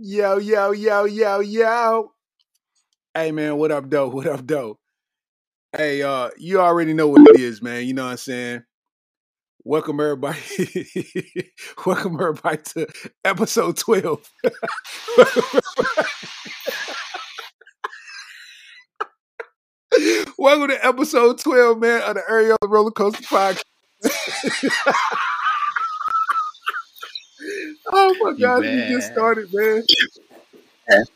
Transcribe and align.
Yo, 0.00 0.38
yo, 0.38 0.70
yo, 0.70 1.06
yo, 1.06 1.40
yo. 1.40 2.12
Hey 3.12 3.32
man, 3.32 3.56
what 3.56 3.72
up, 3.72 3.90
though? 3.90 4.08
What 4.08 4.28
up, 4.28 4.46
though? 4.46 4.78
Hey, 5.76 6.02
uh, 6.02 6.30
you 6.38 6.60
already 6.60 6.94
know 6.94 7.08
what 7.08 7.28
it 7.30 7.40
is, 7.40 7.60
man. 7.60 7.84
You 7.84 7.94
know 7.94 8.04
what 8.04 8.12
I'm 8.12 8.16
saying? 8.18 8.62
Welcome 9.64 9.98
everybody. 9.98 10.38
Welcome 11.84 12.14
everybody 12.14 12.58
to 12.74 12.86
episode 13.24 13.76
12. 13.76 14.30
Welcome 20.38 20.68
to 20.68 20.86
episode 20.86 21.40
12, 21.40 21.80
man, 21.80 22.02
of 22.02 22.14
the 22.14 22.22
Areola 22.30 22.68
Roller 22.68 22.92
Coaster 22.92 23.24
Podcast. 23.24 23.64
oh 27.92 28.16
my 28.20 28.32
god, 28.38 28.60
we 28.60 28.68
just 28.88 29.12
started, 29.12 29.48
man. 29.52 29.82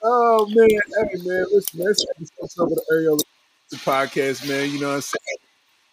Oh 0.02 0.46
man, 0.46 0.68
hey 0.68 1.18
man, 1.24 1.46
listen, 1.52 1.78
man, 1.78 1.88
this 1.88 2.30
episode 2.38 2.64
of 2.64 2.70
the 2.70 2.82
Areola 2.92 3.20
Podcast, 3.78 4.48
man. 4.48 4.70
You 4.70 4.80
know 4.80 4.88
what 4.88 4.94
I'm 4.96 5.00
saying? 5.00 5.38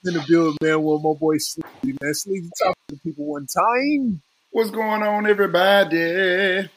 In 0.06 0.14
the 0.14 0.26
building, 0.28 0.58
man, 0.62 0.84
with 0.84 1.02
my 1.02 1.14
boy 1.14 1.38
Sleepy, 1.38 1.98
man. 2.02 2.14
Sleepy, 2.14 2.50
talk 2.62 2.76
to 2.88 2.96
the 2.96 3.02
people 3.02 3.26
one 3.26 3.48
time. 3.48 4.22
What's 4.52 4.72
going 4.72 5.04
on, 5.04 5.28
everybody? 5.28 6.70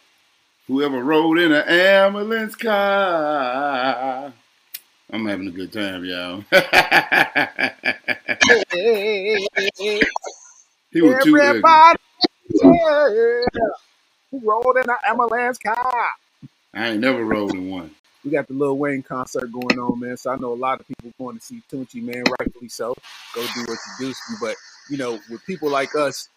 Whoever 0.68 1.02
rode 1.02 1.38
in 1.38 1.52
an 1.52 1.68
ambulance 1.68 2.54
car. 2.54 4.32
I'm 5.10 5.26
having 5.26 5.48
a 5.48 5.50
good 5.50 5.72
time, 5.72 6.04
y'all. 6.04 6.44
he 10.90 11.00
was 11.02 11.24
too 11.24 11.38
ugly. 11.40 11.62
Yeah, 12.62 13.48
who 14.32 14.40
rolled 14.40 14.76
in 14.78 14.90
an 14.90 14.96
ambulance 15.06 15.58
car. 15.58 16.12
I 16.74 16.88
ain't 16.88 17.00
never 17.00 17.24
rolled 17.24 17.54
in 17.54 17.68
one. 17.70 17.92
We 18.24 18.30
got 18.30 18.48
the 18.48 18.54
Lil 18.54 18.78
Wayne 18.78 19.02
concert 19.02 19.52
going 19.52 19.78
on, 19.78 20.00
man. 20.00 20.16
So 20.16 20.30
I 20.30 20.36
know 20.36 20.52
a 20.52 20.54
lot 20.54 20.80
of 20.80 20.88
people 20.88 21.12
going 21.18 21.38
to 21.38 21.44
see 21.44 21.62
Tunechi, 21.70 22.02
man. 22.02 22.24
Rightfully 22.40 22.68
so. 22.68 22.94
Go 23.34 23.46
do 23.54 23.60
what 23.60 23.78
you 24.00 24.06
do. 24.08 24.14
But 24.40 24.56
you 24.88 24.96
know, 24.96 25.20
with 25.28 25.44
people 25.44 25.68
like 25.70 25.94
us, 25.94 26.28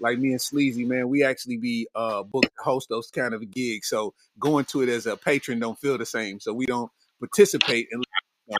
like 0.00 0.18
me 0.18 0.30
and 0.30 0.40
Sleazy, 0.40 0.84
man, 0.84 1.08
we 1.08 1.22
actually 1.22 1.58
be 1.58 1.88
uh 1.94 2.22
booked 2.22 2.50
host 2.58 2.88
those 2.88 3.08
kind 3.08 3.34
of 3.34 3.50
gigs. 3.50 3.88
So 3.88 4.14
going 4.38 4.64
to 4.66 4.82
it 4.82 4.88
as 4.88 5.06
a 5.06 5.16
patron 5.16 5.58
don't 5.58 5.78
feel 5.78 5.98
the 5.98 6.06
same. 6.06 6.40
So 6.40 6.54
we 6.54 6.66
don't 6.66 6.90
participate 7.18 7.88
unless, 7.90 8.06
you 8.46 8.52
know, 8.52 8.58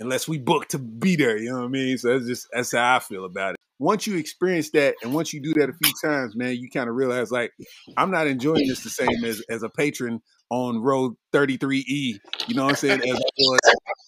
unless 0.00 0.28
we 0.28 0.38
book 0.38 0.68
to 0.68 0.78
be 0.78 1.16
there. 1.16 1.38
You 1.38 1.50
know 1.50 1.58
what 1.60 1.66
I 1.66 1.68
mean? 1.68 1.98
So 1.98 2.12
that's 2.12 2.26
just 2.26 2.48
that's 2.52 2.72
how 2.72 2.96
I 2.96 2.98
feel 2.98 3.24
about 3.24 3.54
it. 3.54 3.60
Once 3.78 4.06
you 4.06 4.16
experience 4.16 4.70
that, 4.70 4.96
and 5.02 5.14
once 5.14 5.32
you 5.32 5.40
do 5.40 5.54
that 5.54 5.68
a 5.68 5.72
few 5.72 5.92
times, 6.02 6.34
man, 6.36 6.56
you 6.56 6.68
kind 6.70 6.88
of 6.88 6.96
realize 6.96 7.30
like 7.30 7.52
I'm 7.96 8.10
not 8.10 8.26
enjoying 8.26 8.66
this 8.66 8.82
the 8.82 8.90
same 8.90 9.24
as 9.24 9.42
as 9.48 9.62
a 9.62 9.68
patron 9.68 10.20
on 10.50 10.80
row 10.80 11.16
33E. 11.32 12.18
You 12.46 12.54
know 12.54 12.64
what 12.64 12.70
I'm 12.70 12.76
saying? 12.76 13.02
As 13.02 13.16
I 13.16 13.30
was 13.38 13.60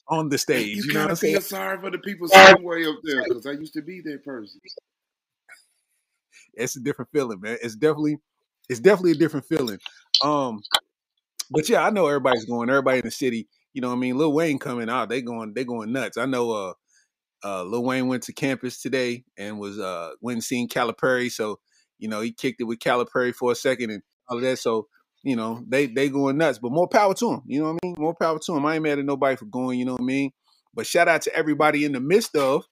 on 0.09 0.29
the 0.29 0.39
stage. 0.39 0.77
You, 0.77 0.83
You, 0.85 0.95
know 0.95 1.01
what 1.01 1.03
gotta 1.03 1.11
I'm 1.11 1.17
saying? 1.17 1.41
sorry 1.41 1.79
for 1.81 1.91
the 1.91 1.99
people 1.99 2.29
somewhere 2.29 2.89
up 2.89 2.97
there 3.05 3.23
because 3.23 3.47
I 3.47 3.53
used 3.53 3.75
to 3.75 3.83
be 3.83 4.01
that 4.03 4.25
person. 4.25 4.61
It's 6.55 6.77
a 6.77 6.81
different 6.81 7.11
feeling, 7.13 7.41
man. 7.41 7.59
It's 7.63 7.77
definitely 7.77 8.19
it's 8.69 8.81
definitely 8.81 9.13
a 9.13 9.17
different 9.17 9.47
feeling. 9.47 9.79
Um, 10.23 10.61
but 11.51 11.69
yeah, 11.69 11.85
I 11.85 11.91
know 11.91 12.07
everybody's 12.07 12.45
going. 12.45 12.69
Everybody 12.69 12.99
in 12.99 13.05
the 13.05 13.11
city, 13.11 13.49
you 13.73 13.81
know 13.81 13.89
what 13.89 13.95
I 13.97 13.99
mean? 13.99 14.19
Lil 14.19 14.33
Wayne 14.33 14.59
coming 14.59 14.91
out, 14.91 15.09
they 15.09 15.23
going 15.23 15.55
they 15.55 15.65
going 15.65 15.93
nuts. 15.93 16.19
I 16.19 16.27
know 16.27 16.51
uh 16.51 16.73
uh 17.45 17.63
Lil 17.65 17.85
Wayne 17.85 18.09
went 18.09 18.23
to 18.25 18.33
campus 18.33 18.81
today 18.81 19.25
and 19.39 19.59
was 19.59 19.79
uh 19.79 20.11
went 20.21 20.37
and 20.37 20.45
seen 20.45 20.69
Calipari, 20.69 21.31
so 21.31 21.59
you 21.99 22.09
know 22.09 22.21
he 22.21 22.33
kicked 22.33 22.61
it 22.61 22.65
with 22.65 22.79
Calipari 22.79 23.35
for 23.35 23.53
a 23.53 23.55
second 23.55 23.91
and 23.91 24.03
all 24.29 24.37
of 24.37 24.43
that. 24.43 24.59
So 24.59 24.89
you 25.23 25.37
know 25.37 25.63
they 25.69 25.87
they 25.87 26.09
going 26.09 26.39
nuts, 26.39 26.59
but 26.59 26.73
more 26.73 26.89
power 26.89 27.15
to 27.15 27.33
him. 27.35 27.43
You 27.47 27.61
know 27.61 27.73
what 27.73 27.79
I 27.83 27.87
mean? 27.87 27.95
More 27.99 28.15
power 28.15 28.39
to 28.39 28.57
him. 28.57 28.65
I 28.67 28.75
ain't 28.75 28.83
mad 28.85 28.99
at 28.99 29.05
nobody 29.05 29.37
for 29.37 29.47
going. 29.47 29.79
You 29.79 29.85
know 29.85 29.93
what 29.93 30.03
I 30.03 30.05
mean? 30.05 30.31
But 30.73 30.87
shout 30.87 31.09
out 31.09 31.23
to 31.23 31.35
everybody 31.35 31.85
in 31.85 31.93
the 31.93 32.01
midst 32.01 32.37
of 32.37 32.63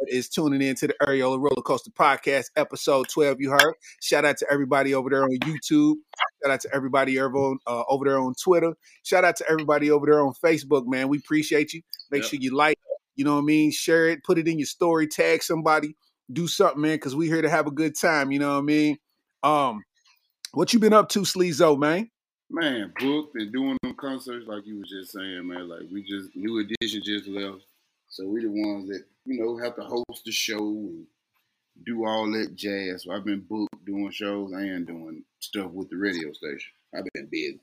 that 0.00 0.08
is 0.12 0.28
tuning 0.28 0.60
in 0.60 0.74
to 0.74 0.88
the 0.88 0.94
Areola 1.00 1.36
Roller 1.38 1.62
Coaster 1.62 1.92
Podcast, 1.92 2.46
episode 2.56 3.08
12. 3.08 3.36
You 3.40 3.50
heard. 3.52 3.74
Shout 4.02 4.24
out 4.24 4.38
to 4.38 4.46
everybody 4.50 4.92
over 4.92 5.08
there 5.08 5.22
on 5.22 5.30
YouTube. 5.38 5.94
Shout 6.42 6.50
out 6.52 6.60
to 6.62 6.74
everybody 6.74 7.16
over 7.20 7.36
on, 7.36 7.58
uh, 7.68 7.84
over 7.88 8.06
there 8.06 8.18
on 8.18 8.34
Twitter. 8.42 8.74
Shout 9.04 9.22
out 9.22 9.36
to 9.36 9.48
everybody 9.48 9.88
over 9.92 10.04
there 10.04 10.20
on 10.20 10.32
Facebook, 10.44 10.82
man. 10.88 11.06
We 11.08 11.18
appreciate 11.18 11.72
you. 11.72 11.82
Make 12.10 12.22
Yep. 12.22 12.30
sure 12.30 12.38
you 12.42 12.56
like, 12.56 12.76
you 13.16 13.24
know 13.24 13.34
what 13.34 13.42
I 13.42 13.44
mean? 13.44 13.70
Share 13.70 14.08
it, 14.08 14.24
put 14.24 14.38
it 14.38 14.48
in 14.48 14.58
your 14.58 14.66
story, 14.66 15.06
tag 15.06 15.42
somebody, 15.42 15.96
do 16.32 16.46
something, 16.48 16.80
man, 16.80 16.96
because 16.96 17.14
we 17.14 17.26
here 17.26 17.42
to 17.42 17.50
have 17.50 17.66
a 17.66 17.72
good 17.72 17.96
time. 17.98 18.30
You 18.30 18.38
know 18.38 18.52
what 18.52 18.58
I 18.58 18.62
mean? 18.62 18.98
Um, 19.42 19.84
what 20.52 20.72
you 20.72 20.78
been 20.78 20.92
up 20.92 21.08
to, 21.10 21.20
Sleezo, 21.20 21.78
man? 21.78 22.10
Man, 22.50 22.92
booked 22.98 23.36
and 23.36 23.52
doing 23.52 23.76
them 23.82 23.94
concerts 23.94 24.46
like 24.46 24.66
you 24.66 24.78
was 24.78 24.88
just 24.88 25.12
saying, 25.12 25.46
man. 25.46 25.68
Like 25.68 25.82
we 25.90 26.02
just 26.02 26.34
new 26.34 26.60
edition 26.60 27.02
just 27.04 27.26
left, 27.26 27.64
so 28.08 28.26
we 28.26 28.42
the 28.42 28.48
ones 28.48 28.88
that 28.88 29.02
you 29.24 29.42
know 29.42 29.56
have 29.56 29.74
to 29.76 29.82
host 29.82 30.24
the 30.24 30.30
show 30.32 30.58
and 30.58 31.06
do 31.84 32.04
all 32.04 32.30
that 32.32 32.54
jazz. 32.54 33.04
So 33.04 33.12
I've 33.12 33.24
been 33.24 33.40
booked 33.40 33.84
doing 33.84 34.10
shows 34.10 34.52
and 34.52 34.86
doing 34.86 35.24
stuff 35.40 35.70
with 35.72 35.90
the 35.90 35.96
radio 35.96 36.32
station. 36.32 36.70
I've 36.96 37.04
been 37.14 37.28
busy. 37.30 37.60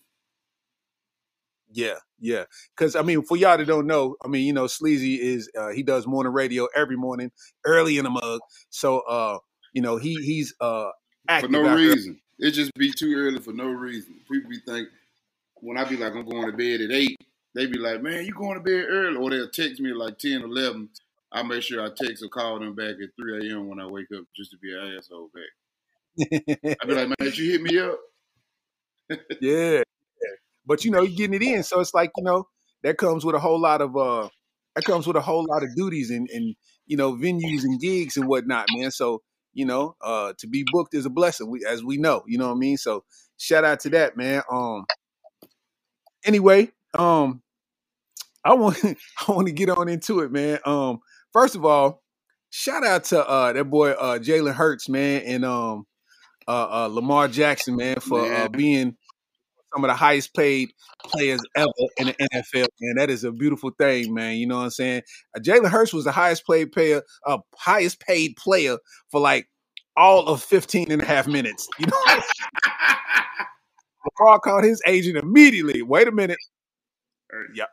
Yeah, 1.73 1.95
yeah. 2.19 2.45
Because 2.75 2.95
I 2.95 3.01
mean, 3.01 3.23
for 3.23 3.37
y'all 3.37 3.57
that 3.57 3.65
don't 3.65 3.87
know, 3.87 4.15
I 4.23 4.27
mean, 4.27 4.45
you 4.45 4.53
know, 4.53 4.67
Sleazy 4.67 5.15
is 5.15 5.49
uh, 5.57 5.69
he 5.69 5.83
does 5.83 6.05
morning 6.05 6.33
radio 6.33 6.67
every 6.75 6.97
morning, 6.97 7.31
early 7.65 7.97
in 7.97 8.03
the 8.03 8.09
mug. 8.09 8.41
So, 8.69 8.99
uh, 9.01 9.39
you 9.73 9.81
know, 9.81 9.97
he 9.97 10.15
he's 10.15 10.53
uh 10.59 10.89
for 11.25 11.29
active 11.29 11.51
no 11.51 11.61
out 11.61 11.77
there. 11.77 11.77
reason. 11.77 12.19
It 12.39 12.51
just 12.51 12.73
be 12.73 12.91
too 12.91 13.13
early 13.15 13.39
for 13.39 13.53
no 13.53 13.67
reason. 13.67 14.15
People 14.29 14.49
be 14.49 14.59
think 14.65 14.89
when 15.61 15.77
I 15.77 15.85
be 15.85 15.97
like 15.97 16.13
I'm 16.13 16.25
going 16.25 16.49
to 16.49 16.57
bed 16.57 16.81
at 16.81 16.91
eight, 16.91 17.17
they 17.53 17.67
be 17.67 17.79
like, 17.79 18.01
man, 18.01 18.25
you 18.25 18.33
going 18.33 18.57
to 18.57 18.63
bed 18.63 18.85
early, 18.89 19.17
or 19.17 19.29
they'll 19.29 19.49
text 19.49 19.79
me 19.79 19.91
at 19.91 19.97
like 19.97 20.17
10, 20.17 20.41
11. 20.41 20.89
I 21.31 21.43
make 21.43 21.63
sure 21.63 21.83
I 21.83 21.89
text 21.95 22.23
or 22.23 22.29
call 22.29 22.59
them 22.59 22.75
back 22.75 22.95
at 23.01 23.15
3 23.19 23.49
a.m. 23.49 23.67
when 23.67 23.79
I 23.79 23.85
wake 23.85 24.07
up 24.15 24.23
just 24.35 24.51
to 24.51 24.57
be 24.57 24.73
an 24.73 24.97
asshole 24.97 25.29
back. 25.33 26.77
I 26.81 26.85
be 26.85 26.93
like, 26.93 27.07
man, 27.07 27.15
did 27.19 27.37
you 27.37 27.51
hit 27.51 27.61
me 27.61 27.79
up? 27.79 27.99
yeah, 29.41 29.83
but 30.65 30.85
you 30.85 30.91
know, 30.91 31.01
you're 31.01 31.15
getting 31.15 31.35
it 31.35 31.43
in, 31.43 31.63
so 31.63 31.79
it's 31.79 31.93
like 31.93 32.11
you 32.17 32.23
know 32.23 32.47
that 32.83 32.97
comes 32.97 33.25
with 33.25 33.35
a 33.35 33.39
whole 33.39 33.59
lot 33.59 33.81
of 33.81 33.95
uh 33.95 34.29
that 34.75 34.85
comes 34.85 35.07
with 35.07 35.15
a 35.15 35.21
whole 35.21 35.45
lot 35.49 35.63
of 35.63 35.75
duties 35.75 36.09
and 36.09 36.29
and 36.33 36.55
you 36.85 36.97
know 36.97 37.13
venues 37.13 37.63
and 37.63 37.79
gigs 37.79 38.17
and 38.17 38.27
whatnot, 38.27 38.67
man. 38.75 38.91
So 38.91 39.21
you 39.53 39.65
know, 39.65 39.95
uh 40.01 40.33
to 40.39 40.47
be 40.47 40.65
booked 40.71 40.93
is 40.93 41.05
a 41.05 41.09
blessing, 41.09 41.49
we, 41.49 41.65
as 41.65 41.83
we 41.83 41.97
know. 41.97 42.23
You 42.27 42.37
know 42.37 42.47
what 42.47 42.55
I 42.55 42.59
mean? 42.59 42.77
So 42.77 43.03
shout 43.37 43.65
out 43.65 43.79
to 43.81 43.89
that, 43.91 44.17
man. 44.17 44.43
Um. 44.51 44.85
Anyway, 46.23 46.71
um, 46.93 47.41
I 48.43 48.53
want 48.53 48.77
I 49.27 49.31
want 49.31 49.47
to 49.47 49.53
get 49.53 49.69
on 49.69 49.89
into 49.89 50.19
it, 50.21 50.31
man. 50.31 50.59
Um, 50.65 50.99
first 51.33 51.55
of 51.55 51.65
all, 51.65 52.03
shout 52.49 52.85
out 52.85 53.05
to 53.05 53.27
uh 53.27 53.53
that 53.53 53.65
boy 53.65 53.91
uh 53.91 54.19
Jalen 54.19 54.53
Hurts, 54.53 54.89
man, 54.89 55.21
and 55.23 55.45
um 55.45 55.85
uh, 56.47 56.85
uh 56.85 56.87
Lamar 56.87 57.27
Jackson, 57.27 57.75
man, 57.75 57.99
for 57.99 58.21
uh, 58.21 58.47
being 58.49 58.97
some 59.73 59.83
of 59.83 59.89
the 59.89 59.95
highest 59.95 60.33
paid 60.33 60.71
players 61.03 61.41
ever 61.55 61.71
in 61.97 62.07
the 62.07 62.13
NFL, 62.33 62.67
man. 62.79 62.95
That 62.97 63.09
is 63.09 63.23
a 63.23 63.31
beautiful 63.31 63.71
thing, 63.77 64.13
man. 64.13 64.37
You 64.37 64.47
know 64.47 64.57
what 64.57 64.63
I'm 64.65 64.69
saying? 64.71 65.03
Uh, 65.35 65.39
Jalen 65.39 65.69
Hurts 65.69 65.93
was 65.93 66.05
the 66.05 66.11
highest 66.11 66.45
paid 66.45 66.71
player, 66.71 67.01
uh, 67.25 67.39
highest 67.55 67.99
paid 67.99 68.35
player 68.35 68.77
for 69.09 69.19
like 69.21 69.47
all 69.97 70.27
of 70.27 70.43
15 70.43 70.91
and 70.91 71.01
a 71.01 71.05
half 71.05 71.27
minutes. 71.27 71.67
You 71.79 71.87
know, 71.87 71.97
Lamar 74.19 74.39
called 74.39 74.63
his 74.63 74.81
agent 74.85 75.17
immediately. 75.17 75.81
Wait 75.81 76.07
a 76.07 76.11
minute. 76.11 76.39
Yeah. 77.53 77.65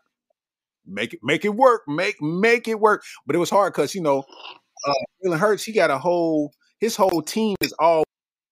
Make 0.86 1.14
it 1.14 1.20
make 1.22 1.44
it 1.44 1.54
work. 1.54 1.82
Make 1.86 2.20
make 2.22 2.68
it 2.68 2.80
work. 2.80 3.02
But 3.26 3.36
it 3.36 3.38
was 3.38 3.50
hard 3.50 3.72
because 3.74 3.94
you 3.94 4.00
know, 4.00 4.24
uh 4.86 4.92
Jalen 5.24 5.38
Hurts, 5.38 5.64
he 5.64 5.72
got 5.72 5.90
a 5.90 5.98
whole 5.98 6.52
his 6.80 6.96
whole 6.96 7.22
team 7.22 7.56
is 7.60 7.74
all 7.78 8.04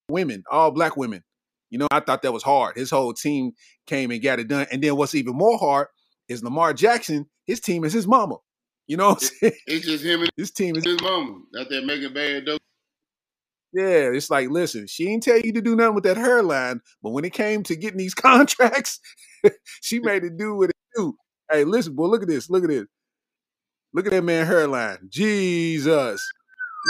women, 0.08 0.42
all 0.50 0.70
black 0.70 0.96
women. 0.96 1.22
You 1.70 1.78
know, 1.78 1.88
I 1.90 2.00
thought 2.00 2.22
that 2.22 2.32
was 2.32 2.42
hard. 2.42 2.76
His 2.76 2.90
whole 2.90 3.12
team 3.12 3.52
came 3.86 4.10
and 4.10 4.22
got 4.22 4.38
it 4.38 4.48
done. 4.48 4.66
And 4.70 4.82
then 4.82 4.96
what's 4.96 5.14
even 5.14 5.36
more 5.36 5.58
hard 5.58 5.88
is 6.28 6.42
Lamar 6.42 6.72
Jackson, 6.72 7.26
his 7.44 7.60
team 7.60 7.84
is 7.84 7.92
his 7.92 8.06
mama. 8.06 8.36
You 8.86 8.96
know 8.96 9.08
what 9.10 9.22
I'm 9.22 9.28
saying? 9.28 9.60
It's 9.66 9.86
just 9.86 10.04
him 10.04 10.20
and 10.20 10.30
His 10.36 10.50
team 10.52 10.76
is 10.76 10.84
his 10.84 11.00
mama 11.00 11.40
out 11.58 11.68
there 11.68 11.84
making 11.84 12.14
bad 12.14 12.44
dope. 12.46 12.60
yeah, 13.72 14.10
it's 14.12 14.30
like, 14.30 14.48
listen, 14.48 14.86
she 14.86 15.06
didn't 15.06 15.24
tell 15.24 15.40
you 15.40 15.52
to 15.52 15.60
do 15.60 15.74
nothing 15.74 15.94
with 15.94 16.04
that 16.04 16.16
hairline, 16.16 16.80
but 17.02 17.10
when 17.10 17.24
it 17.24 17.32
came 17.32 17.62
to 17.64 17.76
getting 17.76 17.98
these 17.98 18.14
contracts, 18.14 19.00
she 19.80 19.98
made 20.02 20.24
it 20.24 20.36
do 20.36 20.56
what 20.56 20.70
it 20.70 20.76
do. 20.94 21.16
Hey, 21.50 21.64
listen, 21.64 21.94
boy, 21.94 22.06
look 22.06 22.22
at 22.22 22.28
this. 22.28 22.48
Look 22.48 22.62
at 22.64 22.70
this. 22.70 22.86
Look 23.92 24.06
at 24.06 24.12
that 24.12 24.22
man 24.22 24.46
hairline. 24.46 24.98
Jesus. 25.08 26.20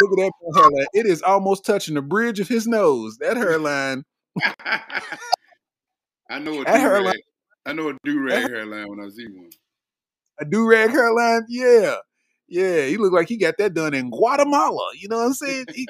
Look 0.03 0.19
at 0.19 0.23
that 0.23 0.33
man 0.43 0.63
hairline. 0.63 0.87
It 0.93 1.07
is 1.07 1.23
almost 1.23 1.65
touching 1.65 1.95
the 1.95 2.03
bridge 2.03 2.41
of 2.41 2.49
his 2.49 2.67
nose. 2.67 3.17
That 3.19 3.37
hairline. 3.37 4.05
I 6.31 6.39
know 6.41 6.61
a 6.61 6.65
That 6.65 6.75
do 6.75 6.81
hairline- 6.81 7.05
rag. 7.07 7.17
I 7.67 7.73
know 7.73 7.89
a 7.91 7.97
do 8.05 8.21
rag 8.21 8.49
hairline 8.51 8.89
when 8.89 9.01
I 9.01 9.09
see 9.09 9.27
one. 9.27 9.51
A 10.41 10.45
do 10.45 10.69
rag 10.69 10.91
hairline? 10.91 11.45
Yeah. 11.49 11.97
Yeah. 12.49 12.85
He 12.87 12.97
looked 12.97 13.15
like 13.15 13.29
he 13.29 13.37
got 13.37 13.55
that 13.59 13.75
done 13.75 13.95
in 13.95 14.11
Guatemala. 14.11 14.91
You 14.99 15.09
know 15.09 15.17
what 15.19 15.27
I'm 15.27 15.33
saying? 15.35 15.67
He- 15.75 15.89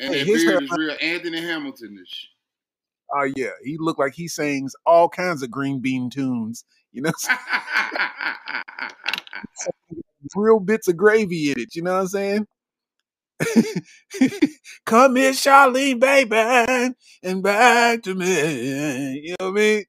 And 0.00 0.14
Hey, 0.14 0.24
his 0.24 0.44
beard 0.44 0.62
is 0.64 0.70
real 0.76 0.96
Anthony 1.00 1.40
Hamilton-ish. 1.40 2.28
Oh 3.14 3.26
yeah, 3.36 3.52
he 3.64 3.76
looked 3.78 3.98
like 3.98 4.12
he 4.14 4.28
sings 4.28 4.74
all 4.84 5.08
kinds 5.08 5.42
of 5.42 5.50
green 5.50 5.80
bean 5.80 6.10
tunes. 6.10 6.64
You 6.92 7.02
know, 7.02 7.12
real 10.36 10.60
bits 10.60 10.88
of 10.88 10.96
gravy 10.96 11.50
in 11.52 11.58
it. 11.60 11.74
You 11.74 11.82
know 11.82 11.94
what 11.94 12.00
I'm 12.00 12.06
saying? 12.08 12.46
Come 14.86 15.16
here, 15.16 15.32
Charlene, 15.32 16.00
baby, 16.00 16.94
and 17.22 17.42
back 17.42 18.02
to 18.02 18.14
me. 18.14 19.20
You 19.20 19.36
know 19.38 19.50
what 19.50 19.60
I 19.60 19.62
mean? 19.62 19.84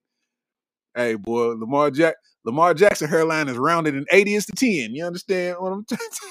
Hey, 0.96 1.16
boy, 1.16 1.54
Lamar 1.54 1.92
Jack 1.92 2.16
Lamar 2.46 2.74
Jackson 2.74 3.10
hairline 3.10 3.48
is 3.48 3.57
rounded 3.57 3.96
in 3.96 4.06
80 4.12 4.36
is 4.36 4.46
to 4.48 4.51
10. 4.54 4.96
You 4.96 5.06
understand 5.06 5.57
what 5.60 5.72
I'm 5.72 5.86
trying 5.90 6.00
to 6.00 6.28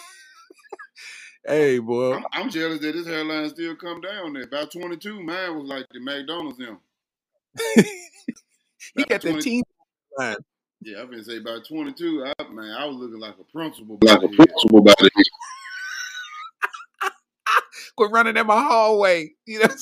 Hey, 1.47 1.79
boy. 1.79 2.15
I'm, 2.15 2.25
I'm, 2.33 2.51
jealous 2.51 2.81
that 2.81 2.95
his 2.95 3.07
hairline 3.07 3.49
still 3.49 3.75
come 3.77 4.03
down 4.03 4.35
there. 4.35 4.43
About 4.43 4.71
22, 4.71 5.23
mine 5.23 5.57
was 5.57 5.67
like 5.67 5.87
the 5.93 6.01
McDonald's 6.01 6.59
him. 6.59 6.79
he 8.95 9.05
got 9.05 9.23
20, 9.23 9.37
the 9.37 9.41
team 9.41 9.65
line. 10.19 10.37
Yeah, 10.83 11.03
I've 11.03 11.11
been 11.11 11.25
say 11.25 11.39
about 11.39 11.67
22, 11.67 12.27
I, 12.27 12.43
man, 12.51 12.77
I 12.79 12.85
was 12.85 12.97
looking 12.97 13.19
like 13.19 13.37
a 13.41 13.45
principal. 13.45 13.99
Like 14.03 14.23
a 14.23 14.29
principal 14.29 14.83
by 14.83 14.95
the 14.99 15.11
Quit 17.99 18.13
running 18.13 18.37
in 18.37 18.47
my 18.47 18.63
hallway. 18.63 19.33
You 19.45 19.59
know? 19.59 19.75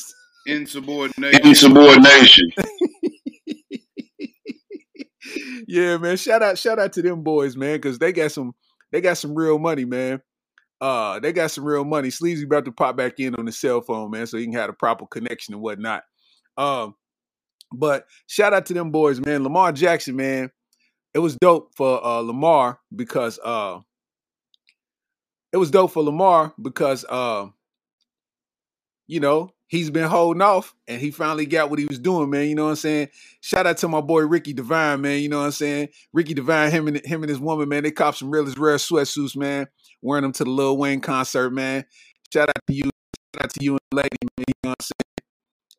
Insubordination. 0.46 1.46
Insubordination. 1.46 2.50
yeah, 5.68 5.98
man. 5.98 6.16
Shout 6.16 6.42
out, 6.42 6.56
shout 6.56 6.78
out 6.78 6.94
to 6.94 7.02
them 7.02 7.22
boys, 7.22 7.58
man, 7.58 7.76
because 7.76 7.98
they 7.98 8.12
got 8.12 8.32
some 8.32 8.54
they 8.90 9.02
got 9.02 9.18
some 9.18 9.34
real 9.34 9.58
money, 9.58 9.84
man. 9.84 10.22
Uh, 10.80 11.20
they 11.20 11.34
got 11.34 11.50
some 11.50 11.64
real 11.64 11.84
money. 11.84 12.08
Sleazy 12.08 12.44
about 12.44 12.64
to 12.64 12.72
pop 12.72 12.96
back 12.96 13.20
in 13.20 13.34
on 13.34 13.44
the 13.44 13.52
cell 13.52 13.82
phone, 13.82 14.10
man, 14.10 14.26
so 14.26 14.38
he 14.38 14.44
can 14.44 14.54
have 14.54 14.70
a 14.70 14.72
proper 14.72 15.06
connection 15.06 15.52
and 15.52 15.62
whatnot. 15.62 16.02
Um, 16.56 16.94
but 17.70 18.06
shout 18.28 18.54
out 18.54 18.64
to 18.66 18.72
them 18.72 18.92
boys, 18.92 19.20
man. 19.20 19.42
Lamar 19.42 19.72
Jackson, 19.72 20.16
man. 20.16 20.50
It 21.12 21.18
was 21.18 21.36
dope 21.36 21.72
for 21.76 22.02
uh 22.02 22.20
Lamar 22.20 22.78
because 22.94 23.38
uh 23.44 23.80
it 25.52 25.58
was 25.58 25.70
dope 25.70 25.90
for 25.90 26.02
Lamar 26.02 26.54
because 26.62 27.04
uh 27.04 27.48
you 29.06 29.20
know, 29.20 29.50
he's 29.68 29.90
been 29.90 30.08
holding 30.08 30.42
off 30.42 30.74
and 30.86 31.00
he 31.00 31.10
finally 31.10 31.46
got 31.46 31.70
what 31.70 31.78
he 31.78 31.86
was 31.86 31.98
doing, 31.98 32.30
man. 32.30 32.48
You 32.48 32.54
know 32.54 32.64
what 32.64 32.70
I'm 32.70 32.76
saying? 32.76 33.08
Shout 33.40 33.66
out 33.66 33.78
to 33.78 33.88
my 33.88 34.00
boy 34.00 34.22
Ricky 34.26 34.52
Divine, 34.52 35.00
man. 35.00 35.20
You 35.20 35.28
know 35.28 35.38
what 35.38 35.46
I'm 35.46 35.52
saying? 35.52 35.88
Ricky 36.12 36.34
Divine, 36.34 36.70
him 36.70 36.88
and 36.88 37.04
him 37.04 37.22
and 37.22 37.30
his 37.30 37.40
woman, 37.40 37.68
man, 37.68 37.82
they 37.82 37.90
copped 37.90 38.18
some 38.18 38.30
realest 38.30 38.58
rare 38.58 38.76
sweatsuits, 38.76 39.36
man. 39.36 39.66
Wearing 40.02 40.22
them 40.22 40.32
to 40.32 40.44
the 40.44 40.50
Lil 40.50 40.76
Wayne 40.76 41.00
concert, 41.00 41.50
man. 41.50 41.84
Shout 42.32 42.48
out 42.48 42.56
to 42.66 42.74
you, 42.74 42.84
shout 42.84 43.44
out 43.44 43.50
to 43.50 43.64
you 43.64 43.72
and 43.72 43.80
lady, 43.92 44.08
man. 44.22 44.44
You 44.48 44.54
know 44.64 44.70
what 44.70 44.76
I'm 44.80 44.84
saying? 44.84 45.06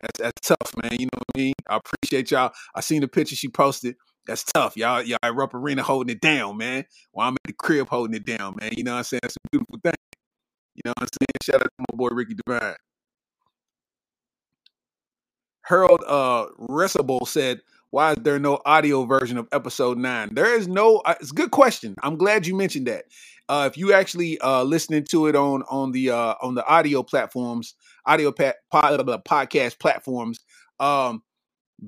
That's, 0.01 0.19
that's 0.19 0.47
tough, 0.47 0.73
man. 0.81 0.97
You 0.99 1.05
know 1.05 1.17
what 1.17 1.27
I 1.35 1.37
mean? 1.39 1.53
I 1.69 1.77
appreciate 1.77 2.31
y'all. 2.31 2.51
I 2.75 2.81
seen 2.81 3.01
the 3.01 3.07
picture 3.07 3.35
she 3.35 3.49
posted. 3.49 3.95
That's 4.25 4.43
tough, 4.43 4.75
y'all. 4.75 5.01
Y'all 5.01 5.17
at 5.23 5.33
Rupp 5.35 5.53
Arena 5.53 5.83
holding 5.83 6.13
it 6.13 6.21
down, 6.21 6.57
man. 6.57 6.85
While 7.11 7.29
I'm 7.29 7.35
at 7.35 7.47
the 7.47 7.53
crib 7.53 7.87
holding 7.87 8.15
it 8.15 8.25
down, 8.25 8.55
man. 8.59 8.73
You 8.75 8.83
know 8.83 8.91
what 8.91 8.99
I'm 8.99 9.03
saying? 9.05 9.21
It's 9.23 9.37
a 9.37 9.49
beautiful 9.51 9.79
thing. 9.83 9.93
You 10.75 10.81
know 10.85 10.93
what 10.97 11.03
I'm 11.03 11.07
saying? 11.21 11.27
Shout 11.41 11.61
out 11.61 11.69
to 11.79 11.85
my 11.91 11.97
boy 11.97 12.09
Ricky 12.09 12.35
Divine. 12.45 12.75
Harold 15.67 16.01
uh 16.07 16.45
Resable 16.69 17.27
said, 17.27 17.59
"Why 17.89 18.11
is 18.13 18.17
there 18.21 18.39
no 18.39 18.61
audio 18.65 19.05
version 19.05 19.37
of 19.37 19.47
episode 19.51 19.97
nine? 19.97 20.33
There 20.33 20.57
is 20.57 20.67
no. 20.67 20.97
Uh, 20.99 21.15
it's 21.19 21.31
a 21.31 21.35
good 21.35 21.51
question. 21.51 21.95
I'm 22.03 22.15
glad 22.15 22.47
you 22.47 22.55
mentioned 22.55 22.87
that. 22.87 23.05
Uh, 23.49 23.69
if 23.69 23.77
you 23.77 23.91
actually 23.93 24.39
uh 24.39 24.63
listening 24.63 25.03
to 25.11 25.27
it 25.27 25.35
on 25.35 25.63
on 25.63 25.91
the 25.91 26.11
uh 26.11 26.35
on 26.41 26.55
the 26.55 26.65
audio 26.65 27.03
platforms, 27.03 27.75
audio 28.05 28.31
pa- 28.31 28.53
pod, 28.71 29.05
podcast 29.27 29.79
platforms, 29.79 30.39
um, 30.79 31.21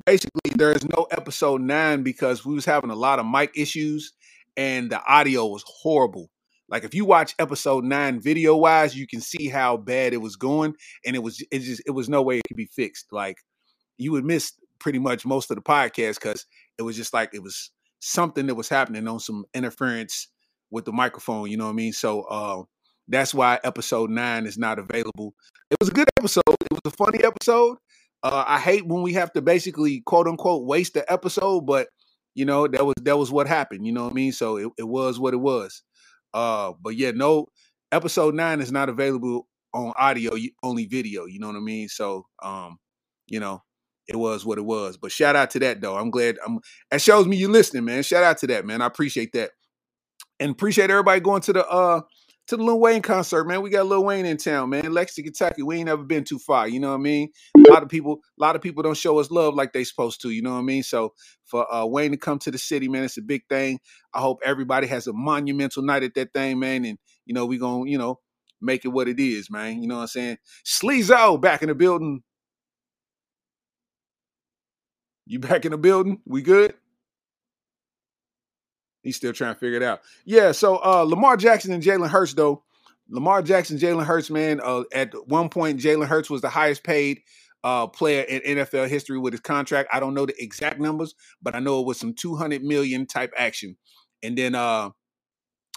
basically 0.05 0.51
there 0.55 0.73
is 0.73 0.85
no 0.95 1.07
episode 1.11 1.61
nine 1.61 2.03
because 2.03 2.45
we 2.45 2.53
was 2.53 2.65
having 2.65 2.89
a 2.89 2.95
lot 2.95 3.19
of 3.19 3.25
mic 3.25 3.51
issues 3.55 4.13
and 4.57 4.89
the 4.91 5.01
audio 5.05 5.45
was 5.47 5.63
horrible. 5.65 6.29
Like 6.67 6.83
if 6.83 6.93
you 6.93 7.05
watch 7.05 7.33
episode 7.39 7.83
nine 7.85 8.19
video 8.19 8.55
wise, 8.57 8.95
you 8.95 9.07
can 9.07 9.21
see 9.21 9.47
how 9.47 9.77
bad 9.77 10.13
it 10.13 10.21
was 10.21 10.35
going, 10.35 10.75
and 11.05 11.15
it 11.15 11.19
was 11.19 11.41
it 11.49 11.59
just 11.59 11.81
it 11.85 11.91
was 11.91 12.09
no 12.09 12.21
way 12.21 12.39
it 12.39 12.43
could 12.47 12.57
be 12.57 12.67
fixed. 12.67 13.11
Like 13.11 13.37
you 13.99 14.11
would 14.13 14.25
miss 14.25 14.53
pretty 14.79 14.99
much 14.99 15.25
most 15.25 15.51
of 15.51 15.55
the 15.55 15.61
podcast 15.61 16.15
because 16.15 16.45
it 16.77 16.83
was 16.83 16.95
just 16.95 17.13
like 17.13 17.29
it 17.33 17.43
was 17.43 17.71
something 17.99 18.47
that 18.47 18.55
was 18.55 18.69
happening 18.69 19.07
on 19.07 19.19
some 19.19 19.45
interference 19.53 20.27
with 20.71 20.85
the 20.85 20.91
microphone. 20.91 21.51
You 21.51 21.57
know 21.57 21.65
what 21.65 21.71
I 21.71 21.75
mean? 21.75 21.93
So 21.93 22.21
uh, 22.23 22.63
that's 23.07 23.33
why 23.33 23.59
episode 23.63 24.09
nine 24.09 24.45
is 24.45 24.57
not 24.57 24.79
available. 24.79 25.33
It 25.69 25.77
was 25.79 25.89
a 25.89 25.93
good 25.93 26.09
episode. 26.17 26.43
It 26.47 26.71
was 26.71 26.81
a 26.85 26.91
funny 26.91 27.23
episode. 27.23 27.77
Uh, 28.23 28.43
I 28.47 28.59
hate 28.59 28.87
when 28.87 29.01
we 29.01 29.13
have 29.13 29.31
to 29.33 29.41
basically 29.41 30.01
quote 30.01 30.27
unquote 30.27 30.65
waste 30.65 30.93
the 30.93 31.11
episode, 31.11 31.65
but 31.65 31.87
you 32.35 32.45
know 32.45 32.67
that 32.67 32.85
was 32.85 32.95
that 33.03 33.17
was 33.17 33.31
what 33.31 33.47
happened. 33.47 33.85
You 33.85 33.91
know 33.91 34.05
what 34.05 34.11
I 34.11 34.15
mean? 34.15 34.31
So 34.31 34.57
it, 34.57 34.69
it 34.77 34.87
was 34.87 35.19
what 35.19 35.33
it 35.33 35.37
was. 35.37 35.83
Uh, 36.33 36.73
but 36.81 36.95
yeah, 36.95 37.11
no, 37.11 37.47
episode 37.91 38.35
nine 38.35 38.61
is 38.61 38.71
not 38.71 38.89
available 38.89 39.47
on 39.73 39.93
audio, 39.97 40.33
only 40.63 40.85
video. 40.85 41.25
You 41.25 41.39
know 41.39 41.47
what 41.47 41.55
I 41.55 41.61
mean? 41.61 41.87
So 41.89 42.25
um, 42.41 42.77
you 43.27 43.39
know, 43.39 43.63
it 44.09 44.15
was 44.15 44.44
what 44.44 44.57
it 44.57 44.65
was. 44.65 44.97
But 44.97 45.11
shout 45.11 45.35
out 45.35 45.51
to 45.51 45.59
that 45.59 45.81
though. 45.81 45.95
I'm 45.95 46.09
glad. 46.09 46.38
I'm. 46.45 46.59
That 46.89 47.01
shows 47.01 47.27
me 47.27 47.38
you're 47.38 47.51
listening, 47.51 47.85
man. 47.85 48.01
Shout 48.03 48.23
out 48.23 48.39
to 48.39 48.47
that, 48.47 48.65
man. 48.65 48.81
I 48.81 48.88
appreciate 48.88 49.33
that, 49.33 49.51
and 50.39 50.51
appreciate 50.51 50.89
everybody 50.89 51.21
going 51.21 51.41
to 51.44 51.53
the 51.53 51.67
uh 51.67 52.01
to 52.47 52.57
the 52.57 52.63
Lil 52.63 52.79
Wayne 52.79 53.03
concert, 53.03 53.45
man. 53.45 53.61
We 53.61 53.69
got 53.69 53.85
Lil 53.85 54.03
Wayne 54.03 54.25
in 54.25 54.38
town, 54.38 54.71
man. 54.71 54.91
Lexington, 54.91 55.31
Kentucky. 55.33 55.61
We 55.61 55.77
ain't 55.77 55.85
never 55.85 56.01
been 56.03 56.23
too 56.23 56.39
far. 56.39 56.67
You 56.67 56.79
know 56.79 56.89
what 56.89 56.95
I 56.95 57.03
mean? 57.03 57.29
A 57.56 57.71
lot 57.71 57.83
of 57.83 57.89
people, 57.89 58.21
a 58.39 58.41
lot 58.41 58.56
of 58.56 58.63
people 58.63 58.81
don't 58.81 58.97
show 58.97 59.19
us 59.19 59.29
love 59.29 59.53
like 59.53 59.71
they 59.71 59.83
supposed 59.83 60.19
to. 60.23 60.31
You 60.31 60.41
know 60.41 60.53
what 60.53 60.59
I 60.59 60.63
mean? 60.63 60.81
So 60.81 61.13
for 61.45 61.71
uh, 61.71 61.85
Wayne 61.85 62.09
to 62.09 62.17
come 62.17 62.39
to 62.39 62.50
the 62.50 62.57
city, 62.57 62.88
man, 62.88 63.03
it's 63.03 63.19
a 63.19 63.21
big 63.21 63.44
thing. 63.50 63.79
I 64.15 64.19
hope 64.21 64.39
everybody 64.44 64.88
has 64.88 65.06
a 65.06 65.13
monumental 65.13 65.83
night 65.83 66.01
at 66.01 66.15
that 66.15 66.33
thing, 66.33 66.57
man. 66.57 66.85
And 66.85 66.97
you 67.27 67.35
know, 67.35 67.45
we 67.45 67.59
gonna, 67.59 67.88
you 67.88 68.00
know, 68.00 68.19
make 68.59 68.83
it 68.83 68.89
what 68.89 69.07
it 69.07 69.19
is, 69.19 69.51
man. 69.51 69.83
You 69.83 69.88
know 69.88 69.97
what 69.97 70.01
I'm 70.01 70.07
saying? 70.07 70.38
Sleezo 70.65 71.39
back 71.39 71.61
in 71.61 71.67
the 71.69 71.75
building. 71.75 72.23
You 75.29 75.37
back 75.37 75.63
in 75.63 75.71
the 75.71 75.77
building? 75.77 76.19
We 76.25 76.41
good? 76.41 76.73
He's 79.03 79.15
still 79.15 79.31
trying 79.31 79.53
to 79.53 79.59
figure 79.59 79.77
it 79.77 79.83
out. 79.83 80.01
Yeah, 80.25 80.51
so 80.51 80.77
uh 80.77 81.03
Lamar 81.03 81.37
Jackson 81.37 81.71
and 81.71 81.83
Jalen 81.83 82.09
Hurts, 82.09 82.33
though. 82.33 82.63
Lamar 83.09 83.43
Jackson, 83.43 83.77
Jalen 83.77 84.05
Hurts, 84.05 84.31
man. 84.31 84.59
Uh, 84.63 84.83
at 84.91 85.13
one 85.27 85.49
point, 85.49 85.79
Jalen 85.79 86.07
Hurts 86.07 86.31
was 86.31 86.41
the 86.41 86.49
highest 86.49 86.83
paid 86.83 87.21
uh, 87.63 87.85
player 87.85 88.23
in 88.23 88.57
NFL 88.57 88.87
history 88.87 89.19
with 89.19 89.33
his 89.33 89.39
contract. 89.39 89.89
I 89.94 89.99
don't 89.99 90.15
know 90.15 90.25
the 90.25 90.42
exact 90.42 90.80
numbers, 90.80 91.13
but 91.42 91.54
I 91.56 91.59
know 91.59 91.80
it 91.80 91.85
was 91.85 91.99
some 91.99 92.13
200 92.13 92.63
million 92.63 93.06
type 93.06 93.31
action. 93.37 93.77
And 94.23 94.35
then 94.35 94.56
uh, 94.56 94.89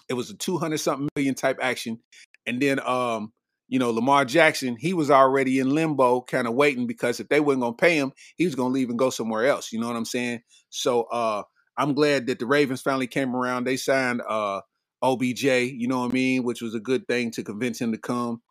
it 0.09 0.15
was 0.15 0.31
a 0.31 0.35
200 0.35 0.79
something 0.79 1.09
million 1.15 1.35
type 1.35 1.59
action. 1.61 2.01
And 2.47 2.61
then 2.61 2.81
um, 2.81 3.33
you 3.73 3.79
know, 3.79 3.91
Lamar 3.91 4.27
Jackson, 4.27 4.77
he 4.79 4.93
was 4.93 5.11
already 5.11 5.59
in 5.59 5.71
limbo, 5.71 6.21
kind 6.21 6.47
of 6.47 6.53
waiting 6.53 6.87
because 6.87 7.21
if 7.21 7.29
they 7.31 7.41
weren't 7.41 7.63
gonna 7.63 7.73
pay 7.73 7.97
him, 7.97 8.13
he 8.37 8.45
was 8.45 8.55
gonna 8.55 8.69
leave 8.69 8.91
and 8.91 8.99
go 8.99 9.09
somewhere 9.09 9.47
else. 9.47 9.73
You 9.73 9.81
know 9.81 9.87
what 9.87 9.97
I'm 9.97 10.05
saying? 10.05 10.43
So 10.69 11.05
uh 11.05 11.45
I'm 11.79 11.95
glad 11.95 12.27
that 12.27 12.39
the 12.39 12.45
Ravens 12.45 12.83
finally 12.83 13.07
came 13.07 13.35
around. 13.35 13.65
They 13.65 13.79
signed 13.79 14.21
uh 14.29 14.61
OBJ, 15.01 15.45
you 15.45 15.89
know 15.89 16.01
what 16.01 16.11
I 16.11 16.13
mean, 16.13 16.43
which 16.45 16.61
was 16.61 16.75
a 16.75 16.81
good 16.81 17.09
thing 17.09 17.31
to 17.31 17.43
convince 17.43 17.81
him 17.81 17.93
to 17.93 17.99
come. 17.99 18.43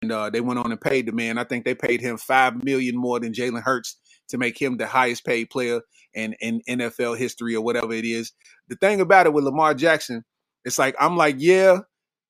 And 0.00 0.10
uh 0.10 0.30
they 0.30 0.40
went 0.40 0.58
on 0.58 0.72
and 0.72 0.80
paid 0.80 1.04
the 1.04 1.12
man. 1.12 1.36
I 1.36 1.44
think 1.44 1.66
they 1.66 1.74
paid 1.74 2.00
him 2.00 2.16
five 2.16 2.64
million 2.64 2.96
more 2.96 3.20
than 3.20 3.34
Jalen 3.34 3.62
Hurts 3.62 3.98
to 4.30 4.38
make 4.38 4.60
him 4.60 4.78
the 4.78 4.86
highest 4.86 5.26
paid 5.26 5.50
player 5.50 5.82
in, 6.14 6.34
in 6.40 6.62
NFL 6.66 7.18
history 7.18 7.54
or 7.54 7.60
whatever 7.62 7.92
it 7.92 8.06
is. 8.06 8.32
The 8.68 8.76
thing 8.76 9.02
about 9.02 9.26
it 9.26 9.34
with 9.34 9.44
Lamar 9.44 9.74
Jackson, 9.74 10.24
it's 10.64 10.78
like 10.78 10.96
I'm 10.98 11.18
like, 11.18 11.36
yeah, 11.40 11.80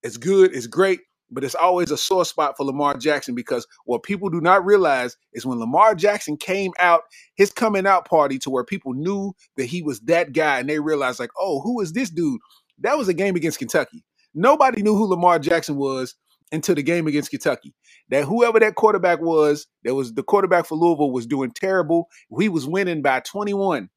it's 0.03 0.17
good, 0.17 0.57
it's 0.57 0.67
great, 0.67 1.03
but 1.33 1.45
it's 1.45 1.55
always 1.55 1.91
a 1.91 1.97
sore 1.97 2.25
spot 2.25 2.57
for 2.57 2.65
Lamar 2.65 2.97
Jackson 2.97 3.35
because 3.35 3.67
what 3.87 4.03
people 4.03 4.29
do 4.29 4.41
not 4.41 4.65
realize 4.65 5.17
is 5.33 5.47
when 5.47 5.59
Lamar 5.59 5.95
Jackson 5.95 6.37
came 6.37 6.73
out, 6.79 7.03
his 7.37 7.51
coming 7.51 7.87
out 7.87 8.09
party 8.09 8.39
to 8.41 8.51
where 8.51 8.65
people 8.65 8.93
knew 8.93 9.33
that 9.57 9.65
he 9.65 9.83
was 9.83 10.01
that 10.01 10.33
guy 10.33 10.61
and 10.61 10.69
they 10.69 10.79
realized, 10.79 11.19
like, 11.19 11.31
oh, 11.39 11.61
who 11.61 11.81
is 11.81 11.93
this 11.93 12.11
dude? 12.11 12.41
That 12.81 12.99
was 12.99 13.09
a 13.09 13.15
game 13.15 13.37
against 13.37 13.59
Kentucky. 13.59 14.05
Nobody 14.35 14.83
knew 14.83 14.95
who 14.97 15.07
Lamar 15.07 15.39
Jackson 15.39 15.77
was 15.77 16.15
until 16.53 16.75
the 16.75 16.83
game 16.83 17.07
against 17.07 17.31
Kentucky. 17.31 17.75
That 18.11 18.25
whoever 18.25 18.61
that 18.61 18.75
quarterback 18.75 19.21
was, 19.21 19.67
that 19.85 19.95
was 19.95 20.13
the 20.15 20.23
quarterback 20.23 20.67
for 20.67 20.77
Louisville 20.77 21.11
was 21.11 21.27
doing 21.27 21.51
terrible. 21.51 22.09
We 22.31 22.49
was 22.49 22.67
winning 22.67 23.03
by 23.03 23.21
21. 23.21 23.89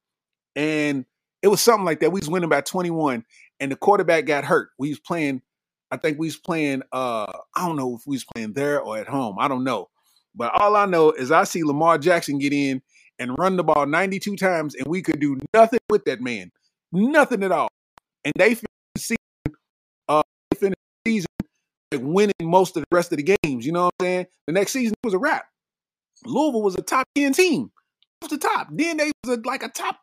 And 0.56 1.06
it 1.42 1.50
was 1.50 1.62
something 1.62 1.86
like 1.86 2.00
that. 2.00 2.12
We 2.12 2.22
was 2.22 2.30
winning 2.30 2.50
by 2.50 2.62
21 2.62 3.26
and 3.60 3.72
the 3.72 3.76
quarterback 3.76 4.26
got 4.26 4.46
hurt. 4.46 4.70
We 4.78 4.90
was 4.90 5.00
playing 5.00 5.42
I 5.92 5.98
think 5.98 6.20
we 6.20 6.28
was 6.28 6.38
playing. 6.38 6.82
Uh, 6.92 7.32
I 7.56 7.66
don't 7.66 7.78
know 7.78 7.96
if 7.96 8.02
we 8.06 8.16
was 8.16 8.26
playing 8.26 8.54
there 8.54 8.82
or 8.82 8.98
at 8.98 9.08
home. 9.08 9.38
I 9.40 9.48
don't 9.48 9.64
know, 9.64 9.90
but 10.36 10.52
all 10.60 10.76
I 10.76 10.86
know 10.86 11.12
is 11.12 11.32
I 11.32 11.44
see 11.44 11.64
Lamar 11.64 11.98
Jackson 11.98 12.40
get 12.40 12.54
in 12.54 12.82
and 13.20 13.38
run 13.38 13.56
the 13.56 13.64
ball 13.64 13.86
92 13.86 14.36
times, 14.36 14.76
and 14.76 14.88
we 14.88 15.02
could 15.02 15.20
do 15.20 15.38
nothing 15.54 15.80
with 15.90 16.06
that 16.06 16.22
man, 16.22 16.52
nothing 16.92 17.44
at 17.44 17.52
all. 17.52 17.70
And 18.24 18.34
they 18.38 18.56
finished 18.56 18.66
the 18.96 19.02
season, 19.02 19.58
uh, 20.10 20.24
they 20.52 20.58
finished 20.58 20.80
the 21.06 21.12
season 21.12 21.28
like 21.92 22.02
winning 22.04 22.34
most 22.42 22.76
of 22.78 22.84
the 22.84 22.96
rest 22.96 23.12
of 23.12 23.18
the 23.18 23.38
games. 23.44 23.66
You 23.66 23.72
know 23.72 23.86
what 23.86 23.94
I'm 24.00 24.06
saying? 24.06 24.26
The 24.48 24.54
next 24.54 24.72
season 24.72 24.96
was 25.04 25.14
a 25.14 25.18
wrap. 25.18 25.46
Louisville 26.26 26.62
was 26.62 26.76
a 26.76 26.82
top 26.82 27.08
10 27.16 27.34
team. 27.34 27.72
off 28.24 28.30
the 28.30 28.38
top. 28.38 28.68
Then 28.72 28.98
they 28.98 29.12
was 29.24 29.38
a, 29.38 29.42
like 29.48 29.64
a 29.64 29.70
top. 29.70 30.00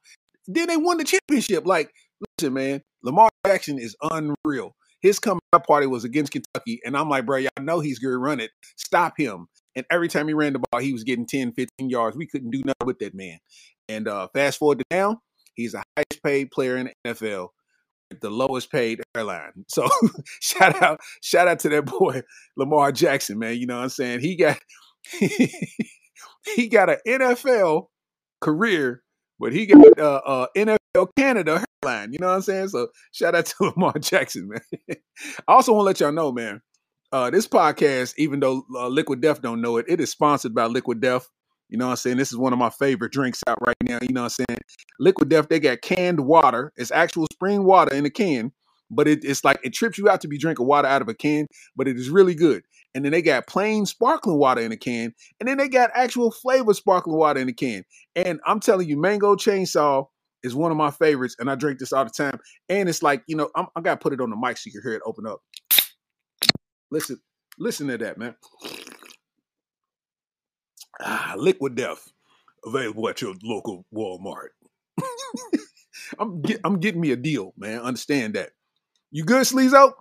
Then 0.46 0.68
they 0.68 0.76
won 0.76 0.98
the 0.98 1.04
championship. 1.04 1.66
Like, 1.66 1.92
listen, 2.38 2.54
man, 2.54 2.82
Lamar 3.02 3.30
Jackson 3.46 3.78
is 3.78 3.96
unreal. 4.02 4.74
His 5.02 5.18
coming 5.18 5.40
up 5.52 5.66
party 5.66 5.86
was 5.86 6.04
against 6.04 6.32
Kentucky, 6.32 6.80
and 6.84 6.96
I'm 6.96 7.08
like, 7.08 7.26
bro, 7.26 7.38
y'all 7.38 7.50
know 7.60 7.80
he's 7.80 7.98
gonna 7.98 8.18
run 8.18 8.40
it. 8.40 8.50
Stop 8.76 9.14
him. 9.16 9.48
And 9.74 9.84
every 9.90 10.08
time 10.08 10.28
he 10.28 10.34
ran 10.34 10.52
the 10.52 10.62
ball, 10.70 10.80
he 10.80 10.92
was 10.92 11.02
getting 11.02 11.26
10, 11.26 11.52
15 11.52 11.90
yards. 11.90 12.16
We 12.16 12.26
couldn't 12.26 12.50
do 12.50 12.62
nothing 12.64 12.86
with 12.86 12.98
that 12.98 13.14
man. 13.14 13.38
And 13.88 14.06
uh, 14.06 14.28
fast 14.34 14.58
forward 14.58 14.78
to 14.80 14.84
now, 14.90 15.22
he's 15.54 15.72
the 15.72 15.82
highest 15.96 16.22
paid 16.22 16.50
player 16.50 16.76
in 16.76 16.90
the 17.04 17.14
NFL 17.14 17.48
the 18.20 18.30
lowest 18.30 18.70
paid 18.70 19.00
airline. 19.16 19.52
So 19.68 19.88
shout 20.40 20.80
out, 20.82 21.00
shout 21.22 21.48
out 21.48 21.60
to 21.60 21.68
that 21.70 21.86
boy 21.86 22.22
Lamar 22.56 22.92
Jackson, 22.92 23.38
man. 23.38 23.56
You 23.56 23.66
know 23.66 23.76
what 23.76 23.84
I'm 23.84 23.88
saying? 23.88 24.20
He 24.20 24.36
got 24.36 24.58
he 25.20 26.68
got 26.70 26.90
an 26.90 26.98
NFL 27.06 27.86
career, 28.40 29.02
but 29.40 29.52
he 29.52 29.66
got 29.66 29.98
uh, 29.98 30.20
uh, 30.24 30.46
NFL 30.94 31.08
Canada 31.16 31.64
airline. 31.84 32.12
You 32.12 32.18
know 32.18 32.28
what 32.28 32.36
I'm 32.36 32.42
saying? 32.42 32.68
So 32.68 32.88
shout 33.12 33.34
out 33.34 33.46
to 33.58 33.64
Lamar 33.64 33.94
Jackson, 33.98 34.48
man. 34.48 34.60
I 35.48 35.52
also 35.52 35.72
want 35.72 35.82
to 35.82 35.86
let 35.86 36.00
y'all 36.00 36.12
know, 36.12 36.32
man. 36.32 36.60
Uh, 37.10 37.30
this 37.30 37.46
podcast, 37.46 38.14
even 38.16 38.40
though 38.40 38.64
uh, 38.74 38.88
Liquid 38.88 39.20
Death 39.20 39.42
don't 39.42 39.60
know 39.60 39.76
it, 39.76 39.86
it 39.88 40.00
is 40.00 40.10
sponsored 40.10 40.54
by 40.54 40.66
Liquid 40.66 41.00
Death. 41.00 41.28
You 41.68 41.78
know 41.78 41.86
what 41.86 41.92
I'm 41.92 41.96
saying? 41.96 42.16
This 42.18 42.32
is 42.32 42.38
one 42.38 42.52
of 42.52 42.58
my 42.58 42.70
favorite 42.70 43.12
drinks 43.12 43.40
out 43.46 43.58
right 43.66 43.76
now. 43.82 43.98
You 44.02 44.12
know 44.12 44.22
what 44.22 44.34
I'm 44.38 44.46
saying? 44.48 44.58
Liquid 44.98 45.28
Death, 45.28 45.48
they 45.48 45.60
got 45.60 45.82
canned 45.82 46.20
water. 46.20 46.72
It's 46.76 46.90
actual 46.90 47.26
spring 47.32 47.64
water 47.64 47.94
in 47.94 48.04
a 48.04 48.10
can, 48.10 48.52
but 48.90 49.08
it, 49.08 49.24
it's 49.24 49.44
like 49.44 49.58
it 49.62 49.70
trips 49.70 49.98
you 49.98 50.08
out 50.08 50.20
to 50.22 50.28
be 50.28 50.38
drinking 50.38 50.66
water 50.66 50.88
out 50.88 51.02
of 51.02 51.08
a 51.08 51.14
can, 51.14 51.46
but 51.76 51.88
it 51.88 51.96
is 51.96 52.10
really 52.10 52.34
good. 52.34 52.62
And 52.94 53.04
then 53.04 53.12
they 53.12 53.22
got 53.22 53.46
plain 53.46 53.86
sparkling 53.86 54.38
water 54.38 54.60
in 54.60 54.72
a 54.72 54.76
can, 54.76 55.14
and 55.40 55.48
then 55.48 55.56
they 55.56 55.68
got 55.68 55.90
actual 55.94 56.30
flavored 56.30 56.76
sparkling 56.76 57.16
water 57.16 57.40
in 57.40 57.48
a 57.48 57.54
can. 57.54 57.84
And 58.16 58.40
I'm 58.46 58.60
telling 58.60 58.86
you, 58.86 59.00
Mango 59.00 59.34
Chainsaw 59.34 60.06
is 60.42 60.54
one 60.54 60.70
of 60.70 60.76
my 60.76 60.90
favorites, 60.90 61.36
and 61.38 61.50
I 61.50 61.54
drink 61.54 61.78
this 61.78 61.92
all 61.92 62.04
the 62.04 62.10
time. 62.10 62.38
And 62.68 62.88
it's 62.88 63.02
like, 63.02 63.22
you 63.26 63.36
know, 63.36 63.50
I'm, 63.54 63.66
I 63.76 63.80
got 63.80 63.94
to 63.94 64.02
put 64.02 64.12
it 64.12 64.20
on 64.20 64.30
the 64.30 64.36
mic 64.36 64.56
so 64.58 64.64
you 64.66 64.72
can 64.72 64.82
hear 64.82 64.96
it 64.96 65.02
open 65.06 65.26
up. 65.26 65.40
Listen, 66.90 67.20
listen 67.58 67.88
to 67.88 67.98
that, 67.98 68.18
man. 68.18 68.34
Ah, 71.00 71.34
Liquid 71.36 71.74
Death, 71.74 72.12
available 72.64 73.08
at 73.08 73.20
your 73.20 73.34
local 73.42 73.86
Walmart. 73.94 74.48
I'm 76.18 76.42
get, 76.42 76.60
I'm 76.64 76.80
getting 76.80 77.00
me 77.00 77.12
a 77.12 77.16
deal, 77.16 77.54
man. 77.56 77.80
Understand 77.80 78.34
that. 78.34 78.50
You 79.10 79.24
good, 79.24 79.42
Sleezo? 79.42 79.92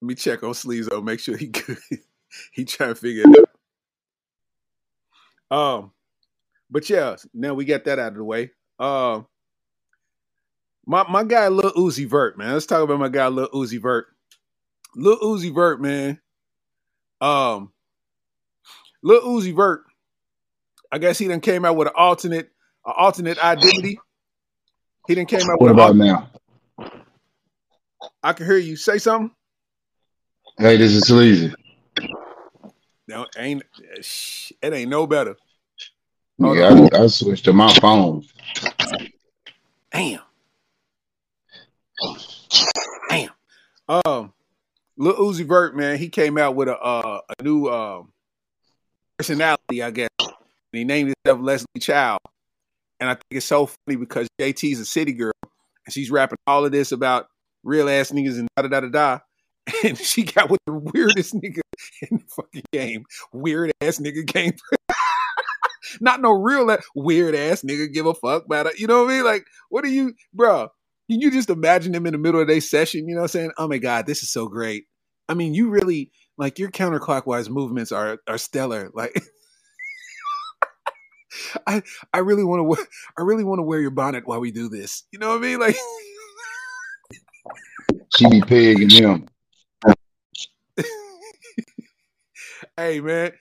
Let 0.00 0.08
me 0.08 0.14
check 0.14 0.42
on 0.42 0.50
Sleezo, 0.50 1.02
make 1.02 1.20
sure 1.20 1.36
he 1.36 1.46
good. 1.48 1.78
he 2.52 2.64
trying 2.64 2.90
to 2.90 2.94
figure 2.94 3.24
it 3.26 3.46
out. 5.50 5.56
Um, 5.56 5.92
but 6.72 6.88
yeah, 6.88 7.16
now 7.34 7.52
we 7.52 7.66
got 7.66 7.84
that 7.84 7.98
out 7.98 8.12
of 8.12 8.14
the 8.16 8.24
way. 8.24 8.50
Uh, 8.78 9.20
my 10.86 11.04
my 11.08 11.22
guy 11.22 11.48
Lil 11.48 11.72
Uzi 11.72 12.08
Vert, 12.08 12.38
man. 12.38 12.54
Let's 12.54 12.66
talk 12.66 12.82
about 12.82 12.98
my 12.98 13.10
guy 13.10 13.28
Lil 13.28 13.48
Uzi 13.50 13.80
Vert. 13.80 14.06
Lil 14.96 15.18
Uzi 15.18 15.54
Vert, 15.54 15.80
man. 15.80 16.18
Um, 17.20 17.72
Lil 19.02 19.20
Uzi 19.22 19.54
Vert. 19.54 19.84
I 20.90 20.98
guess 20.98 21.18
he 21.18 21.26
then 21.26 21.40
came 21.40 21.64
out 21.64 21.76
with 21.76 21.88
an 21.88 21.94
alternate, 21.96 22.50
an 22.86 22.94
alternate 22.96 23.38
identity. 23.38 24.00
He 25.06 25.14
didn't 25.14 25.28
came 25.28 25.42
out. 25.42 25.60
What 25.60 25.68
with 25.68 25.72
about 25.72 25.96
now? 25.96 26.30
I 28.22 28.32
can 28.32 28.46
hear 28.46 28.56
you 28.56 28.76
say 28.76 28.98
something. 28.98 29.30
Hey, 30.58 30.76
this 30.76 30.92
is 30.92 31.06
Sleazy. 31.06 31.54
No, 33.08 33.26
ain't 33.36 33.62
it 34.62 34.72
ain't 34.72 34.90
no 34.90 35.06
better. 35.06 35.36
Hold 36.40 36.56
Yeah. 36.56 36.88
I, 36.92 37.02
I 37.02 37.06
switched 37.08 37.44
to 37.44 37.52
my 37.52 37.72
phone. 37.74 38.24
Damn. 39.92 40.20
Damn. 43.08 43.30
Um, 43.88 44.32
Lil 44.96 45.16
Uzi 45.16 45.46
Vert, 45.46 45.76
man, 45.76 45.98
he 45.98 46.08
came 46.08 46.38
out 46.38 46.54
with 46.54 46.68
a 46.68 46.78
uh, 46.78 47.20
a 47.38 47.42
new 47.42 47.68
um 47.68 48.12
personality, 49.18 49.82
I 49.82 49.90
guess. 49.90 50.08
And 50.20 50.32
he 50.72 50.84
named 50.84 51.14
himself 51.24 51.44
Leslie 51.44 51.80
Chow. 51.80 52.18
And 53.00 53.10
I 53.10 53.14
think 53.14 53.24
it's 53.32 53.46
so 53.46 53.66
funny 53.66 53.96
because 53.96 54.28
JT's 54.40 54.78
a 54.80 54.84
city 54.84 55.12
girl 55.12 55.32
and 55.86 55.92
she's 55.92 56.10
rapping 56.10 56.38
all 56.46 56.64
of 56.64 56.72
this 56.72 56.92
about 56.92 57.26
real 57.64 57.88
ass 57.88 58.10
niggas 58.10 58.38
and 58.38 58.48
da 58.56 58.62
da 58.62 58.68
da 58.68 58.80
da 58.80 58.88
da. 58.88 59.18
And 59.84 59.96
she 59.96 60.24
got 60.24 60.50
with 60.50 60.60
the 60.66 60.72
weirdest 60.72 61.34
nigga 61.34 61.60
in 62.10 62.18
the 62.18 62.24
fucking 62.28 62.64
game. 62.72 63.04
Weird 63.32 63.72
ass 63.80 63.98
nigga 63.98 64.26
game. 64.26 64.54
Not 66.00 66.20
no 66.20 66.32
real 66.32 66.70
a- 66.70 66.78
weird 66.94 67.34
ass 67.34 67.62
nigga 67.62 67.92
give 67.92 68.06
a 68.06 68.14
fuck 68.14 68.44
about 68.46 68.66
it. 68.66 68.78
You 68.78 68.86
know 68.86 69.04
what 69.04 69.10
I 69.12 69.16
mean? 69.16 69.24
Like, 69.24 69.46
what 69.68 69.84
are 69.84 69.88
you, 69.88 70.14
bro? 70.32 70.68
Can 71.10 71.20
you 71.20 71.30
just 71.30 71.50
imagine 71.50 71.92
them 71.92 72.06
in 72.06 72.12
the 72.12 72.18
middle 72.18 72.40
of 72.40 72.48
their 72.48 72.60
session? 72.60 73.08
You 73.08 73.14
know 73.14 73.22
what 73.22 73.34
I'm 73.34 73.40
saying? 73.40 73.52
Oh 73.58 73.68
my 73.68 73.78
God, 73.78 74.06
this 74.06 74.22
is 74.22 74.32
so 74.32 74.46
great. 74.46 74.84
I 75.28 75.34
mean, 75.34 75.54
you 75.54 75.68
really 75.70 76.10
like 76.38 76.58
your 76.58 76.70
counterclockwise 76.70 77.48
movements 77.50 77.92
are 77.92 78.18
are 78.28 78.38
stellar. 78.38 78.90
Like 78.94 79.20
I 81.66 81.82
I 82.12 82.18
really 82.18 82.44
want 82.44 82.60
to 82.60 82.64
wear 82.64 82.86
I 83.18 83.22
really 83.22 83.44
want 83.44 83.58
to 83.58 83.62
wear 83.62 83.80
your 83.80 83.90
bonnet 83.90 84.26
while 84.26 84.40
we 84.40 84.50
do 84.52 84.68
this. 84.68 85.04
You 85.12 85.18
know 85.18 85.28
what 85.30 85.38
I 85.38 85.40
mean? 85.40 85.60
Like 85.60 85.76
She 88.16 88.28
be 88.28 88.40
pegging 88.42 88.90
him. 88.90 89.26
hey 92.76 93.00
man, 93.00 93.32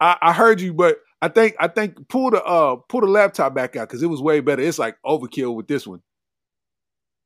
I, 0.00 0.16
I 0.22 0.32
heard 0.32 0.60
you, 0.60 0.74
but 0.74 0.98
I 1.22 1.28
think 1.28 1.54
I 1.60 1.68
think 1.68 2.08
pull 2.08 2.30
the 2.30 2.42
uh 2.42 2.76
pull 2.76 3.02
the 3.02 3.06
laptop 3.06 3.54
back 3.54 3.76
out 3.76 3.88
because 3.88 4.02
it 4.02 4.06
was 4.06 4.22
way 4.22 4.40
better. 4.40 4.62
It's 4.62 4.78
like 4.78 4.96
overkill 5.04 5.54
with 5.54 5.68
this 5.68 5.86
one. 5.86 6.00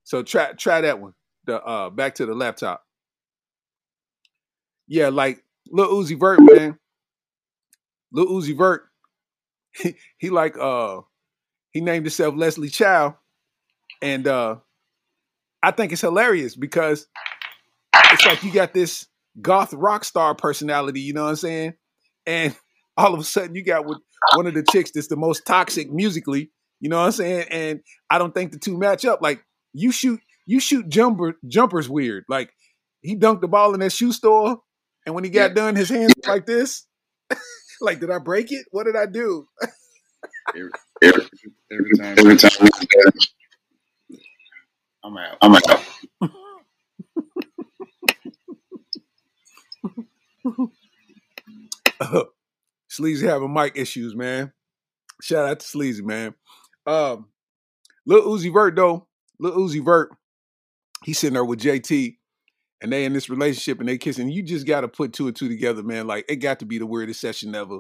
So 0.05 0.23
try 0.23 0.53
try 0.53 0.81
that 0.81 1.01
one. 1.01 1.15
The 1.45 1.63
uh 1.63 1.91
back 1.91 2.17
to 2.17 2.27
the 2.27 2.35
laptop. 2.35 2.85
Yeah, 4.89 5.09
like 5.09 5.43
Lil 5.71 5.89
Uzi 5.89 6.19
Vert, 6.19 6.41
man. 6.41 6.79
Lil 8.13 8.27
Uzi 8.27 8.57
Vert, 8.57 8.85
he, 9.73 9.95
he 10.19 10.31
like 10.31 10.59
uh 10.59 11.01
he 11.71 11.81
named 11.81 12.05
himself 12.05 12.35
Leslie 12.35 12.69
Chow, 12.69 13.17
and 14.03 14.27
uh 14.27 14.57
I 15.63 15.71
think 15.71 15.93
it's 15.93 16.03
hilarious 16.03 16.57
because 16.57 17.07
it's 17.95 18.27
like 18.27 18.43
you 18.43 18.53
got 18.53 18.75
this 18.75 19.07
goth 19.41 19.73
rock 19.73 20.05
star 20.05 20.35
personality, 20.35 21.01
you 21.01 21.13
know 21.13 21.25
what 21.25 21.31
I'm 21.31 21.37
saying? 21.37 21.75
And 22.27 22.57
all 22.97 23.15
of 23.15 23.21
a 23.21 23.25
sudden 23.25 23.55
you 23.55 23.65
got 23.65 23.87
with 23.87 23.99
one 24.37 24.47
of 24.47 24.55
the 24.55 24.63
chicks 24.71 24.91
that's 24.93 25.09
the 25.09 25.17
most 25.17 25.45
toxic 25.47 25.91
musically, 25.93 26.51
you 26.81 26.89
know 26.89 26.99
what 26.99 27.07
I'm 27.07 27.13
saying? 27.13 27.47
And 27.51 27.81
I 28.11 28.19
don't 28.19 28.35
think 28.35 28.53
the 28.53 28.59
two 28.59 28.79
match 28.79 29.05
up. 29.05 29.21
Like 29.23 29.45
you 29.73 29.93
shoot 29.93 30.21
you 30.47 30.61
shoot 30.61 30.89
jumper 30.89 31.35
jumpers 31.49 31.89
weird. 31.89 32.25
Like 32.29 32.51
he 33.03 33.17
dunked 33.17 33.41
the 33.41 33.49
ball 33.49 33.75
in 33.75 33.81
that 33.81 33.93
shoe 33.93 34.13
store, 34.13 34.59
and 35.07 35.15
when 35.15 35.25
he 35.25 35.31
got 35.31 35.51
Yeah. 35.51 35.55
done, 35.55 35.77
his 35.77 35.89
hands 35.89 36.13
were 36.25 36.33
like 36.33 36.47
this. 36.47 36.87
like, 37.81 38.01
did 38.01 38.11
I 38.11 38.19
break 38.19 38.53
it? 38.53 38.67
What 38.71 38.85
did 38.85 38.97
I 38.97 39.07
do? 39.07 39.47
Every, 40.55 40.71
Every, 41.03 41.27
every 41.73 41.91
time 41.99 42.19
every 42.19 42.37
time 42.37 42.51
we 42.61 42.69
do 42.69 42.87
that, 42.91 43.13
I'm 45.05 45.17
out. 45.19 45.39
I'm 45.43 45.55
out. 45.55 45.85
Uh-huh. 52.01 52.25
Sleazy 52.95 53.27
having 53.27 53.53
mic 53.53 53.77
issues, 53.77 54.15
man. 54.15 54.53
Shout 55.21 55.49
out 55.49 55.61
to 55.61 55.67
Sleazy, 55.67 56.03
man. 56.03 56.35
Um, 56.87 57.27
Lil 58.07 58.23
Uzi 58.23 58.53
Vert 58.53 58.77
though, 58.77 59.09
Lil 59.41 59.57
Uzi 59.57 59.85
Vert, 59.85 60.11
he's 61.05 61.19
sitting 61.19 61.35
there 61.35 61.45
with 61.45 61.61
JT, 61.61 62.17
and 62.81 62.93
they 62.93 63.05
in 63.05 63.13
this 63.13 63.29
relationship 63.29 63.81
and 63.81 63.89
they 63.89 63.99
kissing. 63.99 64.29
You 64.29 64.43
just 64.43 64.67
got 64.67 64.83
to 64.83 64.89
put 64.89 65.13
two 65.13 65.27
and 65.27 65.35
two 65.37 65.49
together, 65.49 65.83
man. 65.83 66.07
Like 66.07 66.27
it 66.29 66.37
got 66.37 66.61
to 66.61 66.67
be 66.67 66.79
the 66.79 66.87
weirdest 66.87 67.21
session 67.21 67.55
ever. 67.55 67.79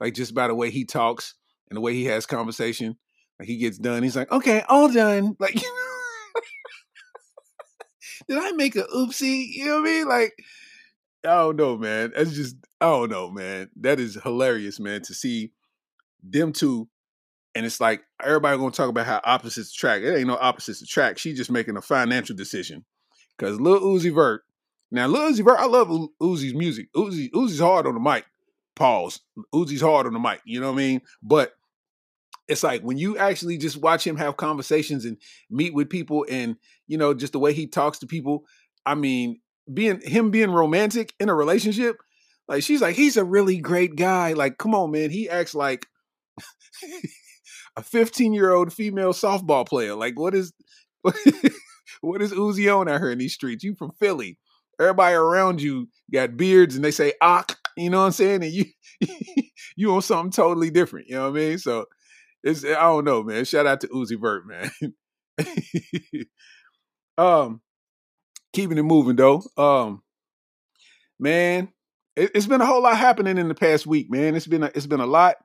Like 0.00 0.14
just 0.14 0.34
by 0.34 0.48
the 0.48 0.54
way 0.54 0.70
he 0.70 0.84
talks 0.84 1.34
and 1.68 1.76
the 1.76 1.80
way 1.80 1.94
he 1.94 2.04
has 2.06 2.26
conversation. 2.26 2.96
Like 3.38 3.48
he 3.48 3.56
gets 3.56 3.78
done, 3.78 4.02
he's 4.02 4.16
like, 4.16 4.30
"Okay, 4.30 4.62
all 4.68 4.92
done." 4.92 5.36
Like, 5.40 5.54
did 8.28 8.38
I 8.38 8.52
make 8.52 8.76
a 8.76 8.84
oopsie? 8.84 9.46
You 9.48 9.66
know 9.66 9.80
what 9.80 9.88
I 9.88 9.92
mean? 9.92 10.08
Like, 10.08 10.34
I 11.24 11.36
don't 11.38 11.56
know, 11.56 11.76
man. 11.76 12.12
That's 12.14 12.32
just 12.32 12.56
I 12.80 12.86
don't 12.86 13.10
know, 13.10 13.30
man. 13.30 13.70
That 13.80 13.98
is 13.98 14.18
hilarious, 14.22 14.78
man, 14.78 15.02
to 15.02 15.14
see 15.14 15.52
them 16.22 16.52
two. 16.52 16.88
And 17.54 17.64
it's 17.64 17.80
like 17.80 18.02
everybody 18.22 18.58
gonna 18.58 18.72
talk 18.72 18.88
about 18.88 19.06
how 19.06 19.20
opposites 19.24 19.72
attract. 19.72 20.04
It 20.04 20.16
ain't 20.16 20.26
no 20.26 20.36
opposites 20.36 20.82
attract. 20.82 21.20
She 21.20 21.32
just 21.32 21.50
making 21.50 21.76
a 21.76 21.82
financial 21.82 22.36
decision. 22.36 22.84
Cause 23.38 23.60
Lil 23.60 23.80
Uzi 23.80 24.14
Vert. 24.14 24.42
Now 24.90 25.06
Lil 25.06 25.32
Uzi 25.32 25.44
Vert, 25.44 25.58
I 25.58 25.66
love 25.66 25.88
Uzi's 26.20 26.54
music. 26.54 26.92
Uzi, 26.94 27.30
Uzi's 27.30 27.60
hard 27.60 27.86
on 27.86 27.94
the 27.94 28.00
mic. 28.00 28.24
Pause. 28.76 29.20
Uzi's 29.54 29.80
hard 29.80 30.06
on 30.06 30.12
the 30.12 30.18
mic. 30.18 30.40
You 30.44 30.60
know 30.60 30.72
what 30.72 30.78
I 30.78 30.78
mean? 30.78 31.00
But 31.22 31.52
it's 32.48 32.62
like 32.62 32.82
when 32.82 32.98
you 32.98 33.16
actually 33.16 33.56
just 33.56 33.76
watch 33.78 34.06
him 34.06 34.16
have 34.16 34.36
conversations 34.36 35.04
and 35.04 35.16
meet 35.50 35.74
with 35.74 35.88
people 35.88 36.26
and 36.30 36.56
you 36.86 36.98
know 36.98 37.14
just 37.14 37.32
the 37.32 37.38
way 37.38 37.52
he 37.52 37.66
talks 37.66 37.98
to 37.98 38.06
people 38.06 38.44
i 38.84 38.94
mean 38.94 39.40
being 39.72 40.00
him 40.00 40.30
being 40.30 40.50
romantic 40.50 41.14
in 41.20 41.28
a 41.28 41.34
relationship 41.34 41.96
Like 42.48 42.62
she's 42.62 42.82
like, 42.82 42.96
he's 42.96 43.16
a 43.16 43.24
really 43.24 43.58
great 43.58 43.96
guy. 43.96 44.34
Like, 44.34 44.58
come 44.58 44.74
on, 44.74 44.90
man. 44.90 45.10
He 45.10 45.28
acts 45.30 45.54
like 45.54 45.86
a 47.76 47.82
15 47.82 48.32
year 48.34 48.52
old 48.52 48.72
female 48.72 49.12
softball 49.12 49.66
player. 49.66 49.94
Like, 49.94 50.18
what 50.18 50.34
is 50.34 50.52
what 52.00 52.22
is 52.22 52.32
Uzi 52.32 52.74
on 52.74 52.88
out 52.88 53.00
here 53.00 53.10
in 53.10 53.18
these 53.18 53.34
streets? 53.34 53.64
You 53.64 53.74
from 53.74 53.92
Philly. 54.00 54.38
Everybody 54.80 55.14
around 55.14 55.62
you 55.62 55.88
got 56.12 56.36
beards 56.36 56.74
and 56.76 56.84
they 56.84 56.90
say 56.90 57.12
"ak," 57.20 57.56
you 57.76 57.90
know 57.90 58.00
what 58.00 58.06
I'm 58.06 58.12
saying? 58.12 58.42
And 58.42 58.52
you 58.52 58.64
you 59.76 59.94
on 59.94 60.02
something 60.02 60.32
totally 60.32 60.70
different. 60.70 61.08
You 61.08 61.16
know 61.16 61.30
what 61.30 61.38
I 61.40 61.40
mean? 61.42 61.58
So 61.58 61.86
it's 62.42 62.64
I 62.64 62.80
don't 62.82 63.04
know, 63.04 63.22
man. 63.22 63.44
Shout 63.44 63.66
out 63.66 63.80
to 63.82 63.88
Uzi 63.88 64.20
Vert, 64.20 64.44
man. 64.46 64.70
um, 67.18 67.60
keeping 68.54 68.78
it 68.78 68.82
moving 68.82 69.16
though. 69.16 69.42
Um, 69.56 70.02
man, 71.18 71.70
it, 72.16 72.34
has 72.34 72.46
been 72.46 72.60
a 72.60 72.66
whole 72.66 72.82
lot 72.82 72.96
happening 72.96 73.38
in 73.38 73.48
the 73.48 73.54
past 73.54 73.86
week, 73.86 74.10
man. 74.10 74.34
It's 74.34 74.46
been 74.46 74.62
a, 74.62 74.70
it's 74.74 74.86
been 74.86 75.00
a 75.00 75.06
lot. 75.06 75.36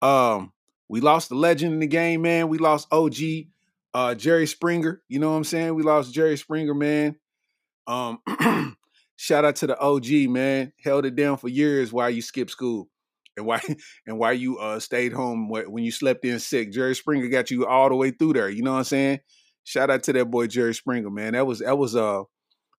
Um, 0.00 0.52
we 0.88 1.00
lost 1.00 1.28
the 1.28 1.34
legend 1.34 1.74
in 1.74 1.80
the 1.80 1.86
game, 1.86 2.22
man. 2.22 2.48
We 2.48 2.58
lost 2.58 2.88
OG 2.92 3.16
uh, 3.96 4.14
Jerry 4.14 4.46
Springer. 4.46 5.00
You 5.08 5.18
know 5.18 5.30
what 5.30 5.38
I'm 5.38 5.44
saying? 5.44 5.74
We 5.74 5.82
lost 5.82 6.12
Jerry 6.12 6.36
Springer, 6.36 6.74
man. 6.74 7.16
Um, 7.86 8.18
shout 9.16 9.46
out 9.46 9.56
to 9.56 9.66
the 9.66 9.78
OG, 9.78 10.28
man. 10.28 10.72
Held 10.84 11.06
it 11.06 11.16
down 11.16 11.38
for 11.38 11.48
years 11.48 11.94
while 11.94 12.10
you 12.10 12.20
skipped 12.20 12.50
school. 12.50 12.88
And 13.38 13.46
why 13.46 13.60
and 14.06 14.18
why 14.18 14.32
you 14.32 14.58
uh 14.58 14.80
stayed 14.80 15.12
home 15.12 15.48
when 15.48 15.82
you 15.82 15.90
slept 15.90 16.24
in 16.24 16.38
sick. 16.38 16.72
Jerry 16.72 16.94
Springer 16.94 17.28
got 17.28 17.50
you 17.50 17.66
all 17.66 17.88
the 17.88 17.96
way 17.96 18.10
through 18.10 18.34
there. 18.34 18.50
You 18.50 18.62
know 18.62 18.72
what 18.72 18.78
I'm 18.78 18.84
saying? 18.84 19.20
Shout 19.64 19.90
out 19.90 20.02
to 20.04 20.12
that 20.12 20.30
boy 20.30 20.46
Jerry 20.46 20.74
Springer, 20.74 21.10
man. 21.10 21.32
That 21.32 21.46
was 21.46 21.60
that 21.60 21.78
was 21.78 21.96
uh 21.96 22.22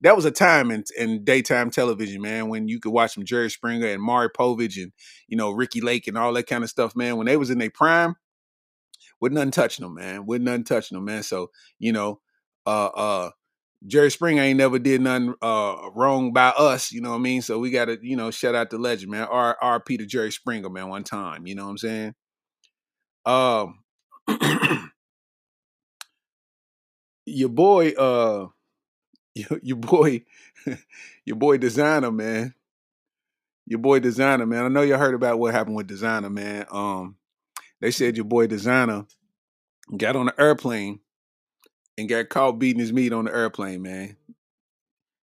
that 0.02 0.16
was 0.16 0.26
a 0.26 0.32
time 0.32 0.72
in, 0.72 0.84
in 0.98 1.24
daytime 1.24 1.72
television, 1.72 2.22
man, 2.22 2.50
when 2.50 2.68
you 2.68 2.80
could 2.80 2.92
watch 2.92 3.16
some 3.16 3.26
Jerry 3.26 3.50
Springer 3.50 3.88
and 3.88 4.02
Maury 4.02 4.30
Povich 4.30 4.82
and 4.82 4.92
you 5.28 5.38
know 5.38 5.52
Ricki 5.52 5.82
Lake 5.82 6.08
and 6.08 6.18
all 6.18 6.34
that 6.34 6.48
kind 6.48 6.64
of 6.64 6.70
stuff, 6.70 6.96
man. 6.96 7.18
When 7.18 7.28
they 7.28 7.38
was 7.38 7.50
in 7.50 7.58
their 7.58 7.72
prime, 7.72 8.16
with 9.20 9.32
nothing 9.34 9.52
touching 9.52 9.84
them, 9.84 9.96
man. 9.96 10.26
With 10.26 10.42
nothing 10.42 10.64
touching 10.66 10.98
them, 10.98 11.06
man. 11.06 11.24
So 11.24 11.52
you 11.80 11.92
know, 11.92 12.20
uh, 12.66 12.88
uh, 12.88 13.30
Jerry 13.86 14.10
Springer 14.10 14.42
ain't 14.42 14.58
never 14.58 14.80
did 14.80 15.02
nothing 15.02 15.36
uh 15.42 15.76
wrong 15.94 16.34
by 16.34 16.50
us, 16.50 16.92
you 16.92 17.02
know 17.02 17.12
what 17.12 17.18
I 17.18 17.20
mean? 17.20 17.42
So 17.42 17.60
we 17.60 17.70
gotta, 17.70 17.98
you 18.02 18.16
know, 18.16 18.32
shout 18.32 18.56
out 18.56 18.70
the 18.70 18.78
legend, 18.78 19.12
man. 19.12 19.28
R 19.30 19.58
R 19.62 19.80
P 19.80 19.98
to 19.98 20.06
Jerry 20.06 20.32
Springer, 20.32 20.70
man, 20.70 20.90
one 20.90 21.04
time, 21.04 21.46
you 21.46 21.56
know 21.56 21.66
what 21.66 21.72
I'm 21.72 21.78
saying? 21.78 22.16
Um 23.26 23.80
your 27.26 27.50
boy, 27.50 27.90
uh 27.92 28.48
your, 29.38 29.60
your 29.62 29.78
boy, 29.78 30.24
your 31.26 31.36
boy 31.36 31.58
Desiigner, 31.58 32.14
man. 32.14 32.54
Your 33.66 33.80
boy 33.80 34.00
Desiigner, 34.00 34.48
man. 34.48 34.66
I 34.66 34.68
know 34.70 34.82
you 34.82 34.98
heard 34.98 35.16
about 35.16 35.40
what 35.40 35.54
happened 35.54 35.76
with 35.76 35.88
Desiigner, 35.88 36.32
man. 36.32 36.66
Um, 36.72 37.16
they 37.80 37.92
said 37.92 38.16
your 38.16 38.26
boy 38.26 38.48
Desiigner 38.48 39.08
got 39.96 40.16
on 40.16 40.28
the 40.28 40.42
airplane 40.42 41.00
and 41.98 42.10
got 42.10 42.30
caught 42.30 42.60
beating 42.60 42.80
his 42.80 42.94
meat 42.94 43.14
on 43.14 43.26
the 43.26 43.34
airplane, 43.34 43.82
man. 43.82 44.18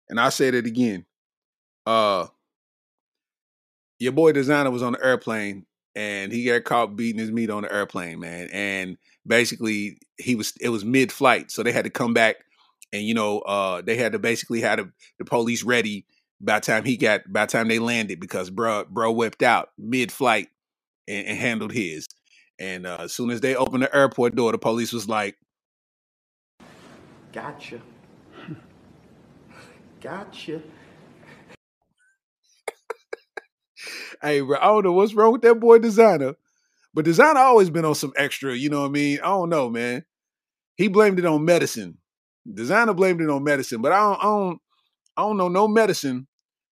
And 0.09 0.21
I 0.21 0.29
said 0.29 0.55
it 0.55 0.67
again. 0.67 1.05
Uh 1.87 2.27
your 3.99 4.13
boy 4.13 4.33
Desiigner 4.33 4.73
was 4.73 4.83
on 4.83 4.93
the 4.93 5.05
airplane 5.05 5.65
and 5.95 6.33
he 6.33 6.45
got 6.45 6.65
caught 6.65 6.97
beating 6.97 7.21
his 7.21 7.31
meat 7.31 7.51
on 7.51 7.63
the 7.63 7.73
airplane, 7.73 8.21
man. 8.21 8.49
And 8.53 8.99
basically 9.27 9.99
he 10.19 10.35
was 10.35 10.55
it 10.61 10.69
was 10.69 10.85
mid-flight, 10.85 11.51
so 11.51 11.63
they 11.63 11.73
had 11.73 11.85
to 11.85 11.91
come 11.91 12.15
back 12.15 12.37
and 12.93 13.03
you 13.03 13.15
know, 13.15 13.41
uh 13.41 13.83
they 13.83 13.97
had 13.97 14.13
to 14.13 14.19
basically 14.19 14.61
had 14.61 14.79
the, 14.79 14.91
the 15.19 15.25
police 15.25 15.63
ready 15.63 16.07
by 16.41 16.59
the 16.59 16.67
time 16.67 16.85
he 16.85 16.97
got 16.97 17.21
by 17.33 17.47
the 17.47 17.53
time 17.53 17.69
they 17.69 17.79
landed 17.79 18.21
because 18.21 18.51
bro 18.51 18.85
bro 18.85 19.13
whipped 19.13 19.43
out 19.43 19.71
mid-flight 19.79 20.49
and, 21.09 21.27
and 21.27 21.39
handled 21.39 21.73
his. 21.73 22.09
And 22.59 22.87
uh, 22.87 22.99
as 23.01 23.13
soon 23.13 23.31
as 23.31 23.41
they 23.41 23.57
opened 23.57 23.83
the 23.83 23.95
airport 23.95 24.37
door, 24.37 24.53
the 24.53 24.59
police 24.59 24.93
was 24.93 25.09
like, 25.09 25.37
Gotcha. 27.33 27.81
gotcha. 30.01 30.63
hey, 34.21 34.41
bro, 34.43 34.59
I 34.59 34.67
don't 34.67 34.85
know 34.85 34.93
what's 34.93 35.15
wrong 35.15 35.33
with 35.33 35.43
that 35.43 35.59
boy 35.59 35.79
Desiigner, 35.79 36.35
but 36.95 37.05
Desiigner 37.07 37.37
always 37.37 37.71
been 37.71 37.85
on 37.87 37.95
some 37.95 38.13
extra. 38.17 38.55
You 38.55 38.69
know 38.69 38.83
what 38.83 38.89
I 38.89 38.93
mean? 38.93 39.19
I 39.21 39.29
don't 39.29 39.49
know, 39.49 39.71
man. 39.71 40.05
He 40.77 40.89
blamed 40.89 41.19
it 41.19 41.25
on 41.25 41.45
medicine. 41.45 41.99
Desiigner 42.49 42.97
blamed 42.97 43.21
it 43.21 43.31
on 43.31 43.45
medicine, 43.45 43.83
but 43.83 43.93
I 43.93 44.01
don't, 44.01 44.19
I 44.21 44.25
don't, 44.25 44.59
I 45.17 45.23
don't 45.23 45.37
know 45.37 45.49
no 45.49 45.69
medicine 45.69 46.27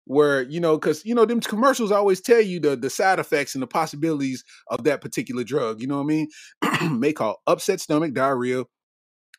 where 0.05 0.43
you 0.43 0.61
know 0.61 0.79
because 0.79 1.05
you 1.05 1.15
know 1.15 1.25
them 1.25 1.41
commercials 1.41 1.91
always 1.91 2.21
tell 2.21 2.41
you 2.41 2.61
the 2.61 2.77
the 2.77 2.89
side 2.89 3.19
effects 3.19 3.55
and 3.55 3.63
the 3.63 3.67
possibilities 3.67 4.45
of 4.71 4.85
that 4.85 5.01
particular 5.01 5.43
drug. 5.43 5.81
You 5.81 5.89
know 5.89 5.97
what 5.97 6.05
I 6.05 6.07
mean? 6.07 6.29
May 6.99 7.13
cause 7.13 7.37
upset 7.47 7.81
stomach, 7.81 8.15
diarrhea, 8.15 8.65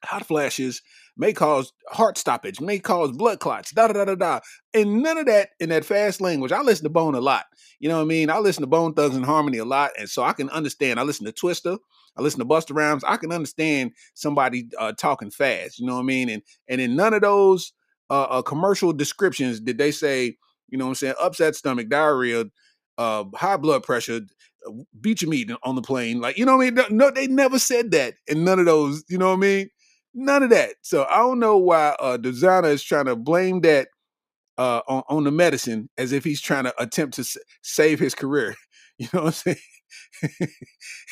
hot 0.04 0.26
flashes, 0.26 0.82
may 1.16 1.34
cause 1.34 1.74
heart 1.90 2.18
stoppage, 2.18 2.62
may 2.62 2.80
cause 2.80 3.12
blood 3.12 3.40
clots, 3.40 3.72
da 3.72 3.88
da 3.88 3.94
da 3.94 4.06
da 4.06 4.16
da. 4.16 4.40
And 4.74 5.02
none 5.02 5.18
of 5.18 5.26
that 5.28 5.50
in 5.60 5.70
that 5.70 5.86
fast 5.86 6.22
language. 6.22 6.52
I 6.52 6.62
listen 6.62 6.84
to 6.84 6.90
Bone 6.90 7.16
a 7.16 7.22
lot. 7.22 7.46
You 7.80 7.90
know 7.90 7.98
what 7.98 8.04
I 8.04 8.08
mean? 8.08 8.30
I 8.30 8.40
listen 8.40 8.62
to 8.62 8.68
Bone 8.68 8.94
Thugs 8.94 9.16
and 9.16 9.26
Harmony 9.26 9.58
a 9.58 9.66
lot. 9.66 9.92
And 9.98 10.10
so 10.10 10.24
I 10.24 10.34
can 10.34 10.50
understand. 10.50 11.00
I 11.00 11.04
listen 11.04 11.26
to 11.26 11.32
Twista. 11.32 11.78
I 12.18 12.22
listen 12.22 12.40
to 12.40 12.46
Busta 12.46 12.76
Rhymes. 12.76 13.04
I 13.06 13.18
can 13.18 13.32
understand 13.32 13.92
somebody 14.14 14.70
uh, 14.80 14.94
talking 14.94 15.32
fast. 15.32 15.80
You 15.80 15.88
know 15.88 15.96
what 15.96 16.02
I 16.02 16.06
mean? 16.06 16.30
And 16.30 16.44
and 16.68 16.82
in 16.82 16.96
none 16.96 17.14
of 17.14 17.22
those 17.22 17.74
uh, 18.10 18.24
uh, 18.24 18.42
commercial 18.42 18.94
descriptions 18.94 19.60
did 19.60 19.78
they 19.78 19.92
say, 19.92 20.38
you 20.70 20.78
know 20.78 20.86
what 20.86 20.92
I'm 20.92 20.96
saying, 20.96 21.16
upset 21.22 21.56
stomach, 21.56 21.90
diarrhea, 21.90 22.46
uh, 22.98 23.26
high 23.36 23.58
blood 23.58 23.84
pressure, 23.84 24.22
your 25.04 25.30
meat 25.30 25.52
on 25.64 25.76
the 25.76 25.82
plane. 25.82 26.20
Like, 26.22 26.38
you 26.38 26.46
know 26.46 26.58
what 26.58 26.68
I 26.68 26.72
mean? 26.72 26.98
No, 26.98 27.12
they 27.12 27.28
never 27.28 27.60
said 27.60 27.92
that 27.92 28.16
in 28.28 28.44
none 28.44 28.60
of 28.60 28.66
those, 28.66 29.04
you 29.10 29.18
know 29.18 29.30
what 29.30 29.38
I 29.38 29.42
mean? 29.42 29.70
None 30.14 30.44
of 30.44 30.50
that. 30.50 30.76
So 30.82 31.06
I 31.06 31.18
don't 31.18 31.40
know 31.40 31.58
why 31.58 31.96
uh 32.00 32.18
Desiigner 32.18 32.72
is 32.72 32.84
trying 32.84 33.06
to 33.06 33.16
blame 33.16 33.62
that 33.62 33.90
uh 34.58 34.82
on, 34.88 35.04
on 35.10 35.24
the 35.26 35.32
medicine 35.32 35.90
as 35.98 36.12
if 36.14 36.24
he's 36.24 36.42
trying 36.42 36.66
to 36.66 36.74
attempt 36.82 37.16
to 37.16 37.22
s- 37.22 37.38
save 37.64 38.00
his 38.00 38.16
career. 38.16 38.56
You 39.00 39.08
know 39.14 39.22
what 39.22 39.28
I'm 39.28 39.34
saying? 39.34 39.58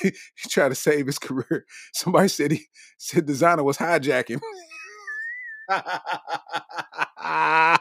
he 0.01 0.11
tried 0.49 0.69
to 0.69 0.75
save 0.75 1.07
his 1.07 1.19
career. 1.19 1.65
Somebody 1.93 2.27
said 2.27 2.51
he 2.51 2.65
said 2.97 3.27
Desiigner 3.27 3.63
was 3.63 3.77
hijacking. 3.77 4.41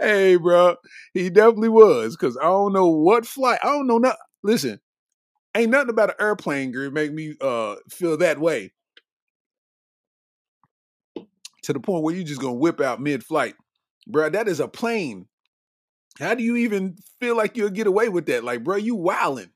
hey, 0.00 0.36
bro, 0.36 0.76
he 1.12 1.30
definitely 1.30 1.68
was. 1.68 2.16
Cause 2.16 2.36
I 2.40 2.44
don't 2.44 2.72
know 2.72 2.88
what 2.88 3.26
flight. 3.26 3.58
I 3.62 3.68
don't 3.68 3.86
know. 3.86 3.98
Not 3.98 4.16
listen. 4.42 4.80
Ain't 5.56 5.70
nothing 5.70 5.90
about 5.90 6.10
an 6.10 6.16
airplane 6.20 6.72
girl 6.72 6.90
make 6.90 7.12
me 7.12 7.34
uh 7.40 7.76
feel 7.88 8.16
that 8.18 8.40
way 8.40 8.72
to 11.62 11.72
the 11.72 11.80
point 11.80 12.02
where 12.02 12.14
you 12.14 12.24
just 12.24 12.40
gonna 12.40 12.54
whip 12.54 12.80
out 12.80 13.00
mid-flight, 13.00 13.54
bro. 14.06 14.30
That 14.30 14.48
is 14.48 14.60
a 14.60 14.68
plane. 14.68 15.26
How 16.18 16.34
do 16.34 16.44
you 16.44 16.56
even 16.56 16.96
feel 17.20 17.36
like 17.36 17.56
you'll 17.56 17.70
get 17.70 17.86
away 17.86 18.08
with 18.08 18.26
that? 18.26 18.44
Like, 18.44 18.62
bro, 18.62 18.76
you 18.76 18.94
wilding. 18.94 19.50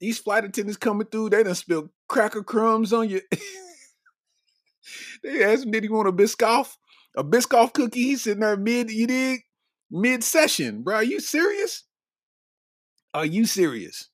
These 0.00 0.18
flight 0.18 0.44
attendants 0.44 0.76
coming 0.76 1.06
through, 1.06 1.30
they 1.30 1.42
done 1.42 1.54
spilled 1.54 1.90
cracker 2.08 2.42
crumbs 2.42 2.92
on 2.92 3.08
you. 3.08 3.20
they 5.22 5.44
asked 5.44 5.64
him, 5.64 5.72
did 5.72 5.82
he 5.82 5.88
want 5.88 6.08
a 6.08 6.12
Biscoff? 6.12 6.76
A 7.16 7.24
Biscoff 7.24 7.72
cookie? 7.72 8.02
He's 8.02 8.22
sitting 8.22 8.40
there 8.40 8.56
mid, 8.56 8.90
you 8.90 9.06
dig? 9.06 9.40
Mid 9.90 10.22
session, 10.22 10.82
bro. 10.82 10.96
Are 10.96 11.02
you 11.02 11.20
serious? 11.20 11.84
Are 13.14 13.26
you 13.26 13.46
serious? 13.46 14.08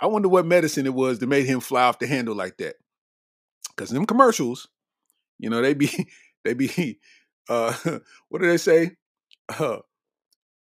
I 0.00 0.06
wonder 0.06 0.28
what 0.28 0.46
medicine 0.46 0.86
it 0.86 0.94
was 0.94 1.18
that 1.18 1.28
made 1.28 1.46
him 1.46 1.60
fly 1.60 1.84
off 1.84 1.98
the 1.98 2.06
handle 2.06 2.34
like 2.34 2.56
that. 2.58 2.76
Cause 3.76 3.90
them 3.90 4.06
commercials, 4.06 4.68
you 5.38 5.50
know, 5.50 5.60
they 5.60 5.74
be 5.74 6.08
they 6.44 6.54
be 6.54 7.00
uh 7.48 7.74
what 8.28 8.40
do 8.40 8.48
they 8.48 8.56
say? 8.56 8.92
Uh 9.48 9.78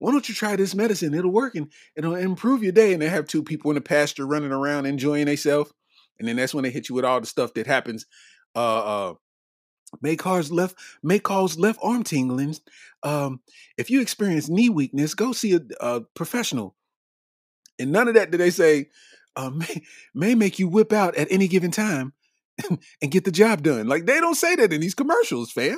why 0.01 0.11
don't 0.11 0.27
you 0.27 0.33
try 0.33 0.55
this 0.55 0.73
medicine? 0.73 1.13
It'll 1.13 1.31
work 1.31 1.53
and 1.53 1.71
it'll 1.95 2.15
improve 2.15 2.63
your 2.63 2.71
day. 2.71 2.91
And 2.91 2.99
they 2.99 3.07
have 3.07 3.27
two 3.27 3.43
people 3.43 3.69
in 3.69 3.75
the 3.75 3.81
pasture 3.81 4.25
running 4.25 4.51
around 4.51 4.87
enjoying 4.87 5.27
themselves. 5.27 5.71
And 6.17 6.27
then 6.27 6.37
that's 6.37 6.55
when 6.55 6.63
they 6.63 6.71
hit 6.71 6.89
you 6.89 6.95
with 6.95 7.05
all 7.05 7.21
the 7.21 7.27
stuff 7.27 7.53
that 7.53 7.67
happens. 7.67 8.07
Uh 8.55 9.09
uh 9.09 9.13
may 10.01 10.15
cause 10.15 10.51
left 10.51 10.75
may 11.03 11.19
cause 11.19 11.59
left 11.59 11.77
arm 11.83 12.03
tingling. 12.03 12.55
Um, 13.03 13.41
if 13.77 13.91
you 13.91 14.01
experience 14.01 14.49
knee 14.49 14.69
weakness, 14.69 15.13
go 15.13 15.33
see 15.33 15.53
a, 15.53 15.61
a 15.79 16.01
professional. 16.15 16.75
And 17.77 17.91
none 17.91 18.07
of 18.07 18.15
that 18.15 18.31
did 18.31 18.39
they 18.39 18.49
say 18.49 18.89
uh, 19.35 19.49
may, 19.55 19.83
may 20.15 20.33
make 20.33 20.57
you 20.57 20.67
whip 20.67 20.93
out 20.93 21.15
at 21.15 21.31
any 21.31 21.47
given 21.47 21.69
time 21.69 22.13
and 23.03 23.11
get 23.11 23.23
the 23.23 23.31
job 23.31 23.61
done. 23.61 23.85
Like 23.85 24.07
they 24.07 24.19
don't 24.19 24.33
say 24.33 24.55
that 24.55 24.73
in 24.73 24.81
these 24.81 24.95
commercials, 24.95 25.51
fam. 25.51 25.77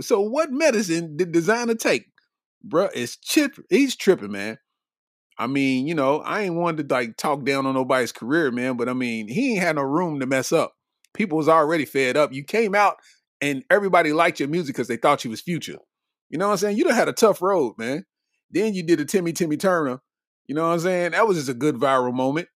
So 0.00 0.22
what 0.22 0.50
medicine 0.50 1.18
did 1.18 1.34
Desiigner 1.34 1.78
take? 1.78 2.11
Bruh, 2.66 2.90
it's 2.94 3.16
chip. 3.16 3.56
He's 3.70 3.96
tripping, 3.96 4.32
man. 4.32 4.58
I 5.38 5.46
mean, 5.46 5.86
you 5.86 5.94
know, 5.94 6.20
I 6.20 6.42
ain't 6.42 6.54
wanted 6.54 6.88
to 6.88 6.94
like 6.94 7.16
talk 7.16 7.44
down 7.44 7.66
on 7.66 7.74
nobody's 7.74 8.12
career, 8.12 8.50
man, 8.50 8.76
but 8.76 8.88
I 8.88 8.92
mean, 8.92 9.28
he 9.28 9.52
ain't 9.52 9.62
had 9.62 9.76
no 9.76 9.82
room 9.82 10.20
to 10.20 10.26
mess 10.26 10.52
up. 10.52 10.74
People 11.14 11.38
was 11.38 11.48
already 11.48 11.84
fed 11.84 12.16
up. 12.16 12.32
You 12.32 12.44
came 12.44 12.74
out 12.74 12.96
and 13.40 13.64
everybody 13.70 14.12
liked 14.12 14.40
your 14.40 14.48
music 14.48 14.76
because 14.76 14.88
they 14.88 14.96
thought 14.96 15.24
you 15.24 15.30
was 15.30 15.40
future. 15.40 15.78
You 16.30 16.38
know 16.38 16.46
what 16.46 16.52
I'm 16.52 16.58
saying? 16.58 16.76
You 16.78 16.84
done 16.84 16.94
had 16.94 17.08
a 17.08 17.12
tough 17.12 17.42
road, 17.42 17.74
man. 17.76 18.04
Then 18.50 18.74
you 18.74 18.82
did 18.82 19.00
a 19.00 19.04
Timmy 19.04 19.32
Timmy 19.32 19.56
Turner. 19.56 20.00
You 20.46 20.54
know 20.54 20.66
what 20.68 20.74
I'm 20.74 20.80
saying? 20.80 21.12
That 21.12 21.26
was 21.26 21.36
just 21.36 21.48
a 21.48 21.54
good 21.54 21.76
viral 21.76 22.14
moment. 22.14 22.48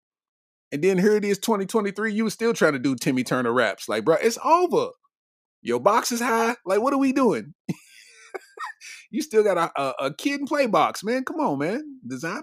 And 0.73 0.83
then 0.83 0.99
here 0.99 1.17
it 1.17 1.25
is, 1.25 1.39
2023. 1.39 2.13
You 2.13 2.25
were 2.25 2.31
still 2.31 2.53
trying 2.53 2.73
to 2.73 2.79
do 2.79 2.95
Timmy 2.95 3.25
Turner 3.25 3.53
raps. 3.53 3.89
Like, 3.89 4.05
bro, 4.05 4.17
it's 4.17 4.39
over. 4.45 4.89
Your 5.63 5.81
box 5.81 6.13
is 6.13 6.21
high. 6.21 6.57
Like, 6.65 6.81
what 6.81 6.93
are 6.93 6.99
we 6.99 7.13
doing? 7.13 7.55
You 9.17 9.23
still 9.23 9.43
got 9.43 9.57
a, 9.57 9.81
a, 9.81 9.95
a 10.09 10.15
kid 10.15 10.41
and 10.41 10.47
play 10.47 10.67
box, 10.67 11.03
man. 11.03 11.25
Come 11.25 11.41
on, 11.41 11.59
man. 11.59 12.01
Desiigner. 12.07 12.43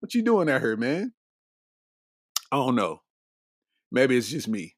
What 0.00 0.14
you 0.14 0.22
doing 0.24 0.50
out 0.50 0.60
here, 0.60 0.76
man? 0.76 1.12
I 2.50 2.56
don't 2.56 2.74
know. 2.74 3.02
Maybe 3.92 4.16
it's 4.16 4.28
just 4.28 4.48
me. 4.48 4.74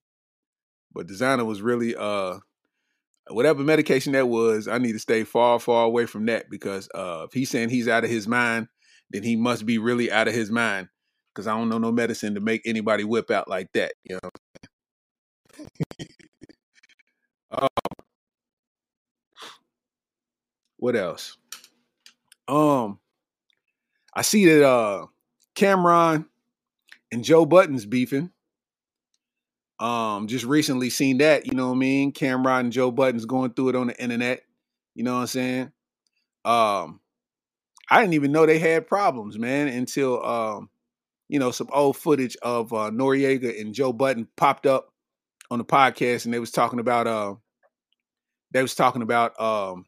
But 0.92 1.06
Desiigner 1.06 1.46
was 1.46 1.62
really 1.62 1.96
uh 1.96 2.40
whatever 3.30 3.62
medication 3.62 4.12
that 4.12 4.28
was, 4.28 4.68
I 4.68 4.76
need 4.76 4.92
to 4.92 4.98
stay 4.98 5.24
far, 5.24 5.58
far 5.58 5.86
away 5.86 6.04
from 6.04 6.26
that 6.26 6.50
because 6.50 6.90
uh 6.94 7.24
if 7.26 7.32
he's 7.32 7.48
saying 7.48 7.70
he's 7.70 7.88
out 7.88 8.04
of 8.04 8.10
his 8.10 8.28
mind, 8.28 8.68
then 9.08 9.22
he 9.22 9.34
must 9.34 9.64
be 9.64 9.78
really 9.78 10.12
out 10.12 10.28
of 10.28 10.34
his 10.34 10.50
mind. 10.50 10.88
Cause 11.34 11.46
I 11.46 11.56
don't 11.56 11.70
know 11.70 11.78
no 11.78 11.90
medicine 11.90 12.34
to 12.34 12.40
make 12.40 12.60
anybody 12.66 13.04
whip 13.04 13.30
out 13.30 13.48
like 13.48 13.68
that. 13.72 13.94
You 14.04 14.16
know. 14.22 14.30
What 15.56 15.58
I'm 15.58 15.66
saying? 16.00 16.08
Um, 17.50 17.68
what 20.78 20.96
else? 20.96 21.36
Um, 22.46 22.98
I 24.14 24.22
see 24.22 24.46
that 24.46 24.66
uh 24.66 25.06
Cam'ron 25.54 26.26
and 27.12 27.24
Joe 27.24 27.44
Budden's 27.44 27.86
beefing. 27.86 28.30
Um, 29.80 30.26
just 30.26 30.44
recently 30.44 30.90
seen 30.90 31.18
that, 31.18 31.46
you 31.46 31.52
know 31.52 31.68
what 31.68 31.76
I 31.76 31.78
mean? 31.78 32.12
Cam'ron 32.12 32.60
and 32.60 32.72
Joe 32.72 32.90
Budden's 32.90 33.26
going 33.26 33.52
through 33.52 33.70
it 33.70 33.76
on 33.76 33.86
the 33.88 34.02
internet. 34.02 34.42
You 34.94 35.04
know 35.04 35.14
what 35.14 35.20
I'm 35.20 35.26
saying? 35.28 35.72
Um, 36.44 37.00
I 37.88 38.00
didn't 38.00 38.14
even 38.14 38.32
know 38.32 38.44
they 38.44 38.58
had 38.58 38.88
problems, 38.88 39.38
man, 39.38 39.68
until 39.68 40.24
um, 40.24 40.70
you 41.28 41.38
know, 41.38 41.50
some 41.50 41.68
old 41.72 41.96
footage 41.96 42.36
of 42.42 42.72
uh 42.72 42.90
Noriega 42.90 43.60
and 43.60 43.74
Joe 43.74 43.92
Budden 43.92 44.26
popped 44.36 44.66
up 44.66 44.92
on 45.50 45.58
the 45.58 45.64
podcast 45.64 46.24
and 46.24 46.34
they 46.34 46.38
was 46.38 46.50
talking 46.50 46.80
about 46.80 47.06
uh 47.06 47.34
they 48.50 48.62
was 48.62 48.74
talking 48.74 49.02
about 49.02 49.38
um 49.40 49.86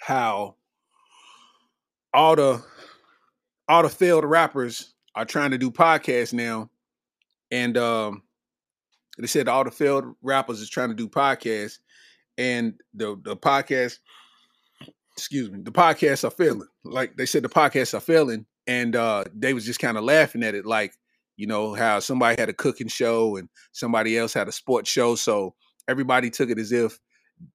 how 0.00 0.56
all 2.12 2.36
the 2.36 2.62
all 3.68 3.82
the 3.82 3.88
failed 3.88 4.24
rappers 4.24 4.94
are 5.14 5.24
trying 5.24 5.50
to 5.50 5.58
do 5.58 5.70
podcasts 5.70 6.32
now. 6.32 6.70
And 7.50 7.76
um 7.76 8.22
they 9.18 9.26
said 9.26 9.48
all 9.48 9.64
the 9.64 9.70
failed 9.70 10.04
rappers 10.22 10.60
is 10.60 10.70
trying 10.70 10.88
to 10.88 10.94
do 10.94 11.08
podcasts. 11.08 11.78
And 12.38 12.74
the 12.94 13.20
the 13.22 13.36
podcast 13.36 13.98
excuse 15.16 15.50
me 15.50 15.60
the 15.62 15.72
podcasts 15.72 16.24
are 16.24 16.30
failing. 16.30 16.68
Like 16.84 17.16
they 17.16 17.26
said 17.26 17.42
the 17.42 17.48
podcasts 17.48 17.94
are 17.94 18.00
failing. 18.00 18.46
And 18.66 18.96
uh 18.96 19.24
they 19.34 19.54
was 19.54 19.64
just 19.64 19.80
kind 19.80 19.96
of 19.96 20.04
laughing 20.04 20.42
at 20.42 20.54
it 20.54 20.66
like 20.66 20.94
you 21.36 21.46
know 21.46 21.74
how 21.74 22.00
somebody 22.00 22.40
had 22.40 22.50
a 22.50 22.54
cooking 22.54 22.88
show 22.88 23.36
and 23.36 23.48
somebody 23.72 24.18
else 24.18 24.34
had 24.34 24.48
a 24.48 24.52
sports 24.52 24.90
show. 24.90 25.14
So 25.14 25.54
everybody 25.88 26.30
took 26.30 26.50
it 26.50 26.58
as 26.58 26.70
if 26.70 26.98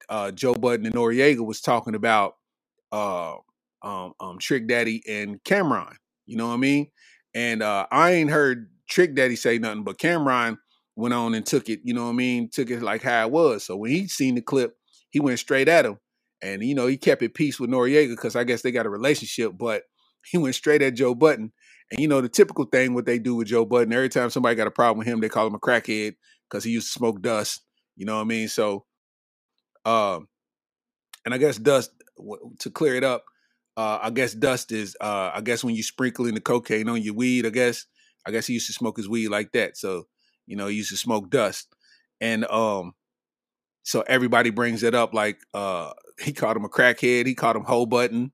uh 0.08 0.30
joe 0.30 0.54
budden 0.54 0.86
and 0.86 0.94
noriega 0.94 1.44
was 1.44 1.60
talking 1.60 1.94
about 1.94 2.34
uh 2.92 3.34
um, 3.82 4.12
um 4.20 4.38
trick 4.38 4.66
daddy 4.66 5.02
and 5.08 5.42
Cam'ron. 5.44 5.94
you 6.26 6.36
know 6.36 6.48
what 6.48 6.54
i 6.54 6.58
mean 6.58 6.88
and 7.34 7.62
uh 7.62 7.86
i 7.90 8.12
ain't 8.12 8.30
heard 8.30 8.70
trick 8.88 9.14
daddy 9.14 9.36
say 9.36 9.58
nothing 9.58 9.84
but 9.84 9.98
Cam'ron 9.98 10.58
went 10.96 11.14
on 11.14 11.34
and 11.34 11.44
took 11.44 11.68
it 11.68 11.80
you 11.84 11.92
know 11.94 12.04
what 12.04 12.10
i 12.10 12.14
mean 12.14 12.48
took 12.50 12.70
it 12.70 12.82
like 12.82 13.02
how 13.02 13.26
it 13.26 13.30
was 13.30 13.64
so 13.64 13.76
when 13.76 13.90
he 13.90 14.08
seen 14.08 14.34
the 14.34 14.40
clip 14.40 14.74
he 15.10 15.20
went 15.20 15.38
straight 15.38 15.68
at 15.68 15.84
him 15.84 15.98
and 16.42 16.62
you 16.62 16.74
know 16.74 16.86
he 16.86 16.96
kept 16.96 17.22
it 17.22 17.34
peace 17.34 17.60
with 17.60 17.70
noriega 17.70 18.10
because 18.10 18.34
i 18.34 18.44
guess 18.44 18.62
they 18.62 18.72
got 18.72 18.86
a 18.86 18.90
relationship 18.90 19.52
but 19.56 19.82
he 20.26 20.38
went 20.38 20.54
straight 20.54 20.82
at 20.82 20.94
Joe 20.94 21.14
Budden. 21.14 21.52
And 21.90 22.00
you 22.00 22.08
know, 22.08 22.20
the 22.20 22.28
typical 22.28 22.64
thing 22.64 22.94
what 22.94 23.06
they 23.06 23.18
do 23.18 23.36
with 23.36 23.46
Joe 23.46 23.64
Budden, 23.64 23.92
every 23.92 24.08
time 24.08 24.30
somebody 24.30 24.56
got 24.56 24.66
a 24.66 24.72
problem 24.72 24.98
with 24.98 25.06
him, 25.06 25.20
they 25.20 25.28
call 25.28 25.46
him 25.46 25.54
a 25.54 25.58
crackhead 25.58 26.16
because 26.48 26.64
he 26.64 26.72
used 26.72 26.88
to 26.88 26.98
smoke 26.98 27.22
dust. 27.22 27.62
You 27.96 28.06
know 28.06 28.16
what 28.16 28.22
I 28.22 28.24
mean? 28.24 28.48
So 28.48 28.84
um 29.86 30.28
and 31.24 31.34
I 31.34 31.38
guess 31.38 31.56
dust 31.58 31.90
to 32.60 32.70
clear 32.70 32.94
it 32.94 33.04
up, 33.04 33.24
uh 33.76 33.98
I 34.02 34.10
guess 34.10 34.34
dust 34.34 34.72
is 34.72 34.96
uh 35.00 35.30
I 35.34 35.40
guess 35.40 35.64
when 35.64 35.74
you 35.74 35.82
sprinkle 35.82 36.26
in 36.26 36.34
the 36.34 36.40
cocaine 36.40 36.88
on 36.88 37.02
your 37.02 37.14
weed, 37.14 37.46
I 37.46 37.50
guess 37.50 37.86
I 38.26 38.30
guess 38.30 38.46
he 38.46 38.54
used 38.54 38.66
to 38.66 38.72
smoke 38.72 38.96
his 38.96 39.08
weed 39.08 39.28
like 39.28 39.52
that. 39.52 39.76
So, 39.76 40.06
you 40.46 40.56
know, 40.56 40.66
he 40.66 40.76
used 40.76 40.90
to 40.90 40.96
smoke 40.96 41.30
dust. 41.30 41.68
And 42.20 42.44
um 42.46 42.92
so 43.84 44.02
everybody 44.02 44.50
brings 44.50 44.82
it 44.82 44.94
up 44.94 45.14
like 45.14 45.38
uh 45.54 45.92
he 46.20 46.32
called 46.32 46.56
him 46.56 46.64
a 46.64 46.68
crackhead, 46.68 47.26
he 47.26 47.34
called 47.34 47.56
him 47.56 47.64
hoe 47.64 47.86
button, 47.86 48.32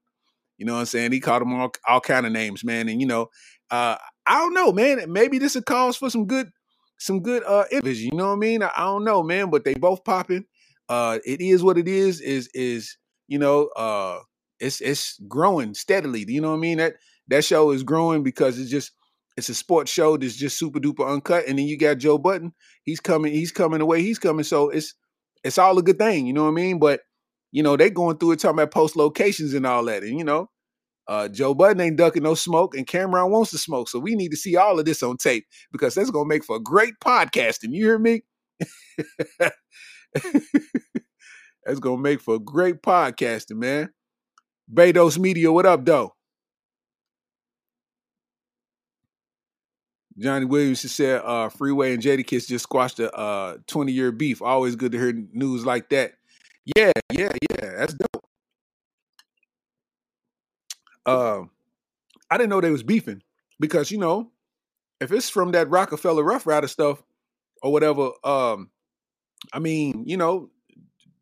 you 0.58 0.66
know 0.66 0.74
what 0.74 0.80
I'm 0.80 0.86
saying? 0.86 1.12
He 1.12 1.20
called 1.20 1.42
him 1.42 1.54
all 1.54 1.72
all 1.88 2.00
kind 2.00 2.24
of 2.24 2.32
names, 2.32 2.64
man. 2.64 2.88
And 2.88 3.00
you 3.00 3.06
know, 3.06 3.30
uh, 3.70 3.96
I 4.26 4.38
don't 4.38 4.54
know, 4.54 4.72
man. 4.72 5.10
Maybe 5.12 5.38
this 5.38 5.56
is 5.56 5.64
cause 5.64 5.96
for 5.96 6.08
some 6.08 6.26
good, 6.26 6.50
some 6.98 7.20
good 7.20 7.42
uh 7.42 7.64
vision. 7.82 8.10
You 8.12 8.18
know 8.18 8.28
what 8.28 8.34
I 8.34 8.36
mean? 8.36 8.62
I, 8.62 8.70
I, 8.76 8.84
don't 8.84 9.04
know, 9.04 9.24
man. 9.24 9.50
But 9.50 9.64
they 9.64 9.74
both 9.74 10.04
popping. 10.04 10.44
Uh, 10.88 11.18
it 11.24 11.40
is 11.40 11.62
what 11.62 11.78
it 11.78 11.88
is. 11.88 12.20
Is 12.20 12.48
is 12.54 12.96
you 13.28 13.38
know, 13.38 13.68
uh, 13.76 14.18
it's 14.60 14.80
it's 14.80 15.18
growing 15.28 15.74
steadily. 15.74 16.24
Do 16.24 16.32
you 16.32 16.40
know 16.40 16.50
what 16.50 16.56
I 16.56 16.60
mean? 16.60 16.78
That 16.78 16.94
that 17.28 17.44
show 17.44 17.70
is 17.70 17.82
growing 17.82 18.22
because 18.22 18.58
it's 18.58 18.70
just 18.70 18.92
it's 19.36 19.48
a 19.48 19.54
sports 19.54 19.90
show 19.90 20.16
that's 20.16 20.36
just 20.36 20.58
super 20.58 20.78
duper 20.80 21.10
uncut. 21.10 21.46
And 21.48 21.58
then 21.58 21.66
you 21.66 21.78
got 21.78 21.98
Joe 21.98 22.18
Budden. 22.18 22.52
He's 22.84 23.00
coming. 23.00 23.32
He's 23.32 23.52
coming 23.52 23.78
the 23.78 23.86
way 23.86 24.02
he's 24.02 24.18
coming. 24.18 24.44
So 24.44 24.68
it's 24.70 24.94
it's 25.44 25.58
all 25.58 25.78
a 25.78 25.82
good 25.82 25.98
thing. 25.98 26.26
You 26.26 26.32
know 26.32 26.44
what 26.44 26.50
I 26.50 26.54
mean? 26.54 26.78
But 26.78 27.00
you 27.52 27.62
know, 27.62 27.76
they 27.76 27.90
going 27.90 28.18
through 28.18 28.32
it 28.32 28.40
talking 28.40 28.58
about 28.58 28.70
post 28.72 28.96
locations 28.96 29.54
and 29.54 29.66
all 29.66 29.84
that. 29.86 30.02
And 30.02 30.18
you 30.18 30.24
know, 30.24 30.50
uh, 31.08 31.28
Joe 31.28 31.54
Budden 31.54 31.80
ain't 31.80 31.96
ducking 31.96 32.22
no 32.22 32.34
smoke, 32.34 32.74
and 32.76 32.86
Cam'ron 32.86 33.30
wants 33.30 33.50
to 33.52 33.58
smoke. 33.58 33.88
So 33.88 33.98
we 33.98 34.14
need 34.14 34.30
to 34.30 34.36
see 34.36 34.56
all 34.56 34.78
of 34.78 34.84
this 34.84 35.02
on 35.02 35.16
tape 35.16 35.46
because 35.72 35.94
that's 35.94 36.10
gonna 36.10 36.28
make 36.28 36.44
for 36.44 36.56
a 36.56 36.60
great 36.62 36.94
podcasting. 37.04 37.72
You 37.72 37.84
hear 37.86 37.98
me? 37.98 38.22
that's 41.64 41.80
gonna 41.80 41.98
make 41.98 42.20
for 42.20 42.36
a 42.36 42.38
great 42.38 42.82
podcasting, 42.82 43.56
man. 43.56 43.90
Bedos 44.72 45.18
Media, 45.18 45.52
what 45.52 45.66
up, 45.66 45.84
though? 45.84 46.14
Johnny 50.18 50.44
Williams 50.44 50.90
said 50.92 51.22
uh, 51.24 51.48
Freeway 51.48 51.94
and 51.94 52.02
Jadakiss 52.02 52.46
just 52.46 52.64
squashed 52.64 53.00
a 53.00 53.10
uh, 53.12 53.56
20 53.66 53.92
year 53.92 54.12
beef. 54.12 54.42
Always 54.42 54.76
good 54.76 54.92
to 54.92 54.98
hear 54.98 55.12
news 55.32 55.64
like 55.64 55.88
that. 55.90 56.12
Yeah, 56.76 56.92
yeah, 57.10 57.30
yeah. 57.50 57.70
That's 57.76 57.94
dope. 57.94 58.24
Um, 61.04 61.50
I 62.30 62.36
didn't 62.36 62.50
know 62.50 62.60
they 62.60 62.70
was 62.70 62.82
beefing 62.82 63.22
because 63.58 63.90
you 63.90 63.98
know, 63.98 64.30
if 65.00 65.10
it's 65.10 65.28
from 65.28 65.52
that 65.52 65.68
Roc-A-Fella 65.68 66.22
Ruff 66.22 66.46
Ryder 66.46 66.68
stuff 66.68 67.02
or 67.62 67.72
whatever, 67.72 68.10
um, 68.22 68.70
I 69.52 69.58
mean, 69.58 70.04
you 70.06 70.16
know, 70.16 70.50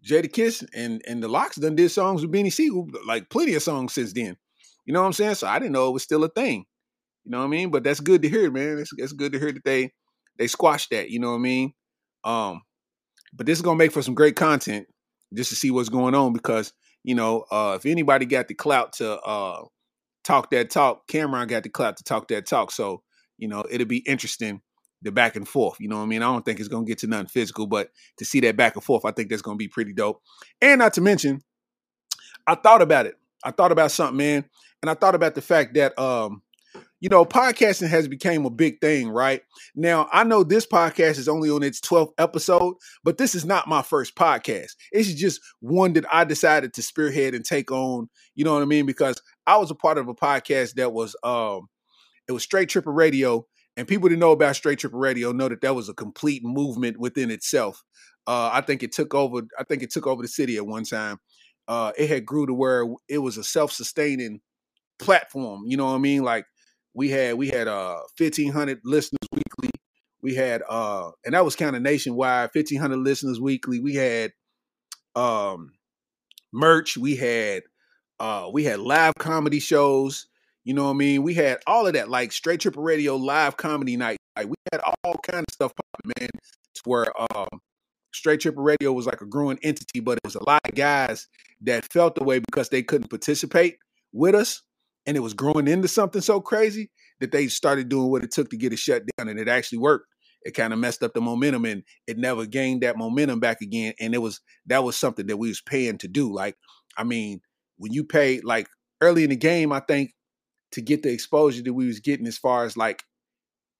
Jadakiss 0.05 0.67
and 0.75 1.03
and 1.07 1.23
the 1.23 1.29
Lox 1.29 1.57
done 1.57 1.77
did 1.77 1.91
songs 1.91 2.23
with 2.23 2.33
Beanie 2.33 2.53
Sigel, 2.53 2.89
like 3.07 3.29
plenty 3.31 3.55
of 3.55 3.63
songs 3.63 3.93
since 3.93 4.13
then. 4.13 4.37
You 4.87 4.95
know 4.95 5.01
what 5.01 5.07
I'm 5.07 5.13
saying? 5.13 5.35
So 5.37 5.47
I 5.47 5.59
didn't 5.59 5.73
know 5.73 5.89
it 5.89 5.93
was 5.93 6.03
still 6.03 6.25
a 6.25 6.29
thing. 6.29 6.65
You 7.25 7.33
know 7.33 7.39
what 7.39 7.45
I 7.45 7.49
mean? 7.49 7.71
But 7.71 7.85
that's 7.85 8.01
good 8.01 8.23
to 8.23 8.29
hear, 8.29 8.51
man. 8.51 8.79
It's, 8.79 8.93
it's 8.97 9.13
good 9.13 9.33
to 9.33 9.39
hear 9.39 9.53
that 9.53 9.65
they 9.65 9.93
they 10.39 10.47
squashed 10.47 10.91
that. 10.91 11.11
You 11.11 11.21
know 11.21 11.31
what 11.31 11.37
I 11.37 11.41
mean? 11.41 11.73
Um, 12.25 12.63
but 13.33 13.47
this 13.47 13.59
is 13.59 13.63
gonna 13.63 13.77
make 13.77 13.93
for 13.93 14.03
some 14.03 14.15
great 14.15 14.37
content 14.37 14.87
just 15.35 15.51
to 15.51 15.57
see 15.57 15.71
what's 15.71 15.89
going 15.89 16.15
on 16.15 16.33
because 16.33 16.73
you 17.03 17.15
know, 17.15 17.45
uh, 17.51 17.75
if 17.79 17.87
anybody 17.87 18.27
got 18.27 18.49
the 18.49 18.55
clout 18.55 18.95
to 18.95 19.19
uh, 19.21 19.65
talk 20.25 20.51
that 20.51 20.71
talk, 20.71 21.07
Cam'ron 21.09 21.49
got 21.49 21.63
the 21.63 21.69
clout 21.69 21.97
to 21.97 22.05
talk 22.05 22.29
that 22.29 22.47
talk. 22.47 22.71
So, 22.71 23.03
you 23.39 23.49
know, 23.49 23.65
it'll 23.71 23.87
be 23.87 23.99
interesting 23.99 24.61
the 25.03 25.13
back 25.13 25.37
and 25.37 25.49
forth. 25.49 25.79
You 25.81 25.89
know 25.89 25.97
what 25.97 26.05
I 26.05 26.07
mean? 26.07 26.23
I 26.23 26.27
don't 26.27 26.45
think 26.45 26.61
it's 26.61 26.69
gonna 26.69 26.85
get 26.85 26.99
to 26.99 27.07
nothing 27.07 27.27
physical, 27.27 27.67
but 27.67 27.91
to 28.19 28.25
see 28.25 28.41
that 28.41 28.57
back 28.57 28.77
and 28.77 28.85
forth, 28.85 29.05
I 29.05 29.13
think 29.13 29.31
that's 29.31 29.43
gonna 29.43 29.57
be 29.57 29.69
pretty 29.69 29.93
dope. 29.93 30.23
And 30.61 30.79
not 30.79 30.95
to 30.95 31.01
mention, 31.01 31.43
I 32.47 32.55
thought 32.55 32.83
about 32.83 33.07
it. 33.07 33.17
I 33.45 33.51
thought 33.51 33.73
about 33.73 33.91
something, 33.91 34.19
man, 34.19 34.45
and 34.83 34.91
I 34.91 34.95
thought 34.95 35.15
about 35.15 35.35
the 35.35 35.43
fact 35.43 35.75
that 35.75 35.99
um, 35.99 36.43
you 37.01 37.09
know, 37.09 37.25
podcasting 37.25 37.89
has 37.89 38.07
become 38.07 38.45
a 38.45 38.51
big 38.51 38.81
thing, 38.81 39.09
right? 39.09 39.43
Now, 39.75 40.09
I 40.13 40.23
know 40.23 40.45
this 40.45 40.67
podcast 40.67 41.19
is 41.19 41.29
only 41.29 41.49
on 41.49 41.63
its 41.63 41.81
12th 41.81 42.13
episode, 42.19 42.75
but 43.03 43.17
this 43.17 43.35
is 43.35 43.47
not 43.47 43.69
my 43.69 43.81
first 43.81 44.15
podcast. 44.15 44.73
It's 44.93 45.13
just 45.15 45.41
one 45.61 45.95
that 45.95 46.05
I 46.13 46.25
decided 46.25 46.75
to 46.75 46.83
spearhead 46.83 47.35
and 47.35 47.45
take 47.45 47.73
on, 47.73 48.09
you 48.35 48.45
know 48.45 48.53
what 48.53 48.63
I 48.63 48.67
mean? 48.67 48.85
Because 48.85 49.21
I 49.47 49.57
was 49.57 49.71
a 49.71 49.75
part 49.75 49.97
of 49.97 50.09
a 50.09 50.15
podcast 50.15 50.75
that 50.75 50.93
was 50.93 51.17
um 51.25 51.69
it 52.29 52.33
was 52.33 52.43
Straight 52.43 52.69
Tripper 52.69 52.93
Radio, 52.93 53.47
and 53.81 53.89
people 53.89 54.11
that 54.11 54.19
know 54.19 54.33
about 54.33 54.57
Straight 54.57 54.79
Tripper 54.81 54.99
Radio 54.99 55.33
know 55.33 55.49
that 55.49 55.63
that 55.63 55.75
was 55.75 55.89
a 55.89 55.95
complete 55.95 56.45
movement 56.45 56.99
within 57.01 57.31
itself. 57.31 57.83
Uh, 58.27 58.51
I 58.53 58.61
think 58.61 58.83
it 58.85 58.93
took 58.93 59.15
over. 59.15 59.43
I 59.59 59.65
think 59.65 59.83
it 59.83 59.91
took 59.91 60.07
over 60.07 60.23
the 60.23 60.29
city 60.29 60.59
at 60.59 60.67
one 60.67 60.85
time. 60.85 61.19
Uh, 61.69 61.93
it 61.99 62.11
had 62.11 62.27
grew 62.27 62.47
to 62.47 62.55
where 62.55 62.85
it 63.09 63.19
was 63.19 63.39
a 63.39 63.45
self-sustaining 63.45 64.41
platform. 64.99 65.63
You 65.67 65.79
know 65.79 65.87
what 65.87 65.95
I 65.95 65.99
mean? 65.99 66.23
Like 66.25 66.47
we 66.95 67.11
had 67.11 67.37
we 67.37 67.49
had 67.49 67.69
uh 67.69 68.01
1500 68.19 68.81
listeners 68.85 69.19
weekly 69.33 69.71
we 70.23 70.35
had 70.35 70.63
uh 70.69 71.11
and 71.25 71.35
that 71.35 71.45
was 71.45 71.57
kind 71.57 71.77
of 71.77 71.83
nationwide 71.83 72.51
1500 72.55 72.97
listeners 72.99 73.41
weekly 73.41 73.81
we 73.81 73.95
had 73.95 74.33
um 75.17 75.73
merch 76.53 76.97
we 76.97 77.17
had 77.17 77.63
Uh, 78.21 78.51
we 78.53 78.65
had 78.65 78.81
live 78.81 79.15
comedy 79.19 79.61
shows. 79.61 80.29
You 80.65 80.75
know 80.75 80.85
what 80.85 80.91
I 80.91 80.95
mean? 80.95 81.23
We 81.23 81.35
had 81.35 81.59
all 81.67 81.87
of 81.87 81.95
that, 81.95 82.11
like 82.11 82.33
Straight 82.33 82.61
Triple 82.61 82.83
Radio 82.83 83.17
live 83.17 83.57
comedy 83.57 83.97
night. 83.97 84.19
Like 84.37 84.49
we 84.49 84.55
had 84.73 84.81
all 84.83 85.15
kind 85.29 85.45
of 85.49 85.53
stuff 85.53 85.73
popping, 85.75 86.13
man. 86.19 86.29
To 86.75 86.83
where 86.85 87.07
um, 87.35 87.49
Straight 88.13 88.41
Triple 88.41 88.63
Radio 88.63 88.93
was 88.93 89.07
like 89.07 89.21
a 89.21 89.27
growing 89.27 89.59
entity, 89.63 90.01
but 90.01 90.19
it 90.19 90.25
was 90.25 90.35
a 90.35 90.45
lot 90.45 90.61
of 90.65 90.75
guys 90.75 91.29
that 91.63 91.91
felt 91.93 92.15
the 92.15 92.25
way 92.25 92.41
because 92.41 92.69
they 92.69 92.83
couldn't 92.83 93.09
participate 93.09 93.79
with 94.13 94.35
us, 94.35 94.63
and 95.07 95.17
it 95.17 95.21
was 95.21 95.35
growing 95.35 95.67
into 95.67 95.89
something 95.89 96.21
so 96.21 96.41
crazy 96.41 96.91
that 97.21 97.33
they 97.33 97.49
started 97.49 97.89
doing 97.89 98.11
what 98.11 98.23
it 98.23 98.31
took 98.31 98.51
to 98.51 98.57
get 98.57 98.73
it 98.73 98.79
shut 98.79 99.03
down, 99.17 99.29
and 99.29 99.39
it 99.39 99.49
actually 99.49 99.79
worked. 99.79 100.07
It 100.43 100.55
kind 100.55 100.73
of 100.73 100.79
messed 100.79 101.03
up 101.03 101.13
the 101.15 101.21
momentum, 101.21 101.65
and 101.65 101.83
it 102.07 102.19
never 102.19 102.47
gained 102.47 102.83
that 102.83 102.97
momentum 102.97 103.41
back 103.41 103.61
again. 103.61 103.95
And 104.01 104.15
it 104.15 104.19
was 104.19 104.41
that 104.67 104.85
was 104.85 104.97
something 104.97 105.27
that 105.27 105.37
we 105.37 105.49
was 105.49 105.61
paying 105.61 105.99
to 105.99 106.09
do. 106.09 106.33
Like, 106.33 106.57
I 106.97 107.05
mean, 107.05 107.41
when 107.77 107.93
you 107.93 108.05
pay 108.05 108.41
like 108.41 108.69
early 109.01 109.25
in 109.25 109.31
the 109.31 109.37
game, 109.37 109.73
I 109.73 109.81
think 109.81 110.13
to 110.73 110.81
get 110.81 111.03
the 111.03 111.13
exposure 111.13 111.63
that 111.63 111.75
we 111.75 111.87
was 111.87 112.01
getting 112.01 112.27
as 112.27 112.39
far 112.39 112.65
as 112.65 112.77
like 112.77 113.05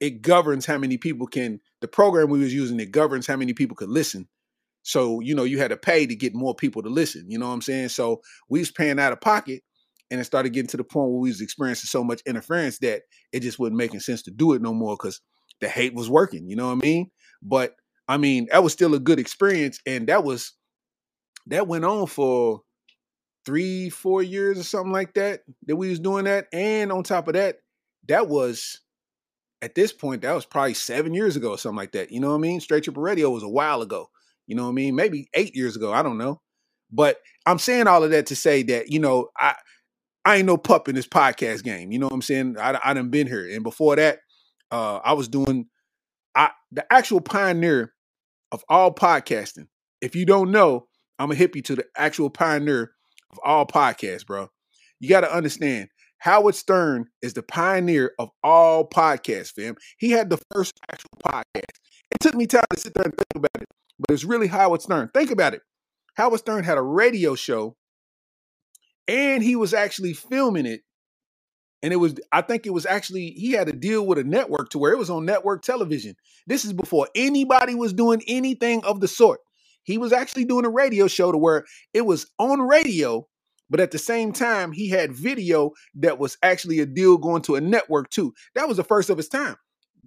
it 0.01 0.23
governs 0.23 0.67
how 0.67 0.79
many 0.79 0.97
people 0.97 1.27
can 1.27 1.61
the 1.81 1.89
program 1.89 2.31
we 2.31 2.41
was 2.41 2.55
using 2.55 2.81
it 2.81 2.91
governs 2.91 3.27
how 3.27 3.37
many 3.37 3.53
people 3.53 3.77
could 3.77 3.91
listen. 3.91 4.29
So 4.83 5.21
you 5.21 5.35
know 5.35 5.45
you 5.45 5.59
had 5.59 5.71
to 5.71 5.77
pay 5.77 6.07
to 6.07 6.15
get 6.15 6.35
more 6.35 6.55
people 6.55 6.83
to 6.83 6.89
listen 6.89 7.27
you 7.29 7.39
know 7.39 7.49
what 7.49 7.55
i'm 7.55 7.63
saying? 7.63 7.91
So 7.91 8.23
we 8.49 8.61
was 8.61 8.71
paying 8.71 8.99
out 8.99 9.13
of 9.13 9.21
pocket 9.21 9.63
and 10.11 10.21
it 10.21 10.25
started 10.25 10.53
getting 10.53 10.69
to 10.69 10.77
the 10.77 10.85
point 10.85 11.11
where 11.11 11.21
we 11.21 11.29
was 11.29 11.41
experiencing 11.41 11.89
so 11.89 12.03
much 12.03 12.23
interference 12.27 12.79
that 12.79 13.03
it 13.33 13.41
just 13.41 13.59
wasn't 13.59 13.77
making 13.77 14.01
sense 14.01 14.23
to 14.23 14.31
do 14.31 14.55
it 14.55 14.63
no 14.63 14.73
more 14.73 14.97
because 14.97 15.21
the 15.61 15.69
hate 15.69 15.95
was 15.95 16.09
working 16.11 16.49
you 16.49 16.57
know 16.57 16.67
what 16.69 16.83
i 16.83 16.87
mean? 16.87 17.11
But 17.43 17.77
i 18.09 18.17
mean 18.17 18.49
that 18.51 18.65
was 18.65 18.73
still 18.73 18.95
a 18.95 18.99
good 18.99 19.21
experience 19.21 19.79
and 19.87 20.09
that 20.09 20.25
was 20.25 20.55
that 21.47 21.67
went 21.67 21.85
on 21.85 22.07
for 22.07 22.63
three, 23.45 23.91
four 23.91 24.23
years 24.23 24.59
or 24.59 24.63
something 24.63 24.93
like 24.93 25.15
that 25.15 25.41
that 25.67 25.77
we 25.77 25.89
was 25.89 26.01
doing 26.01 26.25
that. 26.25 26.47
And 26.53 26.93
on 26.93 27.03
top 27.03 27.29
of 27.29 27.35
that, 27.35 27.57
that 28.09 28.29
was 28.29 28.81
at 29.63 29.75
this 29.75 29.93
point, 29.93 30.23
that 30.23 30.35
was 30.35 30.47
probably 30.47 30.75
seven 30.75 31.15
years 31.15 31.37
ago 31.37 31.51
or 31.51 31.59
something 31.59 31.77
like 31.77 31.93
that. 31.93 32.11
You 32.11 32.21
know 32.21 32.31
what 32.31 32.37
I 32.37 32.41
mean? 32.41 32.61
Straight 32.61 32.85
Triple 32.85 33.03
Radio 33.03 33.31
was 33.31 33.43
a 33.43 33.49
while 33.49 33.83
ago. 33.83 34.09
You 34.47 34.57
know 34.57 34.65
what 34.65 34.71
I 34.71 34.75
mean? 34.75 34.95
Maybe 34.95 35.29
eight 35.35 35.55
years 35.55 35.77
ago. 35.77 35.93
I 35.93 36.03
don't 36.03 36.19
know. 36.19 36.41
But 36.91 37.19
I'm 37.47 37.59
saying 37.59 37.87
all 37.87 38.03
of 38.03 38.11
that 38.11 38.27
to 38.27 38.37
say 38.37 38.63
that, 38.65 38.91
you 38.91 38.99
know, 38.99 39.29
I 39.39 39.55
I 40.25 40.37
ain't 40.37 40.47
no 40.47 40.57
pup 40.57 40.89
in 40.89 40.95
this 40.95 41.07
podcast 41.07 41.63
game. 41.63 41.93
You 41.93 41.99
know 41.99 42.07
what 42.07 42.15
I'm 42.15 42.23
saying? 42.23 42.57
I, 42.59 42.79
I 42.83 42.95
done 42.95 43.11
been 43.11 43.27
here. 43.27 43.49
And 43.49 43.63
before 43.63 43.97
that, 43.97 44.19
uh, 44.71 44.97
I 45.05 45.13
was 45.13 45.29
doing 45.29 45.67
I 46.35 46.51
the 46.73 46.91
actual 46.93 47.21
pioneer 47.21 47.93
of 48.53 48.65
all 48.69 48.95
podcasting. 48.95 49.69
If 50.01 50.17
you 50.17 50.27
don't 50.27 50.51
know, 50.51 50.87
I'm 51.19 51.29
gonna 51.29 51.39
hip 51.39 51.55
you 51.55 51.63
to 51.63 51.77
the 51.77 51.85
actual 51.97 52.31
pioneer 52.31 52.93
of 53.33 53.39
all 53.45 53.67
podcasts, 53.67 54.27
bro. 54.27 54.49
You 54.99 55.09
got 55.09 55.23
to 55.23 55.35
understand, 55.35 55.89
Howard 56.19 56.55
Stern 56.55 57.07
is 57.23 57.33
the 57.33 57.43
pioneer 57.43 58.13
of 58.19 58.29
all 58.43 58.89
podcasts, 58.89 59.53
fam. 59.53 59.77
He 59.99 60.11
had 60.11 60.31
the 60.31 60.39
first 60.53 60.73
actual 60.91 61.11
podcast. 61.25 61.79
It 62.11 62.21
took 62.21 62.35
me 62.35 62.47
time 62.47 62.65
to 62.75 62.81
sit 62.81 62.95
there 62.95 63.05
and 63.05 63.15
think 63.15 63.27
about 63.37 63.63
it, 63.63 63.69
but 63.99 64.13
it's 64.13 64.25
really 64.25 64.47
Howard 64.47 64.83
Stern. 64.83 65.09
Think 65.15 65.31
about 65.31 65.55
it. 65.55 65.63
Howard 66.15 66.41
Stern 66.41 66.65
had 66.65 66.77
a 66.77 66.83
radio 66.83 67.35
show, 67.35 67.77
and 69.09 69.43
he 69.43 69.57
was 69.57 69.73
actually 69.73 70.13
filming 70.13 70.67
it. 70.67 70.83
And 71.83 71.95
it 71.95 71.97
was, 71.97 72.15
I 72.31 72.43
think 72.43 72.67
it 72.67 72.75
was 72.75 72.85
actually, 72.85 73.31
he 73.31 73.53
had 73.53 73.71
a 73.71 73.73
deal 73.73 74.07
with 74.07 74.19
a 74.19 74.25
network 74.25 74.69
to 74.71 74.79
where 74.79 74.93
it 74.93 74.99
was 74.99 75.09
on 75.09 75.25
network 75.25 75.63
television. 75.63 76.15
This 76.47 76.67
is 76.67 76.75
before 76.75 77.09
anybody 77.15 77.75
was 77.75 77.95
doing 77.95 78.23
anything 78.27 78.85
of 78.85 79.01
the 79.01 79.09
sort. 79.09 79.41
He 79.83 79.99
was 79.99 80.13
actually 80.13 80.45
doing 80.45 80.65
a 80.65 80.71
radio 80.71 81.09
show 81.09 81.33
to 81.33 81.39
where 81.39 81.65
it 81.95 82.03
was 82.03 82.27
on 82.39 82.61
radio, 82.61 83.27
but 83.69 83.81
at 83.81 83.91
the 83.91 83.99
same 83.99 84.33
time, 84.33 84.73
he 84.73 84.89
had 84.89 85.13
video 85.13 85.71
that 85.95 86.19
was 86.19 86.37
actually 86.43 86.81
a 86.81 86.87
deal 86.87 87.17
going 87.17 87.43
to 87.43 87.57
a 87.57 87.61
network 87.61 88.11
too. 88.11 88.35
That 88.55 88.69
was 88.69 88.77
the 88.77 88.85
first 88.85 89.11
of 89.11 89.17
his 89.17 89.29
time. 89.29 89.57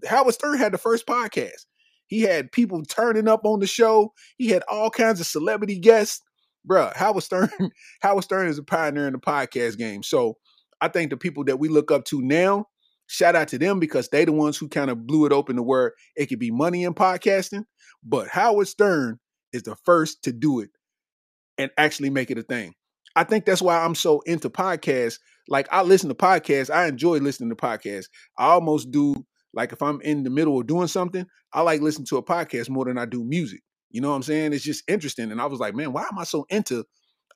Howard 0.05 0.33
Stern 0.33 0.57
had 0.57 0.73
the 0.73 0.77
first 0.77 1.07
podcast. 1.07 1.65
He 2.07 2.21
had 2.21 2.51
people 2.51 2.83
turning 2.83 3.27
up 3.27 3.45
on 3.45 3.59
the 3.59 3.67
show. 3.67 4.13
He 4.37 4.49
had 4.49 4.63
all 4.69 4.89
kinds 4.89 5.19
of 5.19 5.25
celebrity 5.27 5.79
guests. 5.79 6.21
Bruh, 6.69 6.95
Howard 6.95 7.23
Stern, 7.23 7.49
Howard 8.01 8.23
Stern 8.23 8.47
is 8.47 8.57
a 8.57 8.63
pioneer 8.63 9.07
in 9.07 9.13
the 9.13 9.19
podcast 9.19 9.77
game. 9.77 10.03
So 10.03 10.37
I 10.81 10.87
think 10.87 11.09
the 11.09 11.17
people 11.17 11.43
that 11.45 11.59
we 11.59 11.69
look 11.69 11.91
up 11.91 12.05
to 12.05 12.21
now, 12.21 12.67
shout 13.07 13.35
out 13.35 13.47
to 13.49 13.57
them 13.57 13.79
because 13.79 14.09
they 14.09 14.25
the 14.25 14.31
ones 14.31 14.57
who 14.57 14.69
kind 14.69 14.89
of 14.89 15.05
blew 15.05 15.25
it 15.25 15.31
open 15.31 15.55
to 15.55 15.63
where 15.63 15.93
it 16.15 16.27
could 16.27 16.39
be 16.39 16.51
money 16.51 16.83
in 16.83 16.93
podcasting. 16.93 17.63
But 18.03 18.27
Howard 18.27 18.67
Stern 18.67 19.19
is 19.53 19.63
the 19.63 19.75
first 19.85 20.23
to 20.23 20.33
do 20.33 20.59
it 20.59 20.69
and 21.57 21.71
actually 21.77 22.09
make 22.09 22.31
it 22.31 22.37
a 22.37 22.43
thing. 22.43 22.73
I 23.15 23.23
think 23.23 23.45
that's 23.45 23.61
why 23.61 23.79
I'm 23.79 23.95
so 23.95 24.21
into 24.21 24.49
podcasts. 24.49 25.19
Like 25.47 25.67
I 25.71 25.83
listen 25.83 26.09
to 26.09 26.15
podcasts, 26.15 26.73
I 26.73 26.87
enjoy 26.87 27.19
listening 27.19 27.49
to 27.49 27.55
podcasts. 27.55 28.07
I 28.37 28.47
almost 28.47 28.91
do 28.91 29.25
like 29.53 29.71
if 29.71 29.81
I'm 29.81 30.01
in 30.01 30.23
the 30.23 30.29
middle 30.29 30.59
of 30.59 30.67
doing 30.67 30.87
something, 30.87 31.25
I 31.53 31.61
like 31.61 31.81
listening 31.81 32.07
to 32.07 32.17
a 32.17 32.23
podcast 32.23 32.69
more 32.69 32.85
than 32.85 32.97
I 32.97 33.05
do 33.05 33.23
music. 33.23 33.61
You 33.91 34.01
know 34.01 34.09
what 34.09 34.15
I'm 34.15 34.23
saying? 34.23 34.53
It's 34.53 34.63
just 34.63 34.83
interesting. 34.87 35.31
And 35.31 35.39
I 35.39 35.45
was 35.45 35.59
like, 35.59 35.75
man, 35.75 35.93
why 35.93 36.01
am 36.11 36.17
I 36.17 36.23
so 36.23 36.45
into 36.49 36.83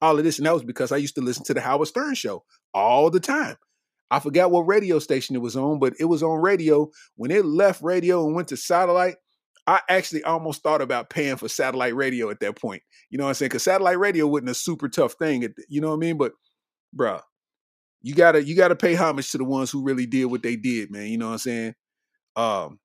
all 0.02 0.18
of 0.18 0.24
this? 0.24 0.40
And 0.40 0.48
that 0.48 0.54
was 0.54 0.64
because 0.64 0.92
I 0.92 0.98
used 0.98 1.16
to 1.16 1.22
listen 1.22 1.44
to 1.46 1.54
the 1.54 1.62
Howard 1.62 1.88
Stern 1.88 2.16
show 2.16 2.44
all 2.74 3.12
the 3.12 3.20
time. 3.20 3.58
I 4.10 4.20
forgot 4.20 4.52
what 4.52 4.62
radio 4.62 5.00
station 5.00 5.36
it 5.36 5.42
was 5.42 5.56
on, 5.56 5.80
but 5.80 5.94
it 6.00 6.06
was 6.06 6.24
on 6.24 6.42
radio. 6.42 6.90
When 7.16 7.30
it 7.30 7.46
left 7.46 7.84
radio 7.84 8.26
and 8.26 8.36
went 8.36 8.48
to 8.48 8.58
satellite, 8.58 9.18
I 9.68 9.82
actually 9.90 10.24
almost 10.24 10.64
thought 10.64 10.82
about 10.82 11.10
paying 11.10 11.36
for 11.36 11.50
satellite 11.50 11.96
radio 11.96 12.30
at 12.30 12.40
that 12.40 12.56
point. 12.56 12.82
You 13.10 13.18
know 13.18 13.26
what 13.26 13.32
I'm 13.32 13.36
saying? 13.36 13.50
Because 13.50 13.64
satellite 13.64 14.00
radio 14.00 14.26
wasn't 14.26 14.50
a 14.52 14.54
super 14.56 14.88
tough 14.88 15.14
thing. 15.14 15.46
You 15.68 15.82
know 15.82 15.90
what 15.90 15.96
I 15.96 16.00
mean? 16.00 16.18
But, 16.18 16.32
bruh, 16.96 17.22
you 18.02 18.16
gotta 18.16 18.44
you 18.44 18.56
gotta 18.56 18.76
pay 18.76 18.96
homage 18.96 19.32
to 19.32 19.38
the 19.38 19.44
ones 19.44 19.70
who 19.70 19.84
really 19.84 20.06
did 20.06 20.26
what 20.26 20.42
they 20.42 20.56
did, 20.56 20.90
man. 20.90 21.08
You 21.08 21.18
know 21.18 21.28
what 21.28 21.34
I'm 21.34 21.38
saying? 21.40 21.76
Um, 22.38 22.80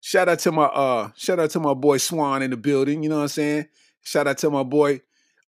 shout 0.00 0.28
out 0.28 0.40
to 0.40 0.52
my 0.52 0.64
uh 0.64 1.10
shout 1.16 1.40
out 1.40 1.50
to 1.50 1.60
my 1.60 1.74
boy 1.74 1.96
Swan 1.96 2.42
in 2.42 2.50
the 2.50 2.56
building. 2.58 3.02
You 3.02 3.08
know 3.08 3.16
what 3.16 3.22
I'm 3.22 3.28
saying? 3.28 3.68
Shout 4.02 4.28
out 4.28 4.38
to 4.38 4.50
my 4.50 4.62
boy 4.62 5.00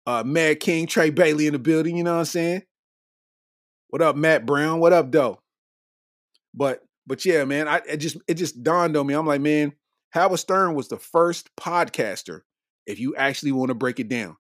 uh 0.07 0.23
Mad 0.25 0.61
King 0.61 0.87
Trey 0.87 1.11
Bailey 1.11 1.47
in 1.47 1.53
the 1.53 1.59
building. 1.59 1.97
You 1.99 2.05
know 2.05 2.15
what 2.15 2.21
I'm 2.21 2.25
saying? 2.25 2.63
What 3.89 4.01
up, 4.03 4.17
Matt 4.17 4.47
Brown? 4.47 4.81
What 4.81 4.93
up, 4.93 5.13
though? 5.13 5.41
But 6.55 6.83
but 7.07 7.25
yeah, 7.25 7.45
man, 7.45 7.69
I 7.69 7.81
it 7.89 7.99
just 7.99 8.17
it 8.27 8.35
just 8.35 8.63
dawned 8.63 8.97
on 8.97 9.07
me. 9.07 9.15
I'm 9.15 9.27
like, 9.27 9.41
man, 9.41 9.73
Howard 10.11 10.39
Stern 10.41 10.75
was 10.75 10.89
the 10.89 10.99
first 10.99 11.55
podcaster, 11.57 12.43
if 12.87 12.99
you 12.99 13.17
actually 13.17 13.53
want 13.53 13.71
to 13.71 13.75
break 13.75 14.01
it 14.01 14.09
down. 14.09 14.37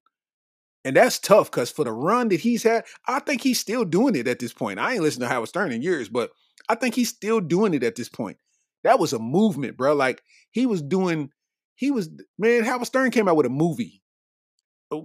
And 0.84 0.94
that's 0.94 1.18
tough 1.18 1.50
because 1.50 1.70
for 1.70 1.84
the 1.84 1.92
run 1.92 2.28
that 2.28 2.40
he's 2.40 2.62
had, 2.62 2.84
I 3.08 3.18
think 3.20 3.42
he's 3.42 3.58
still 3.58 3.84
doing 3.84 4.14
it 4.16 4.28
at 4.28 4.38
this 4.38 4.52
point. 4.52 4.78
I 4.78 4.92
ain't 4.92 5.02
listened 5.02 5.22
to 5.22 5.28
Howard 5.28 5.48
Stern 5.48 5.72
in 5.72 5.82
years, 5.82 6.08
but 6.08 6.30
I 6.68 6.74
think 6.74 6.94
he's 6.94 7.08
still 7.08 7.40
doing 7.40 7.72
it 7.74 7.82
at 7.82 7.96
this 7.96 8.08
point. 8.08 8.36
That 8.82 8.98
was 8.98 9.14
a 9.14 9.18
movement, 9.18 9.78
bro. 9.78 9.94
Like 9.94 10.22
he 10.50 10.66
was 10.66 10.82
doing, 10.82 11.30
he 11.74 11.90
was, 11.90 12.10
man, 12.38 12.64
Howard 12.64 12.86
Stern 12.86 13.10
came 13.10 13.28
out 13.28 13.36
with 13.36 13.46
a 13.46 13.50
movie 13.50 14.02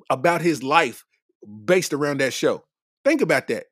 about 0.09 0.41
his 0.41 0.61
life 0.63 1.05
based 1.65 1.93
around 1.93 2.19
that 2.19 2.33
show. 2.33 2.65
Think 3.05 3.21
about 3.21 3.47
that. 3.47 3.65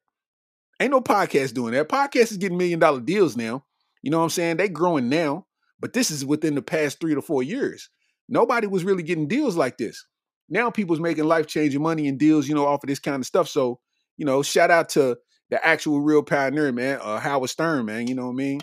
Ain't 0.79 0.91
no 0.91 1.01
podcast 1.01 1.53
doing 1.53 1.73
that. 1.73 1.89
Podcast 1.89 2.31
is 2.31 2.37
getting 2.37 2.57
million 2.57 2.79
dollar 2.79 3.01
deals 3.01 3.35
now. 3.35 3.65
You 4.01 4.11
know 4.11 4.19
what 4.19 4.25
I'm 4.25 4.29
saying? 4.29 4.57
They 4.57 4.69
growing 4.69 5.09
now, 5.09 5.45
but 5.79 5.93
this 5.93 6.11
is 6.11 6.25
within 6.25 6.55
the 6.55 6.61
past 6.61 6.99
three 6.99 7.15
to 7.15 7.21
four 7.21 7.43
years. 7.43 7.89
Nobody 8.29 8.67
was 8.67 8.83
really 8.83 9.03
getting 9.03 9.27
deals 9.27 9.55
like 9.55 9.77
this. 9.77 10.05
Now 10.49 10.69
people's 10.69 10.99
making 10.99 11.25
life 11.25 11.47
changing 11.47 11.81
money 11.81 12.07
and 12.07 12.17
deals, 12.17 12.47
you 12.47 12.55
know, 12.55 12.65
off 12.65 12.83
of 12.83 12.87
this 12.87 12.99
kind 12.99 13.17
of 13.21 13.25
stuff. 13.25 13.47
So, 13.47 13.79
you 14.17 14.25
know, 14.25 14.43
shout 14.43 14.71
out 14.71 14.89
to 14.89 15.17
the 15.49 15.65
actual 15.65 16.01
real 16.01 16.23
pioneer, 16.23 16.71
man, 16.71 16.99
uh, 17.01 17.19
Howard 17.19 17.49
Stern, 17.49 17.85
man. 17.85 18.07
You 18.07 18.15
know 18.15 18.25
what 18.27 18.33
I 18.33 18.35
mean? 18.35 18.59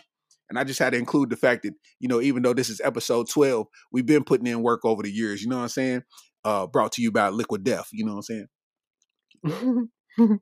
And 0.51 0.59
I 0.59 0.65
just 0.65 0.79
had 0.79 0.91
to 0.91 0.99
include 0.99 1.31
the 1.31 1.37
fact 1.37 1.63
that, 1.63 1.75
you 2.01 2.09
know, 2.09 2.21
even 2.21 2.43
though 2.43 2.53
this 2.53 2.69
is 2.69 2.81
episode 2.85 3.29
12, 3.29 3.67
we've 3.93 4.07
been 4.07 4.25
putting 4.25 4.47
in 4.47 4.63
work 4.63 4.85
over 4.85 5.03
the 5.03 5.11
years. 5.11 5.43
You 5.43 5.49
know 5.49 5.57
what 5.57 5.63
I'm 5.63 5.69
saying? 5.69 6.03
Uh, 6.45 6.67
brought 6.67 6.93
to 6.93 7.03
you 7.03 7.11
by 7.11 7.31
Liquid 7.31 7.65
Death. 7.65 7.89
You 7.93 8.05
know 8.05 8.17
what 8.17 8.27
I'm 8.31 9.89
saying? 10.19 10.41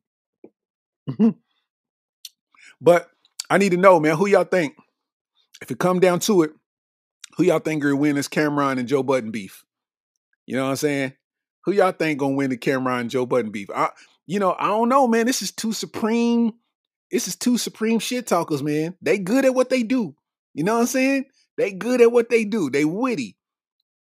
but 2.80 3.08
I 3.50 3.58
need 3.58 3.70
to 3.70 3.76
know, 3.76 4.00
man, 4.00 4.16
who 4.16 4.26
y'all 4.28 4.44
think 4.44 4.76
if 5.60 5.70
it 5.70 5.78
come 5.78 6.00
down 6.00 6.20
to 6.20 6.42
it, 6.42 6.52
who 7.36 7.44
y'all 7.44 7.58
think 7.58 7.82
gonna 7.82 7.96
win 7.96 8.16
this 8.16 8.28
Cam'ron 8.28 8.78
and 8.78 8.88
Joe 8.88 9.02
Budden 9.02 9.30
beef? 9.30 9.64
You 10.46 10.56
know 10.56 10.64
what 10.64 10.70
I'm 10.70 10.76
saying? 10.76 11.12
Who 11.64 11.72
y'all 11.72 11.92
think 11.92 12.18
gonna 12.18 12.34
win 12.34 12.50
the 12.50 12.56
Cam'ron 12.56 13.00
and 13.00 13.10
Joe 13.10 13.26
Budden 13.26 13.50
beef? 13.50 13.68
I, 13.74 13.90
you 14.26 14.38
know, 14.38 14.54
I 14.58 14.68
don't 14.68 14.88
know, 14.88 15.06
man. 15.06 15.26
This 15.26 15.42
is 15.42 15.52
two 15.52 15.72
supreme. 15.72 16.52
This 17.10 17.28
is 17.28 17.36
two 17.36 17.58
supreme 17.58 17.98
shit 17.98 18.26
talkers, 18.26 18.62
man. 18.62 18.96
They 19.02 19.18
good 19.18 19.44
at 19.44 19.54
what 19.54 19.70
they 19.70 19.82
do. 19.82 20.14
You 20.54 20.64
know 20.64 20.74
what 20.74 20.80
I'm 20.80 20.86
saying? 20.86 21.24
They 21.58 21.72
good 21.72 22.00
at 22.00 22.12
what 22.12 22.30
they 22.30 22.44
do. 22.44 22.70
They 22.70 22.84
witty. 22.84 23.36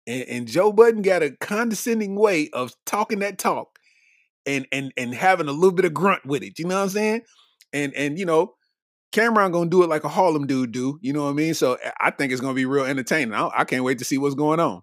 And, 0.08 0.24
and 0.24 0.48
Joe 0.48 0.72
Budden 0.72 1.02
got 1.02 1.24
a 1.24 1.32
condescending 1.32 2.16
way 2.16 2.50
of 2.54 2.74
talking 2.86 3.20
that 3.20 3.38
talk 3.38 3.78
and 4.46 4.68
and 4.72 4.92
and 4.98 5.14
having 5.14 5.48
a 5.48 5.52
little 5.52 5.72
bit 5.72 5.86
of 5.86 5.94
grunt 5.94 6.26
with 6.26 6.44
it. 6.44 6.58
You 6.60 6.66
know 6.66 6.76
what 6.76 6.84
I'm 6.84 6.90
saying? 6.90 7.22
And 7.74 7.94
and 7.94 8.18
you 8.18 8.26
know, 8.26 8.56
Cam'ron 9.12 9.52
gonna 9.52 9.70
do 9.70 9.84
it 9.84 9.90
like 9.90 10.04
a 10.04 10.10
Harlem 10.10 10.48
dude 10.48 10.72
do. 10.72 10.98
You 11.02 11.14
know 11.14 11.24
what 11.24 11.32
I 11.32 11.34
mean? 11.34 11.54
So 11.54 11.78
I 12.00 12.12
think 12.12 12.32
it's 12.32 12.42
gonna 12.42 12.54
be 12.54 12.66
real 12.66 12.86
entertaining. 12.86 13.34
I, 13.34 13.50
I 13.54 13.64
can't 13.66 13.84
wait 13.84 14.00
to 14.00 14.06
see 14.06 14.18
what's 14.18 14.36
going 14.36 14.60
on. 14.60 14.82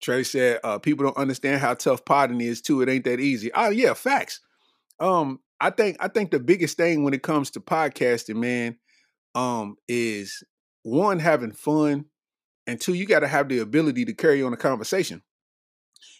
Trey 0.00 0.22
said, 0.22 0.60
uh, 0.62 0.78
people 0.78 1.04
don't 1.04 1.16
understand 1.16 1.60
how 1.60 1.74
tough 1.74 2.04
potting 2.04 2.40
is 2.40 2.60
too. 2.60 2.82
It 2.82 2.90
ain't 2.90 3.04
that 3.04 3.20
easy. 3.20 3.50
Oh 3.54 3.70
yeah, 3.70 3.94
facts. 3.94 4.40
Um, 5.00 5.40
I 5.60 5.70
think 5.70 5.96
I 5.98 6.08
think 6.08 6.30
the 6.30 6.38
biggest 6.38 6.76
thing 6.76 7.04
when 7.04 7.14
it 7.14 7.22
comes 7.22 7.50
to 7.52 7.60
podcasting, 7.60 8.36
man, 8.36 8.76
um, 9.34 9.76
is 9.88 10.44
one 10.82 11.18
having 11.18 11.52
fun, 11.52 12.04
and 12.66 12.80
two, 12.80 12.94
you 12.94 13.06
got 13.06 13.20
to 13.20 13.28
have 13.28 13.48
the 13.48 13.60
ability 13.60 14.04
to 14.04 14.12
carry 14.12 14.42
on 14.42 14.52
a 14.52 14.58
conversation. 14.58 15.22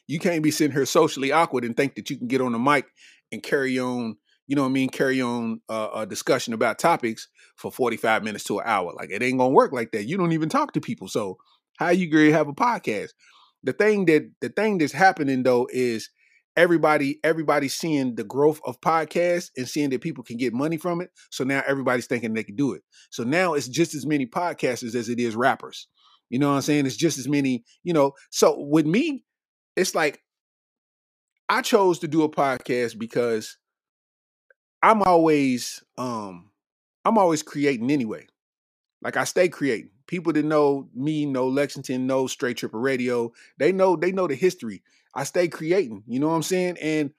You 0.07 0.19
can't 0.19 0.43
be 0.43 0.51
sitting 0.51 0.75
here 0.75 0.87
socially 0.87 1.33
awkward 1.33 1.65
and 1.65 1.77
think 1.77 1.95
that 1.95 2.11
you 2.11 2.17
can 2.17 2.27
get 2.27 2.41
on 2.41 2.53
the 2.53 2.59
mic 2.59 2.87
and 3.35 3.43
carry 3.43 3.79
on, 3.79 4.17
you 4.47 4.57
know 4.57 4.63
what 4.63 4.69
I 4.69 4.73
mean, 4.73 4.89
carry 4.89 5.21
on 5.21 5.61
uh, 5.69 5.91
a 5.95 6.07
discussion 6.07 6.55
about 6.55 6.79
topics 6.79 7.29
for 7.57 7.71
45 7.71 8.25
minutes 8.25 8.45
to 8.45 8.61
an 8.61 8.65
hour. 8.67 8.93
Like 8.95 9.11
it 9.11 9.23
ain't 9.23 9.39
gonna 9.39 9.51
work 9.51 9.73
like 9.73 9.93
that. 9.93 10.05
You 10.05 10.17
don't 10.17 10.33
even 10.33 10.49
talk 10.49 10.73
to 10.73 10.81
people. 10.81 11.09
So 11.09 11.37
how 11.79 11.91
you 11.91 12.11
gonna 12.11 12.33
have 12.33 12.49
a 12.49 12.55
podcast? 12.55 13.11
The 13.63 13.73
thing 13.73 14.07
that 14.07 14.31
the 14.41 14.49
thing 14.49 14.79
that's 14.79 14.93
happening 14.93 15.43
though 15.43 15.69
is 15.71 16.09
everybody 16.57 17.19
everybody's 17.25 17.75
seeing 17.75 18.15
the 18.15 18.25
growth 18.25 18.61
of 18.65 18.81
podcasts 18.81 19.51
and 19.57 19.69
seeing 19.69 19.91
that 19.91 20.01
people 20.01 20.25
can 20.25 20.37
get 20.37 20.53
money 20.53 20.77
from 20.77 21.01
it. 21.01 21.11
So 21.31 21.45
now 21.45 21.63
everybody's 21.67 22.07
thinking 22.07 22.35
they 22.35 22.45
can 22.45 22.57
do 22.57 22.73
it. 22.73 22.83
So 23.11 23.25
now 23.25 23.55
it's 23.55 23.69
just 23.69 23.95
as 23.95 24.07
many 24.07 24.27
podcasters 24.27 24.95
as 24.95 25.09
it 25.09 25.19
is 25.19 25.37
rappers. 25.37 25.89
You 26.31 26.39
know 26.39 26.49
what 26.51 26.57
I'm 26.57 26.63
saying? 26.63 26.87
It's 26.87 26.97
just 26.97 27.19
as 27.19 27.29
many, 27.29 27.65
you 27.83 27.93
know. 27.93 28.13
So 28.31 28.57
with 28.59 28.87
me, 28.87 29.25
it's 29.77 29.95
like 29.95 30.21
I 31.49 31.63
chose 31.63 31.99
to 32.01 32.09
do 32.09 32.23
a 32.23 32.29
podcast 32.29 32.99
because 32.99 33.59
I'm 34.83 35.03
always 35.03 35.83
um 35.99 36.51
I'm 37.05 37.19
always 37.19 37.43
creating 37.43 37.91
anyway. 37.91 38.27
Like 39.03 39.17
I 39.17 39.25
stay 39.25 39.49
creating. 39.49 39.91
People 40.07 40.33
that 40.35 40.45
know 40.45 40.89
me, 40.95 41.25
know 41.25 41.49
Lexington, 41.49 42.07
know 42.07 42.27
Straight 42.27 42.59
Tripper 42.59 42.81
Radio. 42.81 43.33
They 43.59 43.73
know 43.73 43.97
they 43.97 44.13
know 44.13 44.27
the 44.27 44.35
history. 44.35 44.83
I 45.15 45.25
stay 45.25 45.49
creating. 45.49 46.03
You 46.07 46.21
know 46.21 46.29
what 46.29 46.35
I'm 46.35 46.43
saying? 46.43 46.79
And 46.81 47.11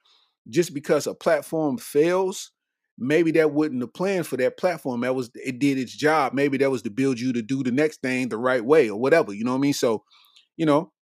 just 0.48 0.74
because 0.74 1.06
a 1.06 1.14
platform 1.14 1.78
fails, 1.78 2.52
maybe 2.98 3.32
that 3.32 3.52
wasn't 3.52 3.80
the 3.80 3.88
plan 3.88 4.22
for 4.22 4.36
that 4.36 4.56
platform. 4.56 5.00
That 5.00 5.14
was 5.14 5.30
it 5.34 5.58
did 5.58 5.78
its 5.78 5.96
job. 5.96 6.32
Maybe 6.32 6.58
that 6.58 6.70
was 6.70 6.82
to 6.82 6.90
build 6.90 7.18
you 7.18 7.32
to 7.32 7.42
do 7.42 7.62
the 7.62 7.72
next 7.72 8.00
thing 8.00 8.28
the 8.28 8.38
right 8.38 8.64
way 8.64 8.90
or 8.90 8.98
whatever. 8.98 9.32
You 9.32 9.44
know 9.44 9.52
what 9.52 9.58
I 9.58 9.62
mean? 9.62 9.72
So, 9.72 10.04
you 10.56 10.66
know, 10.66 10.92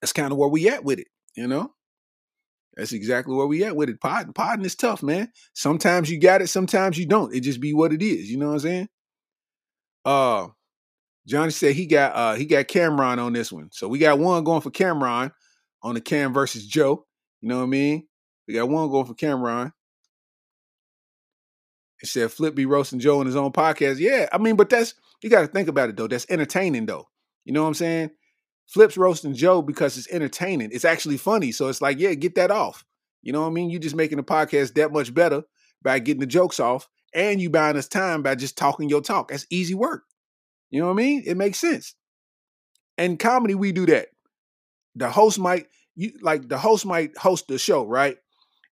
that's 0.00 0.12
kind 0.12 0.32
of 0.32 0.38
where 0.38 0.48
we 0.48 0.68
at 0.68 0.84
with 0.84 0.98
it. 0.98 1.08
You 1.36 1.46
know, 1.46 1.72
that's 2.76 2.92
exactly 2.92 3.34
where 3.34 3.46
we 3.46 3.64
at 3.64 3.76
with 3.76 3.88
it. 3.88 4.00
Podding, 4.00 4.32
podding 4.32 4.64
is 4.64 4.74
tough, 4.74 5.02
man. 5.02 5.32
Sometimes 5.54 6.10
you 6.10 6.20
got 6.20 6.42
it, 6.42 6.48
sometimes 6.48 6.98
you 6.98 7.06
don't. 7.06 7.34
It 7.34 7.40
just 7.40 7.60
be 7.60 7.72
what 7.72 7.92
it 7.92 8.02
is. 8.02 8.30
You 8.30 8.36
know 8.36 8.48
what 8.48 8.54
I'm 8.54 8.60
saying? 8.60 8.88
Uh, 10.04 10.48
Johnny 11.26 11.50
said 11.50 11.74
he 11.74 11.86
got 11.86 12.14
uh 12.14 12.34
he 12.34 12.44
got 12.44 12.68
Cam'ron 12.68 13.18
on 13.18 13.32
this 13.32 13.50
one. 13.50 13.68
So 13.72 13.88
we 13.88 13.98
got 13.98 14.18
one 14.18 14.44
going 14.44 14.60
for 14.60 14.70
Cam'ron 14.70 15.32
on 15.82 15.94
the 15.94 16.00
Cam 16.00 16.32
versus 16.32 16.66
Joe. 16.66 17.04
You 17.40 17.48
know 17.48 17.58
what 17.58 17.64
I 17.64 17.66
mean? 17.66 18.06
We 18.46 18.54
got 18.54 18.68
one 18.68 18.88
going 18.90 19.06
for 19.06 19.14
Cam'ron. 19.14 19.72
It 22.02 22.08
said 22.08 22.30
Flip 22.30 22.54
be 22.54 22.66
roasting 22.66 23.00
Joe 23.00 23.20
on 23.20 23.26
his 23.26 23.36
own 23.36 23.52
podcast. 23.52 23.98
Yeah, 23.98 24.28
I 24.32 24.38
mean, 24.38 24.56
but 24.56 24.68
that's 24.68 24.94
you 25.22 25.30
got 25.30 25.40
to 25.40 25.46
think 25.48 25.68
about 25.68 25.88
it 25.88 25.96
though. 25.96 26.06
That's 26.06 26.26
entertaining 26.28 26.86
though. 26.86 27.08
You 27.44 27.52
know 27.52 27.62
what 27.62 27.68
I'm 27.68 27.74
saying? 27.74 28.10
Flip's 28.66 28.96
roasting 28.96 29.34
Joe 29.34 29.62
because 29.62 29.96
it's 29.96 30.10
entertaining. 30.10 30.70
It's 30.72 30.84
actually 30.84 31.16
funny. 31.16 31.52
So 31.52 31.68
it's 31.68 31.80
like, 31.80 31.98
yeah, 31.98 32.14
get 32.14 32.34
that 32.34 32.50
off. 32.50 32.84
You 33.22 33.32
know 33.32 33.42
what 33.42 33.48
I 33.48 33.50
mean? 33.50 33.70
You're 33.70 33.80
just 33.80 33.96
making 33.96 34.18
the 34.18 34.24
podcast 34.24 34.74
that 34.74 34.92
much 34.92 35.12
better 35.14 35.42
by 35.82 35.98
getting 35.98 36.20
the 36.20 36.26
jokes 36.26 36.60
off, 36.60 36.88
and 37.14 37.40
you 37.40 37.50
buying 37.50 37.76
us 37.76 37.88
time 37.88 38.22
by 38.22 38.34
just 38.34 38.56
talking 38.58 38.88
your 38.88 39.00
talk. 39.00 39.28
That's 39.28 39.46
easy 39.50 39.74
work. 39.74 40.04
You 40.70 40.80
know 40.80 40.86
what 40.86 40.94
I 40.94 40.96
mean? 40.96 41.22
It 41.26 41.36
makes 41.36 41.58
sense. 41.58 41.94
And 42.98 43.18
comedy, 43.18 43.54
we 43.54 43.72
do 43.72 43.86
that. 43.86 44.08
The 44.94 45.10
host 45.10 45.38
might 45.38 45.66
you 45.94 46.12
like 46.22 46.48
the 46.48 46.58
host 46.58 46.86
might 46.86 47.16
host 47.16 47.48
the 47.48 47.58
show, 47.58 47.86
right? 47.86 48.16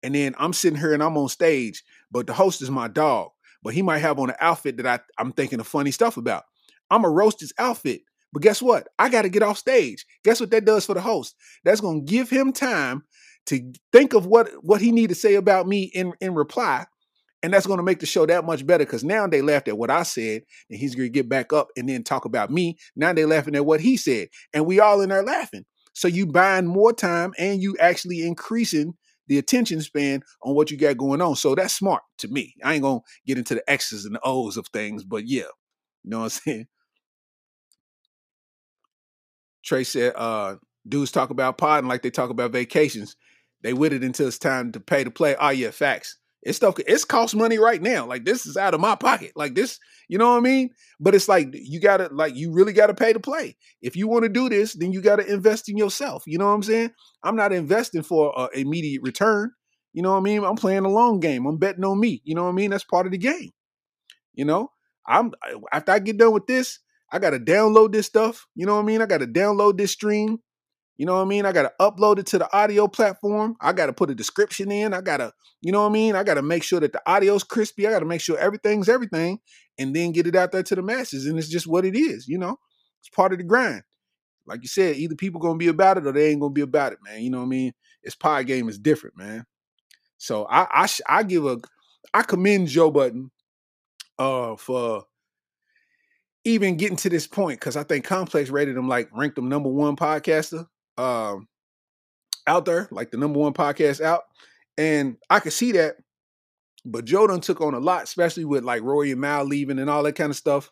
And 0.02 0.14
then 0.14 0.34
I'm 0.38 0.52
sitting 0.52 0.78
here 0.78 0.94
and 0.94 1.02
I'm 1.02 1.16
on 1.16 1.28
stage, 1.28 1.84
but 2.10 2.26
the 2.26 2.32
host 2.32 2.62
is 2.62 2.70
my 2.70 2.88
dog. 2.88 3.30
But 3.62 3.74
he 3.74 3.82
might 3.82 3.98
have 3.98 4.18
on 4.18 4.30
an 4.30 4.36
outfit 4.40 4.78
that 4.78 4.86
I, 4.86 5.00
I'm 5.20 5.32
thinking 5.32 5.60
of 5.60 5.66
funny 5.66 5.90
stuff 5.90 6.16
about. 6.16 6.44
I'm 6.90 7.04
a 7.04 7.10
roast 7.10 7.40
his 7.40 7.52
outfit. 7.58 8.02
But 8.32 8.42
guess 8.42 8.62
what? 8.62 8.88
I 8.98 9.08
got 9.08 9.22
to 9.22 9.28
get 9.28 9.42
off 9.42 9.58
stage. 9.58 10.06
Guess 10.24 10.40
what 10.40 10.50
that 10.50 10.64
does 10.64 10.86
for 10.86 10.94
the 10.94 11.00
host? 11.00 11.34
That's 11.64 11.80
going 11.80 12.06
to 12.06 12.10
give 12.10 12.30
him 12.30 12.52
time 12.52 13.04
to 13.46 13.72
think 13.92 14.12
of 14.14 14.26
what 14.26 14.50
what 14.62 14.80
he 14.80 14.92
need 14.92 15.08
to 15.08 15.14
say 15.14 15.34
about 15.34 15.66
me 15.66 15.84
in 15.94 16.12
in 16.20 16.34
reply, 16.34 16.86
and 17.42 17.52
that's 17.52 17.66
going 17.66 17.78
to 17.78 17.84
make 17.84 18.00
the 18.00 18.06
show 18.06 18.26
that 18.26 18.44
much 18.44 18.66
better. 18.66 18.84
Because 18.84 19.02
now 19.02 19.26
they 19.26 19.42
laughed 19.42 19.68
at 19.68 19.78
what 19.78 19.90
I 19.90 20.04
said, 20.04 20.42
and 20.68 20.78
he's 20.78 20.94
going 20.94 21.08
to 21.08 21.12
get 21.12 21.28
back 21.28 21.52
up 21.52 21.68
and 21.76 21.88
then 21.88 22.04
talk 22.04 22.24
about 22.24 22.50
me. 22.50 22.76
Now 22.94 23.12
they 23.12 23.24
laughing 23.24 23.56
at 23.56 23.66
what 23.66 23.80
he 23.80 23.96
said, 23.96 24.28
and 24.52 24.66
we 24.66 24.78
all 24.80 25.00
in 25.00 25.08
there 25.08 25.24
laughing. 25.24 25.64
So 25.92 26.06
you 26.06 26.26
buying 26.26 26.66
more 26.66 26.92
time, 26.92 27.32
and 27.38 27.60
you 27.60 27.76
actually 27.80 28.26
increasing 28.26 28.94
the 29.26 29.38
attention 29.38 29.80
span 29.80 30.22
on 30.42 30.54
what 30.54 30.70
you 30.70 30.76
got 30.76 30.96
going 30.96 31.22
on. 31.22 31.36
So 31.36 31.54
that's 31.54 31.74
smart 31.74 32.02
to 32.18 32.28
me. 32.28 32.54
I 32.64 32.74
ain't 32.74 32.82
gonna 32.82 33.00
get 33.26 33.38
into 33.38 33.54
the 33.54 33.70
X's 33.70 34.04
and 34.04 34.14
the 34.14 34.20
O's 34.24 34.56
of 34.56 34.66
things, 34.68 35.04
but 35.04 35.26
yeah, 35.26 35.42
you 36.02 36.10
know 36.10 36.18
what 36.20 36.24
I'm 36.24 36.30
saying. 36.52 36.66
Trey 39.64 39.84
said, 39.84 40.12
uh, 40.16 40.56
dudes 40.88 41.12
talk 41.12 41.30
about 41.30 41.58
podding 41.58 41.88
like 41.88 42.02
they 42.02 42.10
talk 42.10 42.30
about 42.30 42.52
vacations. 42.52 43.16
They 43.62 43.72
with 43.72 43.92
it 43.92 44.02
until 44.02 44.28
it's 44.28 44.38
time 44.38 44.72
to 44.72 44.80
pay 44.80 45.04
to 45.04 45.10
play. 45.10 45.36
Oh 45.38 45.50
yeah, 45.50 45.70
facts. 45.70 46.16
It's 46.42 46.56
stuff. 46.56 46.76
It's 46.86 47.04
cost 47.04 47.36
money 47.36 47.58
right 47.58 47.82
now. 47.82 48.06
Like 48.06 48.24
this 48.24 48.46
is 48.46 48.56
out 48.56 48.72
of 48.72 48.80
my 48.80 48.94
pocket. 48.94 49.32
Like 49.36 49.54
this, 49.54 49.78
you 50.08 50.16
know 50.16 50.30
what 50.30 50.38
I 50.38 50.40
mean? 50.40 50.70
But 50.98 51.14
it's 51.14 51.28
like 51.28 51.48
you 51.52 51.80
gotta, 51.80 52.08
like 52.12 52.34
you 52.34 52.50
really 52.50 52.72
gotta 52.72 52.94
pay 52.94 53.12
to 53.12 53.20
play. 53.20 53.56
If 53.82 53.94
you 53.94 54.08
want 54.08 54.22
to 54.22 54.30
do 54.30 54.48
this, 54.48 54.72
then 54.72 54.92
you 54.92 55.02
gotta 55.02 55.30
invest 55.30 55.68
in 55.68 55.76
yourself. 55.76 56.24
You 56.26 56.38
know 56.38 56.46
what 56.46 56.54
I'm 56.54 56.62
saying? 56.62 56.92
I'm 57.22 57.36
not 57.36 57.52
investing 57.52 58.02
for 58.02 58.48
immediate 58.54 59.02
return. 59.02 59.50
You 59.92 60.02
know 60.02 60.12
what 60.12 60.18
I 60.18 60.22
mean? 60.22 60.42
I'm 60.44 60.56
playing 60.56 60.86
a 60.86 60.88
long 60.88 61.20
game. 61.20 61.46
I'm 61.46 61.58
betting 61.58 61.84
on 61.84 62.00
me. 62.00 62.22
You 62.24 62.34
know 62.34 62.44
what 62.44 62.50
I 62.50 62.52
mean? 62.52 62.70
That's 62.70 62.84
part 62.84 63.06
of 63.06 63.12
the 63.12 63.18
game. 63.18 63.50
You 64.32 64.46
know, 64.46 64.70
I'm 65.06 65.32
after 65.72 65.92
I 65.92 65.98
get 65.98 66.16
done 66.16 66.32
with 66.32 66.46
this, 66.46 66.78
I 67.12 67.18
got 67.18 67.30
to 67.30 67.40
download 67.40 67.92
this 67.92 68.06
stuff. 68.06 68.46
You 68.54 68.66
know 68.66 68.76
what 68.76 68.82
I 68.82 68.86
mean? 68.86 69.02
I 69.02 69.06
got 69.06 69.18
to 69.18 69.26
download 69.26 69.78
this 69.78 69.92
stream. 69.92 70.38
You 70.96 71.06
know 71.06 71.14
what 71.14 71.22
I 71.22 71.24
mean? 71.24 71.46
I 71.46 71.52
got 71.52 71.62
to 71.62 71.72
upload 71.80 72.18
it 72.18 72.26
to 72.26 72.38
the 72.38 72.56
audio 72.56 72.86
platform. 72.86 73.56
I 73.60 73.72
got 73.72 73.86
to 73.86 73.92
put 73.92 74.10
a 74.10 74.14
description 74.14 74.70
in. 74.70 74.92
I 74.92 75.00
got 75.00 75.16
to, 75.16 75.32
you 75.62 75.72
know 75.72 75.80
what 75.80 75.88
I 75.88 75.92
mean? 75.92 76.14
I 76.14 76.22
got 76.22 76.34
to 76.34 76.42
make 76.42 76.62
sure 76.62 76.78
that 76.78 76.92
the 76.92 77.00
audio's 77.10 77.42
crispy. 77.42 77.86
I 77.86 77.90
got 77.90 78.00
to 78.00 78.04
make 78.06 78.20
sure 78.20 78.36
everything's 78.36 78.88
everything 78.88 79.38
and 79.78 79.96
then 79.96 80.12
get 80.12 80.26
it 80.26 80.36
out 80.36 80.52
there 80.52 80.62
to 80.62 80.74
the 80.74 80.82
masses. 80.82 81.24
And 81.26 81.38
it's 81.38 81.48
just 81.48 81.66
what 81.66 81.86
it 81.86 81.96
is, 81.96 82.28
you 82.28 82.36
know? 82.36 82.58
It's 83.00 83.08
part 83.08 83.32
of 83.32 83.38
the 83.38 83.44
grind. 83.44 83.82
Like 84.46 84.62
you 84.62 84.68
said, 84.68 84.96
either 84.96 85.14
people 85.14 85.40
to 85.40 85.54
be 85.54 85.68
about 85.68 85.96
it 85.96 86.06
or 86.06 86.12
they 86.12 86.30
ain't 86.30 86.42
to 86.42 86.50
be 86.50 86.60
about 86.60 86.92
it, 86.92 86.98
man. 87.02 87.22
You 87.22 87.30
know 87.30 87.38
what 87.38 87.44
I 87.44 87.48
mean? 87.48 87.72
It's 88.02 88.14
pod 88.14 88.46
game 88.46 88.68
is 88.68 88.78
different, 88.78 89.16
man. 89.16 89.46
So 90.18 90.46
I 90.50 90.84
I, 90.84 90.88
I 91.08 91.22
give 91.22 91.46
a 91.46 91.58
I 92.12 92.22
commend 92.22 92.68
Joe 92.68 92.90
Budden 92.90 93.30
uh 94.18 94.56
for 94.56 95.04
even 96.44 96.76
getting 96.76 96.96
to 96.96 97.10
this 97.10 97.26
point 97.26 97.60
because 97.60 97.76
I 97.76 97.82
think 97.82 98.04
Complex 98.04 98.50
rated 98.50 98.76
him 98.76 98.88
like 98.88 99.08
ranked 99.12 99.38
him 99.38 99.48
number 99.48 99.68
one 99.68 99.96
podcaster 99.96 100.66
um, 100.96 101.48
out 102.46 102.64
there, 102.64 102.88
like 102.90 103.10
the 103.10 103.18
number 103.18 103.38
one 103.38 103.52
podcast 103.52 104.00
out, 104.00 104.22
and 104.78 105.16
I 105.28 105.40
could 105.40 105.52
see 105.52 105.72
that. 105.72 105.96
But 106.84 107.04
Joe 107.04 107.26
done 107.26 107.40
took 107.40 107.60
on 107.60 107.74
a 107.74 107.78
lot, 107.78 108.04
especially 108.04 108.46
with 108.46 108.64
like 108.64 108.82
Rory 108.82 109.10
and 109.10 109.20
Mal 109.20 109.44
leaving 109.44 109.78
and 109.78 109.90
all 109.90 110.02
that 110.04 110.14
kind 110.14 110.30
of 110.30 110.36
stuff. 110.36 110.70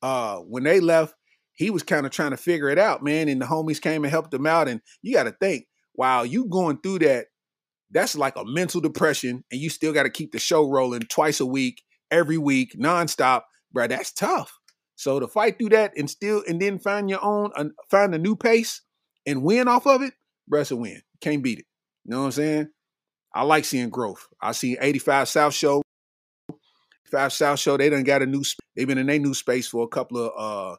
Uh, 0.00 0.38
when 0.38 0.62
they 0.62 0.80
left, 0.80 1.14
he 1.54 1.68
was 1.70 1.82
kind 1.82 2.06
of 2.06 2.12
trying 2.12 2.30
to 2.30 2.38
figure 2.38 2.70
it 2.70 2.78
out, 2.78 3.02
man. 3.02 3.28
And 3.28 3.40
the 3.40 3.46
homies 3.46 3.80
came 3.80 4.04
and 4.04 4.10
helped 4.10 4.32
him 4.32 4.46
out. 4.46 4.68
And 4.68 4.80
you 5.02 5.12
got 5.12 5.24
to 5.24 5.32
think, 5.32 5.66
while 5.92 6.24
you 6.24 6.46
going 6.46 6.78
through 6.78 7.00
that, 7.00 7.26
that's 7.90 8.16
like 8.16 8.36
a 8.36 8.44
mental 8.46 8.80
depression, 8.80 9.44
and 9.52 9.60
you 9.60 9.68
still 9.68 9.92
got 9.92 10.04
to 10.04 10.10
keep 10.10 10.32
the 10.32 10.38
show 10.38 10.66
rolling 10.66 11.02
twice 11.02 11.40
a 11.40 11.46
week, 11.46 11.82
every 12.10 12.38
week, 12.38 12.74
nonstop, 12.78 13.42
bro. 13.70 13.86
That's 13.86 14.12
tough. 14.12 14.58
So 15.02 15.18
to 15.18 15.26
fight 15.26 15.58
through 15.58 15.70
that 15.70 15.94
and 15.96 16.08
still 16.08 16.44
and 16.46 16.62
then 16.62 16.78
find 16.78 17.10
your 17.10 17.24
own 17.24 17.50
uh, 17.56 17.64
find 17.90 18.14
a 18.14 18.18
new 18.18 18.36
pace 18.36 18.82
and 19.26 19.42
win 19.42 19.66
off 19.66 19.84
of 19.84 20.00
it, 20.00 20.14
bruh, 20.48 20.70
a 20.70 20.76
win. 20.76 21.02
Can't 21.20 21.42
beat 21.42 21.58
it. 21.58 21.64
You 22.04 22.12
know 22.12 22.20
what 22.20 22.26
I'm 22.26 22.32
saying? 22.32 22.68
I 23.34 23.42
like 23.42 23.64
seeing 23.64 23.90
growth. 23.90 24.28
I 24.40 24.52
see 24.52 24.78
85 24.80 25.28
South 25.28 25.54
Show. 25.54 25.82
Five 27.10 27.32
South 27.32 27.58
Show, 27.58 27.76
they 27.76 27.90
done 27.90 28.04
got 28.04 28.22
a 28.22 28.26
new. 28.26 28.44
They've 28.76 28.86
been 28.86 28.96
in 28.96 29.08
their 29.08 29.18
new 29.18 29.34
space 29.34 29.66
for 29.66 29.82
a 29.82 29.88
couple 29.88 30.24
of, 30.24 30.78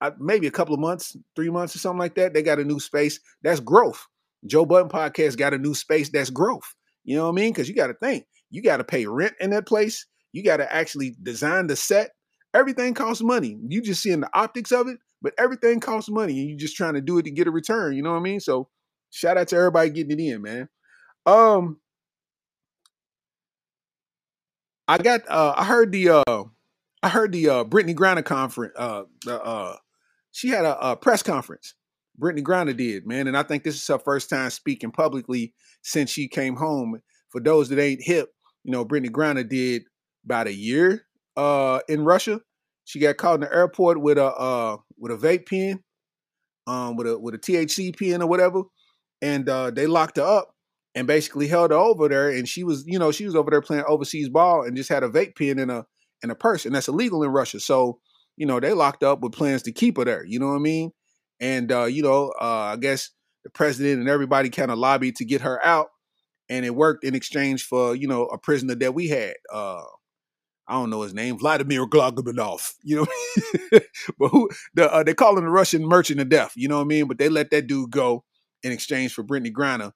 uh, 0.00 0.10
maybe 0.20 0.46
a 0.46 0.52
couple 0.52 0.74
of 0.74 0.80
months, 0.80 1.16
three 1.34 1.50
months 1.50 1.74
or 1.74 1.80
something 1.80 1.98
like 1.98 2.14
that. 2.14 2.32
They 2.32 2.42
got 2.42 2.60
a 2.60 2.64
new 2.64 2.78
space. 2.78 3.18
That's 3.42 3.58
growth. 3.58 4.06
Joe 4.46 4.64
Budden 4.66 4.88
podcast 4.88 5.36
got 5.36 5.52
a 5.52 5.58
new 5.58 5.74
space. 5.74 6.10
That's 6.10 6.30
growth. 6.30 6.76
You 7.02 7.16
know 7.16 7.24
what 7.24 7.32
I 7.32 7.42
mean? 7.42 7.52
Because 7.52 7.68
you 7.68 7.74
got 7.74 7.88
to 7.88 7.94
think, 7.94 8.24
you 8.50 8.62
got 8.62 8.76
to 8.76 8.84
pay 8.84 9.04
rent 9.04 9.34
in 9.40 9.50
that 9.50 9.66
place. 9.66 10.06
You 10.32 10.44
got 10.44 10.58
to 10.58 10.72
actually 10.72 11.16
design 11.20 11.66
the 11.66 11.74
set. 11.74 12.12
Everything 12.54 12.94
costs 12.94 13.22
money. 13.22 13.58
You 13.68 13.82
just 13.82 14.02
seeing 14.02 14.20
the 14.20 14.30
optics 14.32 14.72
of 14.72 14.86
it, 14.88 14.98
but 15.20 15.34
everything 15.38 15.80
costs 15.80 16.08
money, 16.08 16.40
and 16.40 16.48
you 16.48 16.56
just 16.56 16.76
trying 16.76 16.94
to 16.94 17.00
do 17.00 17.18
it 17.18 17.24
to 17.24 17.30
get 17.30 17.48
a 17.48 17.50
return. 17.50 17.94
You 17.94 18.02
know 18.02 18.12
what 18.12 18.18
I 18.18 18.22
mean? 18.22 18.40
So 18.40 18.68
shout 19.10 19.36
out 19.36 19.48
to 19.48 19.56
everybody 19.56 19.90
getting 19.90 20.18
it 20.18 20.32
in, 20.32 20.42
man. 20.42 20.68
Um, 21.26 21.78
I 24.86 24.98
got 24.98 25.22
uh 25.28 25.54
I 25.56 25.64
heard 25.64 25.92
the 25.92 26.10
uh 26.10 26.44
I 27.02 27.08
heard 27.08 27.32
the 27.32 27.48
uh 27.48 27.64
Brittney 27.64 27.94
Griner 27.94 28.24
conference 28.24 28.74
uh 28.76 29.04
the 29.24 29.42
uh 29.42 29.76
she 30.30 30.48
had 30.48 30.64
a, 30.64 30.90
a 30.90 30.96
press 30.96 31.22
conference 31.22 31.74
Brittney 32.20 32.42
Griner 32.42 32.76
did, 32.76 33.06
man. 33.06 33.26
And 33.26 33.36
I 33.36 33.42
think 33.42 33.64
this 33.64 33.74
is 33.74 33.86
her 33.88 33.98
first 33.98 34.30
time 34.30 34.50
speaking 34.50 34.90
publicly 34.90 35.52
since 35.82 36.10
she 36.10 36.28
came 36.28 36.56
home. 36.56 37.00
For 37.30 37.40
those 37.40 37.68
that 37.70 37.80
ain't 37.80 38.02
hip, 38.02 38.32
you 38.62 38.70
know, 38.70 38.84
Brittney 38.84 39.10
Griner 39.10 39.48
did 39.48 39.84
about 40.24 40.46
a 40.46 40.54
year 40.54 41.06
uh, 41.36 41.80
in 41.88 42.04
Russia. 42.04 42.40
She 42.84 42.98
got 42.98 43.16
caught 43.16 43.36
in 43.36 43.40
the 43.40 43.54
airport 43.54 44.00
with 44.00 44.18
a 44.18 44.26
uh, 44.26 44.76
with 44.98 45.12
a 45.12 45.16
vape 45.16 45.48
pen, 45.48 45.82
um, 46.66 46.96
with 46.96 47.06
a 47.06 47.18
with 47.18 47.34
a 47.34 47.38
THC 47.38 47.98
pen 47.98 48.22
or 48.22 48.28
whatever, 48.28 48.62
and 49.22 49.48
uh, 49.48 49.70
they 49.70 49.86
locked 49.86 50.18
her 50.18 50.22
up 50.22 50.54
and 50.94 51.06
basically 51.06 51.48
held 51.48 51.70
her 51.70 51.76
over 51.76 52.08
there. 52.08 52.30
And 52.30 52.48
she 52.48 52.62
was, 52.62 52.84
you 52.86 52.98
know, 52.98 53.10
she 53.10 53.24
was 53.24 53.34
over 53.34 53.50
there 53.50 53.62
playing 53.62 53.84
overseas 53.86 54.28
ball 54.28 54.64
and 54.64 54.76
just 54.76 54.88
had 54.88 55.02
a 55.02 55.08
vape 55.08 55.36
pen 55.36 55.58
in 55.58 55.70
a 55.70 55.86
in 56.22 56.30
a 56.30 56.34
purse, 56.34 56.66
and 56.66 56.74
that's 56.74 56.88
illegal 56.88 57.22
in 57.22 57.30
Russia. 57.30 57.60
So, 57.60 57.98
you 58.36 58.46
know, 58.46 58.60
they 58.60 58.72
locked 58.72 59.02
up 59.02 59.20
with 59.20 59.32
plans 59.32 59.62
to 59.62 59.72
keep 59.72 59.98
her 59.98 60.04
there. 60.04 60.24
You 60.24 60.38
know 60.38 60.48
what 60.48 60.56
I 60.56 60.60
mean? 60.60 60.92
And 61.40 61.72
uh, 61.72 61.84
you 61.84 62.02
know, 62.02 62.32
uh, 62.40 62.72
I 62.72 62.76
guess 62.76 63.10
the 63.44 63.50
president 63.50 64.00
and 64.00 64.08
everybody 64.08 64.50
kind 64.50 64.70
of 64.70 64.78
lobbied 64.78 65.16
to 65.16 65.24
get 65.24 65.42
her 65.42 65.64
out, 65.64 65.88
and 66.48 66.64
it 66.64 66.74
worked 66.74 67.04
in 67.04 67.14
exchange 67.14 67.64
for 67.64 67.94
you 67.94 68.08
know 68.08 68.24
a 68.26 68.38
prisoner 68.38 68.74
that 68.76 68.94
we 68.94 69.08
had. 69.08 69.34
Uh, 69.52 69.82
I 70.68 70.74
don't 70.74 70.90
know 70.90 71.02
his 71.02 71.14
name, 71.14 71.38
Vladimir 71.38 71.86
Glogobinov. 71.86 72.72
You 72.82 72.96
know, 72.96 73.06
but 74.18 74.28
who 74.28 74.50
the, 74.74 74.92
uh, 74.92 75.02
they 75.02 75.14
call 75.14 75.38
him 75.38 75.44
the 75.44 75.50
Russian 75.50 75.86
merchant 75.86 76.20
of 76.20 76.28
death. 76.28 76.52
You 76.56 76.68
know 76.68 76.76
what 76.76 76.84
I 76.84 76.88
mean? 76.88 77.08
But 77.08 77.18
they 77.18 77.28
let 77.28 77.50
that 77.50 77.66
dude 77.66 77.90
go 77.90 78.24
in 78.62 78.72
exchange 78.72 79.14
for 79.14 79.24
Brittney 79.24 79.52
Griner. 79.52 79.92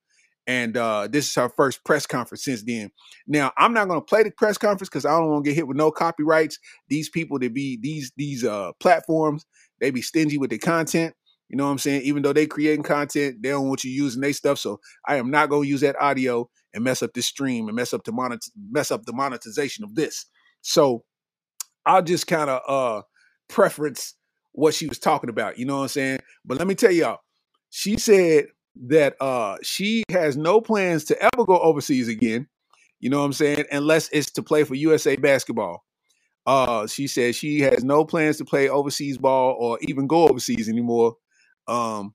And 0.47 0.77
uh, 0.79 1.09
this 1.11 1.31
is 1.31 1.37
our 1.37 1.51
first 1.51 1.85
press 1.85 2.07
conference 2.07 2.45
since 2.45 2.63
then. 2.65 2.91
Now, 3.27 3.53
I'm 3.59 3.75
not 3.75 3.89
going 3.89 4.01
to 4.01 4.05
play 4.05 4.23
the 4.23 4.31
press 4.31 4.57
conference 4.57 4.89
because 4.89 5.05
I 5.05 5.11
don't 5.11 5.31
want 5.31 5.45
to 5.45 5.51
get 5.51 5.57
hit 5.57 5.69
with 5.69 5.77
no 5.77 5.91
copyrights. 5.91 6.59
These 6.89 7.11
people, 7.11 7.39
they 7.39 7.49
be 7.49 7.79
these 7.83 8.13
these 8.17 8.45
uh, 8.45 8.73
platforms, 8.81 9.45
they 9.81 9.91
be 9.91 10.03
stingy 10.03 10.39
with 10.39 10.51
their 10.51 10.59
content. 10.59 11.15
You 11.51 11.57
know 11.57 11.65
what 11.65 11.73
I'm 11.73 11.79
saying? 11.79 12.03
Even 12.03 12.23
though 12.23 12.33
they 12.33 12.47
creating 12.47 12.85
content, 12.85 13.43
they 13.43 13.51
don't 13.51 13.69
want 13.69 13.85
you 13.85 13.91
using 13.91 14.23
their 14.23 14.33
stuff. 14.33 14.59
So 14.59 14.81
I 15.07 15.17
am 15.17 15.31
not 15.31 15.51
going 15.51 15.65
to 15.65 15.69
use 15.69 15.81
that 15.83 15.97
audio 16.01 16.49
and 16.75 16.85
mess 16.85 17.03
up 17.03 17.13
this 17.15 17.27
stream 17.27 17.69
and 17.69 17.77
mess 17.77 17.93
up 17.95 18.05
the 18.05 18.13
monet- 18.13 18.39
mess 18.71 18.91
up 18.91 19.05
the 19.05 19.13
monetization 19.13 19.85
of 19.85 19.95
this. 19.95 20.27
So 20.63 21.05
I'll 21.87 22.03
just 22.03 22.27
kind 22.27 22.51
of 22.51 22.61
uh 22.69 23.03
preference 23.49 24.15
what 24.53 24.75
she 24.75 24.87
was 24.87 24.99
talking 24.99 25.31
about. 25.31 25.59
You 25.59 25.65
know 25.65 25.77
what 25.77 25.83
I'm 25.83 25.89
saying? 25.89 26.19
But 26.45 26.59
let 26.59 26.67
me 26.67 26.75
tell 26.75 26.91
y'all, 26.93 27.19
she 27.71 27.99
said 27.99 28.47
that 28.89 29.17
uh 29.21 29.57
she 29.63 30.05
has 30.11 30.37
no 30.37 30.61
plans 30.61 31.05
to 31.07 31.23
ever 31.23 31.45
go 31.45 31.59
overseas 31.59 32.09
again. 32.09 32.49
You 33.01 33.11
know 33.11 33.21
what 33.21 33.27
I'm 33.27 33.33
saying? 33.33 33.65
Unless 33.71 34.09
it's 34.11 34.31
to 34.33 34.43
play 34.43 34.65
for 34.65 34.75
USA 34.75 35.17
basketball. 35.17 35.85
Uh, 36.47 36.87
she 36.87 37.07
said 37.07 37.35
she 37.35 37.61
has 37.61 37.85
no 37.85 38.07
plans 38.07 38.39
to 38.39 38.45
play 38.45 38.71
overseas 38.71 39.19
ball 39.19 39.55
or 39.59 39.79
even 39.83 40.07
go 40.07 40.27
overseas 40.29 40.67
anymore 40.67 41.15
um 41.67 42.15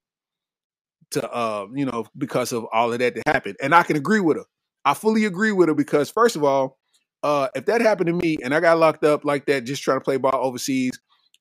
to 1.12 1.32
uh 1.32 1.68
you 1.74 1.86
know 1.86 2.06
because 2.18 2.52
of 2.52 2.66
all 2.74 2.92
of 2.92 3.00
that 3.00 3.14
that 3.14 3.28
happened 3.28 3.56
and 3.62 3.74
i 3.74 3.84
can 3.84 3.96
agree 3.96 4.20
with 4.20 4.38
her 4.38 4.46
i 4.84 4.94
fully 4.94 5.26
agree 5.26 5.52
with 5.52 5.70
her 5.70 5.76
because 5.76 6.10
first 6.10 6.36
of 6.36 6.44
all 6.44 6.80
uh 7.24 7.48
if 7.56 7.66
that 7.66 7.82
happened 7.82 8.08
to 8.08 8.14
me 8.14 8.38
and 8.44 8.54
i 8.54 8.60
got 8.60 8.78
locked 8.78 9.04
up 9.04 9.26
like 9.26 9.46
that 9.46 9.64
just 9.64 9.82
trying 9.84 9.98
to 9.98 10.04
play 10.04 10.18
ball 10.18 10.32
overseas 10.36 11.00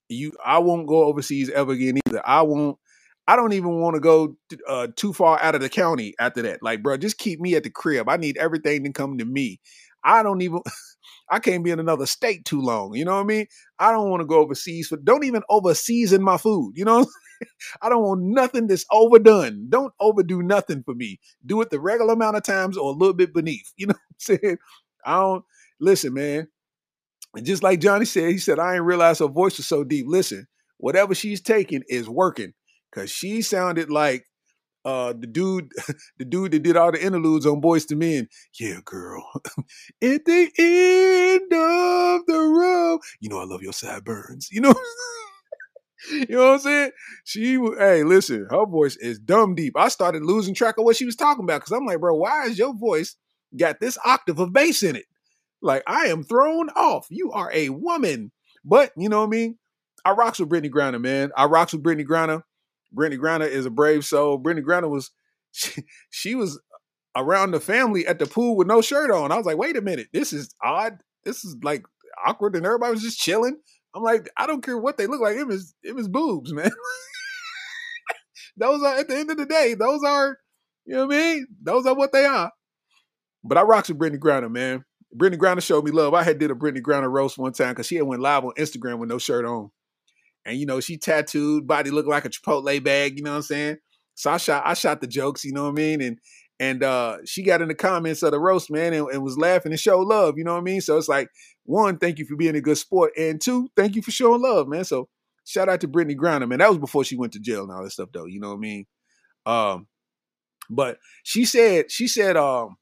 you 0.09 0.31
i 0.45 0.57
won't 0.57 0.87
go 0.87 1.03
overseas 1.03 1.49
ever 1.51 1.73
again 1.73 1.97
either 2.07 2.21
i 2.25 2.41
won't 2.41 2.77
i 3.27 3.35
don't 3.35 3.53
even 3.53 3.79
want 3.79 3.95
to 3.95 3.99
go 3.99 4.35
uh, 4.67 4.87
too 4.95 5.13
far 5.13 5.41
out 5.41 5.55
of 5.55 5.61
the 5.61 5.69
county 5.69 6.13
after 6.19 6.41
that 6.41 6.61
like 6.61 6.81
bro 6.83 6.97
just 6.97 7.17
keep 7.17 7.39
me 7.39 7.55
at 7.55 7.63
the 7.63 7.69
crib 7.69 8.09
i 8.09 8.17
need 8.17 8.37
everything 8.37 8.83
to 8.83 8.91
come 8.91 9.17
to 9.17 9.25
me 9.25 9.59
i 10.03 10.23
don't 10.23 10.41
even 10.41 10.61
I 11.29 11.39
can't 11.39 11.63
be 11.63 11.71
in 11.71 11.79
another 11.79 12.05
state 12.05 12.45
too 12.45 12.61
long. 12.61 12.95
You 12.95 13.05
know 13.05 13.15
what 13.15 13.21
I 13.21 13.25
mean? 13.25 13.47
I 13.79 13.91
don't 13.91 14.09
want 14.09 14.21
to 14.21 14.25
go 14.25 14.39
overseas 14.39 14.89
but 14.89 15.05
don't 15.05 15.23
even 15.23 15.41
overseason 15.49 16.19
my 16.19 16.37
food. 16.37 16.73
You 16.75 16.85
know, 16.85 17.05
I 17.81 17.89
don't 17.89 18.03
want 18.03 18.21
nothing 18.21 18.67
that's 18.67 18.85
overdone. 18.91 19.67
Don't 19.69 19.93
overdo 19.99 20.43
nothing 20.43 20.83
for 20.83 20.93
me. 20.93 21.19
Do 21.45 21.61
it 21.61 21.69
the 21.69 21.79
regular 21.79 22.13
amount 22.13 22.37
of 22.37 22.43
times 22.43 22.77
or 22.77 22.91
a 22.91 22.95
little 22.95 23.13
bit 23.13 23.33
beneath. 23.33 23.71
You 23.77 23.87
know 23.87 23.93
what 23.93 24.35
I'm 24.35 24.39
saying? 24.41 24.57
I 25.05 25.19
don't 25.19 25.45
listen, 25.83 26.13
man. 26.13 26.47
And 27.35 27.45
just 27.45 27.63
like 27.63 27.79
Johnny 27.79 28.05
said, 28.05 28.29
he 28.29 28.37
said, 28.37 28.59
I 28.59 28.73
didn't 28.73 28.85
realize 28.85 29.19
her 29.19 29.27
voice 29.27 29.57
was 29.57 29.67
so 29.67 29.83
deep. 29.83 30.05
Listen, 30.07 30.47
whatever 30.77 31.15
she's 31.15 31.41
taking 31.41 31.83
is 31.89 32.09
working. 32.09 32.53
Cause 32.93 33.09
she 33.09 33.41
sounded 33.41 33.89
like 33.89 34.25
uh 34.85 35.13
the 35.13 35.27
dude 35.27 35.71
the 36.19 36.25
dude 36.25 36.51
that 36.51 36.63
did 36.63 36.77
all 36.77 36.91
the 36.91 37.03
interludes 37.03 37.45
on 37.45 37.61
Boyz 37.61 37.89
II 37.91 37.97
Men 37.97 38.27
yeah 38.59 38.79
girl 38.85 39.25
at 40.01 40.25
the 40.25 40.51
end 40.59 41.53
of 41.53 42.25
the 42.27 42.39
road 42.39 42.99
you 43.19 43.29
know 43.29 43.39
i 43.39 43.45
love 43.45 43.61
your 43.61 43.73
sideburns 43.73 44.49
you 44.51 44.61
know 44.61 44.73
you 46.11 46.25
know 46.29 46.47
what 46.47 46.53
i'm 46.55 46.59
saying 46.59 46.91
she 47.23 47.53
hey 47.77 48.03
listen 48.03 48.45
her 48.49 48.65
voice 48.65 48.97
is 48.97 49.19
dumb 49.19 49.55
deep 49.55 49.73
i 49.77 49.87
started 49.87 50.23
losing 50.23 50.53
track 50.53 50.77
of 50.77 50.83
what 50.83 50.95
she 50.95 51.05
was 51.05 51.15
talking 51.15 51.43
about 51.45 51.61
because 51.61 51.71
i'm 51.71 51.85
like 51.85 51.99
bro 51.99 52.13
why 52.15 52.45
is 52.45 52.57
your 52.57 52.73
voice 52.75 53.15
got 53.57 53.79
this 53.79 53.97
octave 54.05 54.39
of 54.39 54.51
bass 54.51 54.83
in 54.83 54.95
it 54.95 55.05
like 55.63 55.83
i 55.87 56.05
am 56.05 56.23
thrown 56.23 56.69
off 56.71 57.07
you 57.09 57.31
are 57.31 57.51
a 57.53 57.69
woman 57.69 58.31
but 58.63 58.91
you 58.95 59.09
know 59.09 59.21
what 59.21 59.27
i 59.27 59.29
mean 59.29 59.57
i 60.05 60.11
rocks 60.11 60.39
with 60.39 60.49
brittney 60.49 60.69
griner 60.69 61.01
man 61.01 61.31
i 61.35 61.45
rocks 61.45 61.73
with 61.73 61.81
brittney 61.81 62.05
griner 62.05 62.43
Brittney 62.95 63.17
Griner 63.17 63.47
is 63.47 63.65
a 63.65 63.69
brave 63.69 64.05
soul. 64.05 64.39
Brittney 64.39 64.63
Griner 64.63 64.89
was 64.89 65.11
she, 65.51 65.83
she 66.09 66.35
was 66.35 66.59
around 67.15 67.51
the 67.51 67.59
family 67.59 68.07
at 68.07 68.19
the 68.19 68.25
pool 68.25 68.55
with 68.55 68.67
no 68.67 68.81
shirt 68.81 69.11
on. 69.11 69.31
I 69.31 69.37
was 69.37 69.45
like, 69.45 69.57
wait 69.57 69.77
a 69.77 69.81
minute, 69.81 70.07
this 70.13 70.33
is 70.33 70.53
odd. 70.63 70.99
This 71.23 71.45
is 71.45 71.55
like 71.63 71.85
awkward, 72.25 72.55
and 72.55 72.65
everybody 72.65 72.91
was 72.91 73.01
just 73.01 73.19
chilling. 73.19 73.57
I'm 73.95 74.03
like, 74.03 74.29
I 74.37 74.47
don't 74.47 74.63
care 74.63 74.77
what 74.77 74.97
they 74.97 75.07
look 75.07 75.21
like. 75.21 75.37
It 75.37 75.47
was 75.47 75.73
it 75.83 75.95
was 75.95 76.07
boobs, 76.07 76.53
man. 76.53 76.71
those 78.57 78.81
are 78.83 78.95
at 78.95 79.07
the 79.07 79.17
end 79.17 79.31
of 79.31 79.37
the 79.37 79.45
day, 79.45 79.73
those 79.73 80.01
are, 80.05 80.37
you 80.85 80.95
know 80.95 81.05
what 81.05 81.15
I 81.15 81.17
mean? 81.17 81.47
Those 81.61 81.85
are 81.85 81.95
what 81.95 82.11
they 82.11 82.25
are. 82.25 82.51
But 83.43 83.57
I 83.57 83.61
rocks 83.61 83.89
with 83.89 83.99
Brittney 83.99 84.19
Griner, 84.19 84.51
man. 84.51 84.83
Brittney 85.15 85.37
Griner 85.37 85.61
showed 85.61 85.85
me 85.85 85.91
love. 85.91 86.13
I 86.13 86.23
had 86.23 86.39
did 86.39 86.51
a 86.51 86.55
Brittney 86.55 86.81
Griner 86.81 87.11
roast 87.11 87.37
one 87.37 87.53
time 87.53 87.69
because 87.69 87.87
she 87.87 87.95
had 87.95 88.05
went 88.05 88.21
live 88.21 88.43
on 88.43 88.53
Instagram 88.57 88.97
with 88.99 89.09
no 89.09 89.17
shirt 89.17 89.45
on 89.45 89.69
and 90.45 90.57
you 90.57 90.65
know 90.65 90.79
she 90.79 90.97
tattooed, 90.97 91.67
body 91.67 91.89
looked 91.89 92.09
like 92.09 92.25
a 92.25 92.29
Chipotle 92.29 92.83
bag. 92.83 93.17
You 93.17 93.23
know 93.23 93.31
what 93.31 93.37
I'm 93.37 93.43
saying? 93.43 93.77
So 94.15 94.31
I 94.31 94.37
shot 94.37 94.63
I 94.65 94.73
shot 94.73 95.01
the 95.01 95.07
jokes. 95.07 95.43
You 95.43 95.53
know 95.53 95.63
what 95.63 95.71
I 95.71 95.73
mean? 95.73 96.01
And 96.01 96.19
and 96.59 96.83
uh, 96.83 97.17
she 97.25 97.43
got 97.43 97.61
in 97.61 97.67
the 97.67 97.75
comments 97.75 98.23
of 98.23 98.31
the 98.31 98.39
roast, 98.39 98.71
man, 98.71 98.93
and, 98.93 99.07
and, 99.09 99.23
was 99.23 99.37
laughing 99.37 99.71
and 99.71 99.79
showed 99.79 100.07
love. 100.07 100.37
You 100.37 100.43
know 100.43 100.53
what 100.53 100.59
I 100.59 100.63
mean? 100.63 100.81
So 100.81 100.97
it's 100.97 101.09
like 101.09 101.29
one, 101.65 101.97
thank 101.97 102.19
you 102.19 102.25
for 102.25 102.35
being 102.35 102.55
a 102.55 102.61
good 102.61 102.77
sport, 102.77 103.11
and 103.17 103.41
two, 103.41 103.69
thank 103.75 103.95
you 103.95 104.01
for 104.01 104.11
showing 104.11 104.41
love, 104.41 104.67
man. 104.67 104.83
So 104.83 105.09
shout 105.45 105.67
out 105.67 105.81
to 105.81 105.87
Brittney 105.87 106.15
Griner, 106.15 106.47
man. 106.47 106.59
That 106.59 106.69
was 106.69 106.77
before 106.77 107.03
she 107.03 107.17
went 107.17 107.33
to 107.33 107.39
jail 107.39 107.63
and 107.63 107.71
all 107.71 107.83
that 107.83 107.91
stuff, 107.91 108.09
though. 108.13 108.25
You 108.25 108.39
know 108.39 108.49
what 108.49 108.57
I 108.57 108.59
mean? 108.59 108.85
Um, 109.45 109.87
but 110.69 110.99
she 111.23 111.43
said 111.43 111.91
she 111.91 112.07
said 112.07 112.37
um 112.37 112.77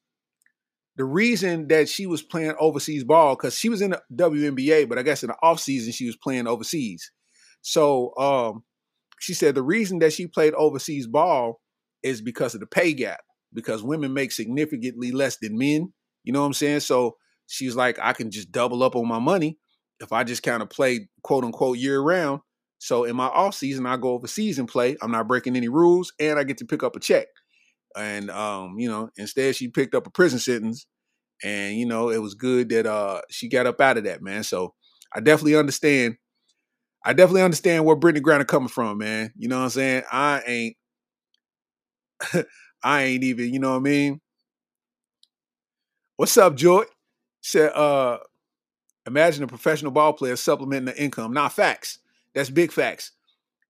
the 0.98 1.06
reason 1.06 1.68
that 1.70 1.88
she 1.88 2.06
was 2.06 2.22
playing 2.22 2.54
overseas 2.60 3.04
ball 3.04 3.36
because 3.36 3.58
she 3.58 3.70
was 3.70 3.82
in 3.82 3.92
the 3.92 4.02
WNBA, 4.14 4.90
but 4.90 4.98
I 4.98 5.04
guess 5.04 5.24
in 5.24 5.28
the 5.30 5.36
off 5.42 5.60
season 5.60 5.94
she 5.94 6.06
was 6.06 6.18
playing 6.18 6.48
overseas. 6.48 7.12
So 7.62 8.16
um, 8.18 8.64
she 9.20 9.34
said 9.34 9.56
the 9.56 9.64
reason 9.64 10.00
that 10.00 10.14
she 10.14 10.28
played 10.28 10.54
overseas 10.54 11.08
ball 11.08 11.62
is 12.04 12.22
because 12.22 12.54
of 12.54 12.60
the 12.60 12.68
pay 12.68 12.94
gap, 12.94 13.22
because 13.54 13.84
women 13.84 14.14
make 14.14 14.32
significantly 14.32 15.12
less 15.12 15.38
than 15.38 15.58
men. 15.58 15.94
You 16.24 16.34
know 16.34 16.42
what 16.42 16.48
I'm 16.48 16.54
saying? 16.54 16.82
So 16.82 17.16
she's 17.48 17.76
like, 17.76 17.98
I 18.02 18.14
can 18.14 18.32
just 18.32 18.52
double 18.52 18.84
up 18.84 18.96
on 18.96 19.08
my 19.08 19.20
money 19.20 19.58
if 20.00 20.12
I 20.12 20.24
just 20.24 20.44
kind 20.44 20.62
of 20.62 20.70
play 20.70 21.08
quote 21.24 21.44
unquote 21.44 21.78
year 21.78 22.02
round. 22.02 22.42
So 22.80 23.04
in 23.04 23.16
my 23.16 23.28
off 23.28 23.54
season, 23.54 23.86
I 23.86 23.98
go 23.98 24.10
overseas 24.10 24.58
and 24.58 24.68
play. 24.68 24.98
I'm 25.02 25.12
not 25.12 25.28
breaking 25.28 25.56
any 25.56 25.70
rules, 25.70 26.12
and 26.20 26.40
I 26.40 26.44
get 26.44 26.58
to 26.58 26.66
pick 26.66 26.82
up 26.82 26.96
a 26.96 27.00
check. 27.00 27.28
And 27.98 28.30
um, 28.32 28.76
you 28.80 28.90
know, 28.90 29.10
instead 29.18 29.56
she 29.56 29.68
picked 29.68 29.96
up 29.96 30.08
a 30.08 30.12
prison 30.12 30.40
sentence, 30.40 30.86
and 31.44 31.76
you 31.78 31.86
know, 31.86 32.10
it 32.10 32.22
was 32.22 32.36
good 32.36 32.70
that 32.70 32.86
uh 32.86 33.22
she 33.30 33.50
got 33.50 33.68
up 33.68 33.82
out 33.82 33.98
of 33.98 34.06
that, 34.06 34.22
man. 34.22 34.44
So 34.44 34.74
I 35.14 35.20
definitely 35.20 35.56
understand 35.56 36.18
I 37.04 37.14
definitely 37.14 37.42
understand 37.44 37.86
where 37.86 37.96
Brittney 37.96 38.22
Grant 38.22 38.44
Griner 38.44 38.48
coming 38.48 38.70
from, 38.70 39.00
man. 39.00 39.32
You 39.38 39.48
know 39.48 39.58
what 39.58 39.64
I'm 39.66 39.70
saying? 39.72 40.04
I 40.12 40.42
ain't 40.46 40.78
I 42.84 43.04
ain't 43.04 43.24
even, 43.24 43.54
you 43.54 43.60
know 43.60 43.72
what 43.72 43.78
I 43.78 43.82
mean? 43.82 44.22
What's 46.18 46.38
up, 46.38 46.56
Joy? 46.56 46.84
Said 47.42 47.72
uh 47.74 48.20
imagine 49.08 49.44
a 49.44 49.48
professional 49.48 49.92
ball 49.92 50.14
player 50.14 50.36
supplementing 50.36 50.86
the 50.94 51.02
income. 51.02 51.34
Not 51.34 51.54
facts. 51.54 52.00
That's 52.36 52.50
big 52.50 52.72
facts. 52.72 53.12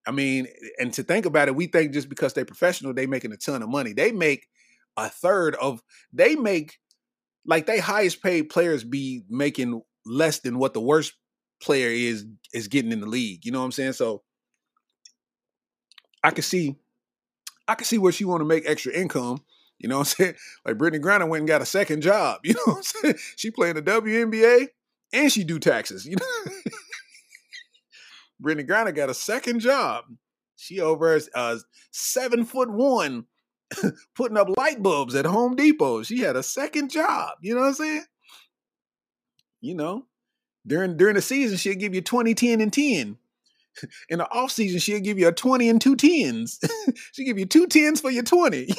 I 0.08 0.12
mean, 0.12 0.48
and 0.80 0.92
to 0.94 1.04
think 1.04 1.26
about 1.26 1.48
it, 1.48 1.56
we 1.56 1.68
think 1.68 1.94
just 1.94 2.10
because 2.10 2.34
they're 2.34 2.46
professional, 2.46 2.94
they 2.94 3.06
making 3.06 3.32
a 3.32 3.38
ton 3.38 3.62
of 3.62 3.70
money. 3.70 3.94
They 3.94 4.12
make 4.12 4.48
a 4.98 5.10
third 5.10 5.56
of 5.56 5.82
they 6.12 6.36
make 6.36 6.80
like 7.46 7.66
they 7.66 7.80
highest 7.80 8.22
paid 8.22 8.50
players 8.50 8.84
be 8.84 9.24
making 9.30 9.82
less 10.06 10.40
than 10.40 10.58
what 10.58 10.74
the 10.74 10.82
worst 10.82 11.14
player 11.62 11.90
is 11.90 12.26
is 12.54 12.68
getting 12.68 12.92
in 12.92 13.00
the 13.00 13.08
league. 13.08 13.46
You 13.46 13.52
know 13.52 13.60
what 13.60 13.66
I'm 13.66 13.72
saying? 13.72 13.94
So 13.94 14.24
I 16.24 16.32
can 16.32 16.44
see 16.44 16.76
I 17.68 17.76
can 17.76 17.86
see 17.86 17.98
where 17.98 18.12
she 18.12 18.26
want 18.26 18.42
to 18.42 18.46
make 18.46 18.68
extra 18.68 18.94
income. 18.94 19.44
You 19.78 19.90
know 19.90 20.00
what 20.00 20.16
I'm 20.20 20.26
saying? 20.26 20.36
Like 20.66 20.78
Brittney 20.78 21.00
Griner 21.00 21.28
went 21.28 21.42
and 21.42 21.48
got 21.48 21.62
a 21.62 21.66
second 21.66 22.02
job. 22.02 22.42
You 22.44 22.54
know 22.54 22.62
what 22.66 22.78
I'm 22.78 22.84
saying? 22.84 23.16
She 23.36 23.52
playing 23.52 23.76
the 23.76 23.82
WNBA 23.82 24.68
and 25.14 25.32
she 25.32 25.44
do 25.44 25.60
taxes. 25.60 26.06
You 26.06 26.18
know, 26.18 26.52
Brittney 28.42 28.68
Griner 28.68 28.96
got 28.96 29.10
a 29.10 29.14
second 29.14 29.60
job. 29.60 30.06
She 30.56 30.80
over 30.80 31.20
uh, 31.36 31.58
seven 31.92 32.46
foot 32.46 32.70
one, 32.72 33.26
putting 34.16 34.38
up 34.38 34.56
light 34.58 34.82
bulbs 34.82 35.16
at 35.16 35.26
Home 35.26 35.56
Depot. 35.56 36.04
She 36.04 36.20
had 36.20 36.36
a 36.36 36.44
second 36.44 36.92
job. 36.92 37.38
You 37.42 37.56
know 37.56 37.62
what 37.62 37.68
I'm 37.68 37.74
saying? 37.74 38.04
You 39.62 39.76
know, 39.76 40.06
during 40.66 40.98
during 40.98 41.16
the 41.16 41.22
season, 41.22 41.58
she'll 41.58 41.76
give 41.76 41.96
you 41.96 42.02
20, 42.02 42.34
10, 42.34 42.62
and 42.62 42.74
10. 42.74 43.18
In 44.10 44.20
the 44.20 44.30
off 44.32 44.52
season, 44.52 44.80
she'll 44.80 45.00
give 45.00 45.18
you 45.18 45.28
a 45.28 45.32
20 45.32 45.70
and 45.70 45.82
two 45.82 45.96
tens. 45.96 46.60
she'll 47.14 47.26
give 47.26 47.40
you 47.40 47.46
two 47.46 47.68
tens 47.68 48.02
for 48.02 48.12
your 48.12 48.24
20. 48.24 48.70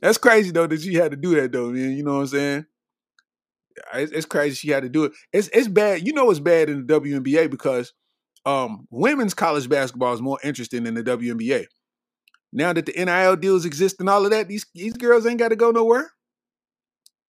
That's 0.00 0.18
crazy 0.18 0.52
though 0.52 0.66
that 0.66 0.80
she 0.80 0.94
had 0.94 1.10
to 1.10 1.16
do 1.16 1.34
that 1.40 1.52
though, 1.52 1.70
man. 1.70 1.92
You 1.92 2.04
know 2.04 2.14
what 2.14 2.20
I'm 2.20 2.26
saying? 2.28 2.66
It's, 3.94 4.26
crazy 4.26 4.56
she 4.56 4.70
had 4.70 4.82
to 4.82 4.88
do 4.88 5.04
it. 5.04 5.12
It's 5.32 5.48
it's 5.48 5.68
bad. 5.68 6.06
You 6.06 6.12
know 6.12 6.30
it's 6.30 6.40
bad 6.40 6.68
in 6.68 6.86
the 6.86 7.00
WNBA 7.00 7.50
because 7.50 7.92
um 8.46 8.86
women's 8.90 9.34
college 9.34 9.68
basketball 9.68 10.14
is 10.14 10.22
more 10.22 10.38
interesting 10.42 10.84
than 10.84 10.94
the 10.94 11.02
WNBA. 11.02 11.66
Now 12.52 12.72
that 12.72 12.86
the 12.86 12.92
NIL 12.92 13.36
deals 13.36 13.64
exist 13.64 13.96
and 14.00 14.08
all 14.08 14.24
of 14.24 14.30
that, 14.30 14.48
these 14.48 14.66
these 14.74 14.94
girls 14.94 15.26
ain't 15.26 15.38
got 15.38 15.48
to 15.48 15.56
go 15.56 15.70
nowhere. 15.70 16.10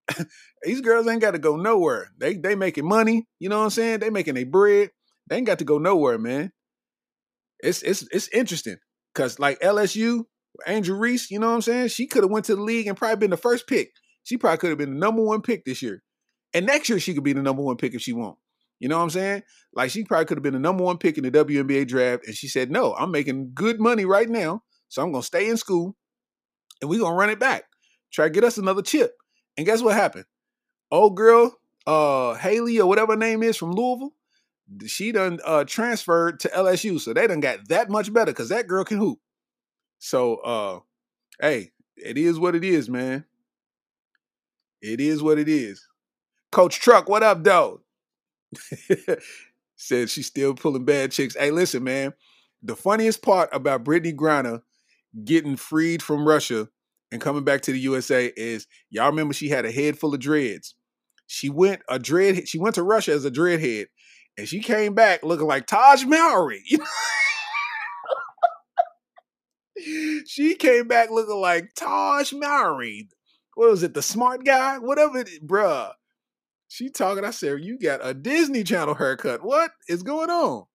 these 0.64 0.82
girls 0.82 1.08
ain't 1.08 1.22
got 1.22 1.32
to 1.32 1.40
go 1.40 1.56
nowhere. 1.56 2.12
They 2.18 2.36
they 2.36 2.56
making 2.56 2.88
money. 2.88 3.28
You 3.40 3.50
know 3.50 3.60
what 3.60 3.66
I'm 3.66 3.70
saying? 3.72 4.00
They 4.00 4.10
making 4.10 4.38
a 4.38 4.44
bread. 4.44 4.92
They 5.28 5.38
ain't 5.38 5.48
got 5.48 5.60
to 5.60 5.66
go 5.66 5.78
nowhere, 5.78 6.18
man. 6.18 6.52
It's 7.60 7.82
it's 7.82 8.08
it's 8.12 8.30
interesting 8.30 8.78
because 9.14 9.40
like 9.40 9.60
LSU, 9.60 10.24
Angel 10.68 10.98
Reese, 10.98 11.30
you 11.30 11.40
know 11.40 11.50
what 11.50 11.56
I'm 11.56 11.62
saying? 11.62 11.90
She 11.90 12.08
could 12.08 12.24
have 12.24 12.32
went 12.32 12.46
to 12.46 12.56
the 12.56 12.62
league 12.62 12.88
and 12.88 12.98
probably 12.98 13.18
been 13.18 13.30
the 13.30 13.38
first 13.38 13.68
pick. 13.68 13.92
She 14.24 14.38
probably 14.38 14.58
could 14.58 14.70
have 14.70 14.80
been 14.80 14.94
the 14.94 15.00
number 15.00 15.22
one 15.24 15.42
pick 15.42 15.66
this 15.66 15.82
year. 15.82 16.02
And 16.54 16.66
next 16.66 16.90
year 16.90 17.00
she 17.00 17.14
could 17.14 17.24
be 17.24 17.34
the 17.34 17.42
number 17.42 17.62
one 17.62 17.78
pick 17.78 17.94
if 17.94 18.02
she 18.02 18.14
won't. 18.14 18.38
You 18.80 18.88
know 18.88 18.98
what 18.98 19.04
I'm 19.04 19.10
saying? 19.10 19.44
Like 19.74 19.92
she 19.92 20.04
probably 20.04 20.26
could 20.26 20.38
have 20.38 20.44
been 20.44 20.54
the 20.54 20.60
number 20.60 20.84
one 20.84 20.98
pick 20.98 21.18
in 21.18 21.24
the 21.24 21.32
WNBA 21.32 21.88
draft. 21.88 22.26
And 22.26 22.36
she 22.36 22.48
said, 22.48 22.72
no, 22.72 22.96
I'm 22.96 23.12
making 23.12 23.52
good 23.54 23.80
money 23.80 24.06
right 24.06 24.30
now. 24.30 24.64
So 24.88 25.04
I'm 25.04 25.12
gonna 25.12 25.24
stay 25.24 25.50
in 25.50 25.58
school 25.58 25.96
and 26.82 26.90
we're 26.90 27.02
gonna 27.02 27.16
run 27.16 27.30
it 27.30 27.40
back. 27.40 27.66
Try 28.12 28.26
to 28.26 28.32
get 28.32 28.44
us 28.44 28.58
another 28.58 28.82
chip. 28.82 29.16
And 29.58 29.66
guess 29.66 29.82
what 29.82 29.96
happened? 29.96 30.26
Old 30.92 31.16
girl, 31.16 31.56
uh, 31.86 32.34
Haley 32.36 32.80
or 32.80 32.88
whatever 32.88 33.16
name 33.16 33.44
is 33.44 33.58
from 33.58 33.74
Louisville, 33.74 34.14
she 34.88 35.12
done 35.12 35.40
uh 35.46 35.64
transferred 35.66 36.40
to 36.42 36.48
LSU. 36.50 37.00
So 37.00 37.14
they 37.14 37.28
done 37.28 37.40
got 37.40 37.68
that 37.70 37.90
much 37.90 38.14
better 38.14 38.32
because 38.32 38.50
that 38.50 38.68
girl 38.68 38.84
can 38.84 38.98
hoop. 38.98 39.20
So 40.00 40.38
uh 40.38 40.80
hey, 41.42 41.72
it 41.98 42.18
is 42.18 42.40
what 42.40 42.56
it 42.56 42.64
is, 42.64 42.90
man. 42.90 43.26
It 44.82 45.02
is 45.02 45.22
what 45.22 45.38
it 45.38 45.50
is. 45.50 45.86
Coach 46.52 46.80
Truck, 46.80 47.08
what 47.08 47.24
up, 47.24 47.44
though? 47.44 47.82
Said 49.76 50.10
she's 50.10 50.28
still 50.28 50.54
pulling 50.56 50.86
bad 50.86 51.12
chicks. 51.12 51.36
Hey, 51.36 51.52
listen, 51.52 51.84
man. 51.84 52.14
The 52.64 52.76
funniest 52.76 53.22
part 53.22 53.50
about 53.54 53.84
Brittney 53.84 54.16
Griner 54.16 54.62
getting 55.24 55.56
freed 55.56 56.04
from 56.04 56.28
Russia 56.28 56.68
and 57.12 57.22
coming 57.22 57.44
back 57.44 57.62
to 57.62 57.72
the 57.72 57.80
USA 57.80 58.32
is 58.36 58.68
y'all 58.90 59.10
remember 59.10 59.34
she 59.34 59.50
had 59.50 59.66
a 59.66 59.72
head 59.72 59.98
full 59.98 60.14
of 60.14 60.20
dreads. 60.20 60.76
She 61.28 61.50
went 61.50 61.82
a 61.88 62.00
dread. 62.00 62.48
She 62.48 62.58
went 62.58 62.76
to 62.76 62.84
Russia 62.84 63.12
as 63.14 63.26
a 63.26 63.32
dreadhead, 63.32 63.86
and 64.38 64.48
she 64.48 64.60
came 64.60 64.96
back 64.96 65.24
looking 65.24 65.48
like 65.48 65.68
Taj 65.68 66.04
Mowry. 66.06 66.64
she 70.26 70.56
came 70.56 70.88
back 70.88 71.12
looking 71.12 71.40
like 71.40 71.74
Taj 71.76 72.34
Mowry. 72.34 73.10
What 73.54 73.70
was 73.70 73.84
it? 73.84 73.94
The 73.94 74.02
smart 74.02 74.44
guy? 74.44 74.80
Whatever, 74.80 75.20
it, 75.20 75.46
bruh. 75.46 75.92
She 76.70 76.90
talking. 76.90 77.26
I 77.26 77.32
said, 77.32 77.62
"You 77.62 77.78
got 77.80 78.00
a 78.06 78.14
Disney 78.14 78.64
Channel 78.64 78.94
haircut. 78.94 79.44
What 79.44 79.72
is 79.90 80.04
going 80.04 80.30
on?" 80.30 80.66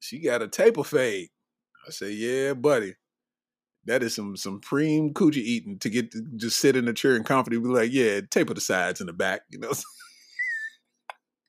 She 0.00 0.20
got 0.20 0.42
a 0.42 0.48
taper 0.48 0.82
fade. 0.82 1.28
I 1.86 1.90
said, 1.92 2.12
"Yeah, 2.12 2.54
buddy, 2.54 2.96
that 3.84 4.02
is 4.02 4.14
some 4.14 4.36
some 4.36 4.60
preem 4.60 5.12
coochie 5.12 5.36
eating 5.36 5.78
to 5.78 5.88
get 5.88 6.10
to 6.10 6.22
just 6.36 6.58
sit 6.58 6.74
in 6.74 6.88
a 6.88 6.92
chair 6.92 7.14
and 7.14 7.24
comfortably 7.24 7.60
be 7.60 7.68
like, 7.72 7.92
yeah, 7.92 8.20
taper 8.28 8.52
the 8.52 8.60
sides 8.60 9.00
and 9.00 9.08
the 9.08 9.12
back, 9.12 9.42
you 9.48 9.60
know." 9.60 9.72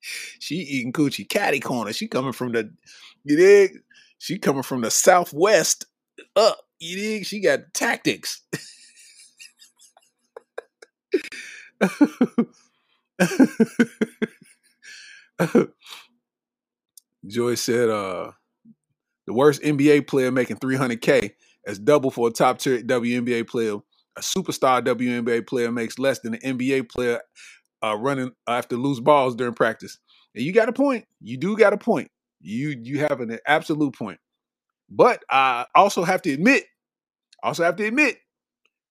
she 0.02 0.56
eating 0.56 0.94
coochie 0.94 1.28
catty 1.28 1.60
corner. 1.60 1.92
She 1.94 2.08
coming 2.08 2.32
from 2.32 2.52
the, 2.52 2.72
you 3.24 3.38
dig? 3.38 3.80
She 4.20 4.38
coming 4.38 4.64
from 4.64 4.82
the 4.82 4.92
southwest 4.92 5.86
up. 6.36 6.60
You 6.80 6.96
dig? 6.96 7.26
She 7.26 7.40
got 7.42 7.74
tactics. 7.74 8.44
Joy 17.28 17.56
said, 17.56 17.90
uh, 17.90 18.32
the 19.28 19.34
worst 19.34 19.62
NBA 19.62 20.08
player 20.08 20.32
making 20.32 20.58
300K 20.58 21.32
as 21.68 21.78
double 21.78 22.12
for 22.12 22.30
a 22.30 22.32
top 22.32 22.60
tier 22.60 22.82
WNBA 22.82 23.48
player. 23.48 23.76
A 24.18 24.22
superstar 24.22 24.84
WNBA 24.84 25.48
player 25.48 25.72
makes 25.72 26.00
less 26.00 26.20
than 26.20 26.34
an 26.34 26.58
NBA 26.58 26.90
player 26.90 27.22
uh, 27.84 27.96
running 27.96 28.32
after 28.48 28.76
loose 28.76 29.00
balls 29.00 29.36
during 29.36 29.54
practice. 29.54 30.00
And 30.36 30.44
you 30.44 30.52
got 30.52 30.70
a 30.70 30.74
point. 30.74 31.06
You 31.22 31.38
do 31.38 31.56
got 31.56 31.74
a 31.74 31.78
point. 31.78 32.10
You 32.42 32.76
you 32.82 33.00
have 33.00 33.22
an 33.22 33.38
absolute 33.46 33.96
point. 33.96 34.20
But 34.90 35.24
I 35.30 35.66
also 35.76 36.04
have 36.04 36.22
to 36.24 36.34
admit, 36.34 36.64
also 37.44 37.64
have 37.64 37.76
to 37.76 37.86
admit 37.86 38.18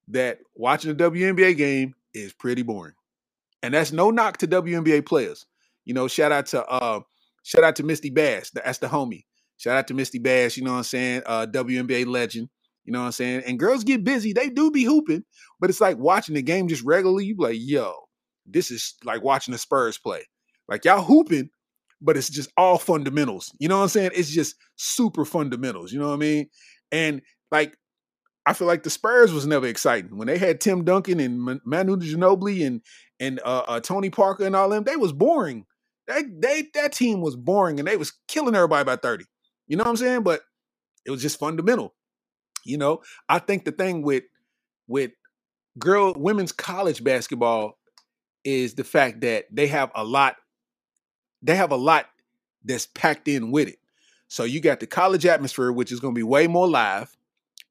that 0.08 0.38
watching 0.54 0.92
a 0.92 0.94
WNBA 0.94 1.56
game 1.56 1.94
is 2.14 2.32
pretty 2.32 2.62
boring. 2.62 2.94
And 3.62 3.74
that's 3.74 3.92
no 3.92 4.10
knock 4.10 4.38
to 4.38 4.48
WNBA 4.48 5.06
players. 5.06 5.46
You 5.84 5.94
know, 5.94 6.08
shout 6.08 6.32
out 6.32 6.46
to 6.46 6.64
uh 6.66 7.00
shout 7.42 7.64
out 7.64 7.76
to 7.76 7.82
Mistie 7.82 8.12
Bass, 8.12 8.50
that's 8.50 8.78
the 8.78 8.86
homie. 8.86 9.24
Shout 9.56 9.76
out 9.76 9.88
to 9.88 9.94
Mistie 9.94 10.22
Bass, 10.22 10.56
you 10.56 10.64
know 10.64 10.72
what 10.72 10.78
I'm 10.78 10.84
saying? 10.84 11.22
Uh 11.26 11.46
WNBA 11.46 12.06
legend. 12.06 12.48
You 12.84 12.92
know 12.92 13.00
what 13.00 13.06
I'm 13.06 13.12
saying? 13.12 13.42
And 13.46 13.58
girls 13.58 13.84
get 13.84 14.02
busy. 14.02 14.32
They 14.32 14.48
do 14.48 14.70
be 14.70 14.82
hooping, 14.82 15.22
but 15.60 15.68
it's 15.68 15.80
like 15.80 15.98
watching 15.98 16.34
the 16.34 16.42
game 16.42 16.68
just 16.68 16.82
regularly. 16.84 17.26
You 17.26 17.36
like, 17.38 17.56
yo, 17.58 17.94
this 18.46 18.70
is 18.70 18.94
like 19.04 19.22
watching 19.22 19.52
the 19.52 19.58
Spurs 19.58 19.98
play. 19.98 20.22
Like 20.68 20.86
y'all 20.86 21.02
hooping, 21.02 21.50
but 22.00 22.16
it's 22.16 22.30
just 22.30 22.50
all 22.56 22.78
fundamentals. 22.78 23.52
You 23.58 23.68
know 23.68 23.76
what 23.76 23.82
I'm 23.82 23.88
saying? 23.88 24.10
It's 24.14 24.30
just 24.30 24.56
super 24.76 25.24
fundamentals. 25.24 25.92
You 25.92 25.98
know 25.98 26.08
what 26.08 26.14
I 26.14 26.18
mean? 26.18 26.48
And 26.90 27.20
like 27.50 27.76
I 28.46 28.54
feel 28.54 28.66
like 28.66 28.82
the 28.82 28.90
Spurs 28.90 29.32
was 29.34 29.46
never 29.46 29.66
exciting 29.66 30.16
when 30.16 30.26
they 30.26 30.38
had 30.38 30.58
Tim 30.58 30.82
Duncan 30.82 31.20
and 31.20 31.60
Manu 31.66 31.96
Ginobili 31.96 32.66
and 32.66 32.80
and 33.20 33.40
uh, 33.44 33.64
uh, 33.66 33.80
Tony 33.80 34.10
Parker 34.10 34.44
and 34.44 34.56
all 34.56 34.68
them. 34.68 34.84
They 34.84 34.96
was 34.96 35.12
boring. 35.12 35.66
They 36.06 36.22
they 36.22 36.68
that 36.74 36.92
team 36.92 37.20
was 37.20 37.36
boring 37.36 37.78
and 37.78 37.86
they 37.86 37.96
was 37.96 38.12
killing 38.28 38.54
everybody 38.54 38.84
by 38.84 38.96
thirty. 38.96 39.24
You 39.66 39.76
know 39.76 39.84
what 39.84 39.90
I'm 39.90 39.96
saying? 39.96 40.22
But 40.22 40.42
it 41.04 41.10
was 41.10 41.22
just 41.22 41.38
fundamental. 41.38 41.94
You 42.64 42.78
know, 42.78 43.02
I 43.28 43.38
think 43.38 43.64
the 43.64 43.72
thing 43.72 44.02
with 44.02 44.24
with 44.86 45.12
girl 45.78 46.14
women's 46.16 46.52
college 46.52 47.04
basketball 47.04 47.78
is 48.44 48.74
the 48.74 48.84
fact 48.84 49.20
that 49.22 49.46
they 49.50 49.66
have 49.68 49.90
a 49.94 50.04
lot. 50.04 50.36
They 51.42 51.56
have 51.56 51.70
a 51.70 51.76
lot 51.76 52.06
that's 52.64 52.86
packed 52.86 53.28
in 53.28 53.50
with 53.50 53.68
it. 53.68 53.78
So 54.28 54.44
you 54.44 54.60
got 54.60 54.80
the 54.80 54.86
college 54.86 55.24
atmosphere, 55.24 55.72
which 55.72 55.92
is 55.92 56.00
going 56.00 56.14
to 56.14 56.18
be 56.18 56.24
way 56.24 56.46
more 56.46 56.68
live. 56.68 57.16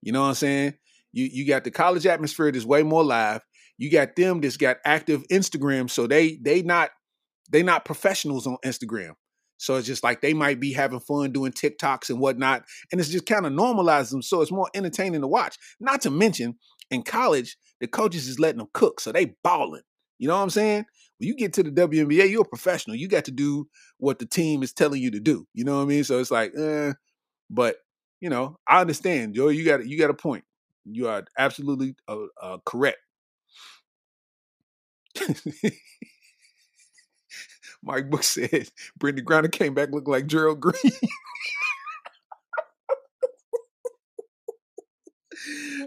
You 0.02 0.12
know 0.12 0.22
what 0.22 0.30
I'm 0.30 0.34
saying? 0.36 0.74
You 1.12 1.26
you 1.26 1.48
got 1.48 1.64
the 1.64 1.72
college 1.72 2.06
atmosphere 2.06 2.52
that's 2.52 2.66
way 2.66 2.84
more 2.84 3.04
live. 3.04 3.42
You 3.78 3.92
got 3.92 4.16
them 4.16 4.42
that's 4.42 4.58
got 4.58 4.78
active 4.86 5.24
Instagram, 5.30 5.90
so 5.90 6.08
they 6.08 6.38
they 6.42 6.62
not 6.62 6.92
they 7.50 7.64
not 7.64 7.86
professionals 7.86 8.48
on 8.48 8.58
Instagram. 8.66 9.14
So 9.58 9.76
it's 9.76 9.88
just 9.88 10.04
like 10.04 10.22
they 10.22 10.34
might 10.34 10.60
be 10.60 10.72
having 10.72 11.00
fun 11.00 11.32
doing 11.32 11.52
TikToks 11.52 12.10
and 12.10 12.20
whatnot, 12.20 12.64
and 12.92 13.02
it's 13.02 13.10
just 13.10 13.26
kind 13.26 13.46
of 13.46 13.54
normalizes 13.54 14.12
them. 14.12 14.22
So 14.22 14.42
it's 14.42 14.52
more 14.52 14.70
entertaining 14.74 15.22
to 15.22 15.28
watch. 15.28 15.58
Not 15.80 16.02
to 16.02 16.12
mention, 16.12 16.56
in 16.92 17.04
college, 17.04 17.58
the 17.80 17.88
coaches 17.88 18.28
is 18.28 18.40
letting 18.40 18.60
them 18.60 18.68
cook, 18.74 19.00
so 19.00 19.12
they 19.12 19.36
balling. 19.44 19.82
You 20.20 20.28
know 20.28 20.36
what 20.36 20.44
I'm 20.44 20.50
saying? 20.50 20.86
When 21.20 21.28
you 21.28 21.36
get 21.36 21.54
to 21.54 21.64
the 21.64 21.72
WNBA, 21.72 22.30
you're 22.30 22.42
a 22.42 22.46
professional. 22.46 22.96
You 22.96 23.08
got 23.08 23.26
to 23.26 23.32
do 23.32 23.68
what 23.98 24.20
the 24.20 24.26
team 24.26 24.64
is 24.64 24.74
telling 24.74 25.02
you 25.02 25.12
to 25.12 25.20
do. 25.20 25.48
You 25.54 25.64
know 25.64 25.78
what 25.78 25.84
I 25.84 25.86
mean? 25.86 26.04
So 26.04 26.20
it's 26.20 26.32
like, 26.32 26.54
eh. 26.58 26.94
But 27.50 27.78
you 28.22 28.30
know, 28.30 28.58
I 28.68 28.82
understand, 28.82 29.36
Joe. 29.36 29.50
You 29.50 29.66
got 29.66 29.86
you 29.86 29.98
got 29.98 30.10
a 30.10 30.16
point. 30.16 30.44
You 30.86 31.08
are 31.08 31.24
absolutely 31.38 31.96
uh, 32.08 32.18
uh, 32.42 32.58
correct. 32.66 32.98
Mike 37.84 38.10
Book 38.10 38.24
said 38.24 38.70
Brittney 39.00 39.22
Griner 39.22 39.52
came 39.52 39.74
back 39.74 39.92
looking 39.92 40.12
like 40.12 40.28
Gerald 40.28 40.60
Green. 40.60 40.76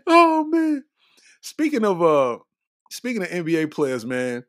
oh 0.06 0.44
man. 0.44 0.84
Speaking 1.40 1.84
of 1.84 2.02
uh 2.02 2.38
speaking 2.90 3.22
of 3.22 3.28
NBA 3.28 3.70
players, 3.70 4.06
man. 4.06 4.44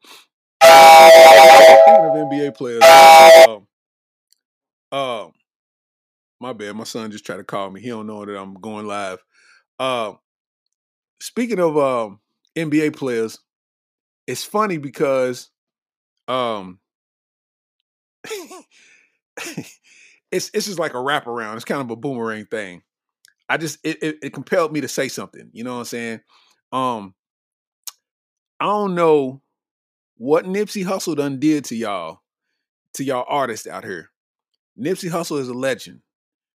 Speaking 0.63 1.87
of 1.87 2.15
NBA 2.15 2.55
players, 2.55 2.83
um, 3.47 3.67
um 4.91 5.31
my 6.41 6.53
bad. 6.53 6.75
My 6.75 6.83
son 6.83 7.11
just 7.11 7.25
tried 7.25 7.37
to 7.37 7.43
call 7.43 7.69
me. 7.69 7.81
He 7.81 7.89
don't 7.89 8.07
know 8.07 8.25
that 8.25 8.35
I'm 8.35 8.55
going 8.55 8.87
live. 8.87 9.19
Uh, 9.79 10.13
speaking 11.21 11.59
of 11.59 11.77
um, 11.77 12.19
NBA 12.55 12.95
players, 12.95 13.39
it's 14.27 14.43
funny 14.43 14.77
because 14.77 15.49
um, 16.27 16.79
it's 20.31 20.51
it's 20.53 20.65
just 20.65 20.79
like 20.79 20.93
a 20.93 20.97
wraparound. 20.97 21.55
It's 21.55 21.65
kind 21.65 21.81
of 21.81 21.89
a 21.91 21.95
boomerang 21.95 22.45
thing. 22.45 22.83
I 23.49 23.57
just 23.57 23.79
it, 23.83 24.01
it, 24.01 24.17
it 24.23 24.33
compelled 24.33 24.71
me 24.71 24.81
to 24.81 24.87
say 24.87 25.07
something. 25.07 25.49
You 25.51 25.63
know 25.63 25.73
what 25.73 25.79
I'm 25.79 25.85
saying? 25.85 26.21
Um, 26.71 27.13
I 28.59 28.65
don't 28.65 28.95
know 28.95 29.41
what 30.17 30.45
Nipsey 30.45 30.85
Hussle 30.85 31.17
done 31.17 31.39
did 31.39 31.65
to 31.65 31.75
y'all, 31.75 32.21
to 32.93 33.03
y'all 33.03 33.25
artists 33.27 33.67
out 33.67 33.83
here. 33.83 34.09
Nipsey 34.79 35.09
Hussle 35.09 35.39
is 35.39 35.49
a 35.49 35.53
legend. 35.53 36.01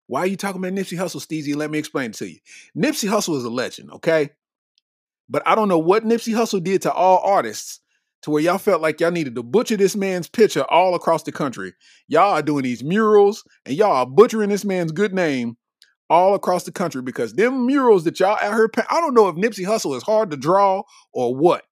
Why 0.07 0.21
are 0.21 0.27
you 0.27 0.37
talking 0.37 0.63
about 0.63 0.73
Nipsey 0.73 0.97
Hussle, 0.97 1.25
Steezy? 1.25 1.55
Let 1.55 1.71
me 1.71 1.79
explain 1.79 2.11
it 2.11 2.17
to 2.17 2.29
you. 2.29 2.37
Nipsey 2.77 3.09
Hussle 3.09 3.37
is 3.37 3.43
a 3.43 3.49
legend, 3.49 3.91
okay? 3.91 4.29
But 5.29 5.43
I 5.45 5.55
don't 5.55 5.69
know 5.69 5.79
what 5.79 6.05
Nipsey 6.05 6.33
Hussle 6.33 6.63
did 6.63 6.81
to 6.83 6.91
all 6.93 7.19
artists 7.23 7.79
to 8.21 8.31
where 8.31 8.41
y'all 8.41 8.57
felt 8.57 8.81
like 8.81 8.99
y'all 8.99 9.11
needed 9.11 9.35
to 9.35 9.43
butcher 9.43 9.77
this 9.77 9.95
man's 9.95 10.27
picture 10.27 10.63
all 10.63 10.95
across 10.95 11.23
the 11.23 11.31
country. 11.31 11.73
Y'all 12.07 12.33
are 12.33 12.41
doing 12.41 12.63
these 12.63 12.83
murals 12.83 13.43
and 13.65 13.75
y'all 13.75 13.91
are 13.91 14.05
butchering 14.05 14.49
this 14.49 14.65
man's 14.65 14.91
good 14.91 15.13
name 15.13 15.57
all 16.09 16.35
across 16.35 16.63
the 16.63 16.71
country 16.71 17.01
because 17.01 17.33
them 17.33 17.65
murals 17.65 18.03
that 18.03 18.19
y'all 18.19 18.37
out 18.41 18.53
here, 18.53 18.69
I 18.89 18.99
don't 18.99 19.13
know 19.13 19.27
if 19.27 19.35
Nipsey 19.35 19.65
Hussle 19.65 19.95
is 19.95 20.03
hard 20.03 20.31
to 20.31 20.37
draw 20.37 20.83
or 21.13 21.35
what, 21.35 21.63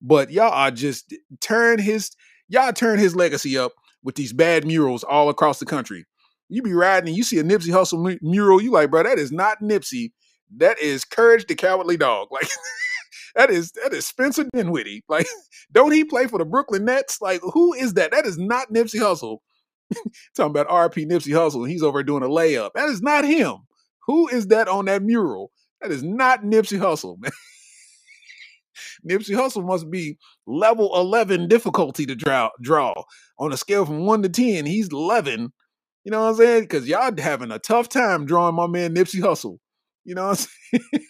but 0.00 0.30
y'all 0.30 0.52
are 0.52 0.70
just 0.70 1.14
turn 1.40 1.78
his 1.78 2.10
y'all 2.48 2.72
turn 2.72 2.98
his 2.98 3.14
legacy 3.16 3.56
up 3.56 3.72
with 4.02 4.14
these 4.14 4.32
bad 4.32 4.66
murals 4.66 5.04
all 5.04 5.28
across 5.28 5.58
the 5.58 5.66
country. 5.66 6.04
You 6.48 6.62
be 6.62 6.74
riding 6.74 7.08
and 7.08 7.16
you 7.16 7.22
see 7.22 7.38
a 7.38 7.44
Nipsey 7.44 7.68
Hussle 7.68 8.18
mural, 8.20 8.60
you 8.60 8.70
like, 8.70 8.90
bro, 8.90 9.02
that 9.02 9.18
is 9.18 9.32
not 9.32 9.60
Nipsey. 9.60 10.12
That 10.58 10.78
is 10.78 11.04
Courage 11.04 11.46
the 11.46 11.54
Cowardly 11.54 11.96
Dog. 11.96 12.28
Like 12.42 12.48
that 13.34 13.50
is 13.50 13.72
that 13.72 13.92
is 13.92 14.06
Spencer 14.06 14.44
Dinwiddie. 14.52 15.04
Like, 15.08 15.26
don't 15.72 15.92
he 15.92 16.04
play 16.04 16.26
for 16.26 16.38
the 16.38 16.44
Brooklyn 16.44 16.84
Nets? 16.84 17.20
Like, 17.20 17.40
who 17.42 17.72
is 17.74 17.94
that? 17.94 18.12
That 18.12 18.26
is 18.26 18.38
not 18.38 18.72
Nipsey 18.72 19.00
Hussle. 19.00 19.38
Talking 20.36 20.50
about 20.50 20.68
RP 20.68 21.06
Nipsey 21.06 21.32
Hussle, 21.32 21.62
and 21.62 21.70
he's 21.70 21.82
over 21.82 22.02
doing 22.02 22.22
a 22.22 22.28
layup. 22.28 22.70
That 22.74 22.88
is 22.88 23.02
not 23.02 23.24
him. 23.24 23.56
Who 24.06 24.28
is 24.28 24.48
that 24.48 24.68
on 24.68 24.86
that 24.86 25.02
mural? 25.02 25.50
That 25.80 25.90
is 25.90 26.02
not 26.02 26.42
Nipsey 26.42 26.78
Hussle, 26.78 27.16
man. 27.20 27.32
Nipsey 29.08 29.34
Hussle 29.36 29.64
must 29.64 29.90
be 29.90 30.16
level 30.46 30.94
11 30.94 31.48
difficulty 31.48 32.06
to 32.06 32.14
draw, 32.14 32.50
draw. 32.62 32.94
On 33.38 33.52
a 33.52 33.56
scale 33.56 33.84
from 33.84 34.06
1 34.06 34.22
to 34.22 34.28
10, 34.28 34.66
he's 34.66 34.88
11. 34.90 35.52
You 36.04 36.10
know 36.10 36.22
what 36.22 36.30
I'm 36.30 36.36
saying? 36.36 36.62
Because 36.62 36.88
y'all 36.88 37.12
having 37.18 37.50
a 37.50 37.58
tough 37.58 37.88
time 37.88 38.24
drawing 38.26 38.54
my 38.54 38.66
man 38.66 38.94
Nipsey 38.94 39.20
Hussle. 39.20 39.58
You 40.04 40.14
know 40.14 40.28
what 40.28 40.48
I'm 40.72 40.80
saying? 40.90 41.06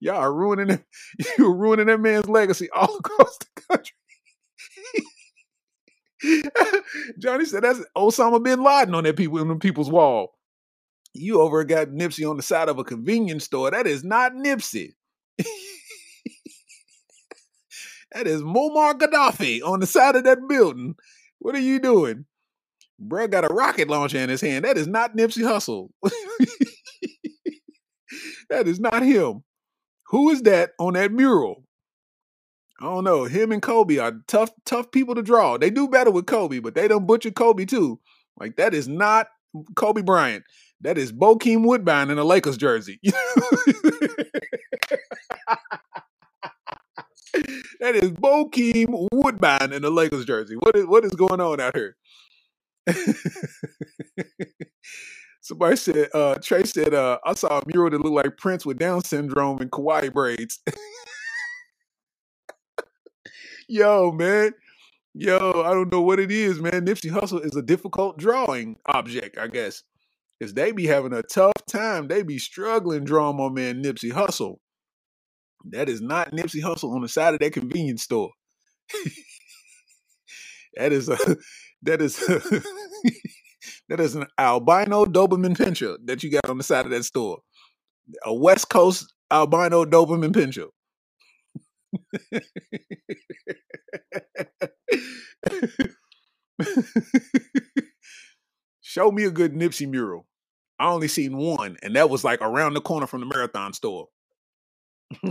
Y'all 0.00 0.16
are 0.16 0.32
ruining 0.32 0.70
it. 0.70 0.84
You're 1.38 1.54
ruining 1.54 1.86
that 1.86 2.00
man's 2.00 2.28
legacy 2.28 2.68
all 2.74 2.96
across 2.96 3.38
the 3.38 3.46
country. 3.68 3.94
Johnny 7.20 7.44
said 7.44 7.62
that's 7.62 7.80
Osama 7.96 8.42
bin 8.42 8.62
Laden 8.62 8.94
on 8.94 9.04
that 9.04 9.16
people 9.16 9.38
on 9.38 9.58
people's 9.60 9.90
wall. 9.90 10.34
You 11.14 11.40
over 11.40 11.64
got 11.64 11.88
Nipsey 11.88 12.28
on 12.28 12.36
the 12.36 12.42
side 12.42 12.68
of 12.68 12.78
a 12.78 12.84
convenience 12.84 13.44
store. 13.44 13.70
That 13.70 13.86
is 13.86 14.04
not 14.04 14.32
Nipsey. 14.32 14.94
that 18.12 18.26
is 18.26 18.42
Muammar 18.42 18.94
Gaddafi 18.94 19.62
on 19.62 19.80
the 19.80 19.86
side 19.86 20.16
of 20.16 20.24
that 20.24 20.38
building. 20.48 20.96
What 21.38 21.54
are 21.54 21.60
you 21.60 21.78
doing? 21.78 22.26
Bro 22.98 23.28
got 23.28 23.44
a 23.44 23.54
rocket 23.54 23.88
launcher 23.88 24.18
in 24.18 24.28
his 24.28 24.40
hand. 24.40 24.64
That 24.64 24.76
is 24.76 24.88
not 24.88 25.16
Nipsey 25.16 25.42
Hussle. 25.44 25.90
that 28.50 28.66
is 28.66 28.80
not 28.80 29.02
him. 29.02 29.44
Who 30.08 30.30
is 30.30 30.42
that 30.42 30.70
on 30.78 30.94
that 30.94 31.12
mural? 31.12 31.64
I 32.80 32.84
don't 32.84 33.04
know. 33.04 33.24
Him 33.24 33.52
and 33.52 33.60
Kobe 33.60 33.98
are 33.98 34.12
tough, 34.28 34.50
tough 34.64 34.90
people 34.92 35.14
to 35.14 35.22
draw. 35.22 35.58
They 35.58 35.70
do 35.70 35.88
better 35.88 36.10
with 36.10 36.26
Kobe, 36.26 36.60
but 36.60 36.74
they 36.74 36.88
don't 36.88 37.06
butcher 37.06 37.30
Kobe 37.30 37.64
too. 37.64 38.00
Like 38.38 38.56
that 38.56 38.72
is 38.72 38.88
not 38.88 39.28
Kobe 39.74 40.02
Bryant. 40.02 40.44
That 40.80 40.96
is 40.96 41.12
Bokeem 41.12 41.64
Woodbine 41.64 42.10
in 42.10 42.18
a 42.18 42.24
Lakers 42.24 42.56
jersey. 42.56 43.00
that 43.02 43.14
is 47.96 48.12
Bokeem 48.12 49.08
Woodbine 49.12 49.72
in 49.72 49.84
a 49.84 49.90
Lakers 49.90 50.24
jersey. 50.24 50.54
What 50.54 50.76
is 50.76 50.86
what 50.86 51.04
is 51.04 51.12
going 51.12 51.40
on 51.40 51.60
out 51.60 51.76
here? 51.76 51.96
Somebody 55.48 55.76
said, 55.76 56.10
uh, 56.12 56.34
Trey 56.42 56.64
said, 56.64 56.92
uh, 56.92 57.18
I 57.24 57.32
saw 57.32 57.60
a 57.60 57.62
mural 57.66 57.88
that 57.88 58.02
looked 58.02 58.14
like 58.14 58.36
Prince 58.36 58.66
with 58.66 58.76
Down 58.76 59.02
syndrome 59.02 59.62
and 59.62 59.70
kawaii 59.70 60.12
braids. 60.12 60.58
Yo, 63.68 64.12
man. 64.12 64.52
Yo, 65.14 65.62
I 65.64 65.72
don't 65.72 65.90
know 65.90 66.02
what 66.02 66.20
it 66.20 66.30
is, 66.30 66.60
man. 66.60 66.84
Nipsey 66.84 67.10
Hussle 67.10 67.42
is 67.42 67.56
a 67.56 67.62
difficult 67.62 68.18
drawing 68.18 68.76
object, 68.84 69.38
I 69.38 69.46
guess. 69.46 69.82
Because 70.38 70.52
they 70.52 70.70
be 70.70 70.84
having 70.84 71.14
a 71.14 71.22
tough 71.22 71.54
time. 71.66 72.08
They 72.08 72.22
be 72.22 72.38
struggling 72.38 73.04
drawing 73.04 73.38
my 73.38 73.48
man 73.48 73.82
Nipsey 73.82 74.12
Hussle. 74.12 74.58
That 75.70 75.88
is 75.88 76.02
not 76.02 76.32
Nipsey 76.32 76.60
Hussle 76.60 76.94
on 76.94 77.00
the 77.00 77.08
side 77.08 77.32
of 77.32 77.40
that 77.40 77.54
convenience 77.54 78.02
store. 78.02 78.32
that 80.76 80.92
is 80.92 81.08
a 81.08 81.16
that 81.84 82.02
is 82.02 82.22
a, 82.28 82.42
that 83.88 84.00
is 84.00 84.14
an 84.14 84.26
albino 84.38 85.04
Doberman 85.04 85.56
pinscher 85.56 85.96
that 86.04 86.22
you 86.22 86.30
got 86.30 86.48
on 86.48 86.58
the 86.58 86.64
side 86.64 86.84
of 86.84 86.90
that 86.90 87.04
store. 87.04 87.38
A 88.24 88.34
West 88.34 88.68
Coast 88.68 89.12
albino 89.30 89.84
Doberman 89.84 90.32
pinscher. 90.32 90.68
Show 98.80 99.10
me 99.10 99.24
a 99.24 99.30
good 99.30 99.52
Nipsey 99.54 99.88
mural. 99.88 100.26
I 100.78 100.90
only 100.90 101.08
seen 101.08 101.36
one, 101.36 101.76
and 101.82 101.96
that 101.96 102.08
was 102.08 102.24
like 102.24 102.40
around 102.40 102.74
the 102.74 102.80
corner 102.80 103.06
from 103.06 103.20
the 103.20 103.26
marathon 103.26 103.72
store. 103.72 104.06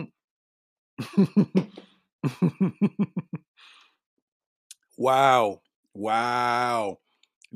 wow. 4.97 5.61
Wow. 5.93 6.97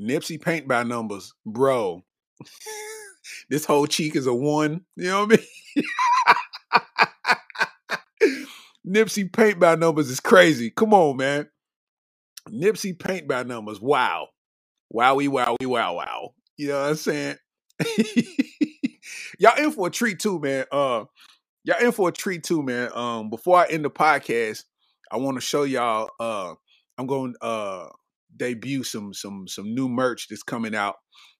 Nipsey 0.02 0.40
paint 0.40 0.66
by 0.66 0.82
numbers, 0.82 1.32
bro. 1.46 2.02
this 3.50 3.64
whole 3.64 3.86
cheek 3.86 4.16
is 4.16 4.26
a 4.26 4.34
one. 4.34 4.84
You 4.96 5.08
know 5.08 5.26
what 5.26 5.40
I 5.76 5.82
mean? 8.26 8.36
Nipsey 8.86 9.32
paint 9.32 9.60
by 9.60 9.76
numbers 9.76 10.10
is 10.10 10.18
crazy. 10.20 10.70
Come 10.70 10.92
on, 10.92 11.16
man. 11.16 11.48
Nipsey 12.48 12.98
paint 12.98 13.28
by 13.28 13.44
numbers. 13.44 13.80
Wow. 13.80 14.28
Wowie, 14.92 15.28
wowie, 15.28 15.28
wow, 15.28 15.56
we 15.60 15.66
wow. 15.66 15.94
Wow. 15.94 16.34
You 16.56 16.68
know 16.68 16.80
what 16.80 16.90
I'm 16.90 16.96
saying? 16.96 17.36
y'all 19.38 19.56
in 19.58 19.70
for 19.70 19.86
a 19.86 19.90
treat 19.90 20.18
too, 20.18 20.40
man. 20.40 20.66
Uh, 20.72 21.04
y'all 21.64 21.80
in 21.80 21.92
for 21.92 22.08
a 22.08 22.12
treat 22.12 22.42
too, 22.42 22.62
man. 22.62 22.90
Um, 22.92 23.30
before 23.30 23.58
I 23.58 23.66
end 23.68 23.84
the 23.84 23.90
podcast, 23.90 24.64
I 25.10 25.16
want 25.18 25.36
to 25.36 25.40
show 25.40 25.62
y'all. 25.62 26.10
Uh, 26.18 26.54
I'm 26.98 27.06
going 27.06 27.34
uh 27.40 27.88
debut 28.36 28.82
some 28.82 29.12
some 29.14 29.46
some 29.48 29.74
new 29.74 29.88
merch 29.88 30.28
that's 30.28 30.42
coming 30.42 30.74
out 30.74 30.96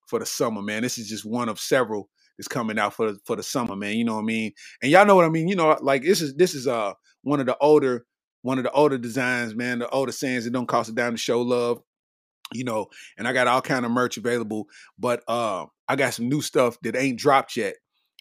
for 0.08 0.18
the 0.18 0.26
summer, 0.26 0.62
man. 0.62 0.82
This 0.82 0.98
is 0.98 1.08
just 1.08 1.24
one 1.24 1.48
of 1.48 1.58
several 1.58 2.08
that's 2.38 2.48
coming 2.48 2.78
out 2.78 2.94
for 2.94 3.14
for 3.24 3.36
the 3.36 3.42
summer, 3.42 3.76
man. 3.76 3.94
You 3.94 4.04
know 4.04 4.14
what 4.14 4.22
I 4.22 4.26
mean? 4.26 4.52
And 4.82 4.90
y'all 4.90 5.06
know 5.06 5.16
what 5.16 5.24
I 5.24 5.30
mean. 5.30 5.48
You 5.48 5.56
know, 5.56 5.76
like 5.80 6.02
this 6.02 6.20
is 6.20 6.34
this 6.34 6.54
is 6.54 6.66
uh 6.66 6.92
one 7.22 7.40
of 7.40 7.46
the 7.46 7.56
older 7.58 8.04
one 8.42 8.58
of 8.58 8.64
the 8.64 8.72
older 8.72 8.98
designs, 8.98 9.54
man. 9.54 9.78
The 9.80 9.88
older 9.90 10.12
sayings 10.12 10.44
that 10.44 10.52
don't 10.52 10.66
cost 10.66 10.90
a 10.90 10.92
dime 10.92 11.12
to 11.12 11.18
show 11.18 11.42
love 11.42 11.80
you 12.54 12.64
know, 12.64 12.86
and 13.18 13.26
I 13.26 13.32
got 13.32 13.46
all 13.48 13.62
kind 13.62 13.84
of 13.84 13.90
merch 13.90 14.16
available. 14.16 14.66
But 14.98 15.22
uh, 15.28 15.66
I 15.88 15.96
got 15.96 16.14
some 16.14 16.28
new 16.28 16.42
stuff 16.42 16.78
that 16.82 16.96
ain't 16.96 17.18
dropped 17.18 17.56
yet. 17.56 17.74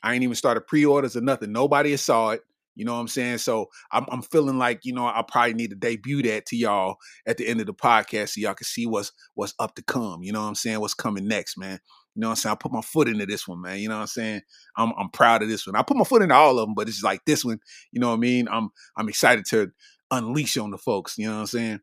I 0.03 0.13
ain't 0.13 0.23
even 0.23 0.35
started 0.35 0.67
pre-orders 0.67 1.15
or 1.15 1.21
nothing. 1.21 1.51
Nobody 1.51 1.91
has 1.91 2.01
saw 2.01 2.29
it. 2.31 2.41
You 2.75 2.85
know 2.85 2.93
what 2.93 2.99
I'm 3.01 3.07
saying? 3.07 3.39
So 3.39 3.69
I'm, 3.91 4.05
I'm 4.09 4.21
feeling 4.21 4.57
like 4.57 4.81
you 4.83 4.93
know 4.93 5.05
I 5.05 5.23
probably 5.27 5.53
need 5.53 5.71
to 5.71 5.75
debut 5.75 6.21
that 6.23 6.45
to 6.47 6.55
y'all 6.55 6.95
at 7.25 7.37
the 7.37 7.47
end 7.47 7.59
of 7.59 7.67
the 7.67 7.73
podcast 7.73 8.29
so 8.29 8.41
y'all 8.41 8.53
can 8.53 8.65
see 8.65 8.85
what's 8.85 9.11
what's 9.35 9.53
up 9.59 9.75
to 9.75 9.83
come. 9.83 10.23
You 10.23 10.31
know 10.31 10.41
what 10.41 10.47
I'm 10.47 10.55
saying? 10.55 10.79
What's 10.79 10.93
coming 10.93 11.27
next, 11.27 11.57
man? 11.57 11.79
You 12.15 12.21
know 12.21 12.27
what 12.27 12.31
I'm 12.31 12.35
saying? 12.37 12.51
I 12.53 12.55
put 12.55 12.71
my 12.71 12.81
foot 12.81 13.07
into 13.07 13.25
this 13.25 13.47
one, 13.47 13.61
man. 13.61 13.79
You 13.79 13.89
know 13.89 13.95
what 13.95 14.01
I'm 14.01 14.07
saying? 14.07 14.41
I'm 14.77 14.93
I'm 14.97 15.09
proud 15.09 15.43
of 15.43 15.49
this 15.49 15.65
one. 15.67 15.75
I 15.75 15.83
put 15.83 15.97
my 15.97 16.03
foot 16.03 16.21
into 16.21 16.35
all 16.35 16.59
of 16.59 16.67
them, 16.67 16.75
but 16.75 16.87
it's 16.87 17.03
like 17.03 17.21
this 17.25 17.45
one. 17.45 17.59
You 17.91 18.01
know 18.01 18.09
what 18.09 18.15
I 18.15 18.19
mean? 18.19 18.47
I'm 18.49 18.69
I'm 18.97 19.09
excited 19.09 19.45
to 19.49 19.71
unleash 20.11 20.57
on 20.57 20.71
the 20.71 20.77
folks. 20.77 21.17
You 21.17 21.27
know 21.27 21.35
what 21.35 21.41
I'm 21.41 21.47
saying? 21.47 21.79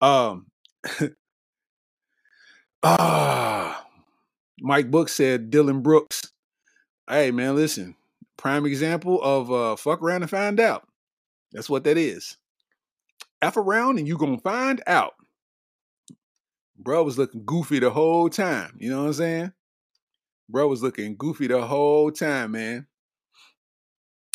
Um, 0.00 0.46
Ah, 2.82 3.84
Mike 4.58 4.90
Book 4.90 5.10
said 5.10 5.50
Dillon 5.50 5.82
Brooks. 5.82 6.32
Hey 7.08 7.30
man, 7.30 7.54
listen. 7.54 7.94
Prime 8.40 8.64
example 8.64 9.22
of 9.22 9.52
uh 9.52 9.76
fuck 9.76 10.02
around 10.02 10.22
and 10.22 10.30
find 10.30 10.58
out. 10.58 10.88
That's 11.52 11.68
what 11.68 11.84
that 11.84 11.98
is. 11.98 12.38
F 13.42 13.58
around 13.58 13.98
and 13.98 14.08
you 14.08 14.16
gonna 14.16 14.38
find 14.38 14.82
out. 14.86 15.12
Bro 16.78 17.04
was 17.04 17.18
looking 17.18 17.44
goofy 17.44 17.80
the 17.80 17.90
whole 17.90 18.30
time. 18.30 18.76
You 18.78 18.88
know 18.88 19.00
what 19.00 19.08
I'm 19.08 19.12
saying? 19.12 19.52
Bro 20.48 20.68
was 20.68 20.82
looking 20.82 21.16
goofy 21.18 21.48
the 21.48 21.60
whole 21.60 22.10
time, 22.10 22.52
man. 22.52 22.86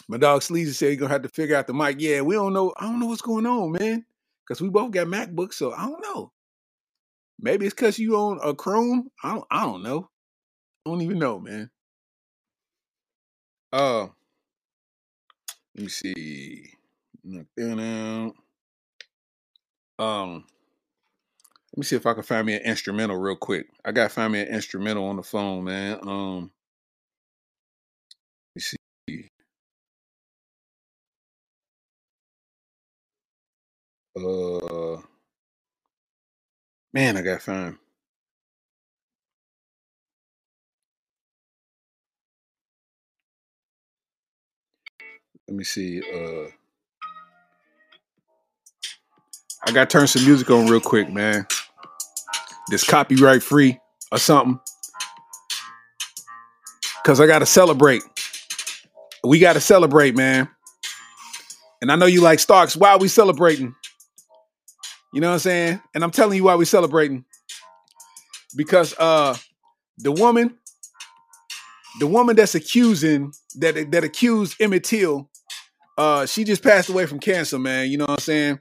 My 0.08 0.18
dog 0.18 0.44
Sleazy 0.44 0.74
said 0.74 0.90
you're 0.90 0.98
gonna 0.98 1.12
have 1.12 1.24
to 1.24 1.30
figure 1.30 1.56
out 1.56 1.66
the 1.66 1.74
mic. 1.74 1.96
Yeah, 2.00 2.22
we 2.22 2.36
don't 2.36 2.54
know. 2.54 2.76
I 2.78 2.84
don't 2.84 3.00
know 3.00 3.08
what's 3.08 3.24
going 3.24 3.48
on, 3.48 3.72
man. 3.72 4.06
Cause 4.48 4.62
we 4.62 4.70
both 4.70 4.92
got 4.92 5.08
MacBooks, 5.08 5.56
so 5.56 5.74
I 5.74 5.88
don't 5.88 6.04
know. 6.04 6.32
Maybe 7.40 7.66
it's 7.66 7.74
because 7.74 7.98
you 7.98 8.16
own 8.16 8.40
a 8.44 8.54
Chrome. 8.54 9.10
I 9.24 9.34
don't. 9.34 9.46
I 9.50 9.64
don't 9.64 9.82
know. 9.82 10.12
I 10.86 10.92
don't 10.92 11.02
even 11.02 11.18
know, 11.18 11.40
man. 11.40 11.72
Uh, 13.76 14.08
let 15.76 15.84
me 15.84 15.90
see. 15.90 16.72
Knock 17.26 17.48
that 17.58 18.34
out. 20.00 20.06
Um, 20.06 20.46
let 21.74 21.78
me 21.80 21.84
see 21.84 21.98
if 21.98 22.06
I 22.06 22.14
can 22.14 22.24
find 22.24 22.48
me 22.48 22.54
an 22.56 22.62
instrumental 22.62 23.18
real 23.18 23.36
quick. 23.36 23.68
I 23.84 23.92
gotta 23.92 24.08
find 24.08 24.32
me 24.32 24.40
an 24.40 24.48
instrumental 24.48 25.06
on 25.08 25.18
the 25.18 25.24
phone, 25.24 25.66
man. 25.66 26.00
Um, 26.04 26.52
let 28.56 28.56
me 28.56 28.62
see. 28.62 29.30
Uh, 34.18 35.02
man, 36.94 37.18
I 37.18 37.22
gotta 37.22 37.40
find. 37.40 37.78
Let 45.48 45.58
me 45.58 45.64
see. 45.64 46.02
Uh, 46.02 46.50
I 49.68 49.72
gotta 49.72 49.86
turn 49.86 50.08
some 50.08 50.26
music 50.26 50.50
on 50.50 50.68
real 50.68 50.80
quick, 50.80 51.12
man. 51.12 51.46
This 52.70 52.84
copyright 52.84 53.44
free 53.44 53.80
or 54.12 54.18
something. 54.18 54.60
Cause 57.04 57.22
I 57.22 57.28
gotta 57.28 57.46
celebrate. 57.46 58.02
We 59.24 59.38
gotta 59.40 59.60
celebrate, 59.60 60.16
man. 60.16 60.50
And 61.82 61.92
I 61.92 61.96
know 61.96 62.08
you 62.08 62.22
like 62.22 62.40
Starks. 62.40 62.76
Why 62.76 62.90
are 62.92 63.00
we 63.00 63.08
celebrating? 63.08 63.76
You 65.14 65.22
know 65.22 65.28
what 65.28 65.34
I'm 65.34 65.40
saying? 65.40 65.82
And 65.94 66.04
I'm 66.04 66.12
telling 66.12 66.38
you 66.38 66.44
why 66.44 66.56
we 66.56 66.66
celebrating. 66.66 67.26
Because 68.56 68.96
uh 68.98 69.38
the 70.00 70.12
woman, 70.12 70.58
the 72.00 72.08
woman 72.08 72.36
that's 72.36 72.56
accusing 72.56 73.34
that 73.58 73.92
that 73.92 74.04
accused 74.04 74.60
Emmett 74.60 74.84
Till, 74.84 75.30
uh, 75.98 76.26
she 76.26 76.44
just 76.44 76.64
passed 76.64 76.90
away 76.90 77.06
from 77.06 77.20
cancer, 77.20 77.58
man. 77.58 77.90
You 77.90 77.98
know 77.98 78.06
what 78.06 78.12
I'm 78.12 78.20
saying? 78.20 78.60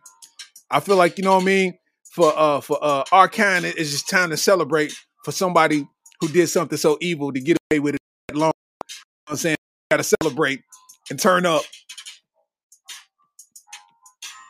I 0.70 0.80
feel 0.80 0.96
like, 0.96 1.18
you 1.18 1.24
know 1.24 1.34
what 1.34 1.42
I 1.42 1.46
mean? 1.46 1.78
For 2.12 2.32
uh 2.36 2.60
for 2.60 2.78
uh 2.80 3.02
our 3.10 3.28
kind, 3.28 3.64
it's 3.64 3.90
just 3.90 4.08
time 4.08 4.30
to 4.30 4.36
celebrate 4.36 4.94
for 5.24 5.32
somebody 5.32 5.86
who 6.20 6.28
did 6.28 6.48
something 6.48 6.78
so 6.78 6.96
evil 7.00 7.32
to 7.32 7.40
get 7.40 7.56
away 7.70 7.80
with 7.80 7.94
it 7.96 8.00
that 8.28 8.36
long. 8.36 8.52
You 8.88 8.94
know 8.94 9.22
what 9.26 9.32
I'm 9.32 9.36
saying? 9.36 9.56
Gotta 9.90 10.04
celebrate 10.04 10.62
and 11.10 11.18
turn 11.18 11.44
up. 11.44 11.62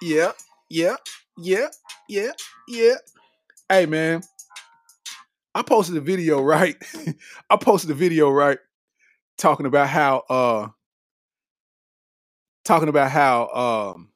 Yeah, 0.03 0.33
yeah, 0.69 0.97
yeah, 1.39 1.69
yeah, 2.09 2.33
yeah. 2.69 2.95
Hey 3.69 3.87
man, 3.87 4.23
I 5.55 5.63
posted 5.63 5.97
a 5.97 6.03
video, 6.03 6.43
right? 6.43 6.77
I 7.49 7.57
posted 7.57 7.91
a 7.91 7.95
video, 7.95 8.29
right? 8.29 8.59
Talking 9.39 9.65
about 9.65 9.89
how 9.89 10.25
uh 10.29 10.69
talking 12.65 12.89
about 12.89 13.11
how 13.11 13.49
um 13.95 14.11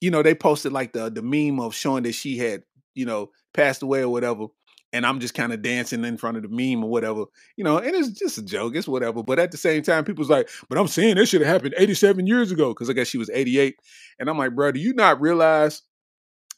you 0.00 0.10
know 0.10 0.22
they 0.22 0.34
posted 0.34 0.72
like 0.72 0.92
the 0.92 1.10
the 1.10 1.22
meme 1.22 1.60
of 1.60 1.74
showing 1.74 2.04
that 2.04 2.12
she 2.12 2.38
had 2.38 2.62
you 2.94 3.06
know 3.06 3.30
passed 3.52 3.82
away 3.82 4.02
or 4.02 4.08
whatever 4.08 4.46
and 4.92 5.06
i'm 5.06 5.20
just 5.20 5.34
kind 5.34 5.52
of 5.52 5.62
dancing 5.62 6.04
in 6.04 6.16
front 6.16 6.36
of 6.36 6.42
the 6.42 6.48
meme 6.48 6.84
or 6.84 6.90
whatever 6.90 7.24
you 7.56 7.64
know 7.64 7.78
and 7.78 7.94
it's 7.94 8.10
just 8.10 8.38
a 8.38 8.42
joke 8.42 8.74
it's 8.76 8.88
whatever 8.88 9.22
but 9.22 9.38
at 9.38 9.50
the 9.50 9.56
same 9.56 9.82
time 9.82 10.04
people's 10.04 10.30
like 10.30 10.48
but 10.68 10.78
i'm 10.78 10.88
saying 10.88 11.16
this 11.16 11.28
should 11.28 11.40
have 11.40 11.52
happened 11.52 11.74
87 11.76 12.26
years 12.26 12.50
ago 12.50 12.68
because 12.68 12.90
i 12.90 12.92
guess 12.92 13.08
she 13.08 13.18
was 13.18 13.30
88 13.30 13.76
and 14.18 14.28
i'm 14.28 14.38
like 14.38 14.54
bro 14.54 14.72
do 14.72 14.80
you 14.80 14.94
not 14.94 15.20
realize 15.20 15.82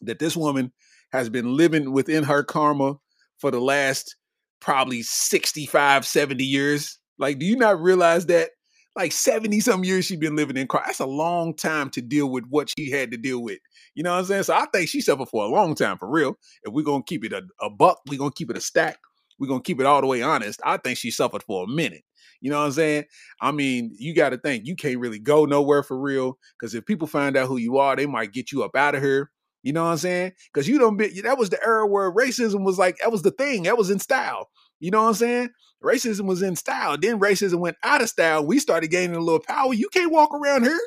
that 0.03 0.19
this 0.19 0.37
woman 0.37 0.73
has 1.13 1.29
been 1.29 1.57
living 1.57 1.93
within 1.93 2.25
her 2.25 2.43
karma 2.43 2.95
for 3.39 3.51
the 3.51 3.61
last 3.61 4.17
probably 4.61 5.03
65 5.03 6.07
70 6.07 6.45
years? 6.45 6.99
Like 7.19 7.39
do 7.39 7.47
you 7.47 7.57
not 7.57 7.81
realize 7.81 8.27
that 8.27 8.51
like 8.97 9.13
70 9.13 9.61
some 9.61 9.85
years 9.85 10.07
she's 10.07 10.19
been 10.19 10.37
living 10.37 10.57
in 10.57 10.67
car. 10.67 10.83
That's 10.87 11.01
a 11.01 11.07
long 11.07 11.55
time 11.55 11.91
to 11.91 12.01
deal 12.01 12.29
with 12.31 12.45
what 12.49 12.71
she 12.77 12.91
had 12.91 13.11
to 13.11 13.19
deal 13.19 13.43
with. 13.43 13.59
You 13.95 14.03
know 14.03 14.13
what 14.13 14.21
I'm 14.21 14.25
saying? 14.25 14.45
So 14.45 14.55
I 14.55 14.67
think 14.73 14.89
she 14.89 15.01
suffered 15.01 15.29
for 15.29 15.45
a 15.45 15.49
long 15.49 15.75
time 15.75 15.99
for 15.99 16.09
real. 16.09 16.39
If 16.63 16.73
we're 16.73 16.85
gonna 16.85 17.03
keep 17.07 17.25
it 17.25 17.33
a, 17.33 17.43
a 17.61 17.69
buck, 17.69 18.01
we're 18.09 18.19
gonna 18.19 18.31
keep 18.33 18.51
it 18.51 18.57
a 18.57 18.61
stack, 18.61 18.99
we're 19.39 19.49
gonna 19.49 19.63
keep 19.63 19.81
it 19.81 19.87
all 19.87 20.01
the 20.01 20.07
way 20.07 20.23
honest. 20.23 20.61
I 20.65 20.79
think 20.79 20.99
she 20.99 21.11
suffered 21.11 21.43
for 21.43 21.65
a 21.65 21.69
minute. 21.69 22.05
You 22.41 22.51
know 22.51 22.61
what 22.61 22.67
I'm 22.67 22.73
saying? 22.73 23.05
I 23.41 23.53
mean, 23.53 23.95
you 23.99 24.15
gotta 24.15 24.39
think 24.39 24.67
you 24.67 24.75
can't 24.75 24.99
really 24.99 25.19
go 25.19 25.45
nowhere 25.45 25.83
for 25.83 25.99
real. 25.99 26.39
Cause 26.61 26.75
if 26.75 26.87
people 26.87 27.07
find 27.07 27.37
out 27.37 27.49
who 27.49 27.59
you 27.59 27.77
are, 27.79 27.97
they 27.97 28.07
might 28.07 28.33
get 28.33 28.51
you 28.51 28.65
up 28.65 28.75
out 28.77 28.95
of 28.95 29.03
here. 29.03 29.31
You 29.63 29.73
know 29.73 29.85
what 29.85 29.91
I'm 29.91 29.99
saying? 29.99 30.33
Because 30.53 30.69
you 30.69 30.79
don't 30.79 30.97
be 30.97 31.21
that 31.23 31.39
was 31.39 31.51
the 31.51 31.63
era 31.65 31.87
where 31.87 32.13
racism 32.13 32.65
was 32.65 32.79
like 32.79 32.97
that 32.99 33.13
was 33.13 33.23
the 33.23 33.33
thing, 33.33 33.65
that 33.65 33.77
was 33.77 33.91
in 33.91 33.99
style. 33.99 34.49
You 34.81 34.91
know 34.91 35.03
what 35.03 35.09
I'm 35.09 35.15
saying? 35.15 35.51
Racism 35.83 36.27
was 36.27 36.43
in 36.43 36.57
style. 36.57 36.97
Then 36.99 37.21
racism 37.21 37.59
went 37.61 37.77
out 37.83 38.03
of 38.03 38.09
style. 38.09 38.45
We 38.47 38.59
started 38.59 38.91
gaining 38.91 39.17
a 39.17 39.21
little 39.21 39.41
power. 39.41 39.75
You 39.75 39.89
can't 39.91 40.13
walk 40.13 40.31
around 40.35 40.65
here. 40.65 40.81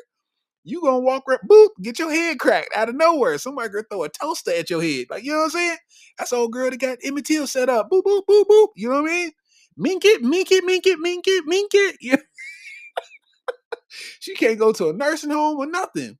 You 0.64 0.82
gonna 0.82 1.00
walk 1.00 1.24
around, 1.28 1.40
boop, 1.48 1.70
get 1.82 1.98
your 1.98 2.10
head 2.10 2.38
cracked 2.38 2.70
out 2.76 2.90
of 2.90 2.94
nowhere. 2.94 3.38
Somebody 3.38 3.70
gonna 3.70 3.84
throw 3.90 4.04
a 4.04 4.08
toaster 4.10 4.52
at 4.52 4.68
your 4.70 4.82
head. 4.82 5.06
Like, 5.10 5.24
you 5.24 5.32
know 5.32 5.38
what 5.38 5.44
I'm 5.44 5.50
saying? 5.50 5.76
That's 6.18 6.32
old 6.34 6.52
girl 6.52 6.70
that 6.70 6.78
got 6.80 6.98
Emmett 7.02 7.24
Till 7.26 7.46
set 7.46 7.68
up. 7.70 7.90
Boop, 7.90 8.02
boop, 8.02 8.22
boop, 8.28 8.44
boop. 8.44 8.68
You 8.76 8.90
know 8.90 9.02
what 9.02 9.10
I 9.10 9.14
mean? 9.14 9.32
Mink 9.76 10.04
it, 10.04 10.22
mink 10.22 10.52
it, 10.52 10.64
mink 10.64 10.86
it, 10.86 10.98
mink 11.00 11.24
it, 11.26 11.44
mink 11.46 11.70
it. 11.74 11.96
Yeah. 12.02 12.16
she 14.20 14.34
can't 14.36 14.58
go 14.58 14.72
to 14.72 14.90
a 14.90 14.92
nursing 14.92 15.30
home 15.30 15.58
or 15.58 15.66
nothing. 15.66 16.18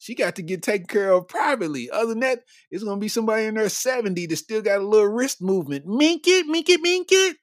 She 0.00 0.14
got 0.14 0.36
to 0.36 0.42
get 0.42 0.62
taken 0.62 0.86
care 0.86 1.12
of 1.12 1.28
privately. 1.28 1.90
Other 1.90 2.06
than 2.06 2.20
that, 2.20 2.40
it's 2.70 2.82
gonna 2.82 2.98
be 2.98 3.08
somebody 3.08 3.44
in 3.44 3.54
their 3.54 3.68
70 3.68 4.24
that 4.26 4.36
still 4.36 4.62
got 4.62 4.80
a 4.80 4.86
little 4.86 5.08
wrist 5.08 5.42
movement. 5.42 5.84
Mink 5.86 6.26
it, 6.26 6.46
mink 6.46 6.70
it, 6.70 6.80
mink 6.80 7.08
it. 7.10 7.36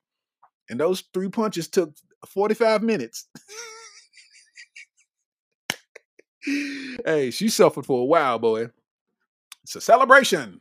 And 0.67 0.79
those 0.79 1.03
three 1.13 1.29
punches 1.29 1.67
took 1.67 1.93
45 2.25 2.81
minutes. 2.81 3.27
hey, 7.05 7.29
she 7.29 7.47
suffered 7.47 7.85
for 7.85 8.01
a 8.01 8.05
while, 8.05 8.39
boy. 8.39 8.69
It's 9.63 9.75
a 9.75 9.81
celebration. 9.81 10.59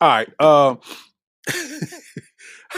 All 0.00 0.08
right. 0.08 0.28
Um 0.40 0.78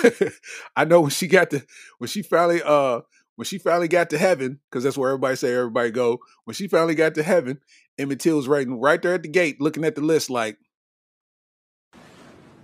I 0.76 0.86
know 0.86 1.02
when 1.02 1.11
she 1.11 1.26
got 1.26 1.50
the 1.50 1.62
when 1.98 2.08
she 2.08 2.22
finally 2.22 2.62
uh 2.64 3.02
when 3.41 3.47
she 3.47 3.57
finally 3.57 3.88
got 3.88 4.11
to 4.11 4.18
heaven, 4.18 4.61
because 4.68 4.84
that's 4.84 4.99
where 4.99 5.09
everybody 5.09 5.34
say 5.34 5.55
everybody 5.55 5.91
go. 5.91 6.20
When 6.45 6.53
she 6.55 6.68
finally 6.68 6.95
got 6.95 7.14
to 7.14 7.22
heaven, 7.22 7.59
Emmett 7.97 8.20
Till 8.20 8.36
was 8.36 8.47
right, 8.47 8.66
right 8.68 9.01
there 9.01 9.14
at 9.14 9.22
the 9.22 9.30
gate, 9.30 9.62
looking 9.62 9.82
at 9.82 9.95
the 9.95 10.03
list 10.03 10.28
like, 10.28 10.59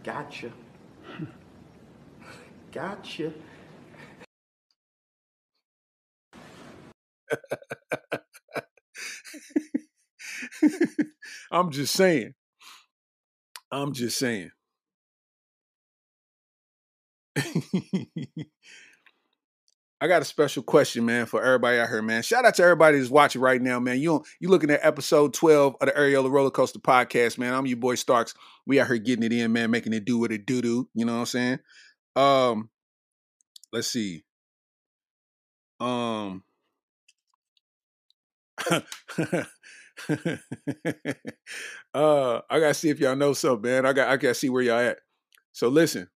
Gotcha. 0.05 0.53
Gotcha. 2.73 3.33
I'm 11.51 11.71
just 11.71 11.95
saying. 11.95 12.35
I'm 13.73 13.95
just 13.95 14.19
saying. 14.19 14.51
I 20.01 20.09
got 20.09 20.21
a 20.21 20.27
special 20.27 20.63
question, 20.63 21.07
man, 21.07 21.25
for 21.25 21.43
everybody 21.43 21.79
out 21.79 21.89
here, 21.89 22.03
man. 22.03 22.23
Shout 22.23 22.45
out 22.45 22.55
to 22.57 22.63
everybody 22.63 22.99
that's 22.99 23.11
watching 23.11 23.41
right 23.41 23.61
now, 23.63 23.81
man. 23.81 23.99
You 23.99 24.25
you 24.41 24.51
looking 24.51 24.71
at 24.71 24.85
episode 24.85 25.33
12 25.33 25.77
of 25.81 25.87
the 25.87 25.93
Areola 25.93 26.31
Roller 26.31 26.51
Coaster 26.51 26.79
Podcast, 26.79 27.39
man. 27.39 27.55
I'm 27.55 27.65
your 27.65 27.79
boy 27.79 27.95
Starks. 27.95 28.35
We 28.67 28.79
out 28.79 28.89
here 28.89 28.99
getting 28.99 29.25
it 29.25 29.33
in, 29.33 29.53
man, 29.53 29.71
making 29.71 29.95
it 29.95 30.05
do 30.05 30.19
what 30.19 30.33
it 30.33 30.45
do 30.45 30.61
do. 30.61 30.89
You 30.95 31.07
know 31.07 31.15
what 31.15 31.21
I'm 31.21 31.27
saying? 31.27 31.59
Um, 32.15 32.69
let's 33.73 33.89
see. 33.89 34.25
Um 35.81 36.43
uh 41.95 42.41
I 42.51 42.61
gotta 42.61 42.75
see 42.75 42.91
if 42.91 43.01
y'all 43.01 43.17
know 43.17 43.33
something, 43.33 43.71
man. 43.71 43.87
I 43.87 43.93
got 43.95 44.09
I 44.09 44.17
gotta 44.17 44.35
see 44.35 44.51
where 44.51 44.63
y'all 44.63 44.79
at. 44.79 44.99
So 45.53 45.69
listen, 45.69 46.09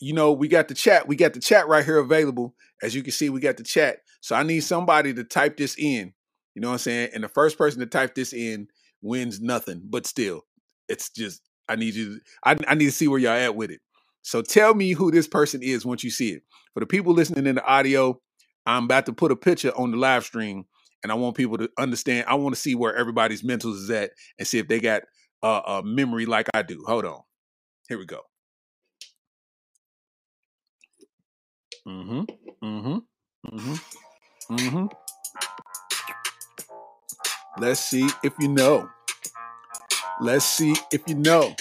you 0.00 0.12
know, 0.12 0.32
we 0.32 0.48
got 0.48 0.68
the 0.68 0.74
chat. 0.74 1.08
We 1.08 1.16
got 1.16 1.32
the 1.34 1.40
chat 1.40 1.68
right 1.68 1.84
here 1.84 1.98
available. 1.98 2.54
As 2.82 2.94
you 2.94 3.02
can 3.02 3.12
see, 3.12 3.30
we 3.30 3.40
got 3.40 3.56
the 3.56 3.62
chat. 3.62 3.98
So 4.20 4.36
I 4.36 4.42
need 4.42 4.60
somebody 4.60 5.14
to 5.14 5.24
type 5.24 5.56
this 5.56 5.76
in. 5.78 6.12
You 6.54 6.62
know 6.62 6.68
what 6.68 6.74
I'm 6.74 6.78
saying? 6.78 7.10
And 7.14 7.24
the 7.24 7.28
first 7.28 7.58
person 7.58 7.80
to 7.80 7.86
type 7.86 8.14
this 8.14 8.32
in 8.32 8.68
wins 9.02 9.40
nothing. 9.40 9.82
But 9.84 10.06
still, 10.06 10.42
it's 10.88 11.10
just 11.10 11.42
I 11.68 11.76
need 11.76 11.94
you. 11.94 12.20
I, 12.44 12.56
I 12.66 12.74
need 12.74 12.86
to 12.86 12.92
see 12.92 13.08
where 13.08 13.18
y'all 13.18 13.32
at 13.32 13.56
with 13.56 13.70
it. 13.70 13.80
So 14.22 14.42
tell 14.42 14.74
me 14.74 14.92
who 14.92 15.10
this 15.10 15.28
person 15.28 15.62
is 15.62 15.86
once 15.86 16.02
you 16.02 16.10
see 16.10 16.30
it. 16.30 16.42
For 16.74 16.80
the 16.80 16.86
people 16.86 17.12
listening 17.12 17.46
in 17.46 17.54
the 17.54 17.64
audio, 17.64 18.20
I'm 18.66 18.84
about 18.84 19.06
to 19.06 19.12
put 19.12 19.32
a 19.32 19.36
picture 19.36 19.70
on 19.76 19.92
the 19.92 19.96
live 19.96 20.24
stream, 20.24 20.64
and 21.02 21.12
I 21.12 21.14
want 21.14 21.36
people 21.36 21.56
to 21.58 21.70
understand. 21.78 22.26
I 22.26 22.34
want 22.34 22.54
to 22.54 22.60
see 22.60 22.74
where 22.74 22.96
everybody's 22.96 23.42
mentals 23.42 23.76
is 23.76 23.90
at, 23.90 24.10
and 24.38 24.46
see 24.46 24.58
if 24.58 24.66
they 24.66 24.80
got 24.80 25.02
a 25.42 25.82
memory 25.84 26.26
like 26.26 26.48
I 26.52 26.62
do. 26.62 26.82
Hold 26.86 27.04
on. 27.04 27.20
Here 27.88 27.98
we 27.98 28.04
go. 28.04 28.22
Mm-hmm. 31.86 32.22
Mm-hmm. 32.64 32.98
Mm-hmm. 33.56 33.74
Mm-hmm. 34.56 34.86
Let's 37.62 37.80
see 37.80 38.08
if 38.24 38.34
you 38.40 38.48
know. 38.48 38.88
Let's 40.20 40.44
see 40.46 40.74
if 40.92 41.02
you 41.06 41.16
know. 41.16 41.54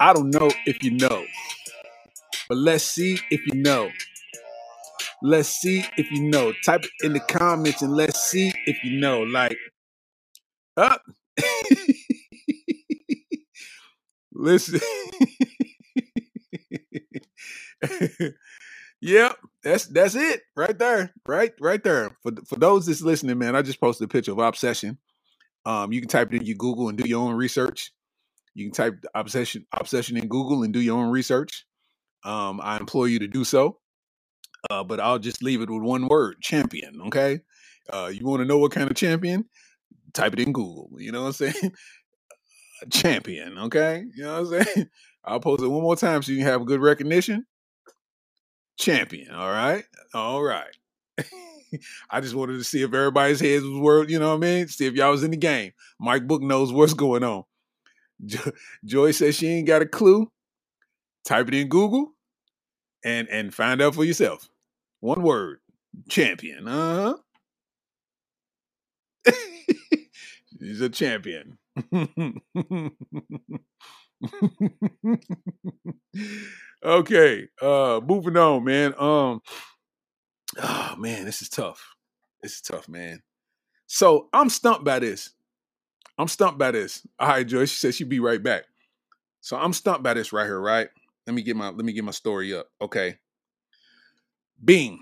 I 0.00 0.12
don't 0.12 0.30
know 0.30 0.50
if 0.66 0.82
you 0.82 0.92
know, 0.92 1.24
but 2.48 2.58
let's 2.58 2.84
see 2.84 3.18
if 3.30 3.46
you 3.46 3.62
know. 3.62 3.90
Let's 5.22 5.48
see 5.50 5.84
if 5.96 6.10
you 6.10 6.24
know. 6.30 6.52
Type 6.64 6.84
it 6.84 6.90
in 7.02 7.12
the 7.14 7.20
comments 7.20 7.82
and 7.82 7.94
let's 7.94 8.20
see 8.20 8.52
if 8.66 8.82
you 8.84 9.00
know. 9.00 9.22
Like, 9.22 9.56
up. 10.76 11.02
Listen. 14.34 14.80
yep, 19.04 19.36
that's 19.62 19.86
that's 19.86 20.14
it 20.14 20.42
right 20.56 20.78
there, 20.78 21.12
right, 21.26 21.52
right 21.60 21.82
there. 21.84 22.16
For 22.22 22.32
for 22.46 22.56
those 22.56 22.86
that's 22.86 23.02
listening, 23.02 23.38
man, 23.38 23.56
I 23.56 23.62
just 23.62 23.80
posted 23.80 24.06
a 24.06 24.08
picture 24.08 24.32
of 24.32 24.38
obsession. 24.38 24.98
Um, 25.66 25.92
you 25.92 26.00
can 26.00 26.08
type 26.08 26.32
it 26.32 26.40
in 26.40 26.46
your 26.46 26.56
Google 26.56 26.88
and 26.88 26.98
do 26.98 27.08
your 27.08 27.20
own 27.20 27.34
research. 27.34 27.92
You 28.54 28.66
can 28.66 28.72
type 28.74 29.04
obsession 29.14 29.66
obsession 29.72 30.16
in 30.16 30.28
Google 30.28 30.62
and 30.62 30.72
do 30.72 30.80
your 30.80 30.98
own 30.98 31.10
research. 31.10 31.66
Um, 32.24 32.60
I 32.62 32.78
implore 32.78 33.08
you 33.08 33.18
to 33.20 33.28
do 33.28 33.44
so. 33.44 33.78
Uh, 34.70 34.82
but 34.82 35.00
I'll 35.00 35.18
just 35.18 35.42
leave 35.42 35.60
it 35.60 35.70
with 35.70 35.82
one 35.82 36.08
word: 36.08 36.40
champion. 36.40 37.00
Okay. 37.06 37.40
Uh, 37.92 38.10
you 38.12 38.26
want 38.26 38.40
to 38.40 38.46
know 38.46 38.58
what 38.58 38.72
kind 38.72 38.90
of 38.90 38.96
champion? 38.96 39.44
Type 40.14 40.32
it 40.32 40.40
in 40.40 40.52
Google. 40.52 40.90
You 40.98 41.12
know 41.12 41.22
what 41.22 41.40
I'm 41.40 41.52
saying? 41.52 41.72
champion. 42.90 43.58
Okay. 43.58 44.04
You 44.14 44.24
know 44.24 44.42
what 44.42 44.54
I'm 44.54 44.64
saying? 44.64 44.90
I'll 45.24 45.40
post 45.40 45.62
it 45.62 45.68
one 45.68 45.82
more 45.82 45.96
time 45.96 46.22
so 46.22 46.32
you 46.32 46.38
can 46.38 46.46
have 46.46 46.66
good 46.66 46.80
recognition. 46.80 47.46
Champion. 48.78 49.30
All 49.30 49.50
right. 49.50 49.84
All 50.12 50.42
right. 50.42 50.76
I 52.10 52.20
just 52.20 52.34
wanted 52.34 52.58
to 52.58 52.64
see 52.64 52.82
if 52.82 52.92
everybody's 52.94 53.40
heads 53.40 53.64
was 53.64 53.78
word, 53.78 54.10
you 54.10 54.18
know 54.18 54.30
what 54.30 54.36
I 54.36 54.38
mean? 54.38 54.68
See 54.68 54.86
if 54.86 54.94
y'all 54.94 55.10
was 55.10 55.24
in 55.24 55.30
the 55.32 55.36
game. 55.36 55.72
Mike 55.98 56.26
Book 56.26 56.42
knows 56.42 56.72
what's 56.72 56.94
going 56.94 57.24
on. 57.24 57.44
Jo- 58.26 58.52
Joy 58.84 59.10
says 59.10 59.36
she 59.36 59.48
ain't 59.48 59.66
got 59.66 59.82
a 59.82 59.86
clue. 59.86 60.30
Type 61.24 61.48
it 61.48 61.54
in 61.54 61.68
Google 61.68 62.12
and 63.04 63.28
and 63.28 63.54
find 63.54 63.80
out 63.82 63.94
for 63.94 64.04
yourself. 64.04 64.48
One 65.00 65.22
word. 65.22 65.60
Champion. 66.08 66.68
Uh-huh. 66.68 67.16
He's 70.60 70.80
a 70.80 70.88
champion. 70.88 71.58
okay. 76.84 77.48
Uh 77.60 78.00
moving 78.04 78.36
on, 78.36 78.64
man. 78.64 78.94
Um 78.98 79.40
oh 80.62 80.94
man, 80.98 81.24
this 81.24 81.42
is 81.42 81.48
tough. 81.48 81.94
This 82.42 82.56
is 82.56 82.60
tough, 82.60 82.88
man. 82.88 83.22
So 83.86 84.28
I'm 84.32 84.50
stumped 84.50 84.84
by 84.84 84.98
this. 84.98 85.30
I'm 86.18 86.28
stumped 86.28 86.58
by 86.58 86.70
this. 86.70 87.06
All 87.18 87.28
right, 87.28 87.46
Joyce. 87.46 87.70
She 87.70 87.76
said 87.76 87.94
she'd 87.94 88.08
be 88.08 88.20
right 88.20 88.42
back. 88.42 88.64
So 89.40 89.56
I'm 89.56 89.72
stumped 89.72 90.02
by 90.02 90.14
this 90.14 90.32
right 90.32 90.46
here, 90.46 90.60
right? 90.60 90.88
Let 91.26 91.34
me 91.34 91.42
get 91.42 91.56
my 91.56 91.68
let 91.68 91.84
me 91.84 91.92
get 91.92 92.04
my 92.04 92.12
story 92.12 92.54
up. 92.54 92.68
Okay. 92.80 93.18
Bing. 94.62 95.00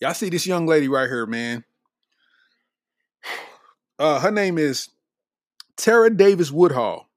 Y'all 0.00 0.14
see 0.14 0.28
this 0.28 0.46
young 0.46 0.66
lady 0.66 0.88
right 0.88 1.08
here, 1.08 1.26
man. 1.26 1.64
Uh 3.96 4.18
her 4.18 4.32
name 4.32 4.58
is 4.58 4.88
Tara 5.76 6.10
Davis 6.10 6.50
Woodhall. 6.50 7.08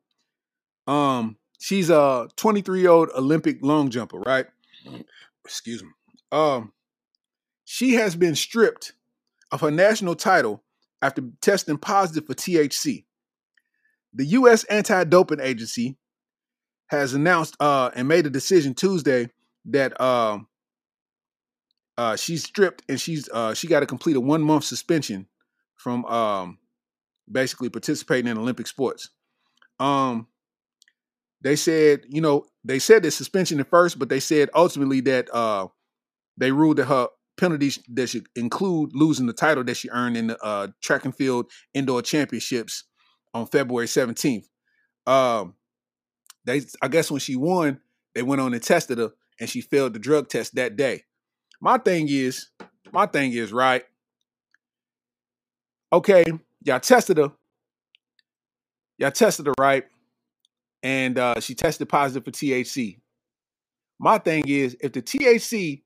Um, 0.88 1.38
she's 1.60 1.90
a 1.90 2.28
23 2.38 2.82
year 2.82 2.90
old 2.90 3.10
Olympic 3.16 3.60
long 3.62 3.90
jumper, 3.90 4.20
right? 4.20 4.48
Excuse 5.46 5.84
me. 5.84 5.90
Um, 6.32 6.74
she 7.66 7.96
has 7.96 8.16
been 8.16 8.36
stripped 8.36 8.94
of 9.52 9.62
her 9.62 9.72
national 9.72 10.16
title 10.16 10.64
after 11.02 11.24
testing 11.42 11.78
positive 11.78 12.26
for 12.26 12.34
THC. 12.34 13.06
The 14.14 14.26
U.S. 14.26 14.64
Anti 14.66 15.04
Doping 15.06 15.40
Agency 15.40 15.98
has 16.88 17.14
announced 17.14 17.56
uh, 17.60 17.92
and 17.94 18.08
made 18.08 18.26
a 18.26 18.30
decision 18.30 18.74
Tuesday 18.74 19.30
that 19.66 20.00
um, 20.00 20.48
uh, 21.98 22.16
she's 22.16 22.44
stripped 22.44 22.84
and 22.88 23.00
she's 23.00 23.30
uh, 23.30 23.54
she 23.54 23.68
got 23.68 23.82
to 23.82 23.86
complete 23.86 24.16
a 24.16 24.22
one 24.22 24.42
month 24.42 24.64
suspension 24.64 25.28
from 25.76 26.06
um, 26.06 26.58
basically 27.32 27.70
participating 27.70 28.32
in 28.32 28.38
Olympic 28.38 28.68
sports. 28.68 29.10
Um, 29.80 30.28
they 31.42 31.56
said, 31.56 32.02
you 32.08 32.22
know, 32.22 32.46
they 32.64 32.80
said 32.80 33.04
the 33.04 33.12
suspension 33.12 33.60
at 33.60 33.70
first, 33.70 34.00
but 34.00 34.10
they 34.10 34.20
said 34.20 34.50
ultimately 34.54 35.02
that 35.02 35.34
uh, 35.34 35.68
they 36.38 36.52
ruled 36.52 36.78
that 36.78 36.86
her 36.86 37.08
penalties 37.38 37.80
that 37.90 38.08
should 38.10 38.28
include 38.36 38.92
losing 38.94 39.28
the 39.28 39.34
title 39.34 39.64
that 39.64 39.78
she 39.78 39.90
earned 39.90 40.18
in 40.18 40.28
the 40.28 40.44
uh, 40.44 40.68
track 40.82 41.06
and 41.06 41.16
field 41.16 41.50
indoor 41.74 42.02
championships 42.02 42.84
on 43.34 43.46
February 43.46 43.86
17th. 43.86 44.46
Um, 45.06 45.54
they, 46.46 46.62
I 46.82 46.88
guess, 46.88 47.12
when 47.12 47.20
she 47.20 47.36
won, 47.36 47.80
they 48.16 48.24
went 48.24 48.42
on 48.42 48.54
and 48.54 48.64
tested 48.64 48.98
her, 48.98 49.12
and 49.40 49.50
she 49.50 49.62
failed 49.62 49.94
the 49.94 50.00
drug 50.00 50.30
test 50.30 50.56
that 50.56 50.76
day. 50.76 51.04
My 51.62 51.78
thing 51.78 52.08
is, 52.10 52.50
my 52.92 53.06
thing 53.06 53.34
is, 53.34 53.54
right? 53.54 53.84
Okay, 55.94 56.26
y'all 56.64 56.80
tested 56.80 57.18
her. 57.18 57.32
Y'all 58.98 59.12
tested 59.12 59.46
her, 59.46 59.54
right? 59.60 59.86
And 60.84 61.18
uh, 61.18 61.40
she 61.40 61.56
tested 61.56 61.90
positive 61.90 62.24
for 62.26 62.32
THC. 62.32 63.00
My 64.00 64.20
thing 64.20 64.44
is, 64.48 64.78
if 64.80 64.94
the 64.94 65.02
THC, 65.02 65.82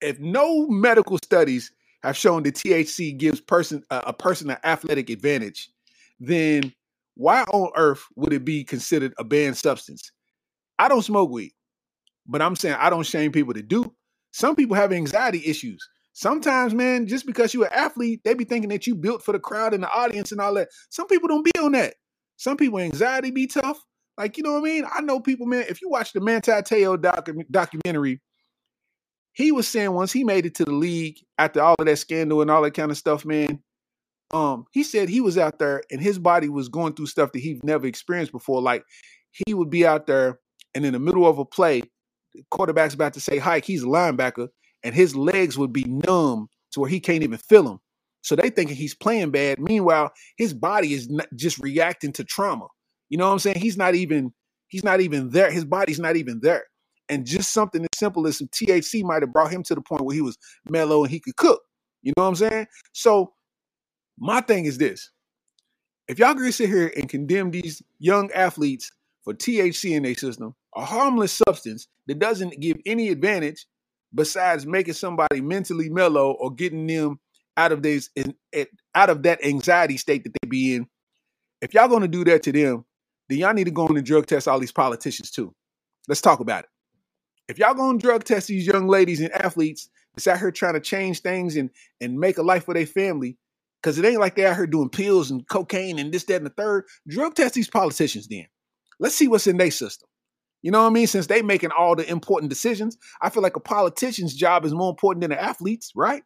if 0.00 0.18
no 0.20 0.68
medical 0.68 1.18
studies 1.18 1.72
have 2.02 2.16
shown 2.16 2.44
that 2.44 2.54
THC 2.54 3.16
gives 3.16 3.40
person 3.40 3.82
a, 3.90 4.04
a 4.08 4.12
person 4.12 4.50
an 4.50 4.58
athletic 4.62 5.10
advantage, 5.10 5.70
then 6.20 6.72
why 7.16 7.42
on 7.44 7.70
earth 7.76 8.04
would 8.14 8.32
it 8.32 8.44
be 8.44 8.62
considered 8.62 9.12
a 9.18 9.24
banned 9.24 9.56
substance? 9.56 10.12
I 10.78 10.88
don't 10.88 11.02
smoke 11.02 11.30
weed, 11.30 11.52
but 12.26 12.42
I'm 12.42 12.56
saying 12.56 12.76
I 12.78 12.90
don't 12.90 13.06
shame 13.06 13.32
people 13.32 13.54
to 13.54 13.62
do. 13.62 13.92
Some 14.32 14.54
people 14.54 14.76
have 14.76 14.92
anxiety 14.92 15.42
issues. 15.46 15.86
Sometimes, 16.12 16.74
man, 16.74 17.06
just 17.06 17.26
because 17.26 17.52
you're 17.52 17.66
an 17.66 17.72
athlete, 17.72 18.20
they 18.24 18.34
be 18.34 18.44
thinking 18.44 18.70
that 18.70 18.86
you 18.86 18.94
built 18.94 19.22
for 19.22 19.32
the 19.32 19.38
crowd 19.38 19.74
and 19.74 19.82
the 19.82 19.90
audience 19.90 20.32
and 20.32 20.40
all 20.40 20.54
that. 20.54 20.68
Some 20.90 21.06
people 21.08 21.28
don't 21.28 21.44
be 21.44 21.58
on 21.60 21.72
that. 21.72 21.94
Some 22.36 22.56
people 22.56 22.78
anxiety 22.78 23.30
be 23.30 23.46
tough. 23.46 23.78
Like, 24.18 24.36
you 24.36 24.42
know 24.42 24.52
what 24.54 24.60
I 24.60 24.64
mean? 24.64 24.84
I 24.92 25.02
know 25.02 25.20
people, 25.20 25.46
man, 25.46 25.66
if 25.68 25.82
you 25.82 25.88
watch 25.88 26.12
the 26.12 26.20
Manti 26.20 26.50
Te'o 26.50 26.96
docu- 26.96 27.50
documentary, 27.50 28.20
he 29.32 29.52
was 29.52 29.68
saying 29.68 29.92
once 29.92 30.12
he 30.12 30.24
made 30.24 30.46
it 30.46 30.54
to 30.56 30.64
the 30.64 30.72
league 30.72 31.16
after 31.36 31.60
all 31.60 31.76
of 31.78 31.86
that 31.86 31.98
scandal 31.98 32.40
and 32.40 32.50
all 32.50 32.62
that 32.62 32.74
kind 32.74 32.90
of 32.90 32.96
stuff, 32.96 33.24
man, 33.26 33.60
um, 34.30 34.64
he 34.72 34.82
said 34.82 35.08
he 35.08 35.20
was 35.20 35.36
out 35.36 35.58
there 35.58 35.82
and 35.90 36.00
his 36.00 36.18
body 36.18 36.48
was 36.48 36.68
going 36.68 36.94
through 36.94 37.06
stuff 37.06 37.32
that 37.32 37.40
he'd 37.40 37.62
never 37.62 37.86
experienced 37.86 38.32
before. 38.32 38.62
Like 38.62 38.84
he 39.30 39.52
would 39.52 39.70
be 39.70 39.86
out 39.86 40.06
there 40.06 40.40
and 40.74 40.84
in 40.84 40.92
the 40.92 40.98
middle 40.98 41.26
of 41.26 41.38
a 41.38 41.44
play, 41.44 41.82
the 42.34 42.42
quarterback's 42.50 42.94
about 42.94 43.14
to 43.14 43.20
say 43.20 43.38
hike, 43.38 43.64
he's 43.64 43.82
a 43.82 43.86
linebacker, 43.86 44.48
and 44.82 44.94
his 44.94 45.14
legs 45.14 45.56
would 45.58 45.72
be 45.72 45.84
numb 45.84 46.48
to 46.72 46.80
where 46.80 46.90
he 46.90 47.00
can't 47.00 47.22
even 47.22 47.38
feel 47.38 47.64
them. 47.64 47.78
So 48.22 48.36
they 48.36 48.50
thinking 48.50 48.76
he's 48.76 48.94
playing 48.94 49.30
bad. 49.30 49.58
Meanwhile, 49.60 50.12
his 50.36 50.52
body 50.52 50.92
is 50.92 51.08
just 51.34 51.58
reacting 51.58 52.12
to 52.14 52.24
trauma. 52.24 52.66
You 53.08 53.18
know 53.18 53.26
what 53.26 53.32
I'm 53.32 53.38
saying? 53.38 53.60
He's 53.60 53.76
not 53.76 53.94
even 53.94 54.32
he's 54.68 54.84
not 54.84 55.00
even 55.00 55.30
there. 55.30 55.50
His 55.50 55.64
body's 55.64 56.00
not 56.00 56.16
even 56.16 56.40
there. 56.40 56.64
And 57.08 57.24
just 57.24 57.52
something 57.52 57.82
as 57.82 57.88
simple 57.94 58.26
as 58.26 58.38
some 58.38 58.48
THC 58.48 59.04
might 59.04 59.22
have 59.22 59.32
brought 59.32 59.52
him 59.52 59.62
to 59.64 59.74
the 59.74 59.80
point 59.80 60.04
where 60.04 60.14
he 60.14 60.22
was 60.22 60.36
mellow 60.68 61.04
and 61.04 61.10
he 61.10 61.20
could 61.20 61.36
cook. 61.36 61.62
You 62.02 62.12
know 62.16 62.24
what 62.24 62.30
I'm 62.30 62.36
saying? 62.36 62.66
So 62.92 63.32
my 64.18 64.40
thing 64.40 64.64
is 64.64 64.78
this. 64.78 65.10
If 66.08 66.18
y'all 66.18 66.34
gonna 66.34 66.52
sit 66.52 66.68
here 66.68 66.92
and 66.96 67.08
condemn 67.08 67.50
these 67.50 67.82
young 67.98 68.30
athletes 68.32 68.90
for 69.24 69.34
THC 69.34 69.92
in 69.96 70.04
their 70.04 70.14
system, 70.14 70.54
a 70.76 70.84
harmless 70.84 71.32
substance 71.46 71.88
that 72.06 72.18
doesn't 72.18 72.60
give 72.60 72.76
any 72.86 73.08
advantage 73.08 73.66
besides 74.14 74.66
making 74.66 74.94
somebody 74.94 75.40
mentally 75.40 75.90
mellow 75.90 76.32
or 76.32 76.54
getting 76.54 76.86
them 76.86 77.20
out 77.56 77.72
of 77.72 77.84
in- 77.84 78.34
out 78.94 79.10
of 79.10 79.22
that 79.24 79.44
anxiety 79.44 79.96
state 79.96 80.24
that 80.24 80.32
they 80.40 80.48
be 80.48 80.74
in. 80.76 80.86
If 81.60 81.74
y'all 81.74 81.88
gonna 81.88 82.08
do 82.08 82.24
that 82.24 82.42
to 82.44 82.52
them, 82.52 82.85
then 83.28 83.38
y'all 83.38 83.54
need 83.54 83.64
to 83.64 83.70
go 83.70 83.86
in 83.86 83.96
and 83.96 84.06
drug 84.06 84.26
test 84.26 84.48
all 84.48 84.60
these 84.60 84.72
politicians 84.72 85.30
too. 85.30 85.54
Let's 86.08 86.20
talk 86.20 86.40
about 86.40 86.64
it. 86.64 86.70
If 87.48 87.58
y'all 87.58 87.74
gonna 87.74 87.98
drug 87.98 88.24
test 88.24 88.48
these 88.48 88.66
young 88.66 88.88
ladies 88.88 89.20
and 89.20 89.32
athletes 89.32 89.88
that's 90.14 90.26
out 90.26 90.38
here 90.38 90.50
trying 90.50 90.74
to 90.74 90.80
change 90.80 91.20
things 91.20 91.56
and 91.56 91.70
and 92.00 92.18
make 92.18 92.38
a 92.38 92.42
life 92.42 92.64
for 92.64 92.74
their 92.74 92.86
family, 92.86 93.36
because 93.82 93.98
it 93.98 94.04
ain't 94.04 94.20
like 94.20 94.34
they 94.34 94.46
out 94.46 94.56
here 94.56 94.66
doing 94.66 94.88
pills 94.88 95.30
and 95.30 95.46
cocaine 95.48 95.98
and 95.98 96.12
this, 96.12 96.24
that, 96.24 96.36
and 96.36 96.46
the 96.46 96.50
third. 96.50 96.84
Drug 97.08 97.34
test 97.34 97.54
these 97.54 97.70
politicians 97.70 98.26
then. 98.26 98.46
Let's 98.98 99.14
see 99.14 99.28
what's 99.28 99.46
in 99.46 99.58
their 99.58 99.70
system. 99.70 100.08
You 100.62 100.72
know 100.72 100.80
what 100.80 100.88
I 100.88 100.92
mean? 100.92 101.06
Since 101.06 101.28
they 101.28 101.42
making 101.42 101.70
all 101.70 101.94
the 101.94 102.08
important 102.10 102.48
decisions, 102.48 102.98
I 103.22 103.30
feel 103.30 103.42
like 103.42 103.56
a 103.56 103.60
politician's 103.60 104.34
job 104.34 104.64
is 104.64 104.74
more 104.74 104.90
important 104.90 105.20
than 105.20 105.32
an 105.32 105.38
athlete's, 105.38 105.92
right? 105.94 106.24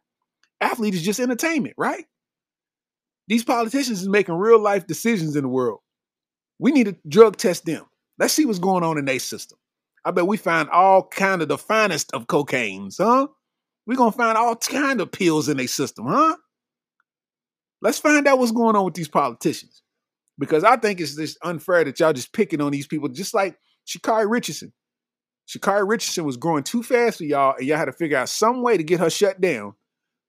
Athlete 0.61 0.95
is 0.95 1.03
just 1.03 1.19
entertainment, 1.19 1.75
right? 1.77 2.05
These 3.27 3.43
politicians 3.43 4.01
is 4.01 4.09
making 4.09 4.35
real 4.35 4.59
life 4.59 4.87
decisions 4.87 5.35
in 5.35 5.43
the 5.43 5.49
world. 5.49 5.81
We 6.61 6.71
need 6.71 6.85
to 6.85 6.95
drug 7.07 7.37
test 7.37 7.65
them. 7.65 7.85
Let's 8.19 8.35
see 8.35 8.45
what's 8.45 8.59
going 8.59 8.83
on 8.83 8.99
in 8.99 9.05
their 9.05 9.17
system. 9.17 9.57
I 10.05 10.11
bet 10.11 10.27
we 10.27 10.37
find 10.37 10.69
all 10.69 11.07
kind 11.07 11.41
of 11.41 11.47
the 11.47 11.57
finest 11.57 12.13
of 12.13 12.27
cocaines, 12.27 12.97
huh? 12.99 13.27
We're 13.87 13.97
gonna 13.97 14.11
find 14.11 14.37
all 14.37 14.55
kind 14.55 15.01
of 15.01 15.11
pills 15.11 15.49
in 15.49 15.57
their 15.57 15.67
system, 15.67 16.05
huh? 16.07 16.35
Let's 17.81 17.97
find 17.97 18.27
out 18.27 18.37
what's 18.37 18.51
going 18.51 18.75
on 18.75 18.85
with 18.85 18.93
these 18.93 19.07
politicians. 19.07 19.81
Because 20.37 20.63
I 20.63 20.77
think 20.77 21.01
it's 21.01 21.15
just 21.15 21.39
unfair 21.43 21.83
that 21.83 21.99
y'all 21.99 22.13
just 22.13 22.31
picking 22.31 22.61
on 22.61 22.71
these 22.71 22.85
people, 22.85 23.09
just 23.09 23.33
like 23.33 23.57
Sha'Carri 23.87 24.29
Richardson. 24.29 24.71
Sha'Carri 25.47 25.89
Richardson 25.89 26.25
was 26.25 26.37
growing 26.37 26.63
too 26.63 26.83
fast 26.83 27.17
for 27.17 27.23
y'all, 27.23 27.55
and 27.57 27.65
y'all 27.65 27.77
had 27.77 27.85
to 27.85 27.91
figure 27.91 28.17
out 28.17 28.29
some 28.29 28.61
way 28.61 28.77
to 28.77 28.83
get 28.83 28.99
her 28.99 29.09
shut 29.09 29.41
down. 29.41 29.73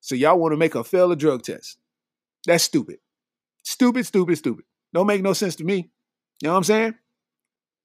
So 0.01 0.15
y'all 0.15 0.39
want 0.39 0.53
to 0.53 0.57
make 0.57 0.73
her 0.73 0.83
fail 0.83 1.13
a 1.13 1.17
drug 1.17 1.43
test. 1.43 1.77
That's 2.47 2.65
stupid. 2.65 3.01
Stupid, 3.65 4.07
stupid, 4.07 4.39
stupid. 4.39 4.65
Don't 4.95 5.07
make 5.07 5.23
no 5.23 5.35
sense 5.35 5.57
to 5.57 5.65
me. 5.65 5.91
You 6.43 6.49
know 6.49 6.55
what 6.55 6.59
I'm 6.59 6.65
saying? 6.65 6.95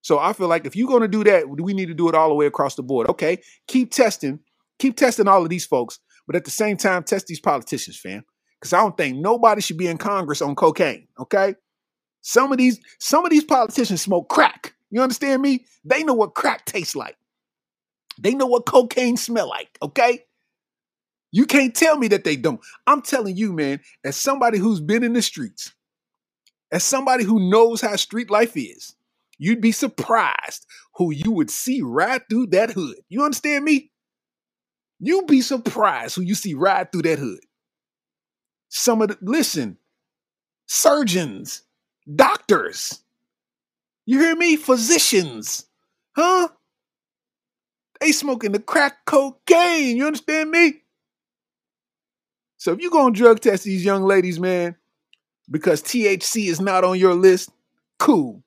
So 0.02 0.18
I 0.18 0.34
feel 0.34 0.48
like 0.48 0.66
if 0.66 0.76
you're 0.76 0.88
going 0.88 1.04
to 1.04 1.08
do 1.08 1.24
that, 1.26 1.48
we 1.48 1.76
need 1.76 1.90
to 1.90 1.94
do 1.94 2.10
it 2.10 2.16
all 2.16 2.30
the 2.30 2.34
way 2.34 2.48
across 2.48 2.74
the 2.74 2.82
board. 2.82 3.08
Okay, 3.08 3.40
keep 3.68 3.92
testing, 3.92 4.40
keep 4.80 4.98
testing 4.98 5.28
all 5.28 5.44
of 5.44 5.50
these 5.50 5.66
folks, 5.66 6.00
but 6.26 6.36
at 6.36 6.44
the 6.44 6.50
same 6.50 6.76
time, 6.76 7.04
test 7.04 7.28
these 7.28 7.40
politicians, 7.40 8.00
fam. 8.00 8.24
Because 8.60 8.74
I 8.74 8.80
don't 8.80 8.98
think 8.98 9.18
nobody 9.18 9.62
should 9.62 9.78
be 9.78 9.86
in 9.86 10.00
Congress 10.00 10.42
on 10.42 10.56
cocaine. 10.56 11.08
Okay, 11.20 11.54
some 12.22 12.52
of 12.52 12.58
these 12.58 12.80
some 13.00 13.26
of 13.26 13.30
these 13.30 13.44
politicians 13.44 14.02
smoke 14.02 14.28
crack. 14.28 14.74
You 14.90 15.02
understand 15.04 15.44
me? 15.44 15.66
They 15.84 16.04
know 16.04 16.16
what 16.16 16.34
crack 16.34 16.66
tastes 16.66 16.96
like. 16.96 17.16
They 18.20 18.34
know 18.34 18.48
what 18.48 18.66
cocaine 18.66 19.18
smell 19.18 19.50
like. 19.50 19.78
Okay. 19.84 20.22
You 21.32 21.46
can't 21.46 21.76
tell 21.76 21.98
me 21.98 22.08
that 22.08 22.24
they 22.24 22.38
don't. 22.38 22.60
I'm 22.88 23.02
telling 23.04 23.36
you, 23.36 23.54
man, 23.54 23.82
as 24.04 24.16
somebody 24.16 24.58
who's 24.58 24.80
been 24.80 25.04
in 25.04 25.14
the 25.14 25.22
streets, 25.22 25.74
as 26.72 26.84
somebody 26.84 27.24
who 27.24 27.50
knows 27.50 27.82
how 27.82 27.96
street 27.96 28.30
life 28.30 28.56
is, 28.56 28.96
you'd 29.38 29.62
be 29.62 29.72
surprised 29.72 30.66
who 30.96 31.12
you 31.12 31.32
would 31.32 31.50
see 31.50 31.82
ride 31.82 32.24
through 32.30 32.48
that 32.48 32.72
hood. 32.72 32.98
You 33.10 33.24
understand 33.24 33.66
me? 33.66 33.92
You'd 35.00 35.28
be 35.28 35.42
surprised 35.42 36.16
who 36.16 36.24
you 36.24 36.36
see 36.36 36.54
ride 36.54 36.92
through 36.92 37.04
that 37.04 37.20
hood. 37.20 37.40
Some 38.70 39.02
of 39.02 39.10
the, 39.10 39.18
listen, 39.22 39.78
surgeons, 40.66 41.62
doctors, 42.16 43.02
you 44.06 44.20
hear 44.20 44.36
me? 44.36 44.56
Physicians, 44.56 45.66
huh? 46.16 46.48
They 48.00 48.12
smoking 48.12 48.54
the 48.54 48.60
crack 48.60 49.06
cocaine. 49.06 49.98
You 49.98 50.08
understand 50.08 50.50
me? 50.52 50.82
So 52.58 52.72
if 52.72 52.80
you're 52.80 52.92
going 52.92 53.14
to 53.14 53.20
drug 53.20 53.40
test 53.40 53.66
these 53.66 53.86
young 53.86 54.04
ladies, 54.04 54.40
man, 54.40 54.76
because 55.50 55.82
THC 55.82 56.48
is 56.48 56.60
not 56.60 56.84
on 56.84 57.00
your 57.00 57.14
list, 57.14 57.50
cool. 58.00 58.44